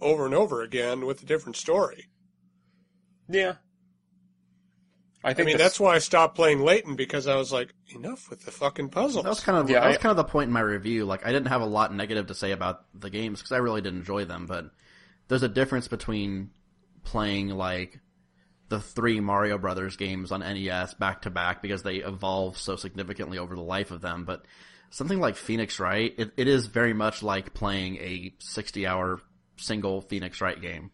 over 0.03 0.24
and 0.26 0.34
over 0.34 0.62
again 0.62 1.07
with 1.07 1.22
a 1.22 1.26
different 1.26 1.57
story. 1.57 2.09
Yeah. 3.28 3.55
I 5.24 5.30
I 5.30 5.34
mean, 5.34 5.53
the- 5.53 5.59
that's 5.59 5.78
why 5.78 5.94
I 5.94 5.98
stopped 5.98 6.34
playing 6.34 6.61
Layton 6.61 6.96
because 6.96 7.26
I 7.28 7.36
was 7.36 7.53
like, 7.53 7.72
enough 7.94 8.28
with 8.28 8.44
the 8.44 8.50
fucking 8.50 8.88
puzzles. 8.88 9.22
That 9.22 9.28
was 9.30 9.40
kind 9.40 9.57
of 9.59 9.70
Yeah, 9.70 9.80
that 9.80 9.86
was 9.88 9.96
I- 9.96 10.00
kind 10.00 10.11
of 10.11 10.16
the 10.16 10.24
point 10.24 10.48
in 10.48 10.53
my 10.53 10.61
review. 10.61 11.05
Like 11.05 11.24
I 11.24 11.30
didn't 11.30 11.46
have 11.48 11.61
a 11.62 11.66
lot 11.66 11.94
negative 11.94 12.26
to 12.26 12.34
say 12.34 12.50
about 12.50 12.84
the 12.98 13.11
games 13.11 13.38
because 13.38 13.53
I 13.53 13.59
really 13.59 13.80
did 13.82 13.94
enjoy 13.94 14.24
them, 14.24 14.46
but 14.46 14.70
there's 15.28 15.44
a 15.44 15.48
difference 15.48 15.86
between 15.88 16.50
playing 17.05 17.48
like 17.50 18.00
the 18.68 18.80
three 18.80 19.20
Mario 19.20 19.59
Brothers 19.59 19.96
games 19.96 20.32
on 20.32 20.40
NES 20.40 20.94
back 20.94 21.22
to 21.22 21.30
back 21.30 21.62
because 21.62 21.82
they 21.82 21.96
evolve 21.96 22.57
so 22.59 22.74
significantly 22.74 23.38
over 23.38 23.55
the 23.55 23.62
life 23.62 23.90
of 23.92 24.00
them. 24.00 24.24
But 24.24 24.44
something 24.90 25.20
like 25.20 25.36
Phoenix 25.36 25.78
Wright, 25.78 26.12
it, 26.18 26.32
it 26.36 26.48
is 26.48 26.66
very 26.66 26.94
much 26.94 27.22
like 27.22 27.55
playing 27.55 27.96
a 27.98 28.34
60 28.40 28.86
hour 28.86 29.20
single 29.62 30.00
Phoenix 30.02 30.40
Wright 30.40 30.60
game 30.60 30.90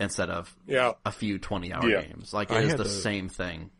instead 0.00 0.30
of 0.30 0.54
yeah. 0.66 0.92
a 1.04 1.12
few 1.12 1.38
20 1.38 1.72
hour 1.72 1.88
Yeah. 1.88 2.02
games. 2.02 2.32
Like 2.32 2.50
I 2.50 2.60
it 2.60 2.64
is 2.66 2.76
the 2.76 2.84
to- 2.84 2.88
same 2.88 3.28
thing. 3.28 3.70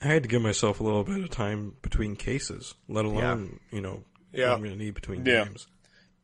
I 0.00 0.06
had 0.08 0.24
to 0.24 0.28
give 0.28 0.42
myself 0.42 0.80
a 0.80 0.82
little 0.82 1.04
bit 1.04 1.20
of 1.22 1.30
time 1.30 1.76
between 1.80 2.16
cases, 2.16 2.74
let 2.88 3.04
alone 3.04 3.60
you 3.70 3.80
know 3.80 4.04
Yeah. 4.32 4.48
what 4.48 4.54
I'm 4.56 4.64
going 4.64 4.78
to 4.78 4.84
need 4.84 4.94
between 4.94 5.24
Yeah. 5.24 5.44
games. 5.44 5.66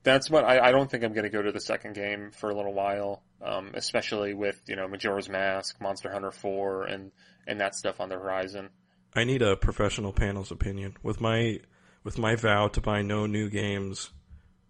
that's 0.05 0.31
what 0.31 0.45
I, 0.45 0.69
I 0.69 0.73
don't 0.73 0.91
think 0.91 1.05
I'm 1.05 1.13
going 1.13 1.25
to 1.25 1.31
go 1.31 1.43
to 1.43 1.53
the 1.53 1.61
second 1.61 1.95
game 1.95 2.31
for 2.31 2.49
a 2.51 2.55
little 2.57 2.73
while, 2.73 3.23
um, 3.43 3.73
especially 3.75 4.33
with 4.33 4.61
you 4.67 4.75
know 4.77 4.89
Majora's 4.89 5.29
Mask, 5.29 5.79
Monster 5.81 6.11
Hunter 6.11 6.31
4, 6.31 6.85
and 6.85 7.13
and 7.47 7.61
that 7.61 7.75
stuff 7.75 8.01
on 8.01 8.09
the 8.09 8.15
horizon. 8.17 8.71
I 9.15 9.25
need 9.25 9.43
a 9.43 9.57
professional 9.57 10.13
panel's 10.13 10.51
opinion 10.51 10.97
with 11.03 11.21
my 11.21 11.61
with 12.05 12.17
my 12.19 12.37
vow 12.37 12.69
to 12.69 12.81
buy 12.81 13.03
no 13.03 13.27
new 13.27 13.49
games 13.51 14.11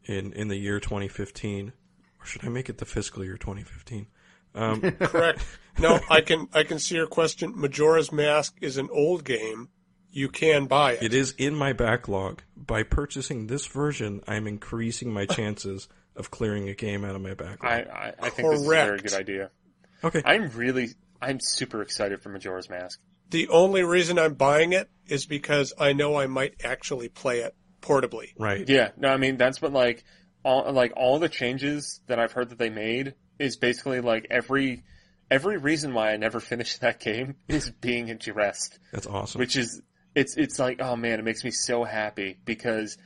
in 0.04 0.32
in 0.32 0.48
the 0.48 0.56
year 0.56 0.80
2015, 0.80 1.72
or 2.20 2.26
should 2.26 2.44
I 2.44 2.48
make 2.48 2.68
it 2.68 2.78
the 2.78 2.84
fiscal 2.84 3.24
year 3.24 3.36
2015? 3.36 4.06
Um, 4.54 4.80
Correct. 5.00 5.44
No, 5.78 6.00
I 6.10 6.20
can 6.20 6.48
I 6.52 6.64
can 6.64 6.78
see 6.78 6.96
your 6.96 7.06
question. 7.06 7.52
Majora's 7.54 8.10
Mask 8.10 8.56
is 8.60 8.76
an 8.78 8.88
old 8.92 9.24
game. 9.24 9.68
You 10.10 10.28
can 10.28 10.66
buy 10.66 10.92
it. 10.92 11.02
it 11.02 11.14
is 11.14 11.32
in 11.38 11.54
my 11.54 11.72
backlog. 11.74 12.42
By 12.56 12.82
purchasing 12.82 13.46
this 13.46 13.66
version, 13.66 14.22
I'm 14.26 14.46
increasing 14.46 15.12
my 15.12 15.26
chances 15.26 15.88
of 16.16 16.30
clearing 16.30 16.68
a 16.68 16.74
game 16.74 17.04
out 17.04 17.14
of 17.14 17.20
my 17.20 17.34
backlog. 17.34 17.70
I 17.72 17.80
I, 17.82 18.14
I 18.20 18.30
think 18.30 18.50
this 18.50 18.60
is 18.60 18.66
a 18.66 18.70
very 18.70 18.98
good 18.98 19.14
idea. 19.14 19.50
okay, 20.02 20.22
I'm 20.24 20.48
really 20.50 20.88
I'm 21.20 21.38
super 21.40 21.82
excited 21.82 22.20
for 22.22 22.30
Majora's 22.30 22.68
Mask. 22.70 22.98
The 23.30 23.48
only 23.48 23.82
reason 23.84 24.18
I'm 24.18 24.34
buying 24.34 24.72
it 24.72 24.88
is 25.06 25.26
because 25.26 25.74
I 25.78 25.92
know 25.92 26.16
I 26.16 26.26
might 26.26 26.64
actually 26.64 27.10
play 27.10 27.40
it 27.40 27.54
portably. 27.82 28.32
right. 28.38 28.66
Yeah, 28.68 28.90
no, 28.96 29.08
I 29.08 29.18
mean 29.18 29.36
that's 29.36 29.60
what 29.62 29.72
like 29.72 30.02
all 30.48 30.72
like 30.72 30.94
all 30.96 31.18
the 31.18 31.28
changes 31.28 32.00
that 32.06 32.18
I've 32.18 32.32
heard 32.32 32.48
that 32.48 32.58
they 32.58 32.70
made 32.70 33.14
is 33.38 33.56
basically 33.56 34.00
like 34.00 34.26
every 34.30 34.82
every 35.30 35.58
reason 35.58 35.92
why 35.92 36.12
I 36.12 36.16
never 36.16 36.40
finished 36.52 36.80
that 36.80 37.00
game 37.00 37.36
is 37.48 37.70
being 37.70 38.10
addressed. 38.10 38.78
That's 38.92 39.06
awesome. 39.06 39.38
which 39.38 39.56
is 39.56 39.82
it's 40.14 40.36
it's 40.36 40.58
like 40.58 40.80
oh 40.80 40.96
man, 40.96 41.18
it 41.18 41.24
makes 41.24 41.44
me 41.44 41.50
so 41.50 41.84
happy 41.84 42.38
because 42.44 42.96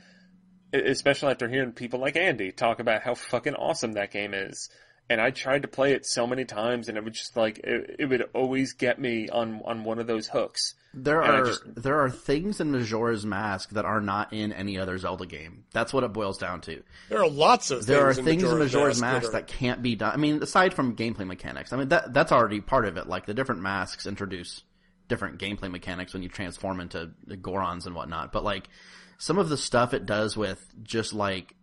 especially 0.71 1.31
after 1.31 1.49
hearing 1.49 1.73
people 1.73 1.99
like 1.99 2.15
Andy 2.15 2.51
talk 2.51 2.79
about 2.79 3.03
how 3.03 3.13
fucking 3.13 3.55
awesome 3.55 3.93
that 3.93 4.11
game 4.11 4.33
is, 4.33 4.69
and 5.09 5.19
I 5.19 5.31
tried 5.31 5.63
to 5.63 5.67
play 5.67 5.91
it 5.91 6.05
so 6.05 6.25
many 6.25 6.45
times, 6.45 6.87
and 6.87 6.97
it 6.97 7.03
would 7.03 7.13
just 7.13 7.35
like 7.35 7.59
it, 7.59 7.97
it 7.99 8.05
would 8.05 8.23
always 8.33 8.73
get 8.73 8.99
me 8.99 9.27
on 9.27 9.61
on 9.65 9.83
one 9.83 9.99
of 9.99 10.07
those 10.07 10.27
hooks. 10.27 10.75
There 10.95 11.21
And 11.21 11.31
are 11.31 11.45
just- 11.45 11.63
there 11.75 11.99
are 12.01 12.09
things 12.09 12.59
in 12.59 12.71
Majora's 12.71 13.25
Mask 13.25 13.69
that 13.71 13.83
are 13.83 13.99
not 13.99 14.31
in 14.31 14.53
any 14.53 14.77
other 14.77 14.97
Zelda 14.99 15.25
game. 15.25 15.63
That's 15.73 15.91
what 15.91 16.03
it 16.03 16.13
boils 16.13 16.37
down 16.37 16.61
to. 16.61 16.83
There 17.09 17.19
are 17.19 17.27
lots 17.29 17.71
of 17.71 17.85
There 17.87 18.07
are 18.07 18.13
things 18.13 18.27
things 18.27 18.43
in 18.43 18.59
Majora's 18.59 19.01
Mask 19.01 19.23
Mask 19.23 19.29
are- 19.29 19.31
that 19.39 19.47
can't 19.47 19.81
be 19.81 19.95
done. 19.95 20.11
I 20.13 20.17
mean, 20.17 20.43
aside 20.43 20.73
from 20.73 20.95
gameplay 20.95 21.25
mechanics, 21.25 21.73
I 21.73 21.77
mean 21.77 21.87
that 21.89 22.13
that's 22.13 22.31
already 22.31 22.61
part 22.61 22.85
of 22.85 22.97
it. 22.97 23.07
Like 23.07 23.25
the 23.25 23.33
different 23.33 23.61
masks 23.61 24.05
introduce 24.05 24.63
different 25.07 25.39
gameplay 25.39 25.71
mechanics 25.71 26.13
when 26.13 26.21
you 26.23 26.29
transform 26.29 26.79
into 26.79 27.11
the 27.25 27.37
Gorons 27.37 27.85
and 27.87 27.95
whatnot. 27.95 28.31
But 28.31 28.43
like 28.43 28.69
some 29.17 29.39
of 29.39 29.49
the 29.49 29.57
stuff 29.57 29.93
it 29.95 30.05
does 30.05 30.37
with 30.37 30.63
just 30.83 31.11
like 31.13 31.55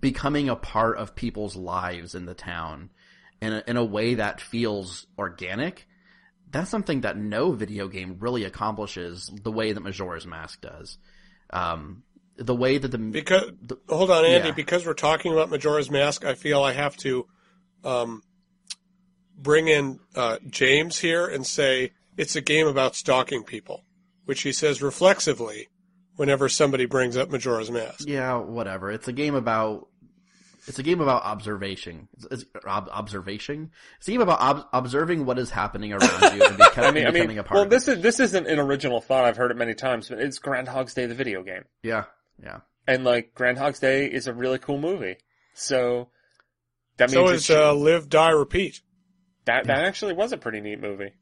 becoming 0.00 0.48
a 0.48 0.56
part 0.56 0.96
of 0.96 1.14
people's 1.14 1.56
lives 1.56 2.14
in 2.14 2.24
the 2.26 2.34
town 2.34 2.90
in 3.42 3.52
a, 3.52 3.62
in 3.66 3.76
a 3.76 3.84
way 3.84 4.14
that 4.14 4.40
feels 4.40 5.06
organic. 5.18 5.86
That's 6.54 6.70
something 6.70 7.00
that 7.00 7.16
no 7.16 7.50
video 7.50 7.88
game 7.88 8.16
really 8.20 8.44
accomplishes 8.44 9.28
the 9.42 9.50
way 9.50 9.72
that 9.72 9.80
Majora's 9.80 10.24
Mask 10.24 10.60
does. 10.60 10.98
Um, 11.50 12.04
the 12.36 12.54
way 12.54 12.78
that 12.78 12.88
the 12.92 12.98
Because 12.98 13.50
the- 13.60 13.80
hold 13.88 14.08
on, 14.12 14.24
Andy. 14.24 14.48
Yeah. 14.48 14.54
Because 14.54 14.86
we're 14.86 14.94
talking 14.94 15.32
about 15.32 15.50
Majora's 15.50 15.90
Mask, 15.90 16.24
I 16.24 16.34
feel 16.34 16.62
I 16.62 16.72
have 16.72 16.96
to 16.98 17.26
um, 17.82 18.22
bring 19.36 19.66
in 19.66 19.98
uh, 20.14 20.38
James 20.48 21.00
here 21.00 21.26
and 21.26 21.44
say 21.44 21.90
it's 22.16 22.36
a 22.36 22.40
game 22.40 22.68
about 22.68 22.94
stalking 22.94 23.42
people, 23.42 23.84
which 24.24 24.42
he 24.42 24.52
says 24.52 24.80
reflexively 24.80 25.68
whenever 26.14 26.48
somebody 26.48 26.86
brings 26.86 27.16
up 27.16 27.30
Majora's 27.30 27.70
Mask. 27.72 28.06
Yeah, 28.06 28.36
whatever. 28.36 28.92
It's 28.92 29.08
a 29.08 29.12
game 29.12 29.34
about. 29.34 29.88
It's 30.66 30.78
a 30.78 30.82
game 30.82 31.00
about 31.00 31.22
observation. 31.24 32.08
It's, 32.14 32.26
it's 32.30 32.44
ob- 32.66 32.88
observation. 32.90 33.70
It's 33.98 34.08
a 34.08 34.10
game 34.12 34.20
about 34.22 34.40
ob- 34.40 34.66
observing 34.72 35.26
what 35.26 35.38
is 35.38 35.50
happening 35.50 35.92
around 35.92 36.36
you 36.36 36.44
and, 36.44 36.56
beca- 36.58 36.82
I 36.88 36.90
mean, 36.90 37.06
I 37.06 37.10
becoming 37.10 37.28
mean, 37.28 37.38
a 37.38 37.42
part. 37.44 37.54
well, 37.56 37.64
of 37.64 37.70
this 37.70 37.86
it. 37.88 37.98
is 37.98 38.02
this 38.02 38.20
isn't 38.20 38.46
an 38.46 38.58
original 38.58 39.00
thought. 39.00 39.24
I've 39.24 39.36
heard 39.36 39.50
it 39.50 39.56
many 39.56 39.74
times, 39.74 40.08
but 40.08 40.18
it's 40.20 40.38
Groundhog's 40.38 40.94
Day, 40.94 41.06
the 41.06 41.14
video 41.14 41.42
game, 41.42 41.64
yeah, 41.82 42.04
yeah. 42.42 42.60
and 42.86 43.04
like 43.04 43.34
Groundhog's 43.34 43.78
Day 43.80 44.06
is 44.06 44.26
a 44.26 44.32
really 44.32 44.58
cool 44.58 44.78
movie. 44.78 45.16
So 45.54 46.08
that 46.96 47.10
So 47.10 47.22
means 47.24 47.32
is 47.32 47.40
it 47.40 47.44
should- 47.44 47.62
uh, 47.62 47.74
Live, 47.74 48.08
Die, 48.08 48.30
Repeat. 48.30 48.80
that 49.44 49.66
that 49.66 49.84
actually 49.84 50.14
was 50.14 50.32
a 50.32 50.36
pretty 50.38 50.60
neat 50.60 50.80
movie. 50.80 51.12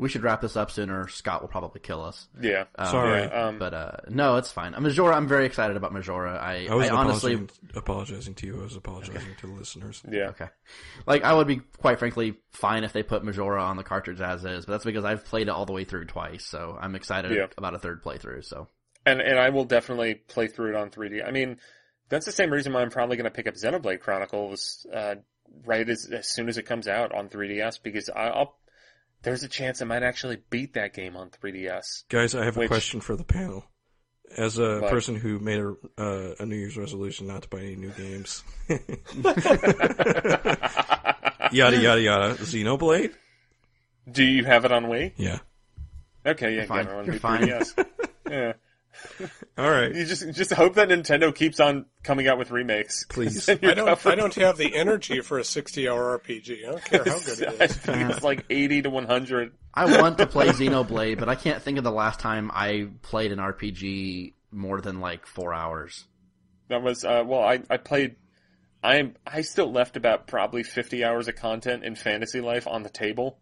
We 0.00 0.08
should 0.08 0.22
wrap 0.22 0.40
this 0.40 0.56
up 0.56 0.70
sooner. 0.70 1.06
Scott 1.08 1.42
will 1.42 1.48
probably 1.48 1.80
kill 1.80 2.02
us. 2.02 2.26
Yeah, 2.40 2.64
Um, 2.76 2.86
Sorry. 2.90 3.20
yeah, 3.20 3.26
um, 3.46 3.58
but 3.58 3.74
uh, 3.74 3.92
no, 4.08 4.36
it's 4.36 4.50
fine. 4.50 4.74
Majora, 4.78 5.14
I'm 5.14 5.28
very 5.28 5.46
excited 5.46 5.76
about 5.76 5.92
Majora. 5.92 6.36
I, 6.36 6.66
I 6.70 6.74
was 6.74 6.88
I 6.88 6.94
honestly, 6.94 7.34
apologizing, 7.34 7.68
apologizing 7.76 8.34
to 8.34 8.46
you. 8.46 8.60
I 8.60 8.62
was 8.64 8.76
apologizing 8.76 9.34
to 9.40 9.46
the 9.46 9.52
listeners. 9.52 10.02
yeah. 10.10 10.28
okay, 10.30 10.48
like 11.06 11.22
I 11.22 11.32
would 11.34 11.46
be 11.46 11.56
quite 11.78 11.98
frankly 11.98 12.34
fine 12.50 12.84
if 12.84 12.92
they 12.92 13.02
put 13.02 13.22
Majora 13.24 13.62
on 13.62 13.76
the 13.76 13.84
cartridge 13.84 14.20
as 14.20 14.44
is, 14.44 14.64
but 14.66 14.72
that's 14.72 14.84
because 14.84 15.04
I've 15.04 15.24
played 15.24 15.48
it 15.48 15.50
all 15.50 15.66
the 15.66 15.72
way 15.72 15.84
through 15.84 16.06
twice, 16.06 16.44
so 16.46 16.76
I'm 16.80 16.94
excited 16.94 17.32
Yeah. 17.32 17.46
about 17.58 17.74
a 17.74 17.78
third 17.78 18.02
playthrough. 18.02 18.44
So 18.44 18.68
and 19.06 19.20
and 19.20 19.38
I 19.38 19.50
will 19.50 19.64
definitely 19.64 20.14
play 20.14 20.46
through 20.48 20.70
it 20.70 20.76
on 20.76 20.90
3D. 20.90 21.26
I 21.26 21.30
mean, 21.30 21.58
that's 22.08 22.26
the 22.26 22.32
same 22.32 22.50
reason 22.50 22.72
why 22.72 22.80
I'm 22.82 22.90
probably 22.90 23.16
going 23.16 23.24
to 23.24 23.30
pick 23.30 23.46
up 23.46 23.54
Xenoblade 23.54 24.00
Chronicles 24.00 24.86
uh, 24.92 25.16
right 25.64 25.88
as 25.88 26.06
as 26.06 26.28
soon 26.28 26.48
as 26.48 26.58
it 26.58 26.62
comes 26.64 26.86
out 26.88 27.12
on 27.14 27.28
3DS 27.28 27.82
because 27.82 28.08
I, 28.08 28.28
I'll 28.28 28.56
there's 29.22 29.42
a 29.42 29.48
chance 29.48 29.80
I 29.82 29.84
might 29.84 30.02
actually 30.02 30.38
beat 30.50 30.74
that 30.74 30.92
game 30.94 31.16
on 31.16 31.30
3DS. 31.30 32.04
Guys, 32.08 32.34
I 32.34 32.44
have 32.44 32.56
a 32.56 32.66
question 32.68 33.00
for 33.00 33.16
the 33.16 33.24
panel. 33.24 33.64
As 34.36 34.58
a 34.58 34.78
What? 34.80 34.90
person 34.90 35.16
who 35.16 35.40
made 35.40 35.58
a 35.60 35.74
uh, 35.98 36.34
a 36.38 36.46
New 36.46 36.54
Year's 36.56 36.76
resolution 36.76 37.26
not 37.26 37.42
to 37.42 37.48
buy 37.48 37.58
any 37.62 37.74
new 37.74 37.90
games, 37.90 38.44
yada 41.50 41.76
yada 41.80 42.00
yada. 42.00 42.34
Xenoblade, 42.36 43.12
Do 44.10 44.22
you 44.24 44.44
have 44.44 44.64
it 44.64 44.72
on 44.72 44.84
Wii? 44.86 45.12
yeah. 45.16 45.38
Okay, 46.24 46.54
yeah, 46.56 46.66
fine. 46.66 46.84
get 46.84 46.92
it 46.92 46.98
on 46.98 47.04
You're 47.06 47.14
fine. 47.16 47.42
3DS. 47.42 47.86
yeah, 48.30 48.52
All 49.58 49.70
right, 49.70 49.94
you 49.94 50.06
just 50.06 50.30
just 50.32 50.52
hope 50.52 50.74
that 50.74 50.88
Nintendo 50.88 51.34
keeps 51.34 51.60
on 51.60 51.86
coming 52.02 52.28
out 52.28 52.38
with 52.38 52.50
remakes. 52.50 53.04
Please. 53.08 53.48
I 53.48 53.54
don't. 53.56 53.86
covered. 53.86 54.12
I 54.12 54.14
don't 54.14 54.34
have 54.36 54.56
the 54.56 54.74
energy 54.74 55.20
for 55.20 55.38
a 55.38 55.44
sixty-hour 55.44 56.18
RPG. 56.18 56.66
I 56.66 56.70
don't 56.70 56.84
care 56.84 57.04
how 57.04 57.18
good 57.18 57.40
it 57.40 57.56
I 57.60 57.66
think 57.66 58.10
it's 58.10 58.22
like 58.22 58.44
80 58.48 58.82
to 58.82 58.90
100. 58.90 59.52
I 59.74 60.00
want 60.00 60.18
to 60.18 60.26
play 60.26 60.48
Xenoblade, 60.48 61.18
but 61.18 61.28
I 61.28 61.34
can't 61.34 61.62
think 61.62 61.78
of 61.78 61.84
the 61.84 61.92
last 61.92 62.20
time 62.20 62.50
I 62.52 62.88
played 63.02 63.32
an 63.32 63.38
RPG 63.38 64.34
more 64.50 64.80
than 64.80 65.00
like 65.00 65.26
four 65.26 65.52
hours. 65.52 66.06
That 66.68 66.82
was 66.82 67.04
uh, 67.04 67.22
well, 67.26 67.42
I 67.42 67.60
I 67.68 67.76
played. 67.76 68.16
I 68.82 69.12
I 69.26 69.42
still 69.42 69.70
left 69.70 69.96
about 69.96 70.26
probably 70.26 70.62
50 70.62 71.04
hours 71.04 71.28
of 71.28 71.36
content 71.36 71.84
in 71.84 71.94
Fantasy 71.94 72.40
Life 72.40 72.66
on 72.66 72.82
the 72.82 72.88
table, 72.88 73.38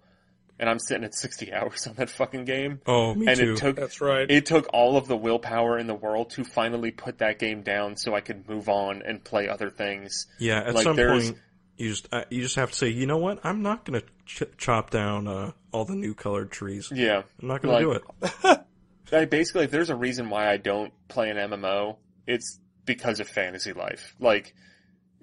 and 0.58 0.68
I'm 0.68 0.78
sitting 0.78 1.04
at 1.04 1.14
60 1.14 1.52
hours 1.54 1.86
on 1.86 1.94
that 1.94 2.10
fucking 2.10 2.44
game. 2.44 2.80
Oh, 2.86 3.14
me 3.14 3.26
and 3.28 3.36
too. 3.38 3.52
it 3.52 3.56
took 3.58 3.76
That's 3.76 4.00
right. 4.00 4.30
it 4.30 4.46
took 4.46 4.68
all 4.72 4.96
of 4.96 5.06
the 5.08 5.16
willpower 5.16 5.78
in 5.78 5.86
the 5.86 5.94
world 5.94 6.30
to 6.30 6.44
finally 6.44 6.90
put 6.90 7.18
that 7.18 7.38
game 7.38 7.62
down 7.62 7.96
so 7.96 8.14
I 8.14 8.20
could 8.20 8.48
move 8.48 8.68
on 8.68 9.02
and 9.02 9.22
play 9.22 9.48
other 9.48 9.70
things. 9.70 10.26
yeah, 10.38 10.58
at 10.60 10.74
like, 10.74 10.84
some 10.84 10.96
there's- 10.96 11.26
point, 11.30 11.38
you 11.76 11.90
just 11.90 12.08
uh, 12.12 12.24
you 12.28 12.42
just 12.42 12.56
have 12.56 12.72
to 12.72 12.76
say, 12.76 12.88
you 12.88 13.06
know 13.06 13.18
what? 13.18 13.38
I'm 13.44 13.62
not 13.62 13.84
gonna 13.84 14.02
ch- 14.26 14.42
chop 14.56 14.90
down 14.90 15.28
uh, 15.28 15.52
all 15.70 15.84
the 15.84 15.94
new 15.94 16.12
colored 16.12 16.50
trees. 16.50 16.90
Yeah, 16.92 17.22
I'm 17.40 17.46
not 17.48 17.62
gonna 17.62 17.78
do 17.78 17.92
it. 17.92 18.02
I 19.12 19.24
basically 19.26 19.64
if 19.66 19.70
there's 19.70 19.88
a 19.90 19.94
reason 19.94 20.28
why 20.28 20.50
I 20.50 20.56
don't 20.56 20.92
play 21.06 21.30
an 21.30 21.36
MMO, 21.36 21.96
it's 22.26 22.58
because 22.84 23.20
of 23.20 23.28
Fantasy 23.28 23.72
Life. 23.72 24.16
Like 24.18 24.54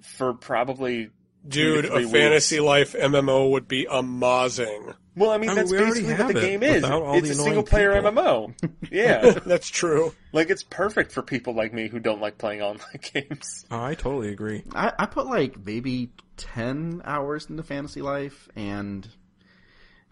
for 0.02 0.32
probably 0.32 1.10
Dude, 1.48 1.84
two 1.84 1.88
to 1.90 1.94
a 1.94 1.98
weeks. 2.00 2.10
fantasy 2.12 2.60
life 2.60 2.94
MMO 2.94 3.50
would 3.50 3.68
be 3.68 3.86
amazing. 3.90 4.92
Well, 5.16 5.30
I 5.30 5.38
mean, 5.38 5.48
I 5.50 5.54
mean, 5.54 5.56
that's 5.56 5.70
we 5.72 5.78
basically 5.78 6.14
what 6.14 6.34
the 6.34 6.38
it 6.38 6.42
game 6.42 6.62
is. 6.62 6.84
It's 6.84 7.30
a 7.30 7.34
single 7.42 7.62
player 7.62 7.94
people. 7.94 8.12
MMO. 8.12 8.72
Yeah. 8.90 9.30
That's 9.46 9.68
true. 9.68 10.12
like 10.32 10.50
it's 10.50 10.62
perfect 10.62 11.10
for 11.12 11.22
people 11.22 11.54
like 11.54 11.72
me 11.72 11.88
who 11.88 11.98
don't 12.00 12.20
like 12.20 12.36
playing 12.38 12.60
online 12.62 13.00
games. 13.14 13.64
Oh, 13.70 13.82
I 13.82 13.94
totally 13.94 14.28
agree. 14.30 14.62
I, 14.74 14.92
I 14.98 15.06
put 15.06 15.26
like 15.26 15.64
maybe 15.64 16.10
ten 16.36 17.00
hours 17.04 17.46
into 17.48 17.62
Fantasy 17.62 18.02
Life, 18.02 18.48
and 18.56 19.08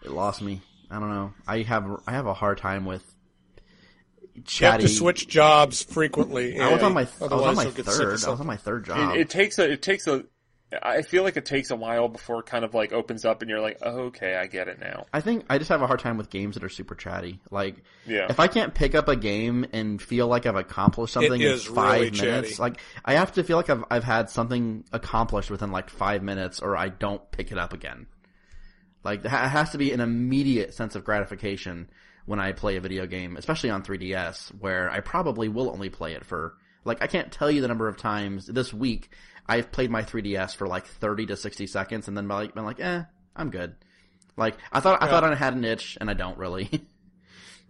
it 0.03 0.11
lost 0.11 0.41
me. 0.41 0.61
I 0.89 0.99
don't 0.99 1.09
know. 1.09 1.33
I 1.47 1.61
have 1.61 1.85
I 2.07 2.11
have 2.13 2.25
a 2.25 2.33
hard 2.33 2.57
time 2.57 2.85
with 2.85 3.03
You 4.35 4.65
have 4.67 4.81
to 4.81 4.87
switch 4.87 5.27
jobs 5.27 5.83
frequently. 5.83 6.59
I 6.59 6.73
was 6.73 6.81
on 6.83 6.93
my 6.93 7.01
I 7.21 7.23
was 7.25 7.31
on 7.31 7.55
my 7.55 7.63
you'll 7.63 7.71
get 7.73 7.85
sick 7.85 7.93
of 7.93 7.93
third. 8.19 8.23
I 8.25 8.31
was 8.31 8.39
on 8.39 8.47
my 8.47 8.57
third 8.57 8.83
It, 8.83 8.87
job. 8.87 9.15
it 9.15 9.29
takes 9.29 9.59
a 9.59 9.71
it 9.71 9.81
takes 9.81 10.07
a 10.07 10.25
I 10.81 11.03
feel 11.03 11.23
like 11.23 11.37
it 11.37 11.45
takes 11.45 11.69
a 11.69 11.75
while 11.75 12.07
before 12.07 12.39
it 12.39 12.47
kind 12.47 12.65
of 12.65 12.73
like 12.73 12.91
opens 12.91 13.23
up 13.23 13.41
and 13.41 13.49
you're 13.49 13.61
like, 13.61 13.77
oh, 13.83 14.05
okay, 14.07 14.35
I 14.35 14.47
get 14.47 14.67
it 14.67 14.79
now. 14.79 15.05
I 15.13 15.21
think 15.21 15.45
I 15.49 15.57
just 15.57 15.69
have 15.69 15.81
a 15.81 15.87
hard 15.87 15.99
time 15.99 16.17
with 16.17 16.29
games 16.29 16.55
that 16.55 16.63
are 16.63 16.69
super 16.69 16.95
chatty. 16.95 17.39
Like, 17.51 17.83
Yeah. 18.05 18.25
if 18.29 18.39
I 18.39 18.47
can't 18.47 18.73
pick 18.73 18.95
up 18.95 19.07
a 19.07 19.15
game 19.15 19.65
and 19.73 20.01
feel 20.01 20.27
like 20.27 20.45
I've 20.45 20.55
accomplished 20.55 21.13
something 21.13 21.39
in 21.39 21.57
five 21.59 21.99
really 22.01 22.11
minutes, 22.11 22.49
chatty. 22.49 22.61
like 22.61 22.81
I 23.05 23.13
have 23.13 23.33
to 23.33 23.43
feel 23.43 23.57
like 23.57 23.69
I've 23.69 23.85
I've 23.91 24.03
had 24.03 24.29
something 24.29 24.83
accomplished 24.91 25.51
within 25.51 25.71
like 25.71 25.89
five 25.89 26.23
minutes, 26.23 26.59
or 26.61 26.75
I 26.75 26.89
don't 26.89 27.21
pick 27.31 27.51
it 27.51 27.57
up 27.59 27.71
again. 27.71 28.07
Like 29.03 29.23
it 29.23 29.29
has 29.29 29.69
to 29.71 29.77
be 29.77 29.91
an 29.91 29.99
immediate 30.01 30.73
sense 30.73 30.95
of 30.95 31.03
gratification 31.03 31.89
when 32.25 32.39
I 32.39 32.53
play 32.53 32.75
a 32.75 32.81
video 32.81 33.05
game, 33.05 33.37
especially 33.37 33.69
on 33.69 33.83
3DS, 33.83 34.49
where 34.59 34.89
I 34.89 34.99
probably 34.99 35.47
will 35.47 35.69
only 35.69 35.89
play 35.89 36.13
it 36.13 36.25
for 36.25 36.55
like 36.83 37.03
I 37.03 37.07
can't 37.07 37.31
tell 37.31 37.51
you 37.51 37.61
the 37.61 37.67
number 37.67 37.87
of 37.87 37.97
times 37.97 38.47
this 38.47 38.73
week 38.73 39.09
I've 39.47 39.71
played 39.71 39.91
my 39.91 40.01
3DS 40.03 40.55
for 40.55 40.67
like 40.67 40.85
30 40.85 41.27
to 41.27 41.37
60 41.37 41.67
seconds, 41.67 42.07
and 42.07 42.17
then 42.17 42.27
been 42.27 42.37
like, 42.37 42.55
been 42.55 42.65
like 42.65 42.79
eh, 42.79 43.03
I'm 43.35 43.49
good. 43.49 43.75
Like 44.37 44.57
I 44.71 44.79
thought 44.79 45.01
I 45.01 45.07
thought 45.07 45.23
I 45.23 45.35
had 45.35 45.53
an 45.53 45.63
itch, 45.63 45.97
and 45.99 46.09
I 46.09 46.13
don't 46.13 46.37
really. 46.37 46.69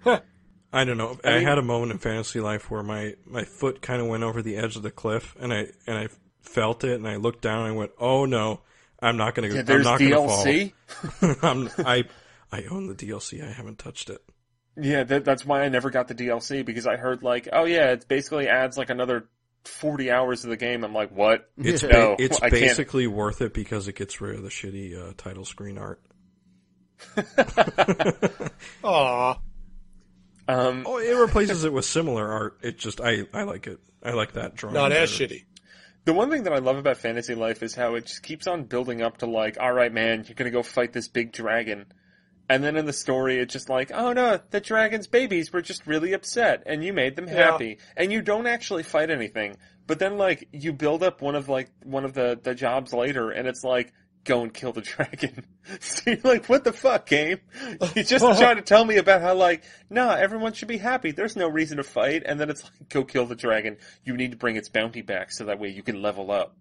I 0.73 0.83
don't 0.83 0.97
know. 0.97 1.17
I 1.23 1.37
I, 1.37 1.39
had 1.39 1.57
a 1.57 1.61
moment 1.61 1.91
in 1.93 1.99
fantasy 1.99 2.41
life 2.41 2.69
where 2.69 2.83
my, 2.83 3.15
my 3.25 3.43
foot 3.43 3.81
kind 3.81 4.01
of 4.01 4.07
went 4.07 4.23
over 4.23 4.41
the 4.41 4.57
edge 4.57 4.75
of 4.75 4.83
the 4.83 4.91
cliff, 4.91 5.35
and 5.39 5.53
I 5.53 5.67
and 5.87 5.97
I 5.97 6.07
felt 6.41 6.83
it, 6.83 6.95
and 6.95 7.07
I 7.07 7.15
looked 7.15 7.41
down, 7.41 7.65
and 7.65 7.73
I 7.73 7.77
went, 7.77 7.91
"Oh 7.99 8.25
no, 8.25 8.61
I'm 8.99 9.17
not 9.17 9.35
gonna. 9.35 9.49
Yeah, 9.49 9.59
I'm 9.59 9.65
there's 9.65 9.85
not 9.85 9.99
gonna 9.99 10.15
DLC. 10.15 10.73
fall." 10.87 11.35
I'm, 11.43 11.69
I 11.77 12.05
I 12.51 12.63
own 12.65 12.87
the 12.87 12.95
DLC. 12.95 13.43
I 13.43 13.51
haven't 13.51 13.79
touched 13.79 14.09
it. 14.09 14.21
Yeah, 14.77 15.03
that, 15.03 15.23
that's 15.23 15.45
why 15.45 15.63
I 15.63 15.69
never 15.69 15.89
got 15.89 16.07
the 16.07 16.15
DLC 16.15 16.65
because 16.65 16.85
I 16.85 16.97
heard 16.97 17.23
like, 17.23 17.47
oh 17.53 17.63
yeah, 17.63 17.91
it 17.91 18.07
basically 18.07 18.49
adds 18.49 18.77
like 18.77 18.89
another 18.89 19.29
forty 19.67 20.11
hours 20.11 20.43
of 20.43 20.49
the 20.49 20.57
game. 20.57 20.83
I'm 20.83 20.93
like, 20.93 21.11
what? 21.11 21.49
It's 21.57 21.81
ba- 21.81 21.87
No, 21.93 22.15
it's 22.19 22.37
I 22.37 22.49
can't. 22.49 22.61
basically 22.61 23.07
worth 23.07 23.41
it 23.41 23.53
because 23.53 23.87
it 23.87 23.95
gets 23.95 24.19
rid 24.21 24.35
of 24.35 24.43
the 24.43 24.49
shitty 24.49 24.97
uh, 25.09 25.13
title 25.17 25.45
screen 25.45 25.77
art. 25.77 26.01
Aw. 28.83 29.39
Um, 30.47 30.83
Oh, 30.85 30.97
it 30.99 31.13
replaces 31.17 31.63
it 31.63 31.73
with 31.73 31.85
similar 31.85 32.31
art. 32.31 32.57
It 32.61 32.77
just 32.77 33.01
I 33.01 33.23
I 33.33 33.43
like 33.43 33.67
it. 33.67 33.79
I 34.03 34.11
like 34.11 34.33
that 34.33 34.55
drawing. 34.55 34.75
Not 34.75 34.91
as 34.91 35.11
better. 35.17 35.33
shitty. 35.33 35.43
The 36.05 36.13
one 36.13 36.29
thing 36.29 36.43
that 36.43 36.53
I 36.53 36.59
love 36.59 36.77
about 36.77 36.97
Fantasy 36.97 37.33
Life 37.33 37.63
is 37.63 37.73
how 37.73 37.95
it 37.95 38.05
just 38.05 38.21
keeps 38.21 38.45
on 38.45 38.65
building 38.65 39.01
up 39.01 39.17
to 39.17 39.25
like, 39.25 39.57
all 39.59 39.73
right, 39.73 39.91
man, 39.91 40.23
you're 40.27 40.35
gonna 40.35 40.51
go 40.51 40.61
fight 40.61 40.93
this 40.93 41.07
big 41.07 41.31
dragon, 41.31 41.87
and 42.49 42.63
then 42.63 42.75
in 42.77 42.85
the 42.85 42.93
story, 42.93 43.39
it's 43.39 43.53
just 43.53 43.69
like, 43.69 43.91
oh 43.93 44.13
no, 44.13 44.39
the 44.51 44.59
dragon's 44.61 45.07
babies 45.07 45.51
were 45.51 45.61
just 45.61 45.87
really 45.87 46.13
upset, 46.13 46.63
and 46.65 46.83
you 46.83 46.93
made 46.93 47.15
them 47.15 47.27
Yeah. 47.27 47.51
happy, 47.51 47.79
and 47.97 48.11
you 48.11 48.21
don't 48.21 48.47
actually 48.47 48.83
fight 48.83 49.09
anything, 49.09 49.57
But 49.87 49.99
then 49.99 50.17
like 50.17 50.47
you 50.51 50.73
build 50.73 51.03
up 51.03 51.21
one 51.21 51.35
of 51.35 51.49
like 51.49 51.69
one 51.83 52.05
of 52.05 52.13
the 52.13 52.39
the 52.41 52.55
jobs 52.55 52.93
later, 52.93 53.29
and 53.31 53.47
it's 53.47 53.63
like 53.63 53.93
go 54.23 54.41
and 54.41 54.51
kill 54.53 54.71
the 54.73 54.81
dragon. 54.95 55.45
so 55.79 56.09
you're 56.11 56.19
like, 56.23 56.47
what 56.47 56.63
the 56.63 56.73
fuck, 56.73 57.05
game? 57.05 57.39
You 57.95 58.03
just 58.03 58.25
trying 58.39 58.55
to 58.55 58.63
tell 58.63 58.83
me 58.83 58.97
about 58.97 59.21
how 59.21 59.35
like, 59.35 59.63
nah, 59.89 60.15
everyone 60.15 60.53
should 60.53 60.67
be 60.67 60.77
happy. 60.79 61.11
There's 61.11 61.35
no 61.35 61.47
reason 61.47 61.77
to 61.77 61.83
fight, 61.83 62.23
and 62.25 62.39
then 62.39 62.49
it's 62.49 62.63
like, 62.63 62.89
go 62.89 63.03
kill 63.03 63.25
the 63.27 63.35
dragon. 63.35 63.77
You 64.03 64.17
need 64.17 64.31
to 64.31 64.37
bring 64.37 64.55
its 64.55 64.69
bounty 64.69 65.01
back 65.03 65.31
so 65.31 65.45
that 65.45 65.59
way 65.59 65.69
you 65.69 65.83
can 65.83 66.01
level 66.01 66.31
up. 66.31 66.55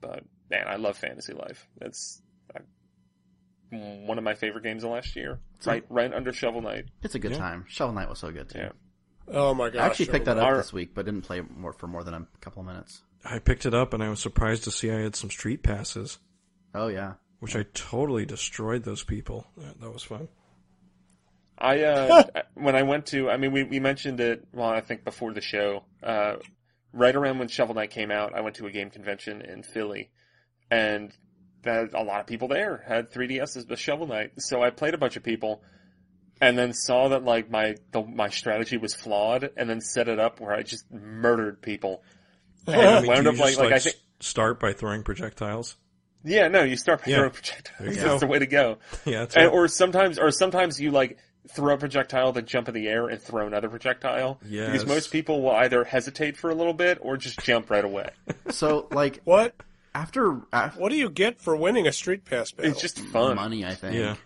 But 0.00 0.24
man, 0.50 0.64
I 0.66 0.76
love 0.76 0.96
Fantasy 0.98 1.32
Life. 1.32 1.66
It's 1.80 2.20
I, 2.20 2.23
one 3.70 4.18
of 4.18 4.24
my 4.24 4.34
favorite 4.34 4.62
games 4.64 4.84
of 4.84 4.90
last 4.90 5.16
year. 5.16 5.38
Right, 5.66 5.84
right 5.88 6.12
under 6.12 6.32
Shovel 6.32 6.60
Knight. 6.62 6.86
It's 7.02 7.14
a 7.14 7.18
good 7.18 7.32
Yeah. 7.32 7.38
time. 7.38 7.64
Shovel 7.68 7.94
Knight 7.94 8.08
was 8.08 8.18
so 8.18 8.30
good 8.30 8.48
too. 8.50 8.58
Yeah. 8.58 8.72
oh 9.28 9.54
my 9.54 9.70
gosh! 9.70 9.80
I 9.82 9.86
actually 9.86 10.06
picked 10.06 10.26
that 10.26 10.36
up 10.38 10.44
Our- 10.44 10.56
this 10.58 10.72
week, 10.72 10.94
but 10.94 11.06
didn't 11.06 11.22
play 11.22 11.40
more 11.40 11.72
for 11.72 11.86
more 11.86 12.04
than 12.04 12.14
a 12.14 12.26
couple 12.40 12.60
of 12.60 12.66
minutes. 12.66 13.02
I 13.24 13.38
picked 13.38 13.64
it 13.64 13.72
up 13.74 13.94
and 13.94 14.02
I 14.02 14.10
was 14.10 14.20
surprised 14.20 14.64
to 14.64 14.70
see 14.70 14.90
I 14.90 15.00
had 15.00 15.16
some 15.16 15.30
street 15.30 15.62
passes, 15.62 16.18
Oh 16.74 16.88
yeah, 16.88 17.14
which 17.40 17.56
I 17.56 17.64
totally 17.72 18.26
destroyed 18.26 18.84
those 18.84 19.02
people. 19.02 19.46
That, 19.56 19.80
that 19.80 19.90
was 19.90 20.02
fun. 20.02 20.28
I 21.58 21.82
uh, 21.82 22.22
when 22.54 22.76
I 22.76 22.82
went 22.82 23.06
to, 23.06 23.30
I 23.30 23.36
mean, 23.36 23.52
we 23.52 23.62
we 23.62 23.80
mentioned 23.80 24.20
it. 24.20 24.46
Well, 24.52 24.68
I 24.68 24.80
think 24.80 25.04
before 25.04 25.32
the 25.32 25.40
show, 25.40 25.84
uh, 26.02 26.36
right 26.92 27.14
around 27.14 27.38
when 27.38 27.48
Shovel 27.48 27.74
Knight 27.74 27.90
came 27.90 28.10
out, 28.10 28.34
I 28.34 28.40
went 28.42 28.56
to 28.56 28.66
a 28.66 28.70
game 28.70 28.90
convention 28.90 29.40
in 29.40 29.62
Philly, 29.62 30.10
and 30.70 31.12
that 31.64 31.94
a 31.94 32.02
lot 32.02 32.20
of 32.20 32.26
people 32.26 32.48
there 32.48 32.84
had 32.86 33.10
3DSs 33.12 33.68
with 33.68 33.78
Shovel 33.78 34.06
Knight. 34.06 34.32
So 34.38 34.62
I 34.62 34.70
played 34.70 34.94
a 34.94 34.98
bunch 34.98 35.16
of 35.16 35.22
people, 35.22 35.62
and 36.40 36.56
then 36.58 36.72
saw 36.72 37.08
that 37.08 37.24
like 37.24 37.50
my 37.50 37.76
the, 37.92 38.02
my 38.02 38.28
strategy 38.28 38.76
was 38.76 38.94
flawed, 38.94 39.50
and 39.56 39.68
then 39.68 39.80
set 39.80 40.08
it 40.08 40.18
up 40.18 40.40
where 40.40 40.52
I 40.54 40.62
just 40.62 40.90
murdered 40.92 41.60
people. 41.62 42.02
And 42.66 42.76
I 42.80 43.00
mean, 43.00 43.08
wound 43.10 43.24
do 43.24 43.28
up 43.30 43.34
you 43.36 43.40
like 43.42 43.48
just, 43.50 43.60
like 43.60 43.72
I 43.72 43.76
s- 43.76 43.84
think 43.84 43.96
start 44.20 44.58
by 44.58 44.72
throwing 44.72 45.02
projectiles. 45.02 45.76
yeah 46.24 46.48
no 46.48 46.62
you 46.62 46.76
start 46.78 47.04
by 47.04 47.10
Yeah. 47.10 47.16
throwing 47.18 47.30
projectiles. 47.32 47.76
There 47.78 47.88
you 47.92 48.00
That's 48.08 48.20
the 48.20 48.26
way 48.26 48.38
to 48.38 48.46
go. 48.46 48.78
yeah, 49.04 49.18
that's 49.20 49.36
And, 49.36 49.48
or 49.50 49.68
sometimes, 49.68 50.18
or 50.18 50.30
sometimes 50.30 50.80
you 50.80 50.90
like 50.90 51.18
throw 51.50 51.74
a 51.74 51.76
projectile, 51.76 52.32
then 52.32 52.46
jump 52.46 52.68
in 52.68 52.74
the 52.74 52.88
air 52.88 53.06
and 53.08 53.20
throw 53.20 53.46
another 53.46 53.68
projectile. 53.68 54.40
Yes. 54.48 54.70
Because 54.70 54.86
most 54.86 55.12
people 55.12 55.42
will 55.42 55.50
either 55.50 55.84
hesitate 55.84 56.38
for 56.38 56.48
a 56.48 56.54
little 56.54 56.72
bit 56.72 56.96
or 57.02 57.18
just 57.18 57.38
jump 57.40 57.68
right 57.68 57.84
away. 57.84 58.08
so 58.48 58.88
like 58.90 59.20
What? 59.24 59.54
After, 59.94 60.40
after 60.52 60.80
What 60.80 60.90
do 60.90 60.96
you 60.96 61.10
get 61.10 61.40
for 61.40 61.56
winning 61.56 61.86
a 61.86 61.92
street 61.92 62.24
pass 62.24 62.50
battle? 62.50 62.72
It's 62.72 62.80
just 62.80 62.98
fun. 62.98 63.36
money, 63.36 63.64
I 63.64 63.74
think. 63.74 63.96
yeah. 63.96 64.16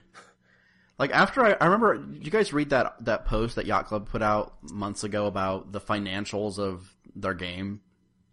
Like 0.99 1.13
after 1.13 1.45
I, 1.45 1.53
I 1.61 1.67
remember, 1.67 2.05
you 2.21 2.29
guys 2.29 2.53
read 2.53 2.71
that 2.71 2.97
that 3.05 3.25
post 3.25 3.55
that 3.55 3.67
Yacht 3.67 3.87
Club 3.87 4.09
put 4.09 4.21
out 4.21 4.55
months 4.63 5.05
ago 5.05 5.27
about 5.27 5.71
the 5.71 5.81
financials 5.81 6.59
of 6.59 6.93
their 7.15 7.35
game? 7.35 7.83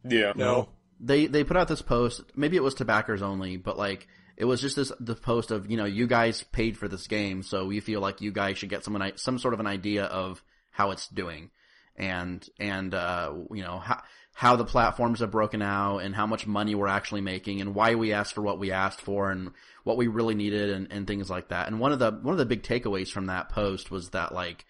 Yeah. 0.03 0.33
No. 0.35 0.69
They 0.99 1.27
they 1.27 1.43
put 1.43 1.57
out 1.57 1.67
this 1.67 1.83
post. 1.83 2.23
Maybe 2.35 2.57
it 2.57 2.63
was 2.63 2.73
to 2.75 2.85
backers 2.85 3.21
only, 3.21 3.57
but 3.57 3.77
like 3.77 4.07
it 4.37 4.45
was 4.45 4.61
just 4.61 4.75
this 4.77 4.91
the 4.99 5.13
post 5.15 5.51
of 5.51 5.69
you 5.69 5.77
know 5.77 5.85
you 5.85 6.07
guys 6.07 6.41
paid 6.43 6.77
for 6.77 6.87
this 6.87 7.05
game, 7.07 7.43
so 7.43 7.65
we 7.65 7.81
feel 7.81 8.01
like 8.01 8.21
you 8.21 8.31
guys 8.31 8.57
should 8.57 8.69
get 8.69 8.83
some 8.83 8.99
some 9.15 9.37
sort 9.37 9.53
of 9.53 9.59
an 9.59 9.67
idea 9.67 10.05
of 10.05 10.41
how 10.71 10.91
it's 10.91 11.07
doing, 11.07 11.51
and 11.95 12.47
and 12.59 12.93
uh, 12.93 13.31
you 13.51 13.61
know 13.61 13.77
how 13.77 14.01
how 14.37 14.57
the 14.57 14.65
platforms 14.65 15.21
are 15.21 15.27
broken 15.27 15.61
out 15.61 15.99
and 15.99 16.13
how 16.13 16.27
much 16.27 16.45
money 16.45 16.75
we're 16.75 16.87
actually 16.87 17.21
making 17.21 17.61
and 17.61 17.73
why 17.73 17.95
we 17.95 18.11
asked 18.11 18.33
for 18.33 18.41
what 18.41 18.59
we 18.59 18.69
asked 18.69 18.99
for 18.99 19.31
and 19.31 19.51
what 19.85 19.95
we 19.95 20.07
really 20.07 20.35
needed 20.35 20.69
and, 20.71 20.91
and 20.91 21.07
things 21.07 21.29
like 21.29 21.47
that. 21.47 21.67
And 21.67 21.79
one 21.79 21.93
of 21.93 21.99
the 21.99 22.11
one 22.11 22.33
of 22.33 22.37
the 22.37 22.45
big 22.45 22.61
takeaways 22.61 23.07
from 23.09 23.27
that 23.27 23.47
post 23.47 23.91
was 23.91 24.09
that 24.09 24.33
like 24.33 24.65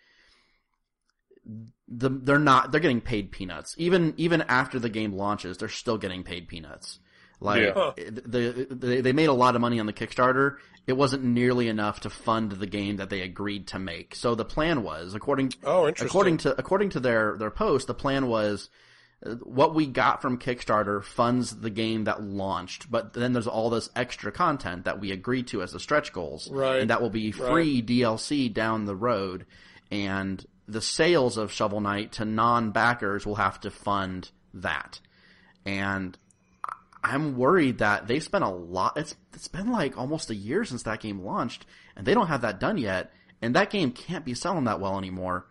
the 1.88 2.10
they're 2.10 2.40
not 2.40 2.72
they're 2.72 2.82
getting 2.82 3.02
paid 3.02 3.32
peanuts 3.32 3.76
even 3.78 4.14
even 4.18 4.42
after 4.44 4.80
the 4.80 4.90
game 4.90 5.14
launches 5.14 5.58
they're 5.58 5.70
still 5.70 5.98
getting 5.98 6.24
paid 6.24 6.48
peanuts 6.48 7.00
like 7.40 7.62
Yeah. 7.62 7.74
Huh. 7.76 7.94
the, 7.98 8.68
the, 8.72 9.02
they 9.02 9.14
made 9.14 9.28
a 9.30 9.34
lot 9.34 9.54
of 9.56 9.62
money 9.62 9.80
on 9.80 9.86
the 9.86 9.94
kickstarter 9.94 10.56
it 10.88 10.94
wasn't 10.94 11.24
nearly 11.24 11.68
enough 11.68 12.00
to 12.02 12.10
fund 12.10 12.52
the 12.54 12.66
game 12.66 12.96
that 12.98 13.12
they 13.12 13.22
agreed 13.22 13.68
to 13.68 13.78
make 13.80 14.16
so 14.16 14.34
the 14.34 14.46
plan 14.46 14.82
was 14.82 15.14
according 15.14 15.54
Oh, 15.64 15.88
interesting. 15.88 16.08
according 16.08 16.38
to 16.38 16.58
according 16.58 16.90
to 16.92 17.00
their 17.00 17.38
their 17.38 17.52
post 17.52 17.86
the 17.86 17.94
plan 17.94 18.28
was 18.28 18.70
what 19.44 19.74
we 19.74 19.88
got 19.88 20.22
from 20.22 20.38
Kickstarter 20.38 21.04
funds 21.04 21.56
the 21.62 21.70
game 21.70 22.04
that 22.04 22.22
launched, 22.22 22.92
but 22.92 23.14
then 23.14 23.34
there's 23.34 23.48
all 23.48 23.70
this 23.70 23.90
extra 23.96 24.32
content 24.32 24.86
that 24.86 25.00
we 25.00 25.12
agreed 25.12 25.48
to 25.48 25.62
as 25.64 25.72
the 25.72 25.80
stretch 25.80 26.14
goals, 26.14 26.50
Right. 26.52 26.82
and 26.82 26.90
that 26.90 27.02
will 27.02 27.10
be 27.10 27.32
free 27.32 27.82
DLC 27.82 28.54
down 28.54 28.86
the 28.86 28.96
road, 28.96 29.46
and 29.90 30.46
the 30.68 30.82
sales 30.82 31.38
of 31.38 31.52
Shovel 31.52 31.82
Knight 31.82 32.12
to 32.14 32.26
non-backers 32.26 33.26
will 33.26 33.36
have 33.36 33.60
to 33.62 33.72
fund 33.72 34.30
that, 34.54 35.00
and 35.66 36.18
I'm 37.04 37.38
worried 37.38 37.78
that 37.80 38.08
they've 38.08 38.24
spent 38.24 38.44
a 38.44 38.50
lot. 38.50 38.98
It's 38.98 39.16
it's 39.34 39.48
been 39.48 39.72
like 39.72 39.98
almost 39.98 40.30
a 40.32 40.36
year 40.36 40.66
since 40.66 40.84
that 40.84 41.02
game 41.02 41.22
launched, 41.22 41.66
and 41.96 42.06
they 42.06 42.14
don't 42.14 42.28
have 42.28 42.42
that 42.42 42.60
done 42.60 42.78
yet, 42.78 43.12
and 43.42 43.56
that 43.56 43.70
game 43.70 43.92
can't 43.92 44.26
be 44.26 44.34
selling 44.34 44.64
that 44.66 44.80
well 44.80 44.98
anymore. 44.98 45.46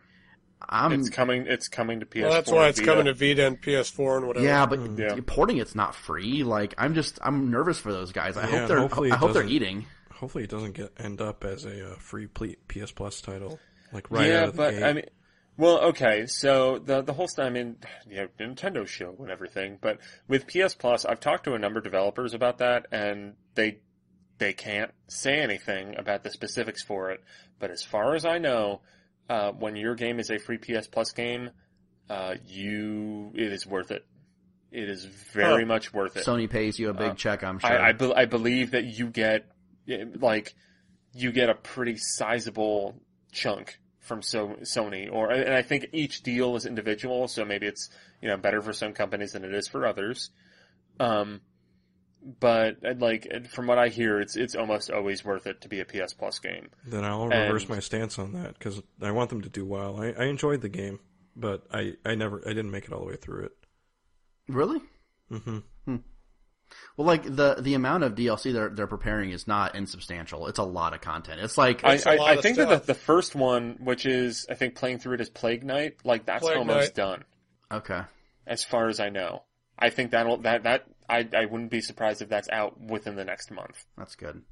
I'm 0.69 0.93
It's 0.93 1.11
coming. 1.11 1.47
It's 1.47 1.69
coming 1.69 2.01
to 2.01 2.07
PS4. 2.07 2.23
Well, 2.23 2.33
that's 2.33 2.51
why 2.51 2.69
it's 2.69 2.79
Vita. 2.81 2.91
coming 2.91 3.05
to 3.07 3.15
Vita 3.15 3.47
and 3.47 3.61
PS4 3.61 4.19
and 4.19 4.27
whatever. 4.27 4.45
Yeah, 4.47 4.67
but 4.67 4.81
Yeah. 4.99 5.17
porting 5.27 5.59
it's 5.59 5.75
not 5.75 5.95
free. 5.95 6.43
Like 6.45 6.75
I'm 6.79 6.95
just 6.95 7.19
I'm 7.23 7.51
nervous 7.51 7.79
for 7.79 7.93
those 7.93 8.13
guys. 8.13 8.37
I 8.37 8.43
Yeah, 8.49 8.59
hope 8.61 8.69
they're 8.69 8.79
hopefully 8.81 9.11
I 9.13 9.17
hope 9.17 9.33
they're 9.33 9.43
doesn't- 9.43 9.55
eating. 9.57 9.87
Hopefully, 10.13 10.45
it 10.45 10.51
doesn't 10.51 10.73
get 10.73 10.93
end 10.99 11.21
up 11.21 11.45
as 11.45 11.65
a 11.65 11.93
uh, 11.93 11.97
free 11.97 12.27
ple- 12.29 12.55
PS 12.69 12.93
Plus 12.93 13.21
title, 13.21 13.59
like 13.93 14.11
right 14.11 14.29
yeah, 14.29 14.43
out 14.43 14.49
of 14.51 14.53
the 14.53 14.57
but 14.57 14.71
gate. 14.71 14.83
I 14.83 14.93
mean, 14.93 15.05
well, 15.57 15.79
okay. 15.87 16.27
So 16.27 16.79
the 16.79 17.03
the 17.03 17.13
whole 17.13 17.29
st- 17.29 17.47
I 17.47 17.51
mean, 17.51 17.77
you 18.09 18.17
know, 18.17 18.29
Nintendo 18.41 18.87
show 18.87 19.17
and 19.19 19.31
everything, 19.31 19.77
but 19.83 19.99
with 20.29 20.47
PS 20.47 20.75
Plus, 20.75 21.05
I've 21.05 21.21
talked 21.21 21.45
to 21.45 21.55
a 21.55 21.59
number 21.59 21.79
of 21.79 21.85
developers 21.85 22.33
about 22.33 22.59
that, 22.59 22.87
and 22.93 23.35
they 23.55 23.81
they 24.39 24.53
can't 24.53 24.93
say 25.09 25.41
anything 25.41 25.97
about 25.99 26.23
the 26.25 26.31
specifics 26.31 26.83
for 26.83 27.11
it. 27.11 27.23
But 27.59 27.71
as 27.71 27.83
far 27.83 28.15
as 28.15 28.25
I 28.25 28.39
know, 28.39 28.81
uh, 29.29 29.53
when 29.53 29.77
your 29.77 29.95
game 29.95 30.19
is 30.21 30.31
a 30.31 30.39
free 30.39 30.59
PS 30.59 30.87
Plus 30.87 31.13
game, 31.13 31.51
uh, 32.11 32.35
you 32.47 33.33
it 33.35 33.53
is 33.53 33.67
worth 33.67 33.91
it. 33.91 34.05
It 34.71 34.89
is 34.91 35.05
very 35.05 35.63
Huh. 35.63 35.69
much 35.69 35.93
worth 35.95 36.17
it. 36.17 36.25
Sony 36.27 36.51
pays 36.51 36.79
you 36.79 36.91
a 36.91 36.95
big 36.95 37.13
Uh, 37.13 37.15
check. 37.15 37.43
I'm 37.45 37.59
sure. 37.59 37.71
I 37.71 37.89
I, 37.89 37.93
be- 37.93 38.15
I 38.15 38.25
believe 38.25 38.73
that 38.73 38.85
you 38.85 39.07
get 39.09 39.47
eh, 39.89 40.05
like 40.17 40.55
you 41.13 41.31
get 41.33 41.49
a 41.49 41.55
pretty 41.55 41.97
sizable 41.97 43.01
chunk 43.33 43.79
from 44.01 44.21
so 44.21 44.57
Sony, 44.63 45.11
or 45.11 45.31
and 45.31 45.55
I 45.55 45.63
think 45.63 45.87
each 45.93 46.23
deal 46.23 46.57
is 46.57 46.67
individual, 46.67 47.29
so 47.29 47.45
maybe 47.45 47.67
it's 47.67 47.89
you 48.21 48.29
know 48.29 48.37
better 48.37 48.61
for 48.61 48.73
some 48.73 48.93
companies 48.93 49.33
than 49.33 49.45
it 49.45 49.55
is 49.55 49.69
for 49.69 49.87
others. 49.87 50.31
Um, 51.01 51.41
but 52.41 52.77
like 52.99 53.47
from 53.49 53.67
what 53.67 53.79
I 53.79 53.89
hear, 53.89 54.21
it's 54.21 54.37
it's 54.37 54.55
almost 54.55 54.91
always 54.91 55.25
worth 55.25 55.47
it 55.47 55.61
to 55.63 55.69
be 55.69 55.81
a 55.81 55.85
PS 55.85 56.15
Plus 56.15 56.39
game. 56.39 56.69
then 56.87 57.05
I'll 57.05 57.29
reverse 57.29 57.63
and- 57.63 57.71
my 57.71 57.81
stance 57.81 58.19
on 58.19 58.33
that 58.33 58.59
because 58.59 58.81
I 59.03 59.11
want 59.11 59.31
them 59.31 59.43
to 59.43 59.49
do 59.49 59.65
well. 59.65 60.01
I, 60.01 60.13
I 60.13 60.25
enjoyed 60.25 60.61
the 60.63 60.69
game, 60.69 61.01
but 61.37 61.65
I, 61.73 61.95
I 62.05 62.15
never 62.15 62.43
I 62.47 62.51
didn't 62.51 62.71
make 62.71 62.85
it 62.85 62.93
all 62.93 63.01
the 63.01 63.07
way 63.07 63.17
through 63.17 63.45
it. 63.45 63.53
really? 64.49 64.81
hmm 65.31 65.59
Well, 66.97 67.07
like 67.07 67.23
the 67.25 67.57
the 67.61 67.75
amount 67.75 68.05
of 68.05 68.15
DLC 68.15 68.53
they're 68.53 68.71
they're 68.71 68.87
preparing 68.87 69.31
is 69.31 69.47
not 69.47 69.75
insubstantial. 69.77 70.47
It's 70.49 70.59
a 70.59 70.65
lot 70.65 70.95
of 70.95 71.01
content. 71.01 71.41
It's 71.41 71.59
like 71.59 71.85
I, 71.85 71.95
It's 71.95 72.07
a 72.07 72.11
I, 72.13 72.17
lot 72.17 72.29
I 72.31 72.35
of 72.35 72.41
think 72.43 72.57
that 72.57 72.69
the, 72.87 72.93
the 72.95 72.99
first 72.99 73.35
one, 73.35 73.77
which 73.81 74.07
is 74.07 74.47
I 74.51 74.55
think 74.55 74.75
playing 74.75 74.99
through 74.99 75.15
it 75.15 75.21
as 75.21 75.29
Plague 75.31 75.63
Knight, 75.65 75.97
like 76.05 76.27
that's 76.27 76.43
Plague 76.45 76.57
almost 76.57 76.79
Knight. 76.89 76.95
done. 76.95 77.25
okay. 77.71 78.01
as 78.47 78.65
far 78.65 78.89
as 78.89 78.99
I 78.99 79.11
know. 79.11 79.43
I 79.79 79.91
think 79.91 80.13
that'll 80.13 80.39
that 80.39 80.63
that 80.65 80.87
I 81.09 81.29
I 81.37 81.45
wouldn't 81.47 81.71
be 81.71 81.81
surprised 81.81 82.23
if 82.23 82.29
that's 82.29 82.49
out 82.49 82.81
within 82.81 83.17
the 83.17 83.25
next 83.25 83.51
month. 83.51 83.85
That's 83.97 84.17
good. 84.17 84.43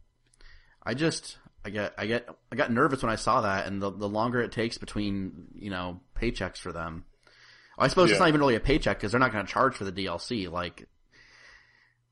I 0.82 0.94
just 0.94 1.38
I 1.64 1.70
get 1.70 1.94
I 1.96 2.06
get 2.06 2.28
I 2.50 2.56
got 2.56 2.72
nervous 2.72 3.02
when 3.02 3.12
I 3.12 3.16
saw 3.16 3.42
that, 3.42 3.66
and 3.66 3.80
the 3.80 3.90
the 3.90 4.08
longer 4.08 4.40
it 4.40 4.52
takes 4.52 4.78
between 4.78 5.48
you 5.54 5.70
know 5.70 6.00
paychecks 6.16 6.58
for 6.58 6.72
them. 6.72 7.04
I 7.78 7.88
suppose 7.88 8.10
it's 8.10 8.20
not 8.20 8.28
even 8.28 8.40
really 8.40 8.54
a 8.54 8.60
paycheck 8.60 8.98
because 8.98 9.12
they're 9.12 9.20
not 9.20 9.32
going 9.32 9.46
to 9.46 9.52
charge 9.52 9.74
for 9.74 9.84
the 9.84 9.92
DLC. 9.92 10.50
Like 10.50 10.86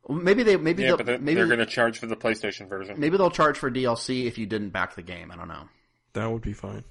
maybe 0.09 0.43
they 0.43 0.57
maybe 0.57 0.83
Yeah, 0.83 0.89
they'll, 0.89 0.97
but 0.97 1.07
they're, 1.07 1.19
maybe 1.19 1.35
they're 1.35 1.47
going 1.47 1.59
to 1.59 1.67
charge 1.67 1.99
for 1.99 2.07
the 2.07 2.17
PlayStation 2.17 2.69
version. 2.69 2.99
maybe 2.99 3.17
they'll 3.17 3.31
charge 3.31 3.59
for 3.59 3.71
DLC 3.71 4.27
if 4.27 4.39
you 4.39 4.47
didn't 4.47 4.71
back 4.71 4.95
the 4.95 5.03
game. 5.03 5.31
I 5.31 5.37
don't 5.37 5.49
know. 5.49 5.69
That 6.15 6.31
would 6.31 6.43
be 6.43 6.55
fine. 6.55 6.85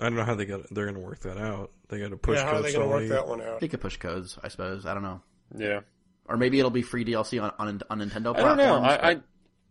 I 0.00 0.04
don't 0.04 0.16
know 0.16 0.24
how 0.24 0.34
they 0.34 0.46
got. 0.46 0.62
They're 0.70 0.84
going 0.84 0.96
to 0.96 1.00
work 1.00 1.20
that 1.20 1.38
out. 1.38 1.70
They 1.88 1.98
got 1.98 2.10
to 2.10 2.16
push 2.16 2.38
yeah, 2.38 2.44
how 2.44 2.50
are 2.50 2.54
code 2.56 2.64
they 2.64 2.72
going 2.72 2.88
to 2.88 2.94
work 2.94 3.08
that 3.08 3.28
one 3.28 3.40
out? 3.40 3.60
They 3.60 3.68
could 3.68 3.80
push 3.80 3.96
codes, 3.96 4.38
I 4.42 4.48
suppose. 4.48 4.84
I 4.84 4.94
don't 4.94 5.02
know. 5.02 5.22
Yeah, 5.54 5.80
Or 6.26 6.36
maybe 6.36 6.58
it'll 6.58 6.70
be 6.70 6.82
free 6.82 7.04
DLC 7.04 7.42
on 7.42 7.52
on, 7.58 7.82
on 7.90 7.98
Nintendo 8.00 8.36
I 8.36 8.42
don't 8.42 8.56
know. 8.56 8.76
I 8.78 9.10
I, 9.10 9.16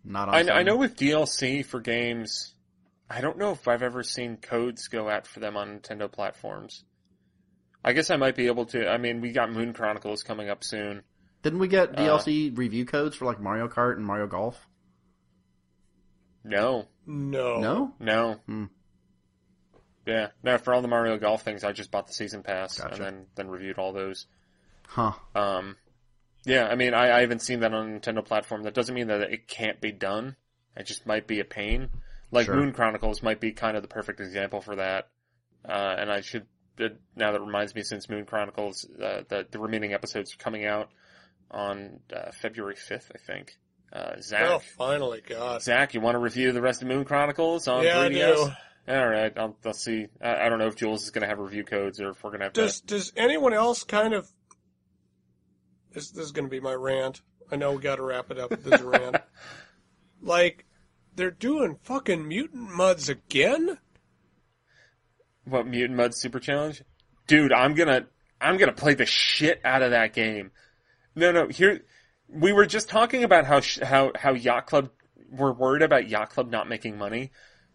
not 0.04 0.30
on 0.30 0.50
I, 0.50 0.60
I 0.60 0.64
know 0.64 0.78
with 0.78 0.96
DLC 0.96 1.66
for 1.66 1.80
games, 1.82 2.54
I 3.10 3.22
don't 3.22 3.38
know 3.38 3.52
if 3.52 3.68
I've 3.68 3.82
ever 3.84 4.04
seen 4.04 4.38
codes 4.38 4.88
go 4.88 5.10
out 5.10 5.28
for 5.28 5.40
them 5.40 5.58
on 5.58 5.80
Nintendo 5.80 6.12
platforms. 6.12 6.84
I 7.84 7.94
guess 7.94 8.10
I 8.10 8.16
might 8.16 8.36
be 8.36 8.48
able 8.48 8.66
to. 8.68 8.90
I 8.90 8.98
mean, 8.98 9.22
we 9.22 9.32
got 9.32 9.52
Moon 9.52 9.74
Chronicles 9.74 10.24
coming 10.24 10.50
up 10.50 10.64
soon. 10.64 11.04
Didn't 11.44 11.60
we 11.60 11.68
get 11.68 11.90
Uh, 12.00 12.02
DLC 12.02 12.58
review 12.58 12.86
codes 12.86 13.16
for 13.16 13.26
like 13.26 13.40
Mario 13.40 13.68
Kart 13.68 13.98
and 13.98 14.06
Mario 14.06 14.26
Golf? 14.26 14.68
No, 16.44 16.88
No. 17.06 17.60
No. 17.60 17.94
no. 18.48 18.70
Yeah. 20.08 20.28
No. 20.44 20.58
for 20.58 20.74
all 20.74 20.82
the 20.82 20.88
Mario 20.88 21.18
Golf 21.18 21.44
things, 21.44 21.64
I 21.64 21.72
just 21.72 21.92
bought 21.92 22.08
the 22.08 22.14
season 22.14 22.44
pass 22.44 22.78
Gotcha. 22.80 22.94
and 22.96 23.04
then 23.04 23.26
then 23.36 23.48
reviewed 23.50 23.78
all 23.78 23.94
those. 23.94 24.28
Huh. 24.88 25.14
Um, 25.34 25.78
yeah, 26.46 26.68
I 26.68 26.76
mean, 26.76 26.94
I, 26.94 27.18
I 27.18 27.22
haven't 27.22 27.42
seen 27.42 27.62
that 27.62 27.74
on 27.74 27.90
a 27.96 28.00
Nintendo 28.00 28.24
platform. 28.24 28.64
That 28.64 28.74
doesn't 28.74 28.94
mean 28.96 29.08
that 29.08 29.22
it 29.22 29.48
can't 29.48 29.82
be 29.82 29.92
done. 29.92 30.36
It 30.78 30.86
just 30.86 31.06
might 31.06 31.28
be 31.28 31.40
a 31.40 31.46
pain. 31.46 31.90
Like 32.32 32.46
Sure. 32.46 32.56
Moon 32.56 32.74
Chronicles 32.74 33.24
might 33.24 33.40
be 33.40 33.52
kind 33.52 33.76
of 33.78 33.82
the 33.84 33.88
perfect 33.88 34.20
example 34.20 34.62
for 34.62 34.76
that. 34.76 35.10
Uh, 35.68 35.96
and 35.98 36.12
I 36.12 36.22
should 36.22 36.46
uh, 36.80 36.90
now 37.16 37.32
that 37.32 37.42
reminds 37.42 37.74
me, 37.74 37.82
since 37.84 38.10
Moon 38.10 38.26
Chronicles, 38.26 38.86
uh, 39.02 39.22
the 39.30 39.48
the 39.50 39.60
remaining 39.60 39.94
episodes 39.94 40.34
are 40.34 40.38
coming 40.38 40.66
out 40.66 40.90
on 41.50 42.00
uh, 42.14 42.32
February 42.32 42.76
fifth, 42.76 43.12
I 43.16 43.18
think. 43.18 43.58
Uh, 43.94 44.20
Zach, 44.20 44.42
Oh, 44.50 44.60
finally, 44.60 45.22
God. 45.28 45.62
Zach, 45.62 45.94
you 45.94 46.02
want 46.02 46.16
to 46.16 46.20
review 46.20 46.52
the 46.52 46.62
rest 46.62 46.82
of 46.82 46.88
Moon 46.90 47.06
Chronicles 47.06 47.68
on 47.70 47.84
Yeah, 47.86 48.02
I 48.02 48.10
3DS? 48.10 48.36
do. 48.36 48.52
All 48.94 49.08
right, 49.08 49.34
I'll, 49.38 49.56
I'll 49.66 49.74
see. 49.74 50.08
I, 50.22 50.46
I 50.46 50.50
don't 50.50 50.60
know 50.60 50.68
if 50.68 50.76
Jools 50.76 51.04
is 51.04 51.12
going 51.12 51.22
to 51.22 51.28
have 51.28 51.40
review 51.40 51.64
codes 51.64 52.02
or 52.02 52.10
if 52.10 52.24
we're 52.24 52.32
going 52.32 52.42
to 52.42 52.46
have 52.48 52.54
Does 52.54 52.82
does 52.82 53.14
anyone 53.16 53.54
else 53.54 53.84
kind 53.84 54.14
of? 54.14 54.28
This 55.96 56.12
this 56.12 56.26
is 56.26 56.32
going 56.32 56.46
to 56.46 56.52
be 56.52 56.60
my 56.60 56.74
rant. 56.74 57.22
I 57.52 57.56
know 57.56 57.72
we 57.72 57.82
got 57.82 57.96
to 57.96 58.04
wrap 58.04 58.30
it 58.30 58.38
up. 58.38 58.52
with 58.52 58.64
This 58.64 58.82
rant. 58.82 59.18
Like, 60.22 60.66
they're 61.16 61.30
doing 61.30 61.78
fucking 61.84 62.28
Mutant 62.28 62.70
Mudds 62.70 63.10
again. 63.10 63.78
what 65.44 65.68
Mutant 65.68 66.00
Mudds 66.00 66.16
Super 66.16 66.40
Challenge, 66.40 66.82
dude. 67.28 67.54
I'm 67.54 67.76
gonna 67.76 68.08
I'm 68.42 68.58
gonna 68.58 68.72
play 68.74 68.96
the 68.96 69.06
shit 69.06 69.62
out 69.64 69.84
of 69.84 69.92
that 69.92 70.14
game. 70.14 70.52
No, 71.16 71.32
no. 71.32 71.48
Here, 71.48 71.82
we 72.28 72.54
were 72.54 72.66
just 72.66 72.90
talking 72.90 73.24
about 73.24 73.46
how 73.46 73.60
sh- 73.60 73.80
how 73.84 74.14
how 74.16 74.34
Yacht 74.34 74.66
Club 74.66 74.90
we're 75.30 75.54
worried 75.54 75.84
about 75.84 76.10
Yacht 76.10 76.32
Club 76.32 76.50
not 76.50 76.68
making 76.68 76.98
money. 76.98 77.32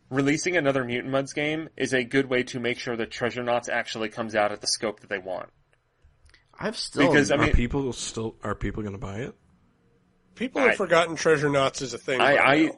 Releasing 0.09 0.57
another 0.57 0.83
Mutant 0.85 1.13
Mudds 1.15 1.33
game 1.35 1.69
is 1.77 1.93
a 1.95 2.03
good 2.03 2.27
way 2.27 2.43
to 2.45 2.59
make 2.59 2.81
sure 2.81 2.97
that 2.97 3.11
Treasurenauts 3.13 3.69
actually 3.69 4.09
comes 4.09 4.35
out 4.35 4.51
at 4.51 4.61
the 4.61 4.67
scope 4.67 5.01
that 5.01 5.09
they 5.11 5.19
want. 5.19 5.51
I've 6.61 6.77
still 6.77 7.09
Because, 7.09 7.31
I 7.31 7.37
are 7.37 7.39
mean- 7.39 7.53
people 7.53 7.93
still 7.93 8.37
are 8.45 8.55
people 8.55 8.83
going 8.83 8.95
to 8.95 8.99
buy 9.01 9.19
it? 9.21 9.35
People 10.35 10.61
have 10.63 10.71
I- 10.73 10.75
forgotten 10.77 11.17
Treasurenauts 11.17 11.83
is 11.83 11.93
a 11.95 11.99
thing. 11.99 12.21
I, 12.21 12.37
by 12.37 12.43
I, 12.43 12.71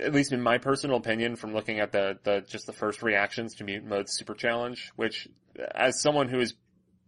at 0.00 0.12
least 0.14 0.32
in 0.32 0.40
my 0.40 0.58
personal 0.58 0.96
opinion, 0.96 1.36
from 1.36 1.52
looking 1.52 1.78
at 1.80 1.92
the, 1.92 2.18
the 2.24 2.40
just 2.48 2.66
the 2.66 2.72
first 2.72 3.02
reactions 3.02 3.54
to 3.56 3.64
Mutant 3.64 3.90
Mudds 3.90 4.10
Super 4.10 4.34
Challenge, 4.34 4.90
which, 4.96 5.28
as 5.74 6.00
someone 6.00 6.28
who 6.28 6.38
has 6.38 6.54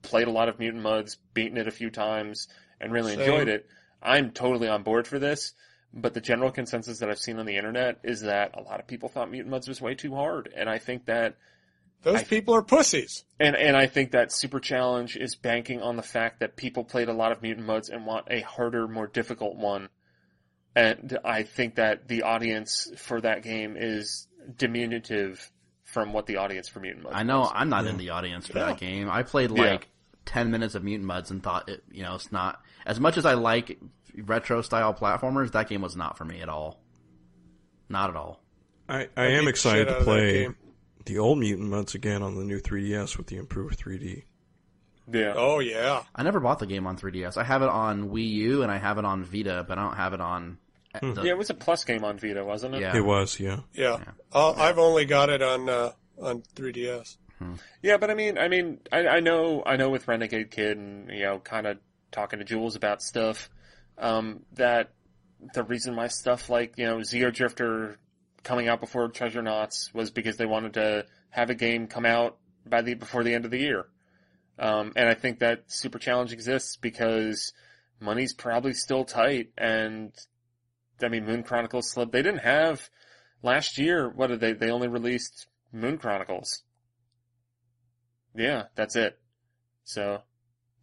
played 0.03 0.29
a 0.29 0.31
lot 0.31 0.49
of 0.49 0.59
Mutant 0.59 0.83
Mudds, 0.85 1.17
beaten 1.35 1.57
it 1.59 1.67
a 1.67 1.73
few 1.73 1.91
times, 1.91 2.47
and 2.81 2.93
really 2.93 3.13
Same. 3.13 3.21
enjoyed 3.21 3.49
it, 3.49 3.67
I'm 4.03 4.31
totally 4.31 4.69
on 4.69 4.83
board 4.83 5.07
for 5.09 5.19
this. 5.19 5.55
But 5.95 6.13
the 6.15 6.21
general 6.21 6.51
consensus 6.51 6.99
that 6.99 7.09
I've 7.09 7.19
seen 7.19 7.39
on 7.39 7.47
the 7.47 7.57
internet 7.57 7.99
is 8.05 8.21
that 8.23 8.51
a 8.55 8.61
lot 8.63 8.79
of 8.81 8.87
people 8.87 9.09
thought 9.09 9.31
Mutant 9.31 9.53
Mudds 9.55 9.67
was 9.69 9.81
way 9.81 9.95
too 9.95 10.15
hard, 10.15 10.53
and 10.55 10.69
I 10.69 10.79
think 10.79 11.07
that 11.07 11.37
Those 12.03 12.21
I- 12.21 12.25
people 12.25 12.55
are 12.55 12.63
pussies. 12.63 13.25
and 13.41 13.57
and 13.57 13.77
I 13.77 13.87
think 13.87 14.13
that 14.13 14.31
Super 14.33 14.61
Challenge 14.61 15.17
is 15.17 15.35
banking 15.35 15.83
on 15.83 15.97
the 15.97 16.03
fact 16.03 16.41
that 16.41 16.57
people 16.57 16.85
played 16.85 17.09
a 17.09 17.13
lot 17.13 17.33
of 17.33 17.43
Mutant 17.43 17.67
Mudds 17.67 17.91
and 17.91 18.07
want 18.07 18.27
a 18.31 18.41
harder, 18.41 18.87
more 18.87 19.07
difficult 19.07 19.57
one. 19.57 19.89
And 20.75 21.19
I 21.25 21.43
think 21.43 21.77
that 21.77 22.07
the 22.07 22.23
audience 22.23 22.93
for 22.99 23.21
that 23.23 23.43
game 23.43 23.77
is 23.79 24.29
diminutive 24.57 25.51
from 25.85 26.13
what 26.13 26.27
the 26.27 26.37
audience 26.37 26.69
for 26.69 26.81
Mutant 26.81 27.07
Mudds. 27.07 27.15
I 27.15 27.23
know 27.23 27.41
was. 27.41 27.53
I'm 27.55 27.69
not 27.71 27.85
Yeah. 27.85 27.91
in 27.91 27.97
the 27.97 28.11
audience 28.11 28.47
for 28.47 28.59
Yeah. 28.59 28.67
that 28.67 28.79
game. 28.79 29.09
I 29.11 29.23
played 29.23 29.51
Yeah. 29.57 29.63
like 29.73 29.89
ten 30.27 30.51
minutes 30.51 30.75
of 30.75 30.85
Mutant 30.85 31.09
Mudds 31.09 31.31
and 31.31 31.43
thought 31.43 31.69
it, 31.69 31.83
you 31.91 32.03
know, 32.03 32.15
it's 32.15 32.31
not 32.31 32.61
as 32.85 33.01
much 33.01 33.17
as 33.17 33.25
I 33.25 33.35
like 33.35 33.79
retro 34.17 34.61
style 34.63 34.93
platformers. 34.95 35.53
That 35.53 35.69
game 35.69 35.81
was 35.83 35.97
not 35.97 36.19
for 36.19 36.25
me 36.25 36.41
at 36.43 36.49
all. 36.49 36.81
Not 37.89 38.11
at 38.11 38.17
all. 38.17 38.43
I, 38.89 39.09
I 39.17 39.27
beat 39.29 39.35
am 39.39 39.49
excited 39.49 39.87
to 39.87 39.95
out 39.95 40.01
of 40.01 40.05
that 40.07 40.13
play 40.13 40.33
game. 40.45 40.57
The 41.07 41.19
old 41.19 41.39
Mutant 41.39 41.69
Mudds 41.71 41.95
again 41.95 42.23
on 42.23 42.37
the 42.37 42.45
new 42.45 42.61
3DS 42.61 43.17
with 43.17 43.27
the 43.29 43.37
improved 43.37 43.79
3D. 43.79 44.25
yeah. 45.13 45.33
Oh 45.37 45.61
yeah. 45.61 46.03
I 46.15 46.23
never 46.23 46.41
bought 46.41 46.59
the 46.59 46.67
game 46.67 46.87
on 46.87 46.97
3DS. 46.99 47.37
I 47.37 47.45
have 47.45 47.63
it 47.63 47.69
on 47.69 48.11
Wii 48.11 48.29
U 48.29 48.63
and 48.63 48.71
I 48.71 48.77
have 48.79 48.99
it 48.99 49.05
on 49.05 49.25
Vita, 49.25 49.65
but 49.67 49.79
I 49.79 49.83
don't 49.85 49.97
have 49.97 50.13
it 50.13 50.21
on. 50.21 50.59
Hmm. 51.01 51.13
the- 51.15 51.23
yeah, 51.23 51.31
it 51.33 51.39
was 51.39 51.51
a 51.51 51.55
plus 51.55 51.85
game 51.85 52.05
on 52.05 52.19
Vita, 52.19 52.45
wasn't 52.45 52.75
it? 52.75 52.81
Yeah. 52.81 52.97
It 52.97 53.05
was, 53.05 53.39
yeah. 53.41 53.61
Yeah. 53.73 53.99
Yeah. 53.99 54.13
Uh, 54.33 54.53
I've 54.53 54.79
only 54.79 55.05
got 55.05 55.29
it 55.31 55.43
on 55.43 55.69
uh, 55.69 55.93
on 56.21 56.43
3DS. 56.55 57.17
Yeah, 57.83 57.99
but 57.99 58.11
I 58.11 58.15
mean, 58.15 58.39
I 58.39 58.49
mean, 58.49 58.81
I, 58.91 59.07
I 59.07 59.21
know, 59.21 59.63
I 59.67 59.77
know 59.77 59.91
with 59.91 60.09
Renegade 60.09 60.51
Kid 60.51 60.79
and 60.79 61.11
you 61.11 61.23
know, 61.25 61.39
kind 61.39 61.67
of 61.67 61.79
talking 62.11 62.39
to 62.39 62.47
Jools 62.47 62.77
about 62.77 63.03
stuff, 63.03 63.51
um, 63.99 64.41
that 64.55 64.91
the 65.53 65.63
reason 65.63 65.95
why 65.97 66.07
stuff 66.09 66.49
like 66.49 66.79
you 66.79 66.87
know 66.87 66.97
Xeodrifter 66.99 67.97
coming 68.47 68.69
out 68.69 68.81
before 68.81 69.11
Treasurenauts 69.11 69.93
was 69.93 70.13
because 70.13 70.37
they 70.37 70.47
wanted 70.47 70.75
to 70.75 71.05
have 71.31 71.51
a 71.51 71.55
game 71.55 71.89
come 71.89 72.07
out 72.07 72.39
by 72.65 72.81
the 72.81 72.95
before 72.95 73.25
the 73.25 73.35
end 73.35 73.45
of 73.45 73.51
the 73.51 73.59
year, 73.59 73.87
um, 74.59 74.93
and 74.95 75.09
I 75.09 75.15
think 75.15 75.41
that 75.41 75.65
Super 75.67 75.99
Challenge 75.99 76.33
exists 76.33 76.77
because 76.77 77.53
money's 78.01 78.33
probably 78.33 78.73
still 78.73 79.05
tight, 79.05 79.49
and 79.59 80.13
I 81.03 81.09
mean, 81.09 81.27
Moon 81.27 81.43
Chronicles 81.43 81.91
slipped. 81.91 82.13
They 82.13 82.23
didn't 82.23 82.41
have 82.41 82.89
last 83.43 83.79
year. 83.79 84.09
What 84.09 84.29
did 84.29 84.41
they? 84.41 84.53
They 84.53 84.71
only 84.71 84.89
released 84.89 85.49
Moon 85.73 85.99
Chronicles. 85.99 86.63
Yeah, 88.35 88.65
that's 88.77 88.97
it. 88.97 89.19
So, 89.85 90.23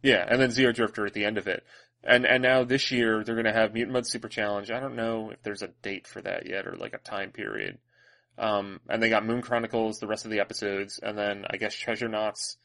yeah, 0.02 0.26
and 0.28 0.40
then 0.40 0.50
Xeodrifter 0.50 1.06
at 1.06 1.14
the 1.14 1.24
end 1.24 1.38
of 1.38 1.48
it. 1.48 1.64
And 2.06 2.26
and 2.26 2.42
now 2.42 2.64
this 2.64 2.90
year 2.90 3.24
they're 3.24 3.34
going 3.34 3.46
to 3.46 3.52
have 3.52 3.72
Mutant 3.72 3.96
Mudds 3.96 4.10
Super 4.10 4.28
Challenge. 4.28 4.70
I 4.70 4.78
don't 4.78 4.96
know 4.96 5.30
if 5.30 5.42
there's 5.42 5.62
a 5.62 5.68
date 5.82 6.06
for 6.06 6.20
that 6.20 6.46
yet 6.46 6.66
or 6.66 6.76
like 6.76 6.92
a 6.92 6.98
time 6.98 7.30
period. 7.30 7.78
Um, 8.36 8.80
and 8.88 9.02
they 9.02 9.08
got 9.08 9.24
Moon 9.24 9.42
Chronicles, 9.42 10.00
the 10.00 10.06
rest 10.06 10.24
of 10.24 10.30
the 10.30 10.40
episodes, 10.40 10.98
and 11.02 11.16
then 11.16 11.44
I 11.48 11.56
guess 11.56 11.74
Treasurenauts, 11.74 12.56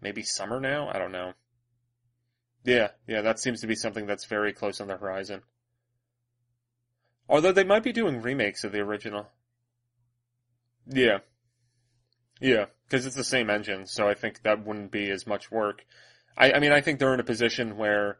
maybe 0.00 0.22
summer 0.22 0.60
now. 0.60 0.88
I 0.88 0.98
don't 0.98 1.12
know. 1.12 1.34
Yeah, 2.64 2.88
yeah, 3.06 3.22
that 3.22 3.38
seems 3.38 3.60
to 3.60 3.66
be 3.66 3.74
something 3.74 4.06
that's 4.06 4.24
very 4.24 4.52
close 4.52 4.80
on 4.80 4.88
the 4.88 4.96
horizon. 4.96 5.42
Although 7.28 7.52
they 7.52 7.64
might 7.64 7.84
be 7.84 7.92
doing 7.92 8.22
remakes 8.22 8.64
of 8.64 8.72
the 8.72 8.80
original. 8.80 9.28
Yeah. 10.86 11.18
Yeah, 12.40 12.66
because 12.84 13.06
it's 13.06 13.14
the 13.14 13.24
same 13.24 13.50
engine, 13.50 13.86
so 13.86 14.08
I 14.08 14.14
think 14.14 14.42
that 14.42 14.66
wouldn't 14.66 14.90
be 14.90 15.10
as 15.10 15.26
much 15.26 15.50
work. 15.50 15.84
I, 16.36 16.52
I 16.52 16.58
mean, 16.58 16.72
I 16.72 16.80
think 16.80 16.98
they're 16.98 17.14
in 17.14 17.20
a 17.20 17.24
position 17.24 17.76
where 17.76 18.18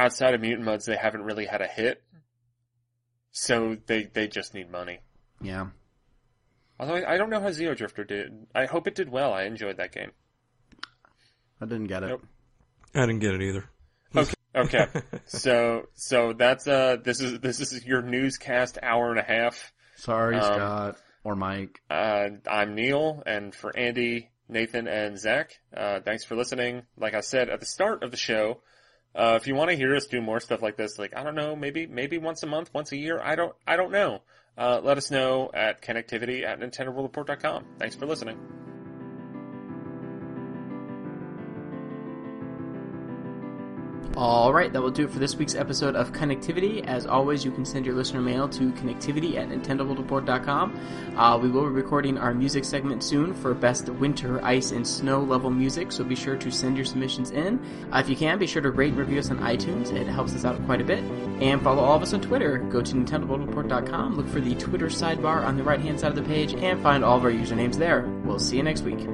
outside 0.00 0.34
of 0.34 0.40
Mutant 0.40 0.66
Mudds, 0.66 0.84
they 0.86 0.96
haven't 0.96 1.22
really 1.22 1.46
had 1.46 1.60
a 1.60 1.66
hit, 1.66 2.02
so 3.30 3.76
they 3.86 4.04
they 4.04 4.26
just 4.28 4.54
need 4.54 4.70
money. 4.70 5.00
Yeah. 5.40 5.66
Although 6.78 6.94
I, 6.96 7.14
I 7.14 7.16
don't 7.18 7.30
know 7.30 7.40
how 7.40 7.48
Xeodrifter 7.48 8.06
did. 8.06 8.46
I 8.54 8.64
hope 8.66 8.86
it 8.86 8.94
did 8.94 9.10
well. 9.10 9.32
I 9.32 9.42
enjoyed 9.44 9.76
that 9.76 9.92
game. 9.92 10.12
I 11.60 11.66
didn't 11.66 11.88
get 11.88 12.02
it. 12.02 12.08
Nope. 12.08 12.24
I 12.94 13.00
didn't 13.00 13.18
get 13.20 13.34
it 13.34 13.42
either. 13.42 13.64
Okay, 14.16 14.34
okay. 14.56 14.86
so 15.26 15.82
so 15.94 16.32
that's 16.32 16.66
uh 16.66 16.96
this 17.04 17.20
is 17.20 17.38
this 17.40 17.60
is 17.60 17.84
your 17.84 18.02
Newcast 18.02 18.78
hour 18.82 19.10
and 19.10 19.18
a 19.18 19.22
half. 19.22 19.72
Sorry, 19.96 20.36
Um, 20.36 20.42
Scott 20.54 20.96
or 21.22 21.36
Mike. 21.36 21.80
Uh, 21.90 22.30
I'm 22.50 22.74
Neal, 22.74 23.22
and 23.26 23.54
for 23.54 23.76
Andy, 23.76 24.30
Nathan, 24.48 24.88
and 24.88 25.18
Zach, 25.18 25.52
uh, 25.76 26.00
thanks 26.00 26.24
for 26.24 26.34
listening. 26.34 26.82
Like 26.96 27.12
I 27.14 27.20
said 27.20 27.50
at 27.50 27.60
the 27.60 27.66
start 27.66 28.02
of 28.02 28.10
the 28.10 28.16
show, 28.16 28.62
uh, 29.14 29.38
if 29.40 29.46
you 29.46 29.54
want 29.54 29.70
to 29.70 29.76
hear 29.76 29.94
us 29.94 30.06
do 30.06 30.20
more 30.20 30.40
stuff 30.40 30.62
like 30.62 30.76
this, 30.76 30.98
like 30.98 31.16
I 31.16 31.22
don't 31.22 31.34
know, 31.34 31.56
maybe 31.56 31.86
maybe 31.86 32.18
once 32.18 32.42
a 32.42 32.46
month, 32.46 32.70
once 32.72 32.92
a 32.92 32.96
year, 32.96 33.20
I 33.22 33.34
don't 33.34 33.54
I 33.66 33.76
don't 33.76 33.92
know. 33.92 34.22
Uh, 34.56 34.80
let 34.82 34.98
us 34.98 35.10
know 35.10 35.50
at 35.54 35.80
connectivity 35.80 36.44
at 36.44 36.60
nintendoworldreport.com. 36.60 37.64
Thanks 37.78 37.96
for 37.96 38.06
listening. 38.06 38.69
All 44.16 44.52
right, 44.52 44.72
that 44.72 44.82
will 44.82 44.90
do 44.90 45.04
it 45.04 45.10
for 45.12 45.20
this 45.20 45.36
week's 45.36 45.54
episode 45.54 45.94
of 45.94 46.12
Connectivity. 46.12 46.84
As 46.84 47.06
always, 47.06 47.44
you 47.44 47.52
can 47.52 47.64
send 47.64 47.86
your 47.86 47.94
listener 47.94 48.20
mail 48.20 48.48
to 48.48 48.72
connectivity 48.72 49.36
at 49.36 49.48
nintendoworldreport.com. 49.48 51.16
Uh, 51.16 51.38
we 51.38 51.48
will 51.48 51.62
be 51.62 51.68
recording 51.68 52.18
our 52.18 52.34
music 52.34 52.64
segment 52.64 53.04
soon 53.04 53.32
for 53.32 53.54
best 53.54 53.88
winter, 53.88 54.44
ice, 54.44 54.72
and 54.72 54.84
snow 54.86 55.20
level 55.20 55.48
music, 55.48 55.92
so 55.92 56.02
be 56.02 56.16
sure 56.16 56.36
to 56.36 56.50
send 56.50 56.76
your 56.76 56.84
submissions 56.84 57.30
in. 57.30 57.60
Uh, 57.92 57.98
if 57.98 58.08
you 58.08 58.16
can, 58.16 58.36
be 58.36 58.48
sure 58.48 58.60
to 58.60 58.72
rate 58.72 58.88
and 58.88 58.98
review 58.98 59.20
us 59.20 59.30
on 59.30 59.38
iTunes. 59.38 59.92
It 59.92 60.08
helps 60.08 60.34
us 60.34 60.44
out 60.44 60.62
quite 60.66 60.80
a 60.80 60.84
bit. 60.84 61.04
And 61.40 61.62
follow 61.62 61.82
all 61.82 61.94
of 61.94 62.02
us 62.02 62.12
on 62.12 62.20
Twitter. 62.20 62.58
Go 62.58 62.82
to 62.82 62.94
nintendoworldreport.com, 62.94 64.16
look 64.16 64.28
for 64.28 64.40
the 64.40 64.56
Twitter 64.56 64.86
sidebar 64.86 65.46
on 65.46 65.56
the 65.56 65.62
right 65.62 65.80
hand 65.80 66.00
side 66.00 66.10
of 66.10 66.16
the 66.16 66.22
page, 66.22 66.52
and 66.54 66.82
find 66.82 67.04
all 67.04 67.16
of 67.16 67.24
our 67.24 67.30
usernames 67.30 67.76
there. 67.76 68.02
We'll 68.24 68.40
see 68.40 68.56
you 68.56 68.64
next 68.64 68.82
week. 68.82 69.06